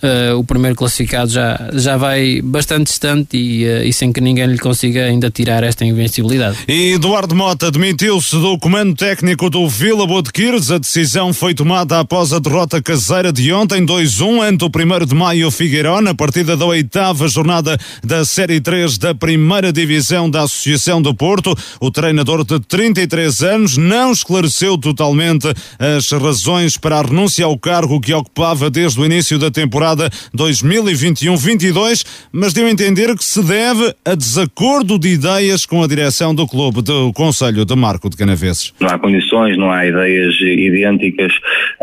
Uh, 0.03 0.37
o 0.39 0.45
primeiro 0.45 0.77
classificado 0.77 1.31
já, 1.31 1.71
já 1.73 1.97
vai 1.97 2.43
bastante 2.43 2.89
distante 2.89 3.35
e, 3.35 3.65
uh, 3.65 3.83
e, 3.83 3.93
sem 3.95 4.13
que 4.13 4.21
ninguém 4.21 4.45
lhe 4.45 4.59
consiga 4.59 5.05
ainda 5.05 5.31
tirar 5.31 5.65
esta 5.65 5.87
invencibilidade. 5.87 6.59
E 6.69 6.93
Eduardo 6.93 7.35
Mota 7.35 7.71
demitiu-se 7.71 8.37
do 8.37 8.59
comando 8.59 8.95
técnico 8.95 9.49
do 9.49 9.67
Vila 9.67 10.07
Botequires. 10.07 10.71
A 10.71 10.77
decisão 10.77 11.33
foi 11.33 11.55
tomada 11.55 11.99
após 11.99 12.35
a 12.35 12.39
derrota 12.39 12.83
caseira 12.83 13.33
de 13.33 13.51
ontem, 13.55 13.87
2-1, 13.87 14.43
ante 14.43 14.65
o 14.67 14.69
1 14.69 15.07
de 15.07 15.15
maio 15.15 15.51
Figueiró, 15.51 16.03
na 16.03 16.15
partida 16.15 16.59
da 16.59 16.67
oitava 16.67 17.27
jornada 17.27 17.79
da 18.05 18.23
Série 18.23 18.61
3 18.61 18.99
da 18.99 19.15
primeira 19.15 19.73
divisão 19.73 20.29
da 20.29 20.43
Associação 20.43 21.01
do 21.01 21.15
Porto. 21.15 21.57
O 21.81 21.91
treinador 21.91 22.45
de 22.45 22.61
33 22.61 23.41
anos 23.41 23.79
não 23.79 24.13
esclareceu 24.13 24.77
totalmente 24.77 25.49
as 25.79 26.11
razões 26.13 26.77
para 26.77 26.99
a 26.99 27.03
renúncia 27.03 27.47
ao 27.47 27.59
cargo 27.59 27.99
que 27.99 28.13
ocupava 28.13 28.69
desde 28.69 29.01
o 29.01 29.05
início 29.07 29.39
da 29.39 29.51
temporada 29.51 29.86
temporada 29.87 30.11
2021-22, 30.37 32.05
mas 32.33 32.53
deu 32.53 32.67
a 32.67 32.71
entender 32.71 33.15
que 33.15 33.23
se 33.23 33.43
deve 33.43 33.95
a 34.05 34.15
desacordo 34.15 34.99
de 34.99 35.11
ideias 35.11 35.65
com 35.65 35.83
a 35.83 35.87
direção 35.87 36.35
do 36.35 36.47
clube, 36.47 36.83
do 36.83 37.13
Conselho 37.13 37.65
de 37.65 37.77
Marco 37.77 38.11
de 38.11 38.17
Canaveses. 38.17 38.73
Não 38.81 38.89
há 38.89 38.99
condições, 38.99 39.57
não 39.57 39.71
há 39.71 39.87
ideias 39.87 40.35
idênticas. 40.41 41.33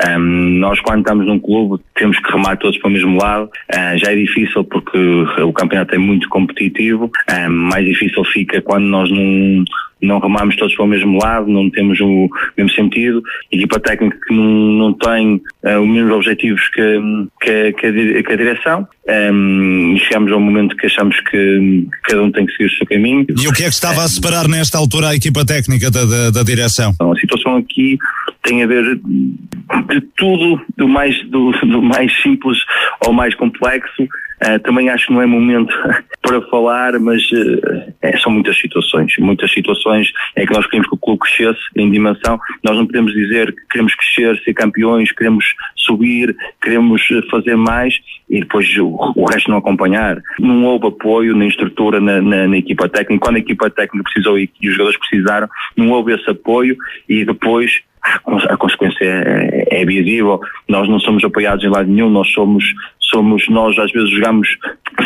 Um, 0.10 0.60
nós, 0.60 0.80
quando 0.82 1.00
estamos 1.00 1.26
num 1.26 1.40
clube, 1.40 1.82
temos 1.96 2.20
que 2.20 2.32
remar 2.32 2.58
todos 2.58 2.78
para 2.80 2.90
o 2.90 2.92
mesmo 2.92 3.18
lado. 3.18 3.46
Uh, 3.72 3.98
já 3.98 4.12
é 4.12 4.16
difícil 4.16 4.64
porque 4.64 4.98
o 5.42 5.54
campeonato 5.54 5.96
é 5.96 5.98
muito 5.98 6.28
competitivo. 6.28 7.10
Um, 7.32 7.50
mais 7.50 7.86
difícil 7.86 8.24
fica 8.26 8.62
quando 8.62 8.86
nós 8.86 9.10
não 9.10 9.64
não 10.04 10.20
remamos 10.20 10.56
todos 10.56 10.76
para 10.76 10.86
o 10.86 10.88
mesmo 10.88 11.18
lado, 11.18 11.50
não 11.50 11.70
temos 11.70 12.00
o 12.00 12.30
mesmo 12.58 12.72
sentido, 12.74 13.22
equipa 13.52 13.80
técnica 13.80 14.18
que 14.28 14.34
não, 14.34 14.44
não 14.44 14.94
tem 14.94 15.36
uh, 15.36 15.80
os 15.80 15.88
mesmos 15.88 16.14
objetivos 16.14 16.62
que, 16.70 17.00
que, 17.42 17.74
que, 17.74 17.88
a, 17.88 18.24
que 18.24 18.34
a, 18.34 18.36
direção, 18.36 18.88
um, 19.08 19.96
e 19.96 20.00
chegamos 20.00 20.32
ao 20.32 20.40
momento 20.40 20.76
que 20.76 20.86
achamos 20.86 21.20
que 21.22 21.88
cada 22.04 22.22
um 22.22 22.32
tem 22.32 22.46
que 22.46 22.52
seguir 22.54 22.66
o 22.66 22.78
seu 22.78 22.88
caminho. 22.88 23.26
E 23.30 23.48
o 23.48 23.54
que 23.54 23.64
é 23.64 23.68
que 23.68 23.74
estava 23.74 24.04
a 24.04 24.08
separar 24.08 24.48
nesta 24.48 24.78
altura 24.78 25.10
a 25.10 25.16
equipa 25.16 25.46
técnica 25.46 25.90
da, 25.90 26.06
da, 26.06 26.30
da 26.30 26.44
direção? 26.44 26.92
Então, 26.94 27.12
a 27.12 27.16
situação 27.16 27.58
aqui 27.58 27.98
tem 28.44 28.64
a 28.64 28.68
ver 28.68 29.00
de 29.90 30.02
tudo, 30.16 30.62
do 30.78 30.88
mais, 30.88 31.22
do, 31.30 31.52
do 31.52 31.82
mais 31.82 32.22
simples 32.22 32.58
ao 33.06 33.14
mais 33.14 33.34
complexo, 33.36 34.08
Uh, 34.44 34.60
também 34.60 34.90
acho 34.90 35.08
que 35.08 35.14
não 35.14 35.22
é 35.22 35.26
momento 35.26 35.74
para 36.22 36.42
falar, 36.50 37.00
mas 37.00 37.24
uh, 37.32 37.94
é, 38.02 38.18
são 38.18 38.30
muitas 38.30 38.58
situações. 38.58 39.16
Muitas 39.18 39.50
situações 39.52 40.12
é 40.36 40.46
que 40.46 40.52
nós 40.52 40.66
queremos 40.68 40.90
que 40.90 40.96
o 40.96 40.98
clube 40.98 41.22
crescesse 41.22 41.62
em 41.78 41.90
dimensão. 41.90 42.38
Nós 42.62 42.76
não 42.76 42.86
podemos 42.86 43.14
dizer 43.14 43.54
que 43.54 43.62
queremos 43.72 43.96
crescer, 43.96 44.38
ser 44.44 44.54
campeões, 44.54 45.14
queremos 45.14 45.46
subir, 45.78 46.36
queremos 46.62 47.02
fazer 47.32 47.56
mais 47.56 47.98
e 48.30 48.42
depois 48.42 48.68
o, 48.78 49.14
o 49.16 49.26
resto 49.26 49.50
não 49.50 49.60
acompanhar. 49.60 50.22
Não 50.38 50.66
houve 50.66 50.88
apoio 50.88 51.36
nem 51.36 51.48
estrutura 51.48 52.02
na, 52.02 52.22
na, 52.22 52.48
na, 52.48 52.58
equipa 52.58 52.90
técnica. 52.90 53.26
Quando 53.26 53.38
a 53.38 53.40
equipa 53.40 53.70
técnica 53.70 54.04
precisou 54.04 54.38
e 54.38 54.50
os 54.62 54.74
jogadores 54.74 55.00
precisaram, 55.00 55.48
não 55.78 55.92
houve 55.92 56.14
esse 56.16 56.30
apoio 56.30 56.76
e 57.08 57.24
depois 57.24 57.82
a 58.04 58.58
consequência 58.58 59.06
é, 59.06 59.82
é 59.82 59.86
visível. 59.86 60.40
Nós 60.68 60.90
não 60.90 61.00
somos 61.00 61.24
apoiados 61.24 61.64
em 61.64 61.70
lado 61.70 61.90
nenhum, 61.90 62.10
nós 62.10 62.30
somos, 62.32 62.66
somos, 63.14 63.48
nós 63.50 63.78
às 63.78 63.92
vezes 63.92 64.10
jogamos 64.10 64.48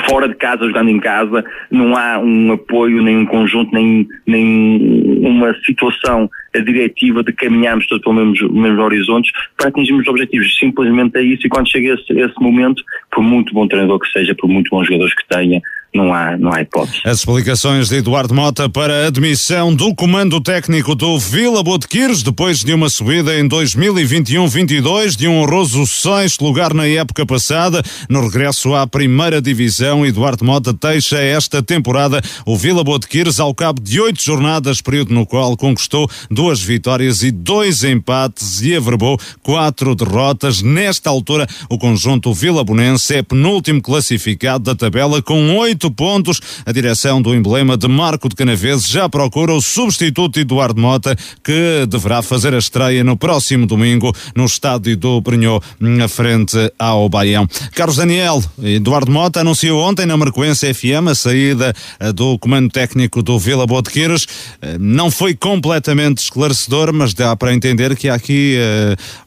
fora 0.10 0.28
de 0.28 0.36
casa, 0.36 0.66
jogando 0.66 0.90
em 0.90 1.00
casa, 1.00 1.44
não 1.70 1.96
há 1.96 2.20
um 2.20 2.52
apoio, 2.54 3.02
nem 3.02 3.18
um 3.18 3.26
conjunto, 3.26 3.74
nem, 3.74 4.08
nem 4.26 5.20
uma 5.22 5.54
situação 5.66 6.30
diretiva 6.64 7.24
de 7.24 7.34
caminharmos 7.34 7.86
todos 7.88 8.04
pelos 8.04 8.18
mesmos, 8.18 8.52
mesmos 8.52 8.80
horizontes 8.80 9.32
para 9.56 9.70
atingirmos 9.70 10.04
os 10.04 10.08
objetivos. 10.08 10.58
Simplesmente 10.58 11.18
é 11.18 11.22
isso 11.22 11.46
e 11.46 11.50
quando 11.50 11.70
chega 11.70 11.94
esse, 11.94 12.20
esse 12.20 12.42
momento, 12.42 12.84
por 13.12 13.24
muito 13.24 13.54
bom 13.54 13.68
treinador 13.68 14.00
que 14.00 14.10
seja, 14.12 14.34
por 14.36 14.50
muito 14.50 14.70
bons 14.70 14.86
jogadores 14.86 15.14
que 15.14 15.28
tenha, 15.28 15.62
não 15.94 16.14
há, 16.14 16.38
não 16.38 16.54
há 16.54 16.62
hipótese. 16.62 17.02
As 17.04 17.20
explicações 17.20 17.90
de 17.90 17.96
Eduardo 17.96 18.34
Mota 18.34 18.70
para 18.70 19.06
a 19.06 19.08
admissão 19.08 19.74
do 19.74 19.96
comando 19.96 20.40
técnico 20.42 20.94
do 20.94 21.18
Vila 21.18 21.64
Botequires 21.64 22.22
depois 22.22 22.60
de 22.60 22.74
uma 22.74 22.90
subida 22.90 23.38
em 23.40 23.48
2021-22 23.48 25.18
de 25.18 25.28
um 25.28 25.40
honroso 25.40 25.86
sexto 25.88 26.44
lugar 26.44 26.74
na 26.74 26.88
época 26.88 27.26
passada. 27.26 27.82
No 28.10 28.22
regresso 28.22 28.76
à 28.76 28.86
primeira 28.86 29.42
divisão, 29.42 30.06
Eduardo 30.06 30.44
Mota 30.44 30.74
deixa 30.74 31.18
esta 31.18 31.64
temporada 31.64 32.22
o 32.46 32.58
Vila 32.58 32.84
Botequires 32.84 33.40
ao 33.40 33.54
cabo 33.54 33.82
de 33.82 34.00
oito 34.02 34.24
jornadas, 34.24 34.82
período 34.82 35.14
no 35.14 35.26
qual 35.26 35.56
conquistou 35.56 36.10
duas 36.30 36.62
vitórias 36.62 37.24
e 37.24 37.32
dois 37.32 37.84
empates 37.84 38.62
e 38.62 38.76
averbou 38.76 39.20
quatro 39.42 39.96
derrotas. 39.96 40.62
Nesta 40.62 41.10
altura, 41.10 41.48
o 41.70 41.78
conjunto 41.78 42.34
Vila 42.34 42.64
Bonense 42.64 43.16
é 43.16 43.24
penúltimo 43.24 43.82
classificado 43.82 44.64
da 44.64 44.76
tabela 44.76 45.22
com 45.22 45.56
oito 45.58 45.78
oito 45.78 45.92
pontos. 45.92 46.42
A 46.66 46.72
direção 46.72 47.22
do 47.22 47.36
emblema 47.36 47.78
de 47.78 47.88
Marco 47.88 48.28
de 48.30 48.36
Canaveses 48.36 48.88
já 48.88 49.08
procura 49.08 49.54
o 49.54 49.62
substituto 49.62 50.40
Eduardo 50.40 50.82
Mota, 50.82 51.16
que 51.44 51.86
deverá 51.88 52.22
fazer 52.22 52.54
a 52.54 52.58
estreia 52.58 53.04
no 53.04 53.18
próximo 53.18 53.68
domingo 53.68 54.14
no 54.36 54.46
estádio 54.46 54.98
do 54.98 55.22
Brunhô, 55.22 55.62
na 55.80 56.08
frente 56.08 56.58
ao 56.80 57.08
Baião. 57.10 57.48
Carlos 57.88 57.96
Daniel, 57.96 58.44
Eduardo 58.62 59.10
Mota 59.10 59.40
anunciou 59.40 59.80
ontem 59.82 60.06
na 60.06 60.18
Marcoense 60.18 60.74
FM 60.74 61.08
a 61.10 61.16
saída 61.16 61.74
eh, 62.02 62.12
do 62.12 62.38
comando 62.38 62.70
técnico 62.70 63.24
do 63.24 63.40
Vila 63.40 63.66
Botequeiros. 63.66 64.28
Eh, 64.62 64.76
não 64.78 65.10
foi 65.10 65.34
completamente 65.34 66.18
esclarecedor, 66.18 66.92
mas 66.92 67.14
dá 67.14 67.34
para 67.34 67.54
entender 67.54 67.96
que 67.96 68.10
há 68.10 68.16
aqui 68.16 68.58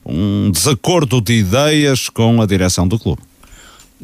uh, 0.05 0.13
um 0.13 0.51
desacordo 0.51 1.23
de 1.23 1.39
ideias 1.39 2.11
com 2.11 2.43
a 2.43 2.45
direção 2.45 2.87
do 2.87 2.99
clube. 2.99 3.23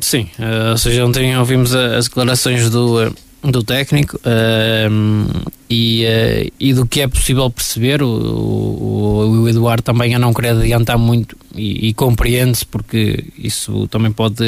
Sim, 0.01 0.27
uh, 0.39 0.71
ou 0.71 0.79
seja, 0.79 1.05
ontem 1.05 1.37
ouvimos 1.37 1.75
as 1.75 2.07
declarações 2.07 2.71
do, 2.71 3.03
eh, 3.03 3.11
do 3.51 3.63
técnico 3.63 4.17
uh, 4.19 5.47
e, 5.69 6.05
uh, 6.05 6.53
e 6.59 6.73
do 6.73 6.87
que 6.87 7.01
é 7.01 7.09
possível 7.09 7.51
perceber. 7.51 8.03
O, 8.03 8.09
o, 8.09 9.43
o, 9.43 9.49
Eduardo 9.49 9.83
também 9.83 10.15
a 10.15 10.19
não 10.19 10.33
querer 10.33 10.51
adiantar 10.51 10.99
muito 10.99 11.37
e, 11.55 11.89
e 11.89 11.95
compreende-se, 11.95 12.67
porque 12.67 13.25
isso 13.39 13.87
também 13.89 14.13
pode, 14.13 14.45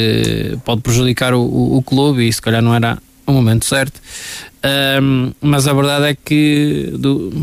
pode 0.65 0.81
prejudicar 0.81 1.33
o, 1.33 1.41
o, 1.77 1.81
clube 1.81 2.27
e 2.27 2.33
se 2.33 2.41
calhar 2.41 2.61
não 2.61 2.73
era 2.73 2.97
o 3.25 3.31
momento 3.31 3.65
certo. 3.65 4.01
mas 5.41 5.67
a 5.67 5.73
verdade 5.73 6.05
é 6.05 6.15
que 6.15 6.93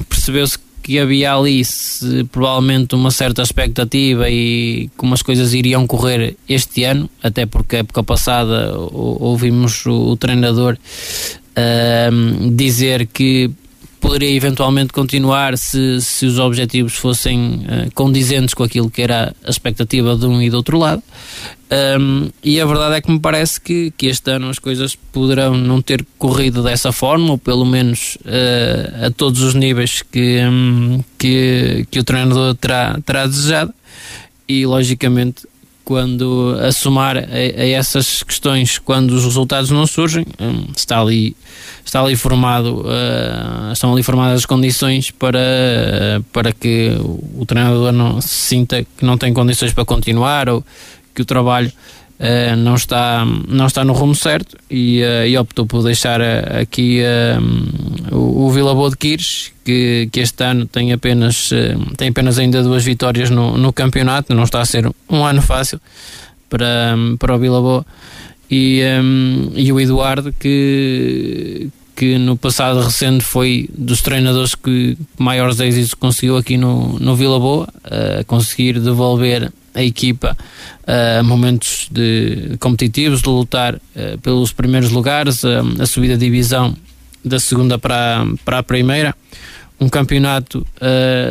percebeu-se 0.09 0.59
que 0.87 1.01
havia 1.01 1.35
ali 1.35 1.65
se, 1.65 2.23
provavelmente 2.31 2.95
uma 2.95 3.11
certa 3.11 3.43
expectativa 3.43 4.31
e 4.31 4.89
como 4.97 5.15
as 5.15 5.23
coisas 5.23 5.53
iriam 5.53 5.85
correr 5.85 6.37
este 6.49 6.85
ano, 6.85 7.11
até 7.21 7.45
porque 7.45 7.75
a 7.75 7.79
época 7.81 8.05
passada 8.05 8.73
ouvimos 8.79 9.85
o, 9.85 10.11
o 10.11 10.17
treinador 10.17 10.79
dizer 12.53 13.07
que 13.07 13.51
poderia 14.07 14.31
eventualmente 14.31 14.93
continuar 14.93 15.59
se, 15.59 16.01
se 16.01 16.27
os 16.27 16.39
objetivos 16.39 16.95
fossem 16.95 17.57
uh, 17.65 17.93
condizentes 17.93 18.55
com 18.55 18.63
aquilo 18.63 18.89
que 18.89 19.03
era 19.03 19.35
a 19.45 19.51
expectativa 19.51 20.15
de 20.17 20.27
um 20.27 20.41
e 20.41 20.49
do 20.49 20.57
outro 20.59 20.79
lado. 20.79 21.03
Um, 21.99 22.31
e 22.45 22.61
a 22.61 22.65
verdade 22.65 22.95
é 22.95 23.01
que 23.01 23.11
me 23.11 23.19
parece 23.19 23.61
que, 23.61 23.93
que 23.97 24.07
este 24.07 24.31
ano 24.31 24.49
as 24.49 24.61
coisas 24.61 24.95
poderão 24.95 25.57
não 25.57 25.83
ter 25.83 26.07
corrido 26.17 26.63
dessa 26.63 26.93
forma, 26.93 27.33
ou 27.33 27.39
pelo 27.39 27.67
menos 27.67 28.17
uh, 28.25 29.07
a 29.07 29.11
todos 29.11 29.43
os 29.43 29.55
níveis 29.55 30.03
que, 30.03 30.41
um, 30.45 31.03
que, 31.19 31.85
que 31.91 31.99
o 31.99 32.05
treinador 32.05 32.55
terá, 32.55 33.01
terá 33.05 33.27
desejado. 33.27 33.75
E 34.49 34.65
logicamente 34.65 35.49
quando 35.87 36.59
a 36.61 36.73
somar 36.73 37.17
a, 37.17 37.21
a, 37.21 37.67
essas 37.69 38.25
questões 38.25 38.77
quando 38.77 39.13
os 39.13 39.25
resultados 39.25 39.71
não 39.71 39.87
surgem 39.87 40.27
hum, 40.41 40.67
está 40.77 41.01
ali 41.01 41.37
está 41.85 42.03
ali 42.03 42.17
formado 42.17 42.81
uh, 42.81 43.73
estão 43.73 43.93
ali 43.93 44.03
formadas 44.03 44.41
as 44.41 44.47
condições 44.47 45.13
para 45.13 46.21
para 46.33 46.53
que 46.53 46.91
o 47.39 47.47
treinador 47.47 47.93
não 47.93 48.21
se 48.21 48.29
sinta 48.29 48.83
que 48.83 49.05
não 49.05 49.17
tem 49.17 49.33
condições 49.33 49.73
para 49.73 49.85
continuar 49.85 50.49
ou 50.49 50.65
que 51.15 51.23
o 51.23 51.25
trabalho 51.25 51.73
Uh, 52.19 52.57
não, 52.57 52.75
está, 52.75 53.27
não 53.47 53.67
está 53.67 53.85
no 53.85 53.93
rumo 53.93 54.15
certo 54.15 54.57
e, 54.71 55.03
uh, 55.03 55.27
e 55.27 55.37
optou 55.37 55.67
por 55.67 55.83
deixar 55.83 56.19
uh, 56.19 56.61
aqui 56.63 57.03
o, 58.11 58.47
o 58.47 58.51
Vila 58.51 58.75
Boa 58.75 58.89
de 58.89 58.97
Quires, 58.97 59.53
que, 59.63 60.09
que 60.11 60.21
este 60.21 60.43
ano 60.43 60.65
tem 60.65 60.95
apenas, 60.95 61.51
tem 61.99 62.09
apenas 62.09 62.39
ainda 62.39 62.63
duas 62.63 62.83
vitórias 62.83 63.29
no, 63.29 63.59
no 63.59 63.71
campeonato, 63.71 64.35
não 64.35 64.45
está 64.45 64.63
a 64.63 64.65
ser 64.65 64.91
um 65.11 65.27
ano 65.27 65.43
fácil 65.43 65.79
para, 66.49 66.97
para 67.19 67.35
o 67.35 67.39
Vila 67.39 67.61
Boa. 67.61 67.87
E, 68.51 68.81
um, 69.03 69.51
e 69.55 69.71
o 69.71 69.79
Eduardo, 69.79 70.33
que, 70.33 71.69
que 71.95 72.17
no 72.17 72.37
passado 72.37 72.81
recente 72.81 73.25
foi 73.25 73.69
dos 73.77 74.01
treinadores 74.01 74.55
que 74.55 74.97
maiores 75.19 75.61
êxitos 75.61 75.93
conseguiu 75.93 76.39
aqui 76.39 76.57
no, 76.57 76.99
no 76.99 77.15
Vila 77.15 77.39
Boa, 77.39 77.69
conseguir 78.27 78.81
devolver 78.81 79.53
a 79.77 79.83
equipa 79.83 80.37
a 80.87 81.21
uh, 81.21 81.25
momentos 81.25 81.89
de 81.91 82.57
competitivos, 82.59 83.21
de 83.21 83.29
lutar 83.29 83.75
uh, 83.75 84.19
pelos 84.23 84.53
primeiros 84.53 84.91
lugares, 84.91 85.45
uh, 85.45 85.63
a 85.79 85.87
subida 85.87 86.17
de 86.17 86.25
divisão 86.25 86.75
da 87.23 87.39
segunda 87.39 87.79
para, 87.79 88.27
para 88.45 88.59
a 88.59 88.63
primeira. 88.63 89.15
Um 89.79 89.91
campeonato 89.91 90.67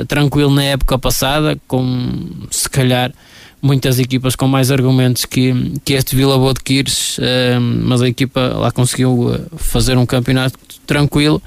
tranquilo 0.07 0.53
na 0.53 0.63
época 0.65 0.99
passada, 0.99 1.57
com 1.67 2.29
se 2.51 2.69
calhar 2.69 3.11
muitas 3.59 3.97
equipas 3.97 4.35
com 4.35 4.47
mais 4.47 4.69
argumentos 4.69 5.25
que, 5.25 5.73
que 5.83 5.93
este 5.93 6.15
Vila 6.15 6.37
Boa 6.37 6.53
de 6.53 6.61
Quires, 6.61 7.17
mas 7.81 8.03
a 8.03 8.07
equipa 8.07 8.39
lá 8.55 8.71
conseguiu 8.71 9.47
fazer 9.57 9.97
um 9.97 10.05
campeonato 10.05 10.59
tranquilo 10.85 11.41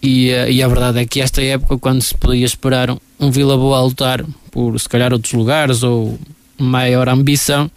e, 0.00 0.28
e, 0.28 0.62
a 0.62 0.68
verdade 0.68 1.00
é 1.00 1.04
que 1.04 1.20
esta 1.20 1.42
época, 1.42 1.78
quando 1.78 2.00
se 2.00 2.14
podia 2.14 2.46
esperar 2.46 2.96
um 3.18 3.30
Vila 3.32 3.56
Boa 3.56 3.78
a 3.78 3.82
lutar 3.82 4.24
por 4.52 4.78
se 4.78 4.88
calhar 4.88 5.12
outros 5.12 5.32
lugares 5.32 5.82
ou 5.82 6.16
maior 6.58 7.08
ambição, 7.08 7.70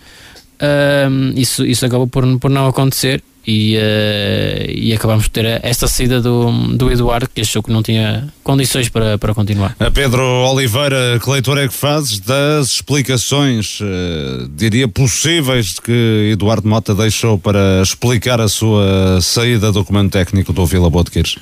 uh, 0.60 1.40
isso, 1.40 1.66
isso 1.66 1.86
acabou 1.86 2.08
por, 2.08 2.26
por 2.40 2.50
não 2.50 2.68
acontecer 2.68 3.24
e, 3.48 3.78
uh, 3.78 4.72
e 4.72 4.94
acabamos 4.94 5.28
por 5.28 5.32
ter 5.32 5.60
esta 5.64 5.88
saída 5.88 6.22
do, 6.22 6.52
do 6.76 6.92
Eduardo 6.92 7.30
que 7.34 7.42
achou 7.42 7.64
que 7.64 7.72
não 7.72 7.82
tinha 7.82 8.32
condições 8.44 8.90
para, 8.90 9.18
para 9.18 9.34
continuar. 9.34 9.76
A 9.80 9.90
Pedro 9.90 10.24
Oliveira, 10.24 11.20
que 11.24 11.30
leitor 11.30 11.58
é 11.58 11.68
que 11.68 11.74
fazes 11.74 12.20
das 12.20 12.68
explicações, 12.68 13.80
uh, 13.82 14.48
diria 14.56 14.88
possíveis, 14.88 15.80
que 15.80 16.30
Eduardo 16.32 16.68
Mota 16.68 16.94
deixou 16.94 17.38
para 17.40 17.82
explicar 17.82 18.40
a 18.40 18.48
sua 18.48 19.20
saída 19.22 19.72
do 19.72 19.84
comando 19.84 20.12
técnico 20.12 20.54
do 20.54 20.66
Vila 20.66 20.90
Boa 20.90 21.04
de 21.04 21.12
Quires? 21.12 21.38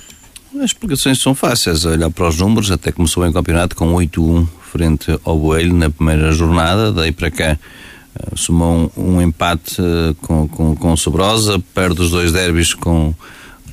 As 0.55 0.71
explicações 0.71 1.19
são 1.19 1.35
fáceis, 1.35 1.85
olhar 1.85 2.09
para 2.09 2.27
os 2.27 2.37
números, 2.37 2.71
até 2.71 2.91
começou 2.91 3.25
em 3.27 3.31
campeonato 3.31 3.75
com 3.75 3.93
8-1 3.93 4.47
frente 4.71 5.19
ao 5.23 5.37
Boelho 5.37 5.73
na 5.73 5.89
primeira 5.89 6.31
jornada, 6.31 6.91
daí 6.91 7.11
para 7.11 7.31
cá 7.31 7.57
uh, 8.15 8.37
somou 8.37 8.91
um, 8.95 9.15
um 9.15 9.21
empate 9.21 9.81
uh, 9.81 10.15
com, 10.21 10.47
com, 10.47 10.75
com 10.75 10.93
o 10.93 10.97
Sobrosa, 10.97 11.59
perde 11.73 12.01
os 12.01 12.11
dois 12.11 12.31
derbys 12.31 12.73
com, 12.73 13.13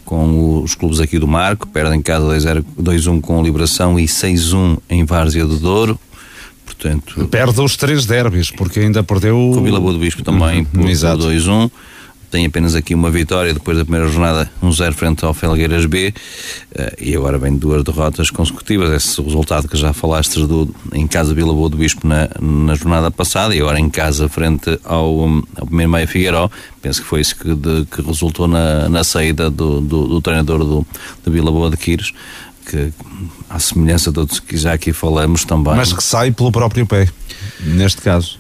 com 0.05 0.63
os 0.63 0.75
clubes 0.75 1.01
aqui 1.01 1.19
do 1.19 1.27
Marco, 1.27 1.69
perde 1.69 1.97
em 1.97 2.03
casa 2.03 2.63
2-1 2.81 3.21
com 3.21 3.43
Liberação 3.43 3.99
e 3.99 4.05
6-1 4.05 4.79
em 4.89 5.05
Várzea 5.05 5.45
do 5.45 5.59
Douro. 5.59 5.99
Portanto, 6.65 7.29
perde 7.29 7.61
os 7.61 7.77
três 7.77 8.07
derbys, 8.07 8.51
porque 8.51 8.81
ainda 8.81 9.03
perdeu. 9.03 9.37
Com 9.55 9.61
o 9.61 9.65
Vila 9.65 9.79
Boa 9.79 9.93
do 9.93 9.99
Bispo 9.99 10.23
também, 10.23 10.61
uhum, 10.61 10.65
por, 10.65 10.81
por 10.81 10.89
2-1 10.89 11.71
tem 12.31 12.47
apenas 12.47 12.75
aqui 12.75 12.95
uma 12.95 13.11
vitória 13.11 13.53
depois 13.53 13.77
da 13.77 13.85
primeira 13.85 14.09
jornada, 14.09 14.51
1-0 14.63 14.91
um 14.91 14.93
frente 14.93 15.25
ao 15.25 15.35
Felgueiras 15.35 15.87
B, 15.87 16.13
uh, 16.73 16.95
e 17.01 17.15
agora 17.17 17.39
vem 17.39 17.57
duas 17.57 17.83
derrotas 17.83 18.31
consecutivas. 18.31 18.91
Esse 18.91 19.21
resultado 19.23 19.69
que 19.69 19.77
já 19.77 19.93
falaste 19.93 20.45
do, 20.47 20.75
em 20.93 21.07
casa 21.07 21.35
Vila 21.35 21.53
Boa 21.53 21.69
do 21.69 21.77
Bispo 21.77 22.07
na, 22.07 22.29
na 22.41 22.75
jornada 22.75 23.11
passada, 23.11 23.55
e 23.55 23.61
agora 23.61 23.79
em 23.79 23.89
casa 23.89 24.29
frente 24.29 24.79
ao, 24.85 25.29
ao 25.57 25.67
primeiro 25.67 25.91
Maia 25.91 26.07
Figueiró. 26.07 26.51
Penso 26.83 27.03
que 27.03 27.09
foi 27.09 27.21
isso 27.21 27.37
que, 27.37 27.55
de, 27.55 27.87
que 27.87 28.03
resultou 28.03 28.47
na, 28.47 28.89
na 28.89 29.05
saída 29.05 29.51
do, 29.51 29.81
do, 29.81 30.07
do 30.07 30.21
treinador 30.21 30.59
do, 30.59 30.87
do 31.25 31.31
Vila 31.31 31.51
Boa 31.51 31.71
de 31.71 31.77
Quires 31.77 32.13
que 32.65 32.93
à 33.49 33.59
semelhança 33.59 34.11
de 34.11 34.19
outros 34.19 34.41
que 34.41 34.57
já 34.57 34.73
aqui 34.73 34.93
falamos 34.93 35.45
também. 35.45 35.75
Mas 35.77 35.93
que 35.93 36.03
sai 36.03 36.31
pelo 36.31 36.51
próprio 36.51 36.87
pé, 36.87 37.09
neste 37.61 38.01
caso. 38.01 38.39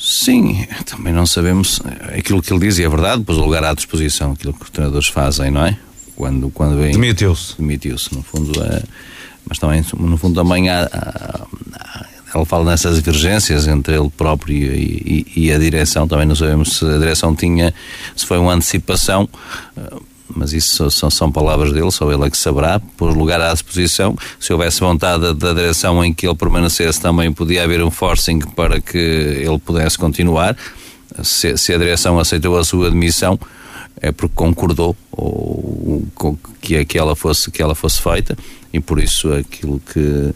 Sim, 0.00 0.66
também 0.86 1.12
não 1.12 1.26
sabemos 1.26 1.78
aquilo 2.16 2.40
que 2.40 2.50
ele 2.50 2.60
diz 2.60 2.78
e 2.78 2.84
é 2.84 2.88
verdade, 2.88 3.22
pois 3.24 3.36
o 3.36 3.42
lugar 3.42 3.62
à 3.62 3.74
disposição, 3.74 4.32
aquilo 4.32 4.54
que 4.54 4.64
os 4.64 4.70
treinadores 4.70 5.08
fazem, 5.08 5.50
não 5.50 5.66
é? 5.66 5.76
Quando, 6.16 6.48
quando 6.48 6.80
vem. 6.80 6.92
Demitiu-se. 6.92 7.54
Demitiu-se, 7.58 8.14
no 8.14 8.22
fundo. 8.22 8.50
É, 8.62 8.82
mas 9.46 9.58
também, 9.58 9.84
no 9.98 10.16
fundo, 10.16 10.42
também 10.42 10.70
há, 10.70 10.84
há, 10.84 11.46
há, 11.74 12.06
ele 12.34 12.44
fala 12.46 12.70
nessas 12.70 12.96
divergências 12.96 13.66
entre 13.66 13.94
ele 13.94 14.08
próprio 14.08 14.56
e, 14.56 15.26
e, 15.36 15.46
e, 15.46 15.52
a 15.52 15.58
direção. 15.58 16.08
Também 16.08 16.24
não 16.24 16.34
sabemos 16.34 16.78
se 16.78 16.84
a 16.86 16.96
direção 16.96 17.34
tinha, 17.34 17.74
se 18.16 18.24
foi 18.24 18.38
uma 18.38 18.54
antecipação 18.54 19.28
mas 20.34 20.52
isso 20.52 20.90
são, 20.90 21.10
são 21.10 21.30
palavras 21.30 21.72
dele, 21.72 21.90
só 21.90 22.10
ele 22.12 22.24
é 22.24 22.30
que 22.30 22.36
saberá, 22.36 22.80
por 22.96 23.16
lugar 23.16 23.40
à 23.40 23.52
disposição. 23.52 24.16
Se 24.38 24.52
houvesse 24.52 24.80
vontade 24.80 25.34
da 25.34 25.52
direção 25.52 26.04
em 26.04 26.12
que 26.12 26.26
ele 26.26 26.34
permanecesse, 26.34 27.00
também 27.00 27.32
podia 27.32 27.64
haver 27.64 27.82
um 27.82 27.90
forcing 27.90 28.38
para 28.38 28.80
que 28.80 28.98
ele 28.98 29.58
pudesse 29.58 29.98
continuar. 29.98 30.56
Se, 31.22 31.56
se 31.56 31.74
a 31.74 31.78
direção 31.78 32.18
aceitou 32.18 32.56
a 32.56 32.64
sua 32.64 32.86
admissão, 32.86 33.38
é 34.00 34.12
porque 34.12 34.34
concordou 34.34 34.96
ou, 35.12 36.06
com 36.14 36.36
que, 36.60 36.84
que, 36.84 36.98
ela 36.98 37.14
fosse, 37.14 37.50
que 37.50 37.62
ela 37.62 37.74
fosse 37.74 38.00
feita 38.00 38.36
e 38.72 38.80
por 38.80 39.02
isso 39.02 39.32
aquilo 39.32 39.80
que 39.92 40.32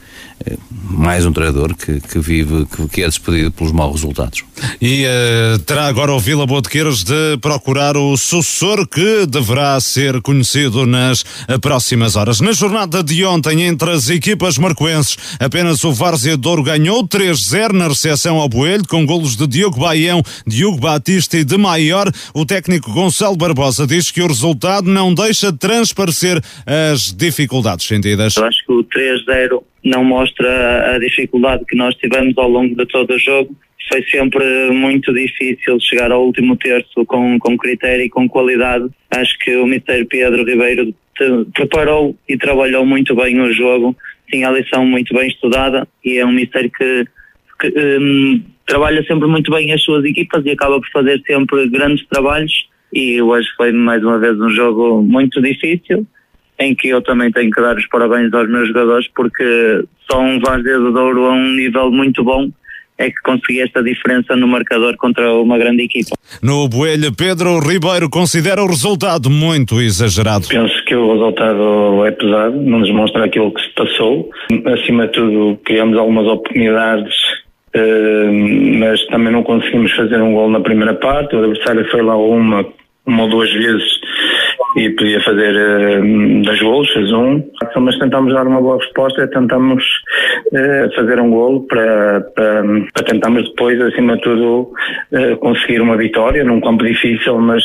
é, 0.46 0.56
mais 0.90 1.24
um 1.24 1.32
treinador 1.32 1.74
que, 1.74 2.00
que 2.00 2.18
vive, 2.18 2.66
que, 2.66 2.88
que, 2.88 3.02
é 3.02 3.06
despedido 3.06 3.50
pelos 3.52 3.72
maus 3.72 3.94
resultados. 3.94 4.44
E 4.80 5.04
uh, 5.04 5.58
terá 5.60 5.86
agora 5.86 6.12
o 6.12 6.18
Vila 6.18 6.46
Botequeiros 6.46 7.02
de 7.04 7.38
procurar 7.40 7.96
o 7.96 8.16
sucessor 8.16 8.86
que 8.86 9.26
deverá 9.26 9.80
ser 9.80 10.20
conhecido 10.20 10.86
nas 10.86 11.24
eh, 11.48 11.56
próximas 11.58 12.16
horas. 12.16 12.40
Na 12.40 12.52
jornada 12.52 13.02
de 13.02 13.24
ontem, 13.24 13.62
entre 13.62 13.90
as 13.90 14.10
equipas 14.10 14.58
marcoenses, 14.58 15.16
apenas 15.38 15.82
o 15.84 15.92
Várzea 15.92 16.36
Douro 16.36 16.62
ganhou 16.62 17.06
3-0 17.06 17.72
na 17.72 17.88
recepção 17.88 18.38
ao 18.38 18.48
Boelho, 18.48 18.86
com 18.86 19.06
golos 19.06 19.36
de 19.36 19.46
Diogo 19.46 19.80
Baião, 19.80 20.22
Diogo 20.46 20.78
Batista 20.78 21.38
e 21.38 21.44
de 21.44 21.56
Maior. 21.56 22.10
O 22.34 22.44
técnico 22.44 22.92
Gonçalo 22.92 23.36
Barbosa 23.36 23.86
diz 23.86 24.10
que 24.10 24.22
o 24.22 24.26
resultado 24.26 24.90
não 24.90 25.14
deixa 25.14 25.50
de 25.50 25.58
transparecer 25.58 26.42
as 26.66 27.02
dificuldades 27.16 27.86
sentidas. 27.86 28.23
Eu 28.40 28.44
acho 28.46 28.64
que 28.64 28.72
o 28.72 28.84
3-0 28.84 29.62
não 29.84 30.04
mostra 30.04 30.94
a 30.94 30.98
dificuldade 30.98 31.64
que 31.66 31.76
nós 31.76 31.94
tivemos 31.96 32.36
ao 32.38 32.48
longo 32.48 32.74
de 32.74 32.86
todo 32.86 33.12
o 33.12 33.18
jogo. 33.18 33.54
Foi 33.88 34.02
sempre 34.04 34.70
muito 34.70 35.12
difícil 35.12 35.78
chegar 35.80 36.10
ao 36.10 36.24
último 36.24 36.56
terço 36.56 37.04
com, 37.04 37.38
com 37.38 37.56
critério 37.56 38.04
e 38.04 38.08
com 38.08 38.28
qualidade. 38.28 38.88
Acho 39.10 39.38
que 39.38 39.54
o 39.56 39.66
Mr. 39.66 40.06
Pedro 40.06 40.44
Ribeiro 40.44 40.94
preparou 41.52 42.16
e 42.28 42.36
trabalhou 42.36 42.86
muito 42.86 43.14
bem 43.14 43.40
o 43.40 43.52
jogo. 43.52 43.94
Tinha 44.30 44.48
a 44.48 44.52
lição 44.52 44.86
muito 44.86 45.14
bem 45.14 45.28
estudada 45.28 45.86
e 46.02 46.18
é 46.18 46.24
um 46.24 46.32
Mister 46.32 46.70
que, 46.70 47.04
que 47.60 47.98
um, 48.00 48.42
trabalha 48.66 49.04
sempre 49.04 49.28
muito 49.28 49.50
bem 49.50 49.70
as 49.72 49.82
suas 49.82 50.04
equipas 50.04 50.44
e 50.46 50.50
acaba 50.50 50.80
por 50.80 50.90
fazer 50.90 51.22
sempre 51.26 51.68
grandes 51.68 52.06
trabalhos. 52.08 52.68
E 52.92 53.20
hoje 53.20 53.48
foi 53.56 53.70
mais 53.70 54.02
uma 54.02 54.18
vez 54.18 54.40
um 54.40 54.48
jogo 54.48 55.02
muito 55.02 55.42
difícil 55.42 56.06
em 56.58 56.74
que 56.74 56.88
eu 56.88 57.02
também 57.02 57.30
tenho 57.30 57.50
que 57.50 57.60
dar 57.60 57.76
os 57.76 57.86
parabéns 57.88 58.32
aos 58.32 58.48
meus 58.48 58.68
jogadores 58.68 59.08
porque 59.14 59.84
são 60.10 60.38
Várzea 60.40 60.78
do 60.78 60.92
Douro 60.92 61.26
a 61.26 61.32
um 61.32 61.52
nível 61.54 61.90
muito 61.90 62.22
bom 62.22 62.50
é 62.96 63.10
que 63.10 63.20
consegui 63.24 63.60
esta 63.60 63.82
diferença 63.82 64.36
no 64.36 64.46
marcador 64.46 64.96
contra 64.96 65.32
uma 65.34 65.58
grande 65.58 65.82
equipa. 65.82 66.16
No 66.42 66.68
Boelho, 66.68 67.12
Pedro 67.12 67.58
Ribeiro 67.58 68.08
considera 68.08 68.62
o 68.62 68.66
resultado 68.66 69.28
muito 69.28 69.80
exagerado. 69.80 70.46
Penso 70.48 70.84
que 70.84 70.94
o 70.94 71.12
resultado 71.12 72.06
é 72.06 72.12
pesado, 72.12 72.60
não 72.60 72.80
nos 72.80 72.90
mostra 72.92 73.24
aquilo 73.24 73.52
que 73.52 73.62
se 73.62 73.74
passou. 73.74 74.30
Acima 74.66 75.06
de 75.06 75.12
tudo, 75.12 75.58
criamos 75.64 75.98
algumas 75.98 76.26
oportunidades, 76.26 77.14
eh, 77.72 78.30
mas 78.78 79.04
também 79.06 79.32
não 79.32 79.42
conseguimos 79.42 79.90
fazer 79.92 80.20
um 80.22 80.32
gol 80.32 80.48
na 80.48 80.60
primeira 80.60 80.94
parte. 80.94 81.34
O 81.34 81.40
adversário 81.40 81.90
foi 81.90 82.02
lá 82.02 82.16
uma, 82.16 82.64
uma 83.06 83.24
ou 83.24 83.30
duas 83.30 83.52
vezes 83.52 84.00
e 84.76 84.90
podia 84.90 85.20
fazer 85.22 85.54
uh, 85.54 86.42
dois 86.42 86.60
golos, 86.60 86.90
fez 86.90 87.12
um, 87.12 87.42
mas 87.80 87.98
tentámos 87.98 88.32
dar 88.32 88.46
uma 88.46 88.60
boa 88.60 88.78
resposta, 88.78 89.26
tentamos 89.28 89.84
uh, 90.52 90.94
fazer 90.96 91.20
um 91.20 91.30
golo 91.30 91.60
para, 91.66 92.22
para, 92.34 92.64
para 92.92 93.04
tentarmos 93.04 93.48
depois, 93.50 93.80
acima 93.80 94.16
de 94.16 94.22
tudo, 94.22 94.72
uh, 95.12 95.36
conseguir 95.38 95.80
uma 95.80 95.96
vitória 95.96 96.42
num 96.42 96.60
campo 96.60 96.84
difícil, 96.84 97.38
mas 97.38 97.62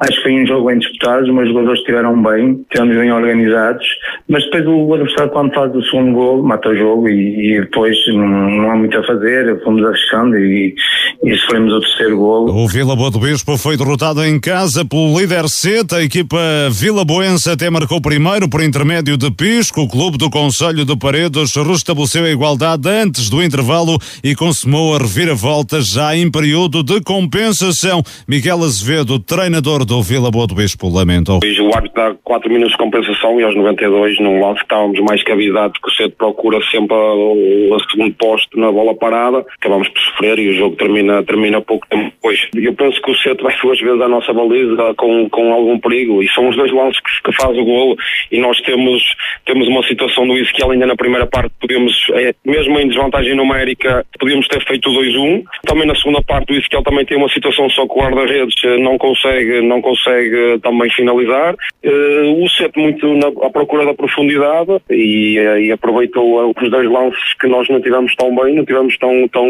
acho 0.00 0.16
que 0.16 0.22
foi 0.22 0.32
um 0.32 0.46
jogo 0.46 0.68
bem 0.68 0.78
disputado, 0.78 1.24
os 1.24 1.34
meus 1.34 1.48
jogadores 1.48 1.80
estiveram 1.80 2.22
bem, 2.22 2.60
estivemos 2.62 2.96
bem 2.96 3.12
organizados, 3.12 3.86
mas 4.28 4.44
depois 4.44 4.66
o 4.66 4.94
adversário 4.94 5.32
quando 5.32 5.54
faz 5.54 5.74
o 5.74 5.82
segundo 5.82 6.12
golo, 6.12 6.42
mata 6.42 6.70
o 6.70 6.76
jogo 6.76 7.08
e, 7.08 7.56
e 7.56 7.60
depois 7.60 7.96
não, 8.08 8.26
não, 8.26 8.70
há 8.70 8.76
muito 8.76 8.98
a 8.98 9.04
fazer, 9.04 9.62
fomos 9.62 9.84
arriscando 9.84 10.38
e, 10.38 10.74
e 11.22 11.34
sofremos 11.36 11.72
o 11.72 11.80
terceiro 11.80 12.16
golo. 12.16 12.64
O 12.64 12.66
Vila 12.66 12.96
Boa 12.96 13.10
do 13.10 13.18
Bispo 13.18 13.58
foi 13.58 13.76
derrotado 13.76 14.24
em 14.24 14.40
casa 14.40 14.75
pelo 14.84 15.18
líder 15.18 15.48
Seta, 15.48 15.96
a 15.96 16.02
equipa 16.02 16.36
Vila 16.70 17.04
Boense 17.04 17.48
até 17.48 17.70
marcou 17.70 18.00
primeiro 18.00 18.48
por 18.48 18.62
intermédio 18.62 19.16
de 19.16 19.30
Pisco. 19.30 19.82
O 19.82 19.88
clube 19.88 20.18
do 20.18 20.28
Conselho 20.28 20.84
de 20.84 20.96
Paredes 20.96 21.54
restabeleceu 21.54 22.24
a 22.24 22.30
igualdade 22.30 22.88
antes 22.88 23.30
do 23.30 23.42
intervalo 23.42 23.98
e 24.22 24.34
consumou 24.34 24.94
a 24.94 24.98
reviravolta 24.98 25.80
já 25.80 26.16
em 26.16 26.30
período 26.30 26.82
de 26.82 27.00
compensação. 27.00 28.02
Miguel 28.28 28.62
Azevedo, 28.64 29.18
treinador 29.18 29.84
do 29.84 30.02
Vila 30.02 30.30
Boa 30.30 30.46
do 30.46 30.54
Bispo, 30.54 30.88
lamentou. 30.88 31.40
O 31.42 31.76
árbitro 31.76 31.96
dá 31.96 32.14
4 32.24 32.50
minutos 32.50 32.72
de 32.72 32.78
compensação 32.78 33.40
e 33.40 33.44
aos 33.44 33.56
92, 33.56 34.20
num 34.20 34.40
lance 34.40 34.58
que 34.58 34.64
estávamos 34.64 35.00
mais 35.00 35.22
que 35.22 35.32
avisados 35.32 35.78
que 35.80 35.88
o 35.88 35.92
Cedo 35.92 36.14
procura 36.18 36.58
sempre 36.70 36.96
o 36.96 37.78
segundo 37.90 38.14
posto 38.14 38.58
na 38.58 38.70
bola 38.72 38.94
parada, 38.94 39.44
acabamos 39.58 39.88
por 39.88 40.00
sofrer 40.00 40.38
e 40.38 40.48
o 40.48 40.54
jogo 40.56 40.76
termina, 40.76 41.22
termina 41.22 41.60
pouco 41.60 41.86
tempo 41.88 42.10
depois. 42.10 42.40
Eu 42.54 42.74
penso 42.74 43.00
que 43.00 43.10
o 43.10 43.16
Cedo 43.16 43.42
vai 43.42 43.54
duas 43.62 43.80
vezes 43.80 44.00
à 44.00 44.08
nossa 44.08 44.32
baliza 44.32 44.65
com, 44.96 45.28
com 45.30 45.52
algum 45.52 45.78
perigo 45.78 46.22
e 46.22 46.28
são 46.28 46.48
os 46.48 46.56
dois 46.56 46.72
lances 46.72 47.00
que, 47.00 47.30
que 47.30 47.36
faz 47.36 47.56
o 47.56 47.64
golo 47.64 47.96
e 48.30 48.40
nós 48.40 48.60
temos, 48.60 49.02
temos 49.44 49.68
uma 49.68 49.82
situação 49.84 50.26
do 50.26 50.36
Ezequiel 50.36 50.70
ainda 50.70 50.86
na 50.86 50.96
primeira 50.96 51.26
parte, 51.26 51.52
podemos, 51.60 51.94
é, 52.12 52.34
mesmo 52.44 52.78
em 52.78 52.88
desvantagem 52.88 53.34
numérica, 53.34 54.04
podíamos 54.18 54.46
ter 54.48 54.64
feito 54.66 54.90
o 54.90 54.94
2-1. 54.94 55.42
Também 55.64 55.86
na 55.86 55.94
segunda 55.94 56.22
parte 56.22 56.52
o 56.52 56.56
Ezequiel 56.56 56.82
também 56.82 57.04
tem 57.04 57.16
uma 57.16 57.28
situação 57.28 57.68
só 57.70 57.86
que 57.86 57.92
o 57.92 58.02
guarda-redes 58.02 58.54
eh, 58.64 58.78
não 58.78 58.98
consegue, 58.98 59.60
não 59.62 59.80
consegue 59.80 60.36
eh, 60.36 60.58
também 60.58 60.90
finalizar. 60.90 61.54
Uh, 61.84 62.44
o 62.44 62.48
Sete 62.48 62.78
muito 62.78 63.06
na, 63.14 63.28
à 63.46 63.50
procura 63.50 63.84
da 63.84 63.94
profundidade 63.94 64.70
e, 64.90 65.38
e 65.38 65.72
aproveitou 65.72 66.50
os 66.50 66.70
dois 66.70 66.90
lances 66.90 67.34
que 67.40 67.46
nós 67.46 67.68
não 67.68 67.80
tivemos 67.80 68.14
tão 68.16 68.34
bem, 68.34 68.54
não 68.54 68.64
tivemos 68.64 68.96
tão, 68.98 69.28
tão, 69.28 69.48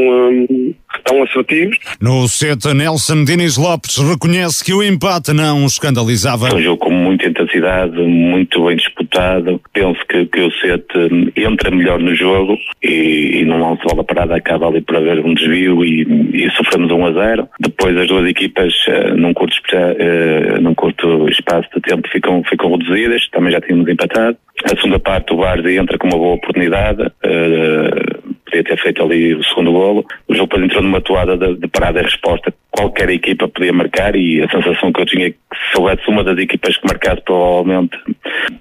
tão 1.04 1.22
assertivos. 1.22 1.78
No 2.00 2.26
Sete, 2.28 2.72
Nelson 2.74 3.24
Diniz 3.24 3.56
Lopes 3.56 3.96
reconhece 3.98 4.64
que 4.64 4.72
o 4.72 4.82
empate 4.82 5.05
não 5.34 5.62
o 5.62 5.66
escandalizava. 5.66 6.54
Um 6.54 6.60
jogo 6.60 6.78
com 6.78 6.90
muita 6.90 7.28
intensidade, 7.28 7.96
muito 8.00 8.64
bem 8.66 8.76
disputado. 8.76 9.60
Penso 9.72 10.00
que, 10.08 10.26
que 10.26 10.40
o 10.40 10.50
Sete 10.52 11.32
entra 11.36 11.70
melhor 11.70 12.00
no 12.00 12.14
jogo 12.14 12.58
e, 12.82 13.38
e 13.40 13.44
num 13.44 13.58
lance 13.58 13.82
de 13.82 13.86
bola 13.88 14.04
parada 14.04 14.36
acaba 14.36 14.66
ali 14.66 14.80
por 14.80 14.96
haver 14.96 15.24
um 15.24 15.34
desvio 15.34 15.84
e, 15.84 16.02
e 16.34 16.50
sofremos 16.50 16.90
um 16.90 17.06
a 17.06 17.12
0. 17.12 17.48
Depois 17.60 17.96
as 17.96 18.08
duas 18.08 18.28
equipas, 18.28 18.74
uh, 18.88 19.16
num, 19.16 19.32
curto, 19.32 19.54
uh, 19.54 20.60
num 20.60 20.74
curto 20.74 21.28
espaço 21.28 21.68
de 21.74 21.80
tempo, 21.82 22.08
ficam, 22.08 22.42
ficam 22.44 22.76
reduzidas. 22.76 23.28
Também 23.30 23.52
já 23.52 23.60
tínhamos 23.60 23.88
empatado. 23.88 24.36
A 24.64 24.68
segunda 24.70 24.98
parte, 24.98 25.32
o 25.32 25.36
Bardi 25.36 25.76
entra 25.76 25.98
com 25.98 26.08
uma 26.08 26.18
boa 26.18 26.34
oportunidade. 26.34 27.02
Uh, 27.02 28.34
podia 28.44 28.64
ter 28.64 28.78
feito 28.80 29.02
ali 29.02 29.34
o 29.34 29.44
segundo 29.44 29.72
golo. 29.72 30.04
O 30.28 30.34
jogo 30.34 30.48
depois 30.48 30.64
entrou 30.64 30.82
numa 30.82 31.00
toada 31.00 31.36
de, 31.36 31.56
de 31.56 31.68
parada 31.68 32.00
e 32.00 32.02
resposta. 32.02 32.52
Qualquer 32.76 33.10
equipa 33.10 33.48
podia 33.48 33.72
marcar 33.72 34.14
e 34.14 34.42
a 34.42 34.50
sensação 34.50 34.92
que 34.92 35.00
eu 35.00 35.06
tinha 35.06 35.28
é 35.28 35.30
que 35.30 35.36
se 35.70 35.78
houvesse 35.78 36.08
uma 36.08 36.22
das 36.22 36.38
equipas 36.38 36.76
que 36.76 36.86
marcasse, 36.86 37.22
provavelmente 37.22 37.96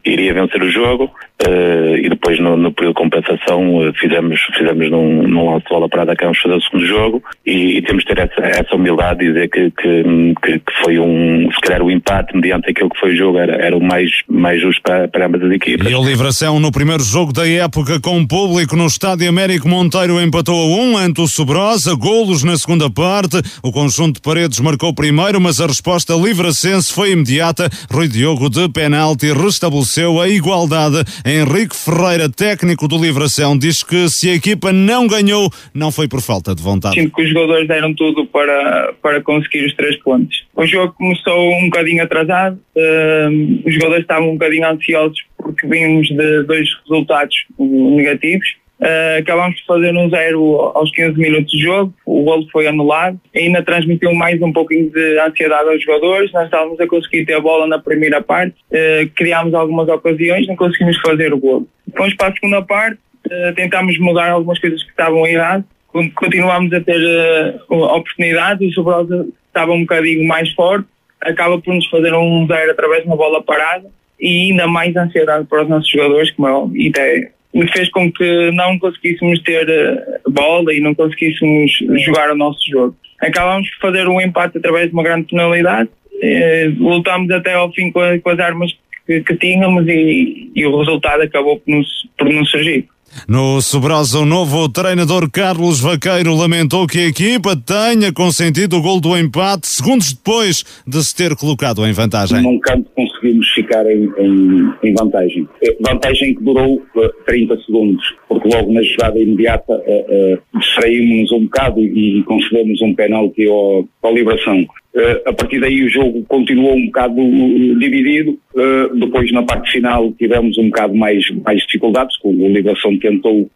iria 0.06 0.34
vencer 0.34 0.62
o 0.62 0.70
jogo. 0.70 1.12
Uh, 1.46 1.98
e 1.98 2.08
depois 2.08 2.40
no, 2.40 2.56
no, 2.56 2.72
período 2.72 2.96
de 2.96 3.02
compensação 3.02 3.76
uh, 3.76 3.94
fizemos, 3.96 4.40
fizemos 4.58 4.90
num, 4.90 5.28
num 5.28 5.52
lance 5.52 5.66
de 5.66 5.70
bola 5.70 5.90
parada 5.90 6.14
acabamos 6.14 6.38
de 6.38 6.44
fazer 6.44 6.56
o 6.56 6.62
segundo 6.62 6.86
jogo 6.86 7.24
e, 7.46 7.78
e, 7.78 7.82
temos 7.82 8.06
de 8.06 8.16
ter 8.16 8.20
essa, 8.20 8.42
essa 8.42 8.74
humildade 8.74 9.20
de 9.20 9.34
dizer 9.34 9.50
que, 9.50 9.70
que, 9.72 10.04
que, 10.42 10.60
que, 10.60 10.74
foi 10.82 10.98
um, 10.98 11.52
se 11.52 11.60
calhar 11.60 11.84
o 11.84 11.92
empate 11.92 12.34
mediante 12.34 12.70
aquilo 12.70 12.90
que 12.90 12.98
foi 12.98 13.12
o 13.12 13.18
jogo 13.18 13.38
era, 13.38 13.54
era 13.54 13.76
o 13.76 13.84
mais, 13.84 14.10
mais 14.30 14.62
justo 14.62 14.82
para, 14.82 15.10
para 15.10 15.26
ambas 15.26 15.44
as 15.44 15.52
equipas. 15.52 15.92
E 15.92 15.94
o 15.94 16.06
Livração 16.06 16.58
no 16.58 16.72
primeiro 16.72 17.04
jogo 17.04 17.34
da 17.34 17.46
época 17.46 18.00
com 18.00 18.18
o 18.18 18.26
público 18.26 18.78
no 18.78 18.86
Estádio 18.86 19.28
Américo 19.28 19.68
Monteiro 19.68 20.22
empatou 20.22 20.56
a 20.56 20.82
um 20.82 20.98
ante 20.98 21.20
o 21.20 21.28
Sobrosa, 21.28 21.94
golos 21.96 22.46
na 22.46 22.56
segunda 22.56 22.90
parte, 22.90 23.42
o 23.62 23.74
conjunto 23.74 24.05
de 24.12 24.22
Paredes 24.22 24.60
marcou 24.60 24.94
primeiro, 24.94 25.40
mas 25.40 25.60
a 25.60 25.68
resposta 25.68 26.14
livracense 26.14 26.94
foi 26.94 27.12
imediata, 27.12 27.70
Rui 27.92 28.08
Diogo 28.08 28.50
de 28.50 28.68
penalti 28.70 29.32
restabeleceu 29.32 30.20
a 30.20 30.28
igualdade 30.28 31.04
Henrique 31.26 31.76
Ferreira, 31.76 32.30
técnico 32.30 32.88
do 32.88 32.98
Livração, 32.98 33.58
diz 33.58 33.84
que 33.84 34.10
se 34.10 34.30
a 34.30 34.36
equipa 34.36 34.72
não 34.72 35.08
ganhou, 35.08 35.50
não 35.74 35.92
foi 35.92 36.08
por 36.08 36.22
falta 36.22 36.54
de 36.56 36.62
vontade. 36.62 36.96
Sinto 36.96 37.16
que 37.16 37.24
os 37.24 37.30
jogadores 37.30 37.68
deram 37.68 37.94
tudo 37.94 38.26
para, 38.26 38.94
para 39.02 39.22
conseguir 39.22 39.66
os 39.66 39.74
três 39.76 39.98
pontos. 40.04 40.46
O 40.56 40.66
jogo 40.66 40.94
começou 40.94 41.52
um 41.54 41.66
bocadinho 41.66 42.04
atrasado, 42.04 42.60
uh, 42.76 43.68
os 43.68 43.74
jogadores 43.74 44.02
estavam 44.02 44.30
um 44.30 44.34
bocadinho 44.34 44.68
ansiosos 44.68 45.20
porque 45.46 45.68
vínhamos 45.68 46.08
de 46.08 46.44
dois 46.44 46.68
resultados 46.82 47.36
negativos. 47.60 48.48
Uh, 48.80 49.20
acabámos 49.20 49.56
de 49.56 49.66
fazer 49.66 49.96
um 49.96 50.10
zero 50.10 50.72
aos 50.76 50.92
15 50.92 51.18
minutos 51.18 51.50
de 51.50 51.64
jogo, 51.64 51.94
o 52.06 52.24
golo 52.24 52.46
foi 52.52 52.68
anulado, 52.68 53.20
ainda 53.34 53.64
transmitiu 53.64 54.14
mais 54.14 54.42
um 54.42 54.52
pouquinho 54.52 54.90
de 54.90 55.20
ansiedade 55.20 55.70
aos 55.70 55.82
jogadores, 55.82 56.32
nós 56.34 56.46
estávamos 56.46 56.78
a 56.82 56.88
conseguir 56.88 57.26
ter 57.26 57.36
a 57.36 57.40
bola 57.40 57.68
na 57.68 57.80
primeira 57.80 58.22
parte, 58.22 58.56
uh, 58.72 59.10
criámos 59.16 59.54
algumas 59.54 59.88
ocasiões, 59.88 60.46
não 60.48 60.58
conseguimos 60.58 60.98
fazer 61.00 61.34
o 61.34 61.38
golo. 61.38 61.68
Fomos 61.96 62.14
para 62.16 62.28
a 62.28 62.34
segunda 62.34 62.62
parte, 62.62 63.00
uh, 63.28 63.56
tentámos 63.56 63.98
mudar 63.98 64.32
algumas 64.32 64.60
coisas 64.60 64.84
que 64.84 64.90
estavam 64.90 65.26
erradas, 65.26 65.66
continuámos 66.14 66.74
a 66.74 66.82
ter 66.82 67.62
oportunidades, 67.70 68.72
o 68.72 68.74
Sobrosa 68.74 69.26
estava 69.48 69.72
um 69.72 69.82
bocadinho 69.82 70.28
mais 70.28 70.52
forte, 70.52 70.86
acaba 71.22 71.58
por 71.62 71.74
nos 71.74 71.88
fazer 71.88 72.14
um 72.14 72.46
zero 72.46 72.72
através 72.72 73.04
de 73.04 73.08
uma 73.08 73.16
bola 73.16 73.42
parada, 73.42 73.90
e 74.20 74.52
ainda 74.52 74.68
mais 74.68 74.96
ansiedade 74.96 75.46
para 75.46 75.64
os 75.64 75.70
nossos 75.70 75.90
jogadores, 75.90 76.32
como 76.32 76.48
é 76.48 76.78
e 76.78 76.90
até 76.90 77.32
me 77.56 77.72
fez 77.72 77.90
com 77.90 78.12
que 78.12 78.52
não 78.52 78.78
conseguíssemos 78.78 79.42
ter 79.42 79.68
eh, 79.70 80.20
bola 80.30 80.74
e 80.74 80.82
não 80.82 80.94
conseguíssemos 80.94 81.72
jogar 82.06 82.30
o 82.32 82.36
nosso 82.36 82.60
jogo. 82.70 82.96
Acabámos 83.22 83.70
por 83.72 83.92
fazer 83.92 84.10
um 84.10 84.20
empate 84.20 84.58
através 84.58 84.88
de 84.88 84.94
uma 84.94 85.04
grande 85.04 85.28
penalidade, 85.28 85.90
eh, 86.22 86.70
lutámos 86.78 87.32
até 87.32 87.54
ao 87.54 87.72
fim 87.72 87.92
com, 87.92 88.02
as 88.02 88.40
armas 88.40 88.78
que 89.08 89.38
tínhamos 89.38 89.88
e, 89.88 90.52
e, 90.54 90.66
o 90.66 90.80
resultado 90.80 91.22
acabou 91.22 91.60
por 91.60 91.72
nos, 91.72 91.88
por 92.18 92.28
nos 92.28 92.50
surgir. 92.50 92.88
No 93.28 93.62
Sobrosa, 93.62 94.20
o 94.20 94.26
novo 94.26 94.70
treinador 94.70 95.30
Carlos 95.32 95.80
Vaqueiro 95.80 96.36
lamentou 96.36 96.86
que 96.86 97.00
a 97.00 97.08
equipa 97.08 97.56
tenha 97.56 98.12
consentido 98.14 98.78
o 98.78 98.82
gol 98.82 99.00
do 99.00 99.18
empate 99.18 99.68
segundos 99.68 100.14
depois 100.14 100.64
de 100.86 101.04
se 101.04 101.16
ter 101.16 101.36
colocado 101.36 101.86
em 101.88 101.94
vantagem. 101.94 102.42
Num 102.42 102.60
canto 102.60 102.90
conseguimos 102.96 103.48
ficar 103.50 103.86
em, 103.90 104.12
em, 104.18 104.74
em 104.84 104.94
vantagem. 104.94 105.48
Eh, 105.64 105.76
vantagem 105.82 106.36
que 106.36 106.44
durou 106.44 106.76
uh, 106.76 107.10
30 107.26 107.58
segundos, 107.66 108.04
porque 108.28 108.50
logo 108.54 108.72
na 108.72 108.82
jogada 108.84 109.20
imediata 109.20 109.74
uh, 109.74 110.34
uh, 110.34 110.60
distraímos-nos 110.60 111.32
um 111.32 111.46
bocado 111.46 111.80
e, 111.80 112.20
e 112.20 112.24
concedemos 112.24 112.82
um 112.82 112.94
penalti 112.94 113.48
ao, 113.48 113.88
ao 114.04 114.14
Liberação. 114.14 114.66
Uh, 114.96 115.30
a 115.30 115.34
partir 115.34 115.60
daí 115.60 115.84
o 115.84 115.90
jogo 115.90 116.24
continuou 116.24 116.74
um 116.74 116.86
bocado 116.86 117.20
uh, 117.20 117.80
dividido. 117.80 118.40
Uh, 118.54 118.96
depois 118.98 119.30
na 119.34 119.44
parte 119.44 119.74
final 119.74 120.14
tivemos 120.14 120.58
um 120.58 120.70
bocado 120.70 120.96
mais, 120.96 121.30
mais 121.44 121.62
dificuldades, 121.64 122.16
o 122.24 122.32
Ligação 122.48 122.98
tentou 122.98 123.50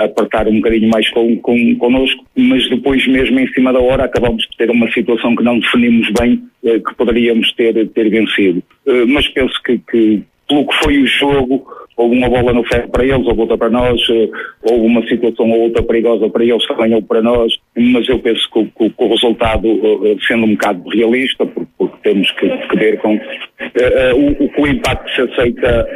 apertar 0.00 0.46
um 0.48 0.56
bocadinho 0.56 0.90
mais 0.90 1.08
com, 1.10 1.36
com, 1.38 1.76
connosco, 1.76 2.24
mas 2.36 2.68
depois 2.68 3.06
mesmo 3.06 3.38
em 3.38 3.46
cima 3.52 3.72
da 3.72 3.80
hora 3.80 4.04
acabamos 4.04 4.42
de 4.42 4.56
ter 4.56 4.68
uma 4.68 4.90
situação 4.90 5.34
que 5.34 5.44
não 5.44 5.60
definimos 5.60 6.10
bem, 6.18 6.42
que 6.62 6.94
poderíamos 6.96 7.52
ter, 7.52 7.88
ter 7.88 8.10
vencido. 8.10 8.62
mas 9.06 9.28
penso 9.28 9.54
que, 9.62 9.78
que 9.90 10.22
pelo 10.48 10.66
que 10.66 10.74
foi 10.82 10.98
o 10.98 11.06
jogo, 11.06 11.64
houve 11.96 12.16
uma 12.16 12.28
bola 12.28 12.52
no 12.52 12.64
ferro 12.64 12.88
para 12.88 13.04
eles, 13.04 13.26
houve 13.26 13.40
outra 13.40 13.56
para 13.56 13.70
nós, 13.70 14.00
eh, 14.10 14.28
houve 14.62 14.86
uma 14.86 15.06
situação 15.06 15.50
ou 15.50 15.62
outra 15.62 15.82
perigosa 15.82 16.28
para 16.28 16.44
eles, 16.44 16.66
também 16.66 16.94
houve 16.94 17.06
para 17.06 17.22
nós, 17.22 17.52
mas 17.76 18.08
eu 18.08 18.18
penso 18.18 18.48
que, 18.52 18.64
que, 18.64 18.92
o 18.96 19.08
resultado, 19.08 19.66
eh, 19.66 20.16
sendo 20.26 20.44
um 20.44 20.52
bocado 20.52 20.88
realista, 20.88 21.46
porque, 21.46 21.94
temos 22.04 22.30
que, 22.32 22.46
que 22.46 22.76
ver 22.76 22.98
com 22.98 23.14
uh, 23.14 23.18
uh, 23.18 24.50
o, 24.58 24.62
o 24.62 24.66
impacto 24.66 25.10
se 25.14 25.22
aceita 25.22 25.86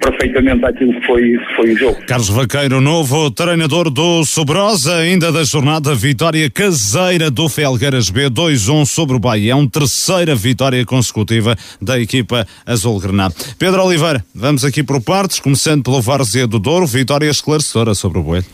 perfeitamente 0.00 0.64
aquilo 0.64 0.98
que 0.98 1.06
foi, 1.06 1.38
foi 1.54 1.72
o 1.72 1.76
jogo. 1.76 1.98
Carlos 2.06 2.30
Vaqueiro, 2.30 2.80
novo 2.80 3.30
treinador 3.30 3.90
do 3.90 4.24
Sobrosa, 4.24 4.96
ainda 4.96 5.30
da 5.30 5.44
jornada, 5.44 5.94
vitória 5.94 6.50
caseira 6.50 7.30
do 7.30 7.48
Felgueiras 7.48 8.08
B, 8.08 8.30
2-1 8.30 8.86
sobre 8.86 9.16
o 9.16 9.20
Baião, 9.20 9.68
terceira 9.68 10.34
vitória 10.34 10.84
consecutiva 10.86 11.54
da 11.80 12.00
equipa 12.00 12.46
azul-granada. 12.64 13.34
Pedro 13.58 13.84
Oliveira, 13.84 14.24
vamos 14.34 14.64
aqui 14.64 14.82
por 14.82 15.02
partes, 15.02 15.39
começando 15.42 15.82
pelo 15.82 16.00
Várzea 16.00 16.46
do 16.46 16.58
Douro, 16.58 16.86
vitória 16.86 17.30
esclarecedora 17.30 17.94
sobre 17.94 18.18
o 18.18 18.22
Boelho. 18.22 18.46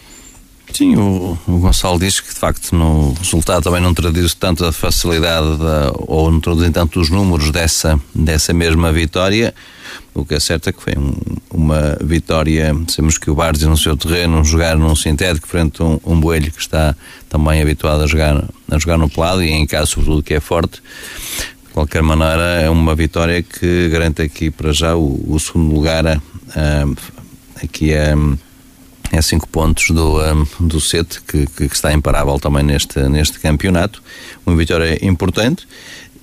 Sim, 0.73 0.97
o, 0.97 1.39
o, 1.47 1.59
Gonçalo 1.59 1.99
diz 1.99 2.21
que 2.21 2.29
de 2.29 2.39
facto 2.39 2.75
no 2.75 3.15
resultado 3.15 3.63
também 3.63 3.81
não 3.81 3.95
traduz 3.95 4.35
tanto 4.35 4.65
a 4.65 4.73
facilidade 4.73 5.57
da, 5.59 5.93
ou 5.95 6.31
não 6.31 6.41
traduzem 6.41 6.73
tanto 6.73 7.01
os 7.01 7.09
números 7.09 7.51
dessa, 7.51 7.99
dessa 8.15 8.53
mesma 8.53 8.93
vitória. 8.93 9.55
O 10.13 10.25
que 10.25 10.35
é 10.35 10.41
certo 10.41 10.69
é 10.69 10.73
que 10.73 10.83
foi 10.83 10.95
um, 10.99 11.15
uma 11.51 11.97
vitória, 12.03 12.75
sabemos 12.89 13.17
que 13.17 13.31
o 13.31 13.35
Várzea 13.35 13.69
no 13.69 13.77
seu 13.77 13.97
terreno, 13.97 14.45
jogar 14.45 14.77
num 14.77 14.97
sintético 14.97 15.47
frente 15.47 15.81
a 15.81 15.85
um, 15.85 16.01
um 16.05 16.21
Boelho 16.21 16.51
que 16.51 16.61
está 16.61 16.97
também 17.29 17.63
habituado 17.63 18.03
a 18.03 18.07
jogar, 18.07 18.45
a 18.71 18.79
jogar 18.79 18.99
no 18.99 19.09
pelado 19.09 19.43
e 19.43 19.51
em 19.51 19.67
casa 19.67 19.87
sobretudo 19.87 20.23
que 20.23 20.35
é 20.35 20.41
forte. 20.41 20.83
Qualquer 21.77 22.03
maneira 22.03 22.63
é 22.63 22.71
uma 22.71 22.95
vitória 22.95 23.43
que 23.43 23.91
garante 23.91 24.23
aqui 24.23 24.51
para 24.51 24.73
já 24.73 24.97
o, 24.97 25.23
o 25.29 25.39
segundo 25.39 25.75
lugar 25.75 26.07
a, 26.07 26.15
a, 26.15 27.63
aqui 27.63 27.93
a 27.93 29.21
cinco 29.21 29.47
pontos 29.47 29.91
do, 29.91 30.19
um, 30.23 30.47
do 30.59 30.81
CET, 30.81 31.21
que, 31.29 31.45
que, 31.45 31.65
está 31.65 31.93
imparável 31.93 32.39
também 32.39 32.63
neste, 32.63 32.99
neste 33.11 33.39
campeonato. 33.41 34.03
Uma 34.47 34.57
vitória 34.57 34.99
importante 35.05 35.69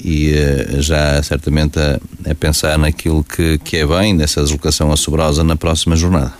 e 0.03 0.33
uh, 0.33 0.81
já 0.81 1.21
certamente 1.21 1.77
a, 1.77 1.99
a, 2.31 2.33
pensar 2.33 2.79
naquilo 2.79 3.23
que, 3.23 3.59
que 3.59 3.77
é 3.77 3.85
bem 3.85 4.11
nessa 4.11 4.41
deslocação 4.41 4.91
a 4.91 4.97
Sobrosa 4.97 5.43
na 5.43 5.55
próxima 5.55 5.95
jornada. 5.95 6.33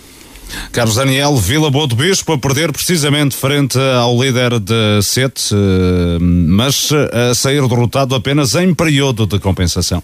Carlos 0.72 0.96
Daniel, 0.96 1.36
Vila 1.36 1.70
Boa 1.70 1.86
do 1.86 1.96
Bispo 1.96 2.32
a 2.32 2.38
perder 2.38 2.72
precisamente 2.72 3.36
frente 3.36 3.78
ao 3.78 4.20
líder 4.20 4.58
de 4.58 5.02
Sete, 5.02 5.54
uh, 5.54 6.20
mas 6.20 6.90
a 7.12 7.34
sair 7.34 7.66
derrotado 7.68 8.14
apenas 8.14 8.54
em 8.54 8.74
período 8.74 9.26
de 9.26 9.38
compensação. 9.38 10.02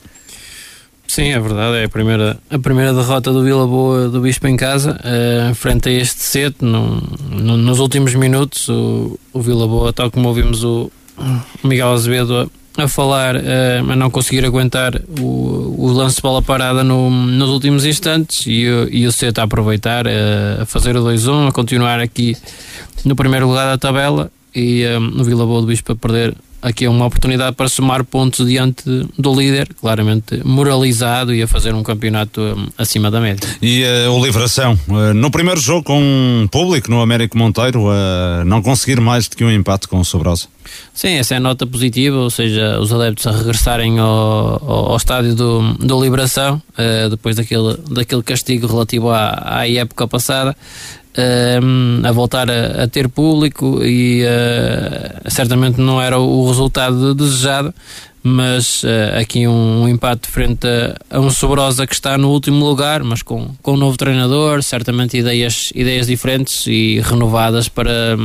Sim, 1.07 1.33
é 1.33 1.41
verdade. 1.41 1.79
É 1.79 1.85
a 1.85 1.89
primeira, 1.89 2.39
a 2.49 2.59
primeira 2.59 2.95
derrota 2.95 3.33
do 3.33 3.43
Vila 3.43 3.67
Boa 3.67 4.09
do 4.09 4.21
Bispo 4.21 4.47
em 4.47 4.57
casa, 4.57 4.97
uh, 5.01 5.55
frente 5.57 5.89
a 5.89 5.93
este 5.93 6.23
set. 6.23 6.55
No, 6.61 7.03
no, 7.29 7.57
nos 7.57 7.81
últimos 7.81 8.15
minutos, 8.15 8.69
o, 8.69 9.19
o 9.33 9.41
Vila 9.41 9.67
Boa, 9.67 9.93
tal 9.93 10.09
como 10.09 10.29
ouvimos 10.29 10.63
o, 10.63 10.91
o 11.19 11.67
Miguel 11.67 11.93
Azevedo 11.93 12.49
a, 12.83 12.89
falar, 12.89 13.37
uh, 13.37 13.91
a 13.91 13.97
não 13.97 14.11
conseguir 14.11 14.45
aguentar 14.45 15.01
o, 15.21 15.75
o 15.79 15.93
lance 15.93 16.17
de 16.17 16.23
bola 16.23 16.43
parada 16.43 16.83
no, 16.83 17.11
nos 17.11 17.51
últimos 17.51 17.85
instantes 17.85 18.47
e, 18.47 18.65
e 18.91 19.07
o 19.07 19.13
set 19.13 19.39
a 19.39 19.45
aproveitar, 19.45 20.07
uh, 20.07 20.63
a 20.63 20.67
fazer 20.67 20.97
o 20.97 21.05
2-1, 21.05 21.49
a 21.49 21.53
continuar 21.53 22.01
aqui 22.01 22.37
no 23.05 23.17
primeiro 23.17 23.47
lugar 23.49 23.67
da 23.67 23.79
tabela 23.79 24.31
e 24.55 24.85
um, 24.87 25.21
o 25.21 25.25
Vila 25.25 25.47
Boa 25.47 25.61
do 25.61 25.67
Bispo 25.67 25.93
a 25.93 25.97
perder 25.97 26.35
aqui 26.63 26.85
é 26.85 26.91
uma 26.91 27.07
oportunidade 27.07 27.57
para 27.57 27.69
somar 27.69 28.05
pontos 28.05 28.47
diante 28.47 28.85
do 29.19 29.35
líder, 29.35 29.69
claramente 29.81 30.41
moralizado 30.45 31.35
e 31.35 31.43
a 31.43 31.47
fazer 31.47 31.75
um 31.75 31.83
campeonato 31.83 32.41
um, 32.41 32.69
acima 32.77 33.11
da 33.11 33.21
média. 33.21 33.49
E 33.63 33.85
uh, 33.85 34.13
o 34.13 34.25
Livração, 34.25 34.79
uh, 34.89 35.15
no 35.15 35.31
primeiro 35.31 35.61
jogo 35.61 35.85
com 35.85 36.01
um 36.01 36.49
público 36.49 36.91
no 36.91 37.01
Américo 37.01 37.37
Monteiro, 37.37 37.85
uh, 37.87 38.45
não 38.45 38.63
conseguir 38.63 39.01
mais 39.01 39.29
do 39.29 39.37
que 39.37 39.45
um 39.45 39.51
empate 39.51 39.89
com 39.89 39.99
o 39.99 40.05
Sobrosa? 40.05 40.47
Sim, 40.95 41.15
essa 41.15 41.35
é 41.35 41.37
a 41.39 41.41
nota 41.41 41.67
positiva, 41.67 42.17
ou 42.17 42.31
seja, 42.31 42.79
os 42.79 42.93
adeptos 42.93 43.27
a 43.27 43.33
regressarem 43.33 43.99
ao, 43.99 44.09
ao, 44.09 44.91
ao 44.91 44.97
estádio 44.97 45.35
do, 45.35 45.75
do 45.75 46.01
Liberação, 46.01 46.63
depois 47.11 47.37
daquele, 47.37 47.77
daquele 47.91 48.23
castigo 48.23 48.69
relativo 48.69 49.11
à, 49.11 49.59
à 49.59 49.69
época 49.69 50.07
passada, 50.07 50.57
uh, 51.17 52.07
a 52.07 52.13
voltar 52.13 52.51
a, 52.51 52.85
a, 52.85 52.89
ter 52.89 53.09
público 53.09 53.85
e 53.85 54.23
uh, 54.25 55.31
certamente 55.31 55.81
não 55.81 56.01
era 56.01 56.19
o 56.19 56.47
resultado 56.49 57.15
desejado, 57.15 57.75
mas 58.23 58.83
uh, 58.83 59.19
aqui 59.19 59.49
um, 59.49 59.83
um, 59.83 59.89
empate 59.89 60.29
frente 60.29 60.67
a, 60.67 61.17
a, 61.17 61.21
um 61.21 61.31
Sobrosa 61.31 61.87
que 61.87 61.95
está 61.95 62.19
no 62.19 62.31
último 62.31 62.65
lugar, 62.65 63.03
mas 63.03 63.23
com, 63.23 63.51
com 63.63 63.75
um 63.75 63.77
novo 63.77 63.97
treinador, 63.97 64.63
certamente 64.63 65.17
ideias, 65.17 65.73
ideias 65.75 66.07
diferentes 66.07 66.67
e 66.67 67.01
renovadas 67.01 67.69
para, 67.69 68.17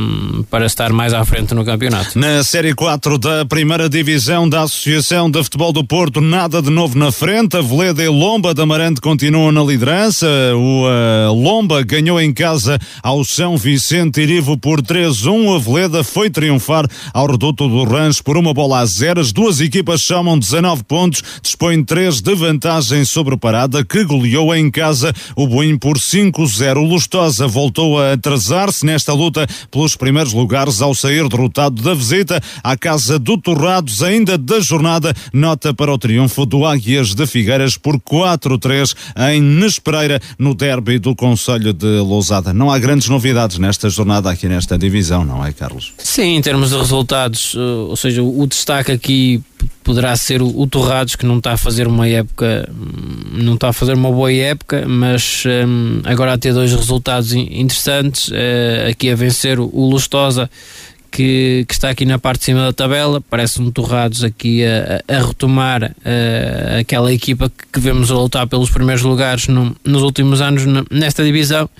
para 0.50 0.66
estar 0.66 0.92
mais 0.92 1.14
à 1.14 1.24
frente 1.24 1.54
no 1.54 1.64
campeonato. 1.64 2.18
Na 2.18 2.42
Série 2.44 2.74
4 2.74 3.18
da 3.18 3.46
primeira 3.46 3.88
divisão 3.88 4.48
da 4.48 4.62
Associação 4.62 5.30
de 5.30 5.42
Futebol 5.42 5.72
do 5.72 5.84
Porto, 5.84 6.20
nada 6.20 6.60
de 6.60 6.70
novo 6.70 6.98
na 6.98 7.10
frente, 7.10 7.56
a 7.56 7.62
Veleda 7.62 8.02
e 8.02 8.08
Lomba 8.08 8.52
da 8.52 8.64
Amarante 8.64 9.00
continuam 9.00 9.50
na 9.50 9.62
liderança, 9.62 10.26
o 10.54 10.84
uh, 10.84 11.32
Lomba 11.32 11.82
ganhou 11.82 12.20
em 12.20 12.32
casa 12.34 12.78
ao 13.02 13.24
São 13.24 13.56
Vicente 13.56 14.20
Irivo 14.20 14.58
por 14.58 14.82
3-1, 14.82 15.56
a 15.56 15.58
Veleda 15.58 16.04
foi 16.04 16.28
triunfar 16.28 16.86
ao 17.14 17.26
Reduto 17.26 17.66
do 17.66 17.84
Rancho 17.84 18.22
por 18.22 18.36
uma 18.36 18.52
bola 18.52 18.80
a 18.80 18.86
zero, 18.86 19.20
as 19.20 19.32
duas 19.32 19.60
equipas 19.60 19.85
equipas 19.86 20.02
somam 20.02 20.36
19 20.36 20.82
pontos, 20.82 21.22
dispõem 21.40 21.84
3 21.84 22.20
de 22.20 22.34
vantagem 22.34 23.04
sobre 23.04 23.34
o 23.34 23.38
Parada, 23.38 23.84
que 23.84 24.02
goleou 24.02 24.52
em 24.52 24.68
casa 24.68 25.14
o 25.36 25.46
Boim 25.46 25.78
por 25.78 25.96
5-0. 25.96 26.74
Lustosa 26.74 27.46
voltou 27.46 28.00
a 28.00 28.14
atrasar-se 28.14 28.84
nesta 28.84 29.12
luta 29.12 29.46
pelos 29.70 29.94
primeiros 29.94 30.32
lugares 30.32 30.82
ao 30.82 30.92
sair 30.92 31.28
derrotado 31.28 31.80
da 31.80 31.94
visita 31.94 32.42
à 32.64 32.76
casa 32.76 33.16
do 33.16 33.38
Torrados, 33.38 34.02
ainda 34.02 34.36
da 34.36 34.58
jornada, 34.58 35.14
nota 35.32 35.72
para 35.72 35.92
o 35.92 35.98
triunfo 35.98 36.44
do 36.44 36.66
Águias 36.66 37.14
de 37.14 37.24
Figueiras 37.24 37.76
por 37.76 38.00
4-3 38.00 38.92
em 39.30 39.40
Nespereira, 39.40 40.20
no 40.36 40.52
derby 40.52 40.98
do 40.98 41.14
Conselho 41.14 41.72
de 41.72 42.00
Lousada. 42.00 42.52
Não 42.52 42.72
há 42.72 42.78
grandes 42.78 43.08
novidades 43.08 43.58
nesta 43.58 43.88
jornada 43.88 44.30
aqui 44.30 44.48
nesta 44.48 44.76
divisão, 44.76 45.24
não 45.24 45.44
é, 45.44 45.52
Carlos? 45.52 45.92
Sim, 45.98 46.36
em 46.36 46.42
termos 46.42 46.70
de 46.70 46.76
resultados, 46.76 47.54
eh, 47.54 47.58
ou 47.58 47.96
seja, 47.96 48.22
o 48.22 48.46
destaque 48.46 48.90
aqui 48.90 49.42
poderá 49.82 50.16
ser 50.16 50.42
o, 50.42 50.60
o 50.60 50.66
Torrados 50.66 51.14
que 51.14 51.24
não 51.24 51.38
está 51.38 51.52
a 51.52 51.56
fazer 51.56 51.86
uma 51.86 52.08
época 52.08 52.68
não 53.32 53.54
está 53.54 53.68
a 53.68 53.72
fazer 53.72 53.94
uma 53.94 54.10
boa 54.10 54.32
época 54.32 54.84
mas 54.86 55.44
um, 55.46 56.00
agora 56.04 56.32
a 56.32 56.38
ter 56.38 56.52
dois 56.52 56.72
resultados 56.72 57.32
interessantes 57.32 58.28
uh, 58.28 58.90
aqui 58.90 59.10
a 59.10 59.14
vencer 59.14 59.60
o, 59.60 59.70
o 59.72 59.88
Lustosa 59.88 60.50
que, 61.16 61.64
que, 61.66 61.72
está 61.72 61.88
aqui 61.88 62.04
na 62.04 62.18
parte 62.18 62.40
de 62.40 62.44
cima 62.46 62.60
da 62.60 62.72
tabela, 62.74 63.22
parece-me 63.22 63.72
Torrados 63.72 64.22
aqui 64.22 64.62
a, 64.66 65.02
a 65.08 65.26
retomar 65.26 65.84
uh, 65.84 66.80
aquela 66.80 67.10
equipa 67.10 67.48
que, 67.48 67.64
que, 67.72 67.80
vemos 67.80 68.10
a 68.10 68.14
lutar 68.14 68.46
pelos 68.46 68.68
primeiros 68.68 69.02
lugares 69.02 69.48
no, 69.48 69.74
nos 69.82 70.02
últimos 70.02 70.42
anos 70.42 70.64
nesta 70.90 71.24
divisão, 71.24 71.70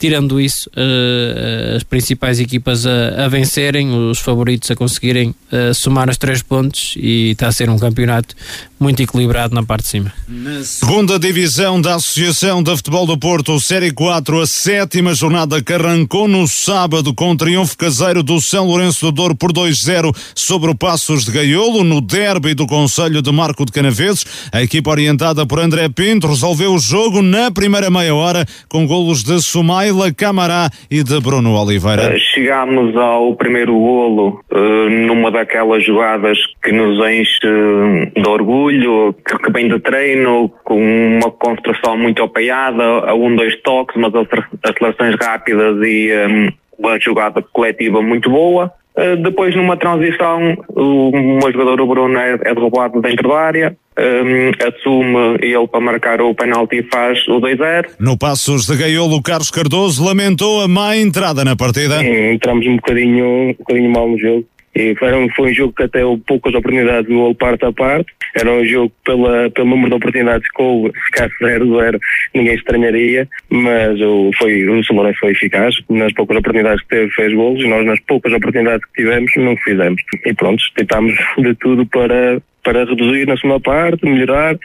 tirando 0.00 0.40
isso, 0.40 0.68
uh, 0.70 1.76
as 1.76 1.82
principais 1.82 2.40
equipas 2.40 2.86
a, 2.86 3.26
a, 3.26 3.28
vencerem, 3.28 3.92
os 3.92 4.18
favoritos 4.18 4.70
a 4.70 4.74
conseguirem 4.74 5.34
uh, 5.52 5.74
somar 5.74 6.08
os 6.08 6.16
três 6.16 6.42
pontos 6.42 6.94
e 6.96 7.32
está 7.32 7.48
a 7.48 7.52
ser 7.52 7.68
um 7.68 7.78
campeonato 7.78 8.34
muito 8.80 9.02
equilibrado 9.02 9.54
na 9.54 9.62
parte 9.62 9.82
de 9.82 9.88
cima. 9.88 10.12
Na 10.26 10.64
segunda 10.64 11.18
divisão 11.18 11.78
da 11.82 11.96
Associação 11.96 12.62
de 12.62 12.74
Futebol 12.74 13.06
do 13.06 13.18
Porto, 13.18 13.60
Série 13.60 13.90
4, 13.90 14.40
a 14.40 14.46
sétima 14.46 15.12
jornada 15.12 15.62
que 15.62 15.74
arrancou 15.74 16.26
no 16.26 16.48
sábado 16.48 17.12
com 17.12 17.36
triunfo 17.36 17.76
caseiro 17.76 18.22
do 18.22 18.40
São 18.40 18.64
Lourenço 18.64 19.04
do 19.04 19.12
Douro 19.12 19.36
por 19.36 19.52
2-0 19.52 20.16
sobre 20.34 20.70
o 20.70 20.74
Passos 20.74 21.26
de 21.26 21.30
Gaiolo, 21.30 21.84
no 21.84 22.00
derby 22.00 22.54
do 22.54 22.66
Conselho 22.66 23.20
de 23.20 23.30
Marco 23.30 23.66
de 23.66 23.72
Canaveses. 23.72 24.24
A 24.50 24.62
equipa 24.62 24.88
orientada 24.88 25.44
por 25.44 25.58
André 25.58 25.90
Pinto 25.90 26.26
resolveu 26.26 26.72
o 26.72 26.78
jogo 26.78 27.20
na 27.20 27.50
primeira 27.50 27.90
meia 27.90 28.14
hora 28.14 28.46
com 28.66 28.86
golos 28.86 29.22
de 29.22 29.42
Sumaila 29.90 30.12
Camará 30.14 30.70
e 30.90 31.02
de 31.02 31.20
Bruno 31.20 31.54
Oliveira. 31.54 32.14
Eh, 32.14 32.18
chegámos 32.18 32.96
ao 32.96 33.34
primeiro 33.34 33.72
golo 33.72 34.40
uh, 34.50 34.90
numa 35.06 35.30
daquelas 35.30 35.84
jogadas 35.84 36.38
que 36.62 36.72
nos 36.72 36.98
enche 37.08 37.40
de 37.40 38.28
orgulho 38.28 39.14
que, 39.14 39.52
vem 39.52 39.68
de 39.68 39.78
treino, 39.80 40.48
com 40.64 40.80
uma 40.80 41.30
construção 41.30 41.96
muito 41.96 42.22
apoiada, 42.22 42.82
a 42.82 43.14
um, 43.14 43.34
dois 43.34 43.60
toques, 43.62 44.00
mas 44.00 44.12
acelerações 44.64 45.16
rápidas 45.20 45.76
e 45.82 46.10
um, 46.28 46.48
uma 46.78 46.98
jogada 47.00 47.42
coletiva 47.42 48.00
muito 48.00 48.30
boa. 48.30 48.72
Depois, 49.22 49.54
numa 49.56 49.78
transição, 49.78 50.58
o 50.68 51.10
meu 51.12 51.52
jogador, 51.52 51.80
o 51.80 51.86
Bruno, 51.86 52.18
é, 52.18 52.32
é 52.34 52.54
derrubado 52.54 53.00
dentro 53.00 53.30
da 53.30 53.38
área. 53.38 53.76
Um, 54.00 54.50
assume 54.66 55.36
ele 55.42 55.68
para 55.68 55.80
marcar 55.80 56.22
o 56.22 56.34
penalti 56.34 56.78
e 56.78 56.82
faz 56.82 57.18
o 57.28 57.38
2-0. 57.38 57.90
No 57.98 58.16
Passos 58.16 58.64
de 58.64 58.74
Gaiolo, 58.74 59.22
Carlos 59.22 59.50
Cardoso 59.50 60.02
lamentou 60.02 60.62
a 60.62 60.68
má 60.68 60.96
entrada 60.96 61.44
na 61.44 61.54
partida. 61.54 61.98
Sim, 61.98 62.32
entramos 62.32 62.66
um 62.66 62.76
bocadinho, 62.76 63.26
um 63.26 63.54
bocadinho 63.58 63.90
mal 63.90 64.08
no 64.08 64.18
jogo 64.18 64.46
E 64.74 64.94
foi 64.94 65.12
um, 65.12 65.28
foi 65.30 65.50
um 65.50 65.54
jogo 65.54 65.72
que 65.72 65.82
até 65.82 66.04
houve 66.04 66.22
poucas 66.26 66.54
oportunidades 66.54 67.08
de 67.08 67.14
gol 67.14 67.34
parte 67.34 67.64
a 67.64 67.72
parte. 67.72 68.12
Era 68.34 68.52
um 68.52 68.64
jogo 68.64 68.92
pela, 69.04 69.50
pelo 69.50 69.68
número 69.68 69.90
de 69.90 69.96
oportunidades 69.96 70.48
que 70.50 70.62
houve, 70.62 70.92
se 70.92 71.04
ficasse 71.06 71.34
0-0, 71.42 71.98
ninguém 72.32 72.54
estranharia, 72.54 73.28
mas 73.50 74.00
o, 74.00 74.30
foi, 74.38 74.68
o 74.68 74.84
Salonense 74.84 75.18
foi 75.18 75.32
eficaz. 75.32 75.74
Nas 75.88 76.12
poucas 76.12 76.36
oportunidades 76.36 76.82
que 76.82 76.88
teve, 76.88 77.10
fez 77.10 77.34
golos, 77.34 77.62
e 77.62 77.66
nós, 77.66 77.84
nas 77.84 77.98
poucas 78.00 78.32
oportunidades 78.32 78.84
que 78.86 79.02
tivemos, 79.02 79.32
não 79.36 79.56
fizemos. 79.56 80.00
E 80.24 80.32
pronto, 80.32 80.62
tentámos 80.76 81.14
de 81.38 81.54
tudo 81.54 81.84
para, 81.86 82.40
para 82.62 82.84
reduzir 82.84 83.26
na 83.26 83.36
segunda 83.36 83.58
parte, 83.58 84.06
melhorar 84.06 84.56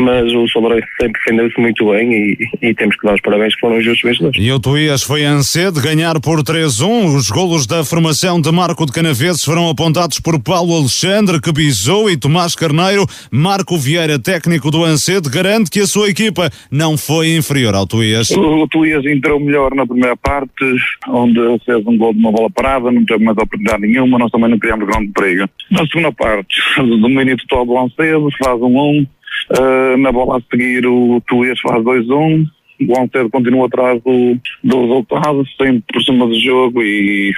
mas 0.00 0.32
o 0.32 0.48
Solarense 0.48 0.88
sempre 0.98 1.20
defendeu-se 1.20 1.60
muito 1.60 1.90
bem 1.90 2.10
e, 2.10 2.36
e, 2.62 2.74
temos 2.74 2.96
que 2.96 3.06
dar 3.06 3.14
os 3.14 3.20
parabéns 3.20 3.54
que 3.54 3.60
foram 3.60 3.76
os 3.76 3.84
justos 3.84 4.02
vencedores. 4.02 4.42
E 4.42 4.50
o 4.50 4.58
Tuías 4.58 5.02
foi 5.02 5.24
Ancede 5.24 5.80
ganhar 5.80 6.18
por 6.20 6.42
3-1. 6.42 7.14
Os 7.14 7.30
golos 7.30 7.66
da 7.66 7.84
formação 7.84 8.40
de 8.40 8.50
Marco 8.50 8.86
de 8.86 8.92
Canaveses 8.92 9.44
foram 9.44 9.68
apontados 9.68 10.18
por 10.18 10.42
Paulo 10.42 10.74
Alexandre, 10.74 11.40
que 11.40 11.52
bisou, 11.52 12.10
e 12.10 12.16
Tomás 12.16 12.54
Carneiro. 12.54 13.06
Marco 13.30 13.76
Vieira, 13.76 14.18
técnico 14.18 14.70
do 14.70 14.84
Ancede, 14.84 15.28
garante 15.28 15.70
que 15.70 15.80
a 15.80 15.86
sua 15.86 16.08
equipa 16.08 16.48
não 16.70 16.96
foi 16.96 17.36
inferior 17.36 17.74
ao 17.74 17.86
Tuías. 17.86 18.30
O, 18.30 18.62
o 18.62 18.68
Tuías 18.68 19.04
entrou 19.04 19.38
melhor 19.38 19.74
na 19.74 19.86
primeira 19.86 20.16
parte, 20.16 20.64
onde 21.08 21.40
fez 21.66 21.86
um 21.86 21.96
gol 21.98 22.14
de 22.14 22.20
uma 22.20 22.32
bola 22.32 22.50
parada, 22.50 22.90
não 22.90 23.04
teve 23.04 23.22
mais 23.22 23.36
oportunidade 23.36 23.82
nenhuma, 23.82 24.18
nós 24.18 24.30
também 24.30 24.48
não 24.48 24.58
criamos 24.58 24.86
grande 24.86 25.12
perigo. 25.12 25.46
Na 25.70 25.86
segunda 25.86 26.10
parte, 26.12 26.56
domínio 26.78 27.36
total 27.36 27.66
do 27.66 27.78
Ancede, 27.78 28.36
faz 28.42 28.60
um 28.62 28.78
1, 28.78 29.06
Uh, 29.50 29.96
na 29.98 30.12
bola 30.12 30.38
a 30.38 30.40
seguir 30.50 30.86
o 30.86 31.22
Tuías 31.26 31.58
faz 31.60 31.82
2-1. 31.82 32.46
O 32.88 32.98
Alcedo 32.98 33.28
continua 33.28 33.66
atrás 33.66 34.02
do, 34.02 34.38
do 34.64 34.80
resultado, 34.80 35.44
sempre 35.58 35.84
por 35.92 36.02
cima 36.02 36.26
do 36.26 36.40
jogo 36.40 36.82
e, 36.82 37.30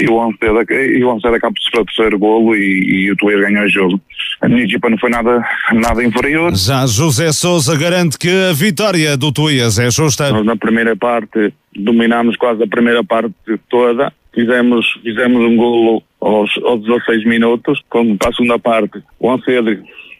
e 0.00 0.06
o 0.08 0.18
Alcedo 0.18 1.34
acaba 1.34 1.52
por 1.52 1.60
sofrer 1.60 1.80
o 1.80 1.84
terceiro 1.84 2.18
golo 2.18 2.56
e, 2.56 3.04
e 3.04 3.12
o 3.12 3.16
Tuías 3.16 3.40
ganhou 3.40 3.64
o 3.64 3.68
jogo. 3.68 4.00
A 4.40 4.48
minha 4.48 4.64
equipa 4.64 4.88
não 4.88 4.96
foi 4.96 5.10
nada, 5.10 5.44
nada 5.74 6.02
inferior. 6.02 6.54
Já 6.54 6.86
José 6.86 7.32
Souza 7.32 7.76
garante 7.76 8.18
que 8.18 8.30
a 8.30 8.52
vitória 8.54 9.16
do 9.16 9.30
Tuías 9.30 9.78
é 9.78 9.90
justa. 9.90 10.30
Nós 10.30 10.46
na 10.46 10.56
primeira 10.56 10.96
parte 10.96 11.52
dominámos 11.76 12.36
quase 12.36 12.62
a 12.62 12.66
primeira 12.66 13.04
parte 13.04 13.34
toda. 13.68 14.12
Fizemos, 14.34 14.86
fizemos 15.02 15.44
um 15.44 15.56
golo 15.56 16.02
aos, 16.20 16.50
aos 16.64 16.82
16 16.82 17.24
minutos, 17.26 17.82
quando 17.90 18.16
para 18.16 18.30
a 18.30 18.32
segunda 18.32 18.58
parte 18.58 19.02
o 19.18 19.30
Ancedo 19.30 19.76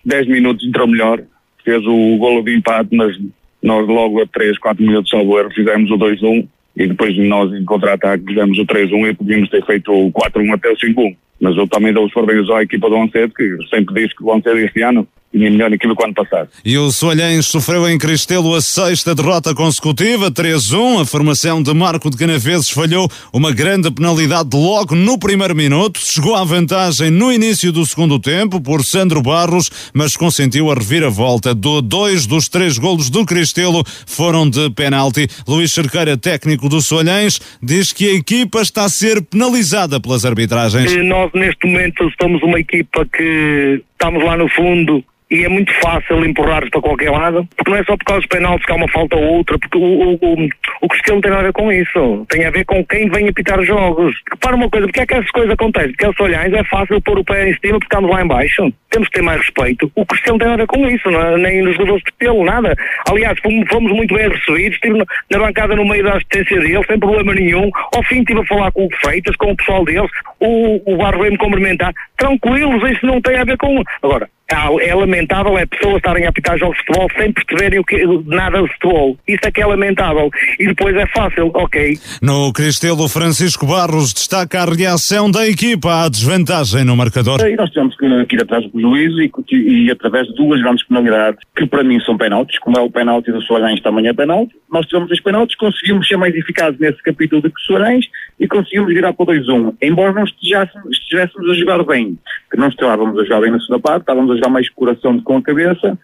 10 0.09 0.27
minutos 0.27 0.67
entrou 0.67 0.87
melhor, 0.87 1.23
fez 1.63 1.87
o 1.87 2.17
golo 2.17 2.43
de 2.43 2.57
empate, 2.57 2.97
mas 2.97 3.15
nós 3.63 3.87
logo 3.87 4.23
a 4.23 4.27
3, 4.27 4.59
4 4.59 4.83
minutos 4.83 5.13
ao 5.13 5.39
erro 5.39 5.51
fizemos 5.51 5.91
o 5.91 5.99
2-1 5.99 6.49
e 6.77 6.87
depois 6.87 7.15
nós 7.19 7.53
em 7.53 7.63
contra-ataque 7.65 8.25
fizemos 8.25 8.59
o 8.59 8.65
3-1 8.65 9.11
e 9.11 9.15
podíamos 9.15 9.51
ter 9.51 9.63
feito 9.67 9.93
o 9.93 10.11
4-1 10.11 10.55
até 10.55 10.71
o 10.71 10.77
5-1. 10.77 11.15
Mas 11.39 11.57
eu 11.59 11.69
também 11.69 11.93
dou 11.93 12.07
os 12.07 12.13
parabéns 12.13 12.49
à 12.49 12.63
equipa 12.63 12.89
do 12.89 12.97
Ancedo, 12.97 13.35
que 13.35 13.59
sempre 13.69 14.03
disse 14.03 14.17
que 14.17 14.25
o 14.25 14.33
Ancedo 14.33 14.59
este 14.59 14.81
ano 14.81 15.07
tinha 15.33 15.51
melhor 15.51 15.73
equipa 15.73 15.95
que 15.95 16.03
o 16.03 16.05
ano 16.05 16.15
passado. 16.15 16.49
E 16.65 16.79
o 16.79 16.91
Soalhães 16.91 17.47
sofreu 17.47 17.89
em 17.89 17.99
Cristelo 17.99 18.55
a 18.55 18.61
sexta 18.61 19.15
derrota 19.15 19.55
consecutiva, 19.55 20.31
3-1. 20.31 21.03
A 21.03 21.05
formação 21.05 21.63
de 21.63 21.73
Marco 21.75 22.11
de 22.11 22.17
Canaveses 22.17 22.71
falhou 22.71 23.09
uma 23.33 23.53
grande 23.53 23.91
penalidade 23.91 24.49
logo 24.55 24.95
no 24.95 25.19
primeiro 25.19 25.55
minuto. 25.55 26.01
Chegou 26.03 26.35
à 26.35 26.45
vantagem 26.45 27.11
no 27.11 27.33
início 27.33 27.71
do 27.71 27.85
segundo 27.85 28.19
tempo 28.19 28.61
por 28.61 28.83
Sandro 28.83 29.21
Barros, 29.21 29.71
mas 29.93 30.17
consentiu 30.17 30.71
a 30.71 30.75
reviravolta. 30.75 31.55
Do 31.55 31.83
dois 31.83 32.27
dos 32.27 32.49
três 32.49 32.79
golos 32.79 33.11
do 33.11 33.27
Cristelo 33.27 33.85
foram 34.07 34.49
de 34.49 34.71
penalti. 34.71 35.29
Luís 35.47 35.73
Cerqueira, 35.73 36.17
técnico 36.17 36.69
do 36.69 36.81
Soalhães, 36.81 37.39
diz 37.63 37.93
que 37.93 38.09
a 38.09 38.15
equipa 38.15 38.63
está 38.63 38.85
a 38.85 38.89
ser 38.89 39.23
penalizada 39.23 40.01
pelas 40.01 40.25
arbitragens. 40.25 40.95
Nós, 41.07 41.31
neste 41.35 41.67
momento, 41.67 42.11
somos 42.21 42.43
uma 42.43 42.59
equipa 42.59 43.05
que 43.07 43.83
estamos 43.93 44.25
lá 44.25 44.37
no 44.37 44.49
fundo 44.49 45.05
e 45.31 45.45
é 45.45 45.49
muito 45.49 45.73
fácil 45.81 46.25
empurrar 46.25 46.69
para 46.71 46.81
qualquer 46.81 47.11
lado, 47.11 47.47
porque 47.57 47.71
não 47.71 47.79
é 47.79 47.85
só 47.85 47.97
por 47.97 48.05
causa 48.05 48.21
dos 48.21 48.29
penaltis 48.29 48.65
que 48.65 48.73
há 48.73 48.77
uma 48.77 48.89
falta 48.89 49.17
ou 49.17 49.25
outra, 49.25 49.59
porque 49.59 49.77
o, 49.77 49.83
o, 49.83 50.15
o, 50.15 50.49
o 50.83 50.89
Cristiano 50.89 51.21
tem 51.21 51.31
nada 51.31 51.43
a 51.43 51.47
ver 51.47 51.53
com 51.53 51.71
isso. 51.71 52.27
Tem 52.31 52.45
a 52.47 52.51
ver 52.51 52.65
com 52.65 52.85
quem 52.87 53.09
vem 53.11 53.29
apitar 53.29 53.61
os 53.61 53.67
jogos. 53.67 54.15
Repara 54.31 54.57
uma 54.57 54.71
coisa, 54.71 54.87
porque 54.87 55.01
é 55.01 55.07
que 55.07 55.15
essas 55.15 55.31
coisas 55.31 55.53
acontecem? 55.53 55.91
Porque 55.91 56.07
aos 56.07 56.21
olhais 56.21 56.53
é 56.53 56.65
fácil 56.65 57.01
pôr 57.03 57.19
o 57.19 57.25
pé 57.25 57.51
em 57.51 57.55
cima 57.59 57.79
porque 57.79 57.95
estamos 57.95 58.11
lá 58.11 58.23
em 58.23 58.27
baixo. 58.27 58.73
Temos 58.91 59.09
que 59.09 59.15
ter 59.17 59.23
mais 59.23 59.41
respeito. 59.41 59.91
O 59.95 60.07
Cristiano 60.07 60.39
tem 60.39 60.49
nada 60.49 60.63
a 60.63 60.65
ver 60.65 60.69
com 60.69 60.89
isso, 60.89 61.09
é? 61.11 61.37
nem 61.37 61.63
nos 61.63 61.75
jogadores 61.75 62.03
de 62.05 62.13
pelo, 62.13 62.45
nada. 62.45 62.75
Aliás, 63.11 63.39
fomos, 63.41 63.69
fomos 63.69 63.93
muito 63.93 64.15
bem 64.15 64.29
recebidos, 64.29 64.75
estive 64.75 65.05
na 65.31 65.39
bancada 65.39 65.77
no 65.77 65.87
meio 65.87 66.05
da 66.05 66.15
assistência 66.15 66.59
deles, 66.61 66.87
sem 66.87 66.99
problema 66.99 67.35
nenhum. 67.35 67.71
Ao 67.95 68.03
fim 68.05 68.21
estive 68.21 68.41
a 68.41 68.47
falar 68.47 68.73
com 68.73 68.87
o 68.87 68.97
Freitas, 69.03 69.37
com 69.37 69.53
o 69.53 69.57
pessoal 69.57 69.85
deles, 69.85 70.11
o, 70.41 70.95
o 70.95 70.97
Barro 70.97 71.19
veio-me 71.19 71.39
cumprimentar. 71.39 71.93
Tranquilos, 72.17 72.91
isso 72.91 73.05
não 73.05 73.21
tem 73.21 73.37
a 73.37 73.45
ver 73.45 73.59
com... 73.59 73.83
Agora, 74.03 74.29
é 74.51 74.95
lamentável 74.95 75.59
é 75.59 75.67
pessoas 75.67 75.97
estarem 75.97 76.25
a 76.25 76.31
apitar 76.31 76.59
jogos 76.59 76.79
de 76.79 76.85
futebol 76.85 77.09
sem 77.19 77.33
perceberem 77.33 77.79
o 77.79 77.85
que, 77.85 77.97
nada 78.27 78.63
de 78.63 78.69
futebol. 78.73 79.19
Isso 79.29 79.41
é 79.45 79.51
que 79.51 79.61
é 79.61 79.67
lamentável. 79.67 80.31
E 80.59 80.67
depois 80.67 80.97
é 80.97 81.07
fácil, 81.07 81.51
ok. 81.55 81.99
No 82.23 82.53
Cristelo, 82.53 83.09
Francisco 83.09 83.67
Barros 83.67 84.13
destaca 84.13 84.63
a 84.63 84.65
reação 84.65 85.31
da 85.31 85.47
equipa 85.47 86.05
à 86.05 86.09
desvantagem 86.09 86.85
no 86.85 86.97
marcador. 86.97 87.41
E 87.47 87.57
nós 87.57 87.71
tivemos 87.71 87.95
que 87.97 88.07
ir 88.07 88.43
atrás 88.43 88.65
do 88.71 88.81
juiz 88.81 89.13
e, 89.19 89.31
e, 89.55 89.91
através 89.91 90.27
de 90.29 90.35
duas 90.35 90.61
grandes 90.63 90.87
penalidades, 90.87 91.41
que 91.55 91.67
para 91.67 91.85
mim 91.85 92.01
são 92.01 92.17
penaltis, 92.17 92.59
como 92.59 92.79
é 92.79 92.81
o 92.81 92.91
penalti 92.91 93.31
do 93.31 93.43
Soares 93.43 93.81
também 93.83 94.07
é 94.07 94.15
penalti, 94.15 94.55
nós 94.73 94.87
tivemos 94.87 95.11
os 95.11 95.21
penaltis, 95.21 95.57
conseguimos 95.57 96.09
ser 96.09 96.17
mais 96.17 96.35
eficazes 96.35 96.79
nesse 96.81 97.03
capítulo 97.03 97.43
de 97.43 97.53
Soares 97.67 98.07
e 98.39 98.47
conseguimos 98.47 98.93
virar 98.93 99.13
para 99.13 99.35
2-1. 99.35 99.75
Embora 99.83 100.13
não 100.13 100.25
estivéssemos, 100.25 101.51
a 101.51 101.55
jogar 101.55 101.85
bem, 101.85 102.19
que 102.51 102.57
não 102.57 102.69
estávamos 102.69 103.19
a 103.19 103.25
jogar 103.25 103.41
bem 103.41 103.51
na 103.51 103.61
segunda 103.61 103.81
parte, 103.81 104.03
estávamos 104.03 104.31
a 104.31 104.37
jogar 104.37 104.49
mais 104.49 104.69
coração 104.71 105.21
com 105.21 105.37
a 105.37 105.43
cabeça, 105.43 105.99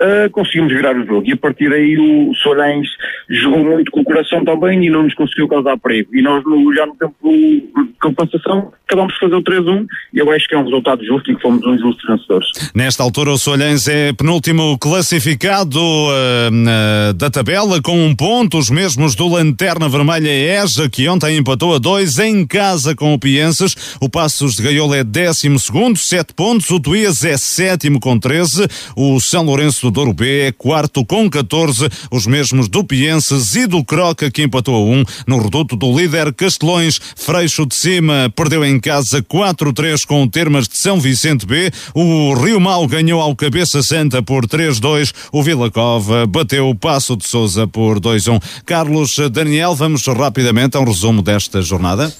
uh, 0.00 0.30
conseguimos 0.30 0.72
virar 0.72 0.96
o 0.96 1.06
jogo. 1.06 1.26
E 1.26 1.32
a 1.32 1.36
partir 1.36 1.70
daí 1.70 1.98
o 1.98 2.34
Soares 2.34 2.88
jogou 3.28 3.64
muito 3.64 3.90
com 3.90 4.00
o 4.00 4.04
coração 4.04 4.44
também 4.44 4.84
e 4.84 4.90
não 4.90 5.02
nos 5.02 5.14
conseguiu 5.14 5.48
causar 5.48 5.78
perigo. 5.78 6.14
E 6.14 6.22
nós, 6.22 6.44
no, 6.44 6.74
já 6.74 6.86
no 6.86 6.94
tempo 6.96 7.14
de 7.24 7.64
compensação, 8.00 8.72
acabamos 8.86 9.14
de 9.14 9.20
fazer 9.20 9.34
o 9.34 9.42
3-1 9.42 9.86
e 10.14 10.18
eu 10.18 10.30
acho 10.30 10.48
que 10.48 10.54
é 10.54 10.58
um 10.58 10.64
resultado 10.64 11.04
justo 11.04 11.30
e 11.30 11.36
que 11.36 11.42
fomos 11.42 11.64
uns 11.66 11.80
justos 11.80 12.08
vencedores. 12.08 12.48
Nesta 12.74 13.02
altura, 13.02 13.30
o 13.32 13.38
Solhães 13.38 13.88
é 13.88 14.12
penúltimo 14.12 14.78
classificado 14.78 15.80
uh, 15.80 17.12
da 17.14 17.30
tabela 17.30 17.80
com 17.82 18.06
um 18.06 18.14
ponto, 18.14 18.58
os 18.58 18.70
mesmos 18.70 19.14
do 19.14 19.28
Lanterna 19.28 19.88
Vermelha 19.88 20.28
EJA, 20.62 20.88
que 20.88 21.08
ontem 21.08 21.36
empatou 21.36 21.74
a 21.74 21.78
dois 21.78 22.18
em 22.18 22.46
casa 22.46 22.94
com 22.94 23.14
o 23.14 23.18
Pienses. 23.18 23.96
O 24.00 24.08
Passos 24.08 24.56
de 24.56 24.62
Gaiola 24.62 24.96
é 24.98 25.04
décimo 25.04 25.58
segundo, 25.58 25.98
sete 25.98 26.32
pontos. 26.34 26.70
O 26.70 26.80
Tuías 26.80 27.24
é 27.24 27.36
sétimo 27.36 28.00
com 28.00 28.18
13. 28.18 28.66
O 28.96 29.20
São 29.20 29.44
Lourenço 29.44 29.85
do 29.86 29.90
Douro 29.90 30.12
B 30.12 30.48
é 30.48 30.52
quarto 30.52 31.04
com 31.04 31.30
14. 31.30 31.88
Os 32.10 32.26
mesmos 32.26 32.68
do 32.68 32.82
Pienses 32.82 33.54
e 33.54 33.66
do 33.66 33.84
Croca, 33.84 34.30
que 34.30 34.42
empatou 34.42 34.74
a 34.74 34.80
um. 34.80 35.04
No 35.26 35.40
reduto 35.40 35.76
do 35.76 35.96
líder 35.96 36.34
Castelões, 36.34 37.00
Freixo 37.14 37.64
de 37.64 37.74
Cima 37.74 38.32
perdeu 38.34 38.64
em 38.64 38.80
casa 38.80 39.22
4-3 39.22 40.04
com 40.04 40.24
o 40.24 40.28
Termas 40.28 40.66
de 40.66 40.76
São 40.76 40.98
Vicente 40.98 41.46
B. 41.46 41.70
O 41.94 42.34
Rio 42.34 42.60
Mau 42.60 42.86
ganhou 42.88 43.20
ao 43.20 43.36
Cabeça 43.36 43.80
Santa 43.82 44.20
por 44.20 44.46
3-2. 44.46 45.12
O 45.30 45.42
Vila 45.42 45.70
Cova 45.70 46.26
bateu 46.26 46.68
o 46.68 46.74
Passo 46.74 47.16
de 47.16 47.26
Souza 47.28 47.66
por 47.68 48.00
2-1. 48.00 48.42
Carlos 48.64 49.16
Daniel, 49.30 49.76
vamos 49.76 50.04
rapidamente 50.06 50.76
a 50.76 50.80
um 50.80 50.84
resumo 50.84 51.22
desta 51.22 51.62
jornada. 51.62 52.12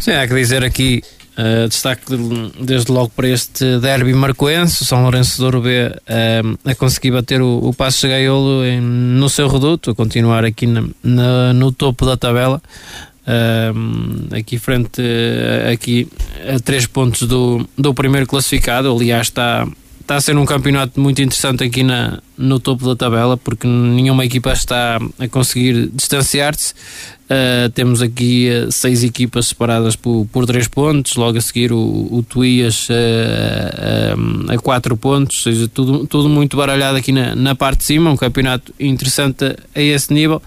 Sim, 0.00 0.12
há 0.12 0.26
que 0.26 0.34
dizer 0.34 0.64
aqui 0.64 1.02
Uh, 1.38 1.68
destaque 1.68 2.02
desde 2.60 2.90
logo 2.90 3.10
para 3.10 3.28
este 3.28 3.78
derby 3.78 4.12
marcoense, 4.12 4.84
São 4.84 5.02
Lourenço 5.02 5.36
de 5.36 5.44
Ouro 5.44 5.60
B 5.60 5.86
uh, 5.86 6.58
a 6.68 6.74
conseguir 6.74 7.12
bater 7.12 7.40
o, 7.40 7.60
o 7.62 7.72
Passo 7.72 8.00
de 8.00 8.08
Gaiolo 8.08 8.64
em, 8.64 8.80
no 8.80 9.28
seu 9.28 9.46
reduto, 9.46 9.92
a 9.92 9.94
continuar 9.94 10.44
aqui 10.44 10.66
na, 10.66 10.84
na, 11.00 11.52
no 11.52 11.70
topo 11.70 12.04
da 12.04 12.16
tabela. 12.16 12.60
Uh, 13.24 14.34
aqui 14.34 14.58
frente 14.58 15.00
aqui 15.72 16.08
a 16.52 16.58
três 16.58 16.86
pontos 16.86 17.22
do, 17.28 17.64
do 17.76 17.94
primeiro 17.94 18.26
classificado 18.26 18.90
aliás 18.90 19.28
está, 19.28 19.64
está 20.08 20.16
a 20.16 20.20
ser 20.22 20.38
um 20.38 20.46
campeonato 20.46 20.98
muito 20.98 21.20
interessante 21.20 21.62
aqui 21.62 21.82
na, 21.82 22.18
no 22.38 22.58
topo 22.58 22.86
da 22.86 22.96
tabela 22.96 23.36
porque 23.36 23.66
nenhuma 23.66 24.24
equipa 24.24 24.52
está 24.52 24.98
a 25.18 25.28
conseguir 25.28 25.90
distanciar-se 25.92 26.72
Uh, 27.28 27.68
temos 27.74 28.00
aqui 28.00 28.48
uh, 28.48 28.72
seis 28.72 29.04
equipas 29.04 29.48
separadas 29.48 29.94
por, 29.94 30.26
por 30.32 30.46
três 30.46 30.66
pontos, 30.66 31.14
logo 31.14 31.36
a 31.36 31.40
seguir 31.42 31.70
o, 31.74 32.08
o 32.10 32.24
Tuías 32.26 32.88
uh, 32.88 34.50
a 34.50 34.56
quatro 34.56 34.96
pontos, 34.96 35.36
ou 35.36 35.52
seja, 35.52 35.68
tudo, 35.68 36.06
tudo 36.06 36.26
muito 36.26 36.56
baralhado 36.56 36.96
aqui 36.96 37.12
na, 37.12 37.36
na 37.36 37.54
parte 37.54 37.80
de 37.80 37.84
cima, 37.84 38.10
um 38.10 38.16
campeonato 38.16 38.72
interessante 38.80 39.44
a, 39.44 39.58
esse 39.78 40.10
nível. 40.10 40.40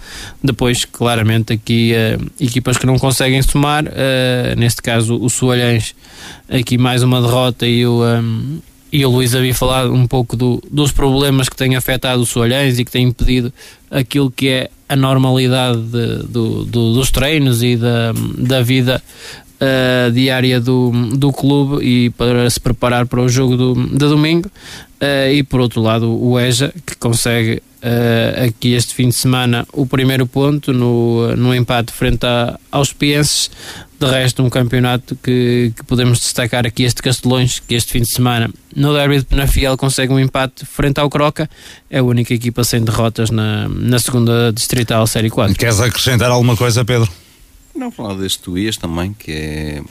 Depois, 0.44 0.84
claramente, 0.84 1.54
aqui 1.54 1.94
equipas 2.40 2.80
que 2.80 2.88
não 2.88 2.98
conseguem 2.98 3.44
somar, 3.44 3.86
neste 4.58 4.82
caso 4.82 5.22
o 5.22 5.30
Soalhães, 5.30 5.94
aqui 6.50 6.80
mais 6.80 7.04
uma 7.04 7.22
derrota 7.22 7.68
e 7.68 7.86
o. 7.86 8.04
Um, 8.04 8.60
e 8.92 9.06
o 9.06 9.10
Luís 9.10 9.34
havia 9.34 9.56
falado 9.56 9.94
um 9.94 10.06
pouco 10.06 10.36
do, 10.36 10.62
dos 10.70 10.92
problemas 10.92 11.48
que 11.48 11.56
têm 11.56 11.76
afetado 11.76 12.22
os 12.22 12.30
Soalhães 12.30 12.78
e 12.78 12.86
que 12.86 12.92
têm 12.92 13.08
impedido 13.08 13.54
aquilo 13.90 14.30
que 14.30 14.50
é 14.50 14.70
a 14.90 14.96
normalidade 14.96 15.80
de, 15.80 16.28
do, 16.28 16.66
do, 16.66 16.94
dos 16.94 17.10
treinos 17.10 17.64
e 17.64 17.78
da, 17.78 18.14
da 18.38 18.62
vida 18.62 19.02
uh, 19.62 20.12
diária 20.12 20.60
do, 20.60 20.92
do 21.16 21.32
clube 21.32 21.84
e 21.86 22.10
para 22.10 22.50
se 22.50 22.60
preparar 22.60 23.06
para 23.06 23.22
o 23.22 23.30
jogo 23.30 23.56
do, 23.56 23.76
de 23.76 23.98
domingo. 23.98 24.52
Uh, 25.02 25.32
e 25.34 25.44
por 25.44 25.62
outro 25.62 25.82
lado, 25.82 26.12
o 26.12 26.40
EJA, 26.40 26.74
que 26.86 26.96
consegue 26.96 27.62
uh, 27.82 28.48
aqui 28.48 28.74
este 28.74 28.94
fim 28.94 29.08
de 29.10 29.16
semana 29.16 29.66
o 29.72 29.86
primeiro 29.86 30.28
ponto 30.28 30.74
no, 30.74 31.36
no 31.36 31.56
empate 31.56 31.92
frente 31.94 32.26
a, 32.26 32.60
aos 32.72 32.92
Pienses. 32.92 33.50
De 34.02 34.08
resto, 34.08 34.42
um 34.42 34.50
campeonato 34.50 35.16
que, 35.16 35.72
que, 35.76 35.84
podemos 35.84 36.20
destacar 36.20 36.66
aqui 36.66 36.82
este 36.82 37.04
Castelões, 37.04 37.60
que 37.60 37.76
este 37.76 37.92
fim 37.92 38.02
de 38.02 38.12
semana 38.12 38.50
no 38.76 38.96
derby 38.96 39.20
de 39.20 39.26
Penafiel 39.26 39.78
consegue 39.78 40.12
um 40.12 40.20
empate 40.20 40.66
frente 40.66 41.00
ao 41.00 41.08
Croca. 41.08 41.48
É 41.88 42.00
a 42.00 42.04
única 42.04 42.34
equipa 42.34 42.64
sem 42.64 42.84
derrotas 42.84 43.30
na, 43.30 43.70
na 43.70 44.00
segunda 44.00 44.52
distrital 44.52 45.06
Série 45.06 45.30
4. 45.30 45.56
Queres 45.56 45.80
acrescentar 45.80 46.32
alguma 46.32 46.58
coisa, 46.58 46.84
Pedro? 46.84 47.08
Não, 47.76 47.92
falar 47.92 48.16
deste 48.16 48.40
Tuías 48.40 48.76
também, 48.76 49.14
que, 49.14 49.32
é, 49.32 49.84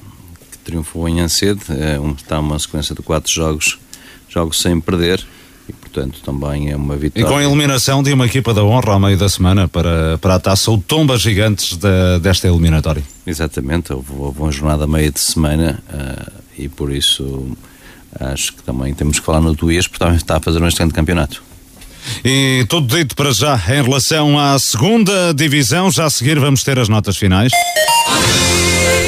que 0.51 0.59
triunfou 0.65 1.09
em 1.09 1.21
Ancedo. 1.21 1.63
É, 1.69 1.97
está 2.17 2.41
uma 2.41 2.59
sequência 2.59 2.97
de 2.97 3.03
quatro 3.03 3.33
jogos, 3.33 3.79
jogos 4.29 4.61
sem 4.61 4.81
perder 4.81 5.25
portanto 5.93 6.21
também 6.23 6.71
é 6.71 6.77
uma 6.77 6.97
vitória. 6.97 7.27
E 7.27 7.29
com 7.29 7.37
a 7.37 7.43
eliminação 7.43 8.03
de 8.03 8.13
uma 8.13 8.27
equipa 8.27 8.55
da 8.55 8.63
honra 8.65 8.93
ao 8.93 9.01
meio 9.01 9.17
da 9.17 9.29
semana 9.29 9.69
para, 9.69 10.17
para 10.19 10.37
a 10.37 10.41
taça, 10.41 10.71
ou 10.71 10.79
tombas 10.79 11.21
gigantes 11.21 11.77
de, 11.77 12.19
desta 12.21 12.49
eliminatória. 12.49 13.03
Exatamente, 13.27 13.93
houve, 13.93 14.13
houve 14.17 14.41
uma 14.41 14.53
jornada 14.53 14.87
meia 14.87 15.11
de 15.11 15.21
semana 15.21 15.83
uh, 15.93 16.33
e 16.57 16.69
por 16.69 16.93
isso 16.93 17.57
acho 18.19 18.55
que 18.55 18.63
também 18.63 18.95
temos 18.95 19.19
que 19.19 19.27
falar 19.27 19.41
no 19.41 19.55
Tuías, 19.55 19.87
porque 19.87 20.03
também 20.03 20.17
está 20.17 20.37
a 20.37 20.41
fazer 20.41 20.63
um 20.63 20.69
excelente 20.69 20.95
campeonato. 20.95 21.43
E 22.25 22.65
tudo 22.69 22.97
dito 22.97 23.15
para 23.15 23.33
já 23.33 23.57
em 23.69 23.83
relação 23.83 24.39
à 24.39 24.59
segunda 24.59 25.35
divisão, 25.35 25.91
já 25.91 26.07
a 26.07 26.11
seguir 26.11 26.39
vamos 26.39 26.63
ter 26.65 26.79
as 26.79 26.89
notas 26.89 27.17
finais. 27.17 27.53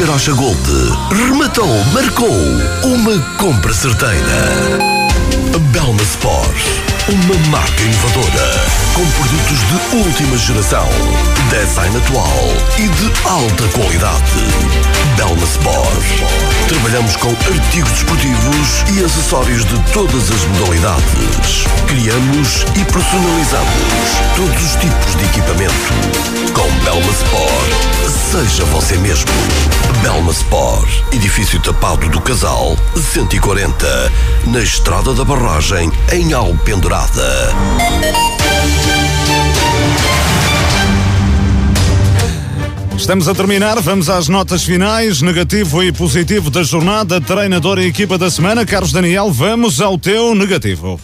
Gold, 0.00 0.58
rematou, 1.12 1.68
marcou 1.92 2.34
uma 2.84 3.18
compra 3.36 3.74
certeira. 3.74 4.78
Belma 5.72 6.02
Sport, 6.02 6.79
uma 7.08 7.48
marca 7.48 7.82
inovadora, 7.82 8.66
com 8.94 9.04
produtos 9.10 9.58
de 9.58 9.96
última 9.96 10.36
geração, 10.36 10.88
design 11.48 11.96
atual 11.96 12.44
e 12.78 12.88
de 12.88 13.28
alta 13.28 13.68
qualidade. 13.68 14.44
Belma 15.16 15.44
Sport. 15.44 16.04
Trabalhamos 16.68 17.16
com 17.16 17.30
artigos 17.30 17.90
desportivos 17.90 18.84
e 18.94 19.04
acessórios 19.04 19.64
de 19.64 19.78
todas 19.92 20.30
as 20.30 20.44
modalidades. 20.44 21.64
Criamos 21.88 22.64
e 22.76 22.84
personalizamos 22.84 23.70
todos 24.36 24.62
os 24.62 24.76
tipos 24.76 25.16
de 25.16 25.24
equipamento. 25.24 25.72
Com 26.54 26.68
Belma 26.84 27.12
Sport, 27.12 27.90
seja 28.30 28.64
você 28.66 28.96
mesmo. 28.98 29.30
Belma 30.02 30.32
Sport, 30.32 30.88
edifício 31.12 31.60
tapado 31.60 32.08
do 32.08 32.20
Casal, 32.20 32.76
140, 32.94 34.12
na 34.46 34.60
Estrada 34.60 35.12
da 35.12 35.24
Barragem, 35.24 35.90
em 36.12 36.32
Alpendurada. 36.90 37.54
Estamos 42.96 43.28
a 43.28 43.34
terminar, 43.34 43.80
vamos 43.80 44.10
às 44.10 44.28
notas 44.28 44.64
finais, 44.64 45.22
negativo 45.22 45.82
e 45.82 45.92
positivo 45.92 46.50
da 46.50 46.62
jornada, 46.62 47.20
treinador 47.20 47.78
e 47.78 47.86
equipa 47.86 48.18
da 48.18 48.30
semana. 48.30 48.66
Carlos 48.66 48.92
Daniel, 48.92 49.30
vamos 49.30 49.80
ao 49.80 49.96
teu 49.96 50.34
negativo. 50.34 51.00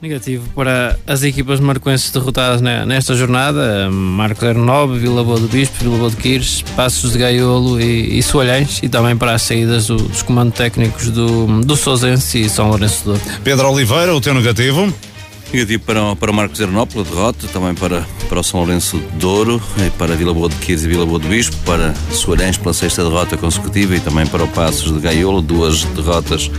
Negativo 0.00 0.48
para 0.52 0.98
as 1.06 1.22
equipas 1.22 1.60
marcoenses 1.60 2.10
derrotadas 2.10 2.60
nesta 2.60 3.14
jornada, 3.14 3.88
Marco 3.88 4.44
09, 4.44 4.98
Vila 4.98 5.22
Boa 5.22 5.38
do 5.38 5.46
Bispo, 5.46 5.76
Vila 5.80 5.96
Boa 5.96 6.10
de 6.10 6.16
Quires, 6.16 6.62
Passos 6.74 7.12
de 7.12 7.18
Gaiolo 7.20 7.80
e, 7.80 8.18
e 8.18 8.22
Soalhães 8.22 8.80
e 8.82 8.88
também 8.88 9.16
para 9.16 9.34
as 9.34 9.42
saídas 9.42 9.86
do, 9.86 9.96
dos 9.96 10.22
comandos 10.22 10.56
técnicos 10.58 11.08
do, 11.08 11.46
do 11.62 11.76
Sousense 11.76 12.40
e 12.40 12.48
São 12.48 12.68
Lourenço 12.68 13.12
do 13.12 13.20
Pedro 13.44 13.70
Oliveira, 13.70 14.12
o 14.12 14.20
teu 14.20 14.34
negativo? 14.34 14.92
Negativo 15.52 15.82
para, 15.82 16.16
para 16.16 16.30
o 16.30 16.34
Marcos 16.34 16.58
Zernópolis, 16.58 17.08
derrota, 17.10 17.46
também 17.48 17.74
para, 17.74 18.06
para 18.26 18.40
o 18.40 18.42
São 18.42 18.60
Lourenço 18.60 18.96
de 18.96 19.18
Douro, 19.18 19.60
para 19.98 20.14
Vila 20.16 20.32
Boa 20.32 20.48
de 20.48 20.56
Quires 20.56 20.82
e 20.82 20.88
Vila 20.88 21.04
Boa 21.04 21.18
do 21.18 21.28
Bispo, 21.28 21.54
para 21.66 21.94
Soarense 22.10 22.58
pela 22.58 22.72
sexta 22.72 23.04
derrota 23.04 23.36
consecutiva 23.36 23.94
e 23.94 24.00
também 24.00 24.26
para 24.26 24.42
o 24.42 24.48
Passos 24.48 24.90
de 24.90 25.00
Gaiolo, 25.00 25.42
duas 25.42 25.84
derrotas 25.84 26.50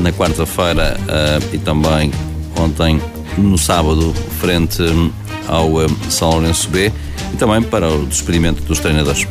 na 0.00 0.12
quarta-feira 0.12 0.98
uh, 1.00 1.54
e 1.54 1.58
também 1.58 2.12
ontem 2.58 3.00
no 3.38 3.56
sábado 3.56 4.12
frente 4.38 4.82
ao 5.48 5.70
São 6.10 6.32
Lourenço 6.32 6.68
B 6.68 6.92
e 7.32 7.36
também 7.38 7.62
para 7.62 7.88
o 7.88 8.04
despedimento 8.04 8.62
dos 8.64 8.80
treinadores. 8.80 9.26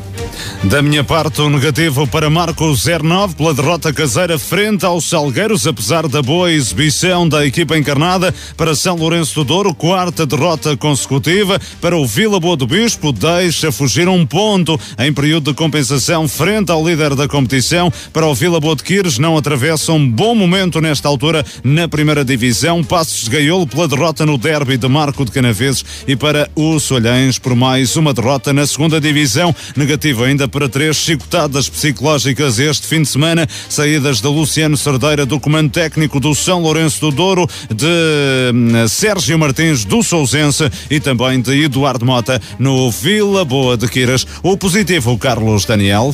Da 0.63 0.81
minha 0.81 1.03
parte, 1.03 1.41
um 1.41 1.49
negativo 1.49 2.07
para 2.07 2.29
Marco 2.29 2.65
09 2.75 3.35
pela 3.35 3.53
derrota 3.53 3.93
caseira 3.93 4.39
frente 4.39 4.85
aos 4.85 5.07
Salgueiros, 5.07 5.67
apesar 5.67 6.07
da 6.07 6.21
boa 6.21 6.51
exibição 6.51 7.29
da 7.29 7.45
equipa 7.45 7.77
encarnada 7.77 8.33
para 8.57 8.75
São 8.75 8.95
Lourenço 8.95 9.35
do 9.35 9.43
Douro, 9.43 9.75
quarta 9.75 10.25
derrota 10.25 10.75
consecutiva 10.75 11.61
para 11.79 11.95
o 11.95 12.05
Vila 12.05 12.39
Boa 12.39 12.57
do 12.57 12.65
Bispo, 12.65 13.11
deixa 13.11 13.71
fugir 13.71 14.09
um 14.09 14.25
ponto 14.25 14.79
em 14.97 15.13
período 15.13 15.51
de 15.51 15.57
compensação 15.57 16.27
frente 16.27 16.71
ao 16.71 16.85
líder 16.85 17.15
da 17.15 17.27
competição. 17.27 17.93
Para 18.11 18.25
o 18.25 18.33
Vila 18.33 18.59
Boa 18.59 18.75
de 18.75 18.83
Quires, 18.83 19.19
não 19.19 19.37
atravessa 19.37 19.91
um 19.93 20.09
bom 20.09 20.33
momento 20.33 20.81
nesta 20.81 21.07
altura 21.07 21.45
na 21.63 21.87
primeira 21.87 22.25
divisão. 22.25 22.83
Passos 22.83 23.25
de 23.25 23.29
Gaiolo 23.29 23.67
pela 23.67 23.87
derrota 23.87 24.25
no 24.25 24.37
derby 24.37 24.77
de 24.77 24.87
Marco 24.87 25.23
de 25.23 25.31
Canaveses 25.31 25.85
e 26.07 26.15
para 26.15 26.49
o 26.55 26.79
Solhães 26.79 27.37
por 27.37 27.55
mais 27.55 27.95
uma 27.95 28.13
derrota 28.13 28.51
na 28.51 28.65
segunda 28.65 28.99
divisão. 28.99 29.55
Negativo 29.75 30.24
ainda 30.25 30.47
para 30.47 30.67
três 30.67 30.97
chicotadas 30.97 31.69
psicológicas 31.69 32.59
este 32.59 32.87
fim 32.87 33.01
de 33.01 33.07
semana, 33.07 33.47
saídas 33.69 34.19
de 34.19 34.27
Luciano 34.27 34.75
Cerdeira 34.75 35.25
do 35.25 35.39
comando 35.39 35.71
técnico 35.71 36.19
do 36.19 36.33
São 36.33 36.61
Lourenço 36.61 36.99
do 36.99 37.11
Douro, 37.11 37.47
de 37.73 37.85
hum, 38.53 38.87
Sérgio 38.87 39.37
Martins 39.37 39.85
do 39.85 40.01
Sousense 40.03 40.69
e 40.89 40.99
também 40.99 41.39
de 41.39 41.63
Eduardo 41.63 42.05
Mota 42.05 42.41
no 42.59 42.91
Vila 42.91 43.45
Boa 43.45 43.77
de 43.77 43.87
Quiras. 43.87 44.25
O 44.41 44.57
positivo, 44.57 45.17
Carlos 45.17 45.65
Daniel. 45.65 46.13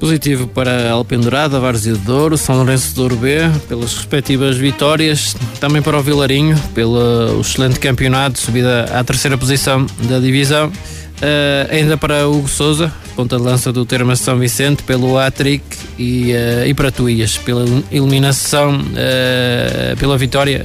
Positivo 0.00 0.48
para 0.48 0.90
Alpendurada, 0.90 1.60
Várzea 1.60 1.92
de 1.92 2.00
Douro, 2.00 2.36
São 2.36 2.56
Lourenço 2.56 2.88
de 2.88 2.94
Douro 2.94 3.14
B, 3.14 3.38
pelas 3.68 3.94
respectivas 3.94 4.56
vitórias, 4.56 5.36
também 5.60 5.80
para 5.80 5.96
o 5.96 6.02
Vilarinho, 6.02 6.58
pelo 6.74 7.40
excelente 7.40 7.78
campeonato, 7.78 8.40
subida 8.40 8.84
à 8.92 9.04
terceira 9.04 9.38
posição 9.38 9.86
da 10.08 10.18
divisão. 10.18 10.68
Uh, 10.68 11.70
ainda 11.70 11.96
para 11.96 12.26
Hugo 12.26 12.48
Souza, 12.48 12.92
ponta 13.14 13.36
de 13.36 13.42
lança 13.42 13.72
do 13.72 13.84
Termas 13.84 14.18
de 14.18 14.24
São 14.24 14.38
Vicente, 14.38 14.82
pelo 14.82 15.18
Atric 15.18 15.64
e, 15.98 16.32
uh, 16.32 16.66
e 16.66 16.74
para 16.74 16.90
Tuías, 16.90 17.38
pela 17.38 17.64
eliminação, 17.90 18.80
uh, 18.80 19.96
pela 19.98 20.16
vitória 20.18 20.64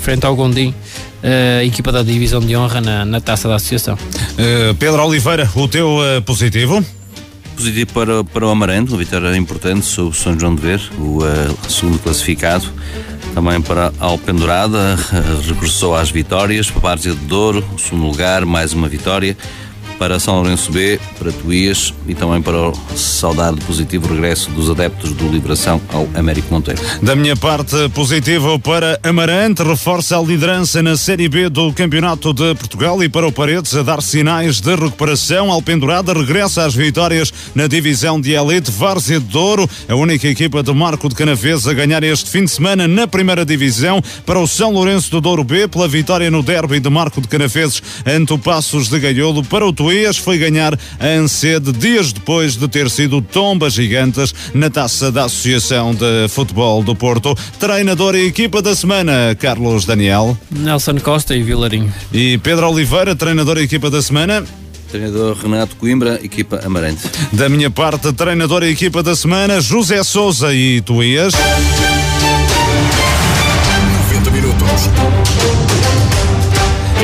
frente 0.00 0.24
ao 0.26 0.34
Gondim, 0.34 0.74
equipa 1.64 1.92
da 1.92 2.02
divisão 2.02 2.40
de 2.40 2.56
honra 2.56 2.80
na, 2.80 3.04
na 3.04 3.20
taça 3.20 3.48
da 3.48 3.56
associação. 3.56 3.98
Pedro 4.78 5.04
Oliveira, 5.04 5.50
o 5.54 5.66
teu 5.66 5.98
positivo? 6.24 6.84
Positivo 7.56 7.92
para, 7.92 8.24
para 8.24 8.46
o 8.46 8.50
Amarante, 8.50 8.90
uma 8.90 8.98
vitória 8.98 9.34
importante 9.36 9.86
sobre 9.86 10.10
o 10.10 10.14
São 10.14 10.38
João 10.38 10.54
de 10.54 10.62
Ver, 10.62 10.80
o 10.98 11.22
segundo 11.68 11.98
classificado 11.98 12.66
também 13.36 13.60
para 13.60 13.92
a 14.00 14.06
Alpendurada, 14.06 14.96
regressou 15.46 15.94
às 15.94 16.10
vitórias, 16.10 16.70
para 16.70 16.78
a 16.78 16.82
Várzea 16.82 17.12
de 17.12 17.24
Douro, 17.26 17.62
o 17.74 17.78
segundo 17.78 18.06
lugar, 18.06 18.46
mais 18.46 18.72
uma 18.72 18.88
vitória 18.88 19.36
para 19.98 20.18
São 20.18 20.34
Lourenço 20.36 20.70
B, 20.72 21.00
para 21.18 21.32
Tuías 21.32 21.92
e 22.06 22.14
também 22.14 22.40
para 22.42 22.70
o 22.70 22.72
saudado 22.96 23.58
positivo 23.64 24.12
regresso 24.12 24.50
dos 24.50 24.70
adeptos 24.70 25.12
do 25.12 25.28
Liberação 25.28 25.80
ao 25.92 26.08
Américo 26.14 26.52
Monteiro. 26.52 26.80
Da 27.02 27.16
minha 27.16 27.36
parte, 27.36 27.88
positivo 27.94 28.58
para 28.58 28.98
Amarante, 29.02 29.62
reforça 29.62 30.18
a 30.18 30.22
liderança 30.22 30.82
na 30.82 30.96
Série 30.96 31.28
B 31.28 31.48
do 31.48 31.72
Campeonato 31.72 32.32
de 32.32 32.54
Portugal 32.54 33.02
e 33.02 33.08
para 33.08 33.26
o 33.26 33.32
Paredes 33.32 33.74
a 33.74 33.82
dar 33.82 34.02
sinais 34.02 34.60
de 34.60 34.74
recuperação. 34.74 35.50
Alpendurada 35.50 36.12
regressa 36.12 36.64
às 36.64 36.74
vitórias 36.74 37.32
na 37.54 37.66
divisão 37.66 38.20
de 38.20 38.32
elite 38.32 38.70
Várzea 38.70 39.20
de 39.20 39.26
Douro, 39.26 39.68
a 39.88 39.94
única 39.94 40.28
equipa 40.28 40.62
de 40.62 40.72
Marco 40.72 41.08
de 41.08 41.14
Canavês 41.14 41.66
a 41.66 41.72
ganhar 41.72 42.02
este 42.04 42.30
fim 42.30 42.44
de 42.44 42.50
semana 42.50 42.86
na 42.86 43.06
primeira 43.06 43.44
divisão 43.44 44.02
para 44.24 44.38
o 44.38 44.46
São 44.46 44.72
Lourenço 44.72 45.10
do 45.10 45.20
Douro 45.20 45.44
B 45.44 45.68
pela 45.68 45.88
vitória 45.88 46.30
no 46.30 46.42
derby 46.42 46.80
de 46.80 46.90
Marco 46.90 47.20
de 47.20 47.28
Canavês 47.28 47.82
ante 48.04 48.32
o 48.32 48.38
Passos 48.38 48.88
de 48.88 48.98
Gaiolo 48.98 49.44
para 49.44 49.66
o 49.66 49.72
Tuías 49.86 50.16
foi 50.16 50.36
ganhar 50.36 50.76
a 50.98 51.06
Ancede 51.06 51.70
dias 51.70 52.12
depois 52.12 52.56
de 52.56 52.66
ter 52.66 52.90
sido 52.90 53.22
tomba 53.22 53.70
gigantes 53.70 54.34
na 54.52 54.68
taça 54.68 55.12
da 55.12 55.26
Associação 55.26 55.94
de 55.94 56.28
Futebol 56.28 56.82
do 56.82 56.92
Porto. 56.96 57.36
Treinador 57.60 58.16
e 58.16 58.26
equipa 58.26 58.60
da 58.60 58.74
semana, 58.74 59.32
Carlos 59.38 59.84
Daniel. 59.84 60.36
Nelson 60.50 60.98
Costa 60.98 61.36
e 61.36 61.42
Vilarinho. 61.44 61.94
E 62.12 62.36
Pedro 62.38 62.68
Oliveira, 62.68 63.14
treinador 63.14 63.58
e 63.58 63.62
equipa 63.62 63.88
da 63.88 64.02
semana. 64.02 64.44
Treinador 64.90 65.36
Renato 65.36 65.76
Coimbra, 65.76 66.18
equipa 66.20 66.60
Amarante. 66.64 67.02
Da 67.32 67.48
minha 67.48 67.70
parte, 67.70 68.12
treinador 68.12 68.64
e 68.64 68.70
equipa 68.70 69.04
da 69.04 69.14
semana, 69.14 69.60
José 69.60 70.02
Souza 70.02 70.52
e 70.52 70.80
Tuías. 70.80 71.32
90 74.10 74.30
minutos. 74.32 75.85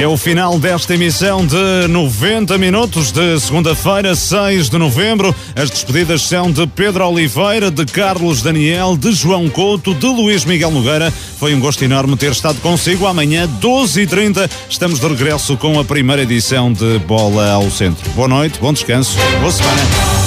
É 0.02 0.06
o 0.08 0.16
final 0.16 0.58
desta 0.58 0.94
emissão 0.94 1.46
de 1.46 1.86
90 1.88 2.58
minutos 2.58 3.12
de 3.12 3.38
segunda-feira, 3.38 4.16
6 4.16 4.68
de 4.68 4.76
novembro. 4.76 5.32
As 5.54 5.70
despedidas 5.70 6.22
são 6.22 6.50
de 6.50 6.66
Pedro 6.66 7.06
Oliveira, 7.06 7.70
de 7.70 7.86
Carlos 7.86 8.42
Daniel, 8.42 8.96
de 8.96 9.12
João 9.12 9.48
Couto, 9.48 9.94
de 9.94 10.06
Luís 10.06 10.44
Miguel 10.44 10.72
Nogueira. 10.72 11.08
Foi 11.38 11.54
um 11.54 11.60
gosto 11.60 11.84
enorme 11.84 12.16
ter 12.16 12.32
estado 12.32 12.58
consigo. 12.60 13.06
Amanhã, 13.06 13.48
12h30, 13.60 14.50
estamos 14.68 14.98
de 14.98 15.06
regresso 15.06 15.56
com 15.56 15.78
a 15.78 15.84
primeira 15.84 16.22
edição 16.22 16.72
de 16.72 16.98
Bola 17.06 17.52
ao 17.52 17.70
Centro. 17.70 18.10
Boa 18.10 18.26
noite, 18.26 18.58
bom 18.58 18.72
descanso, 18.72 19.16
boa 19.38 19.52
semana. 19.52 20.21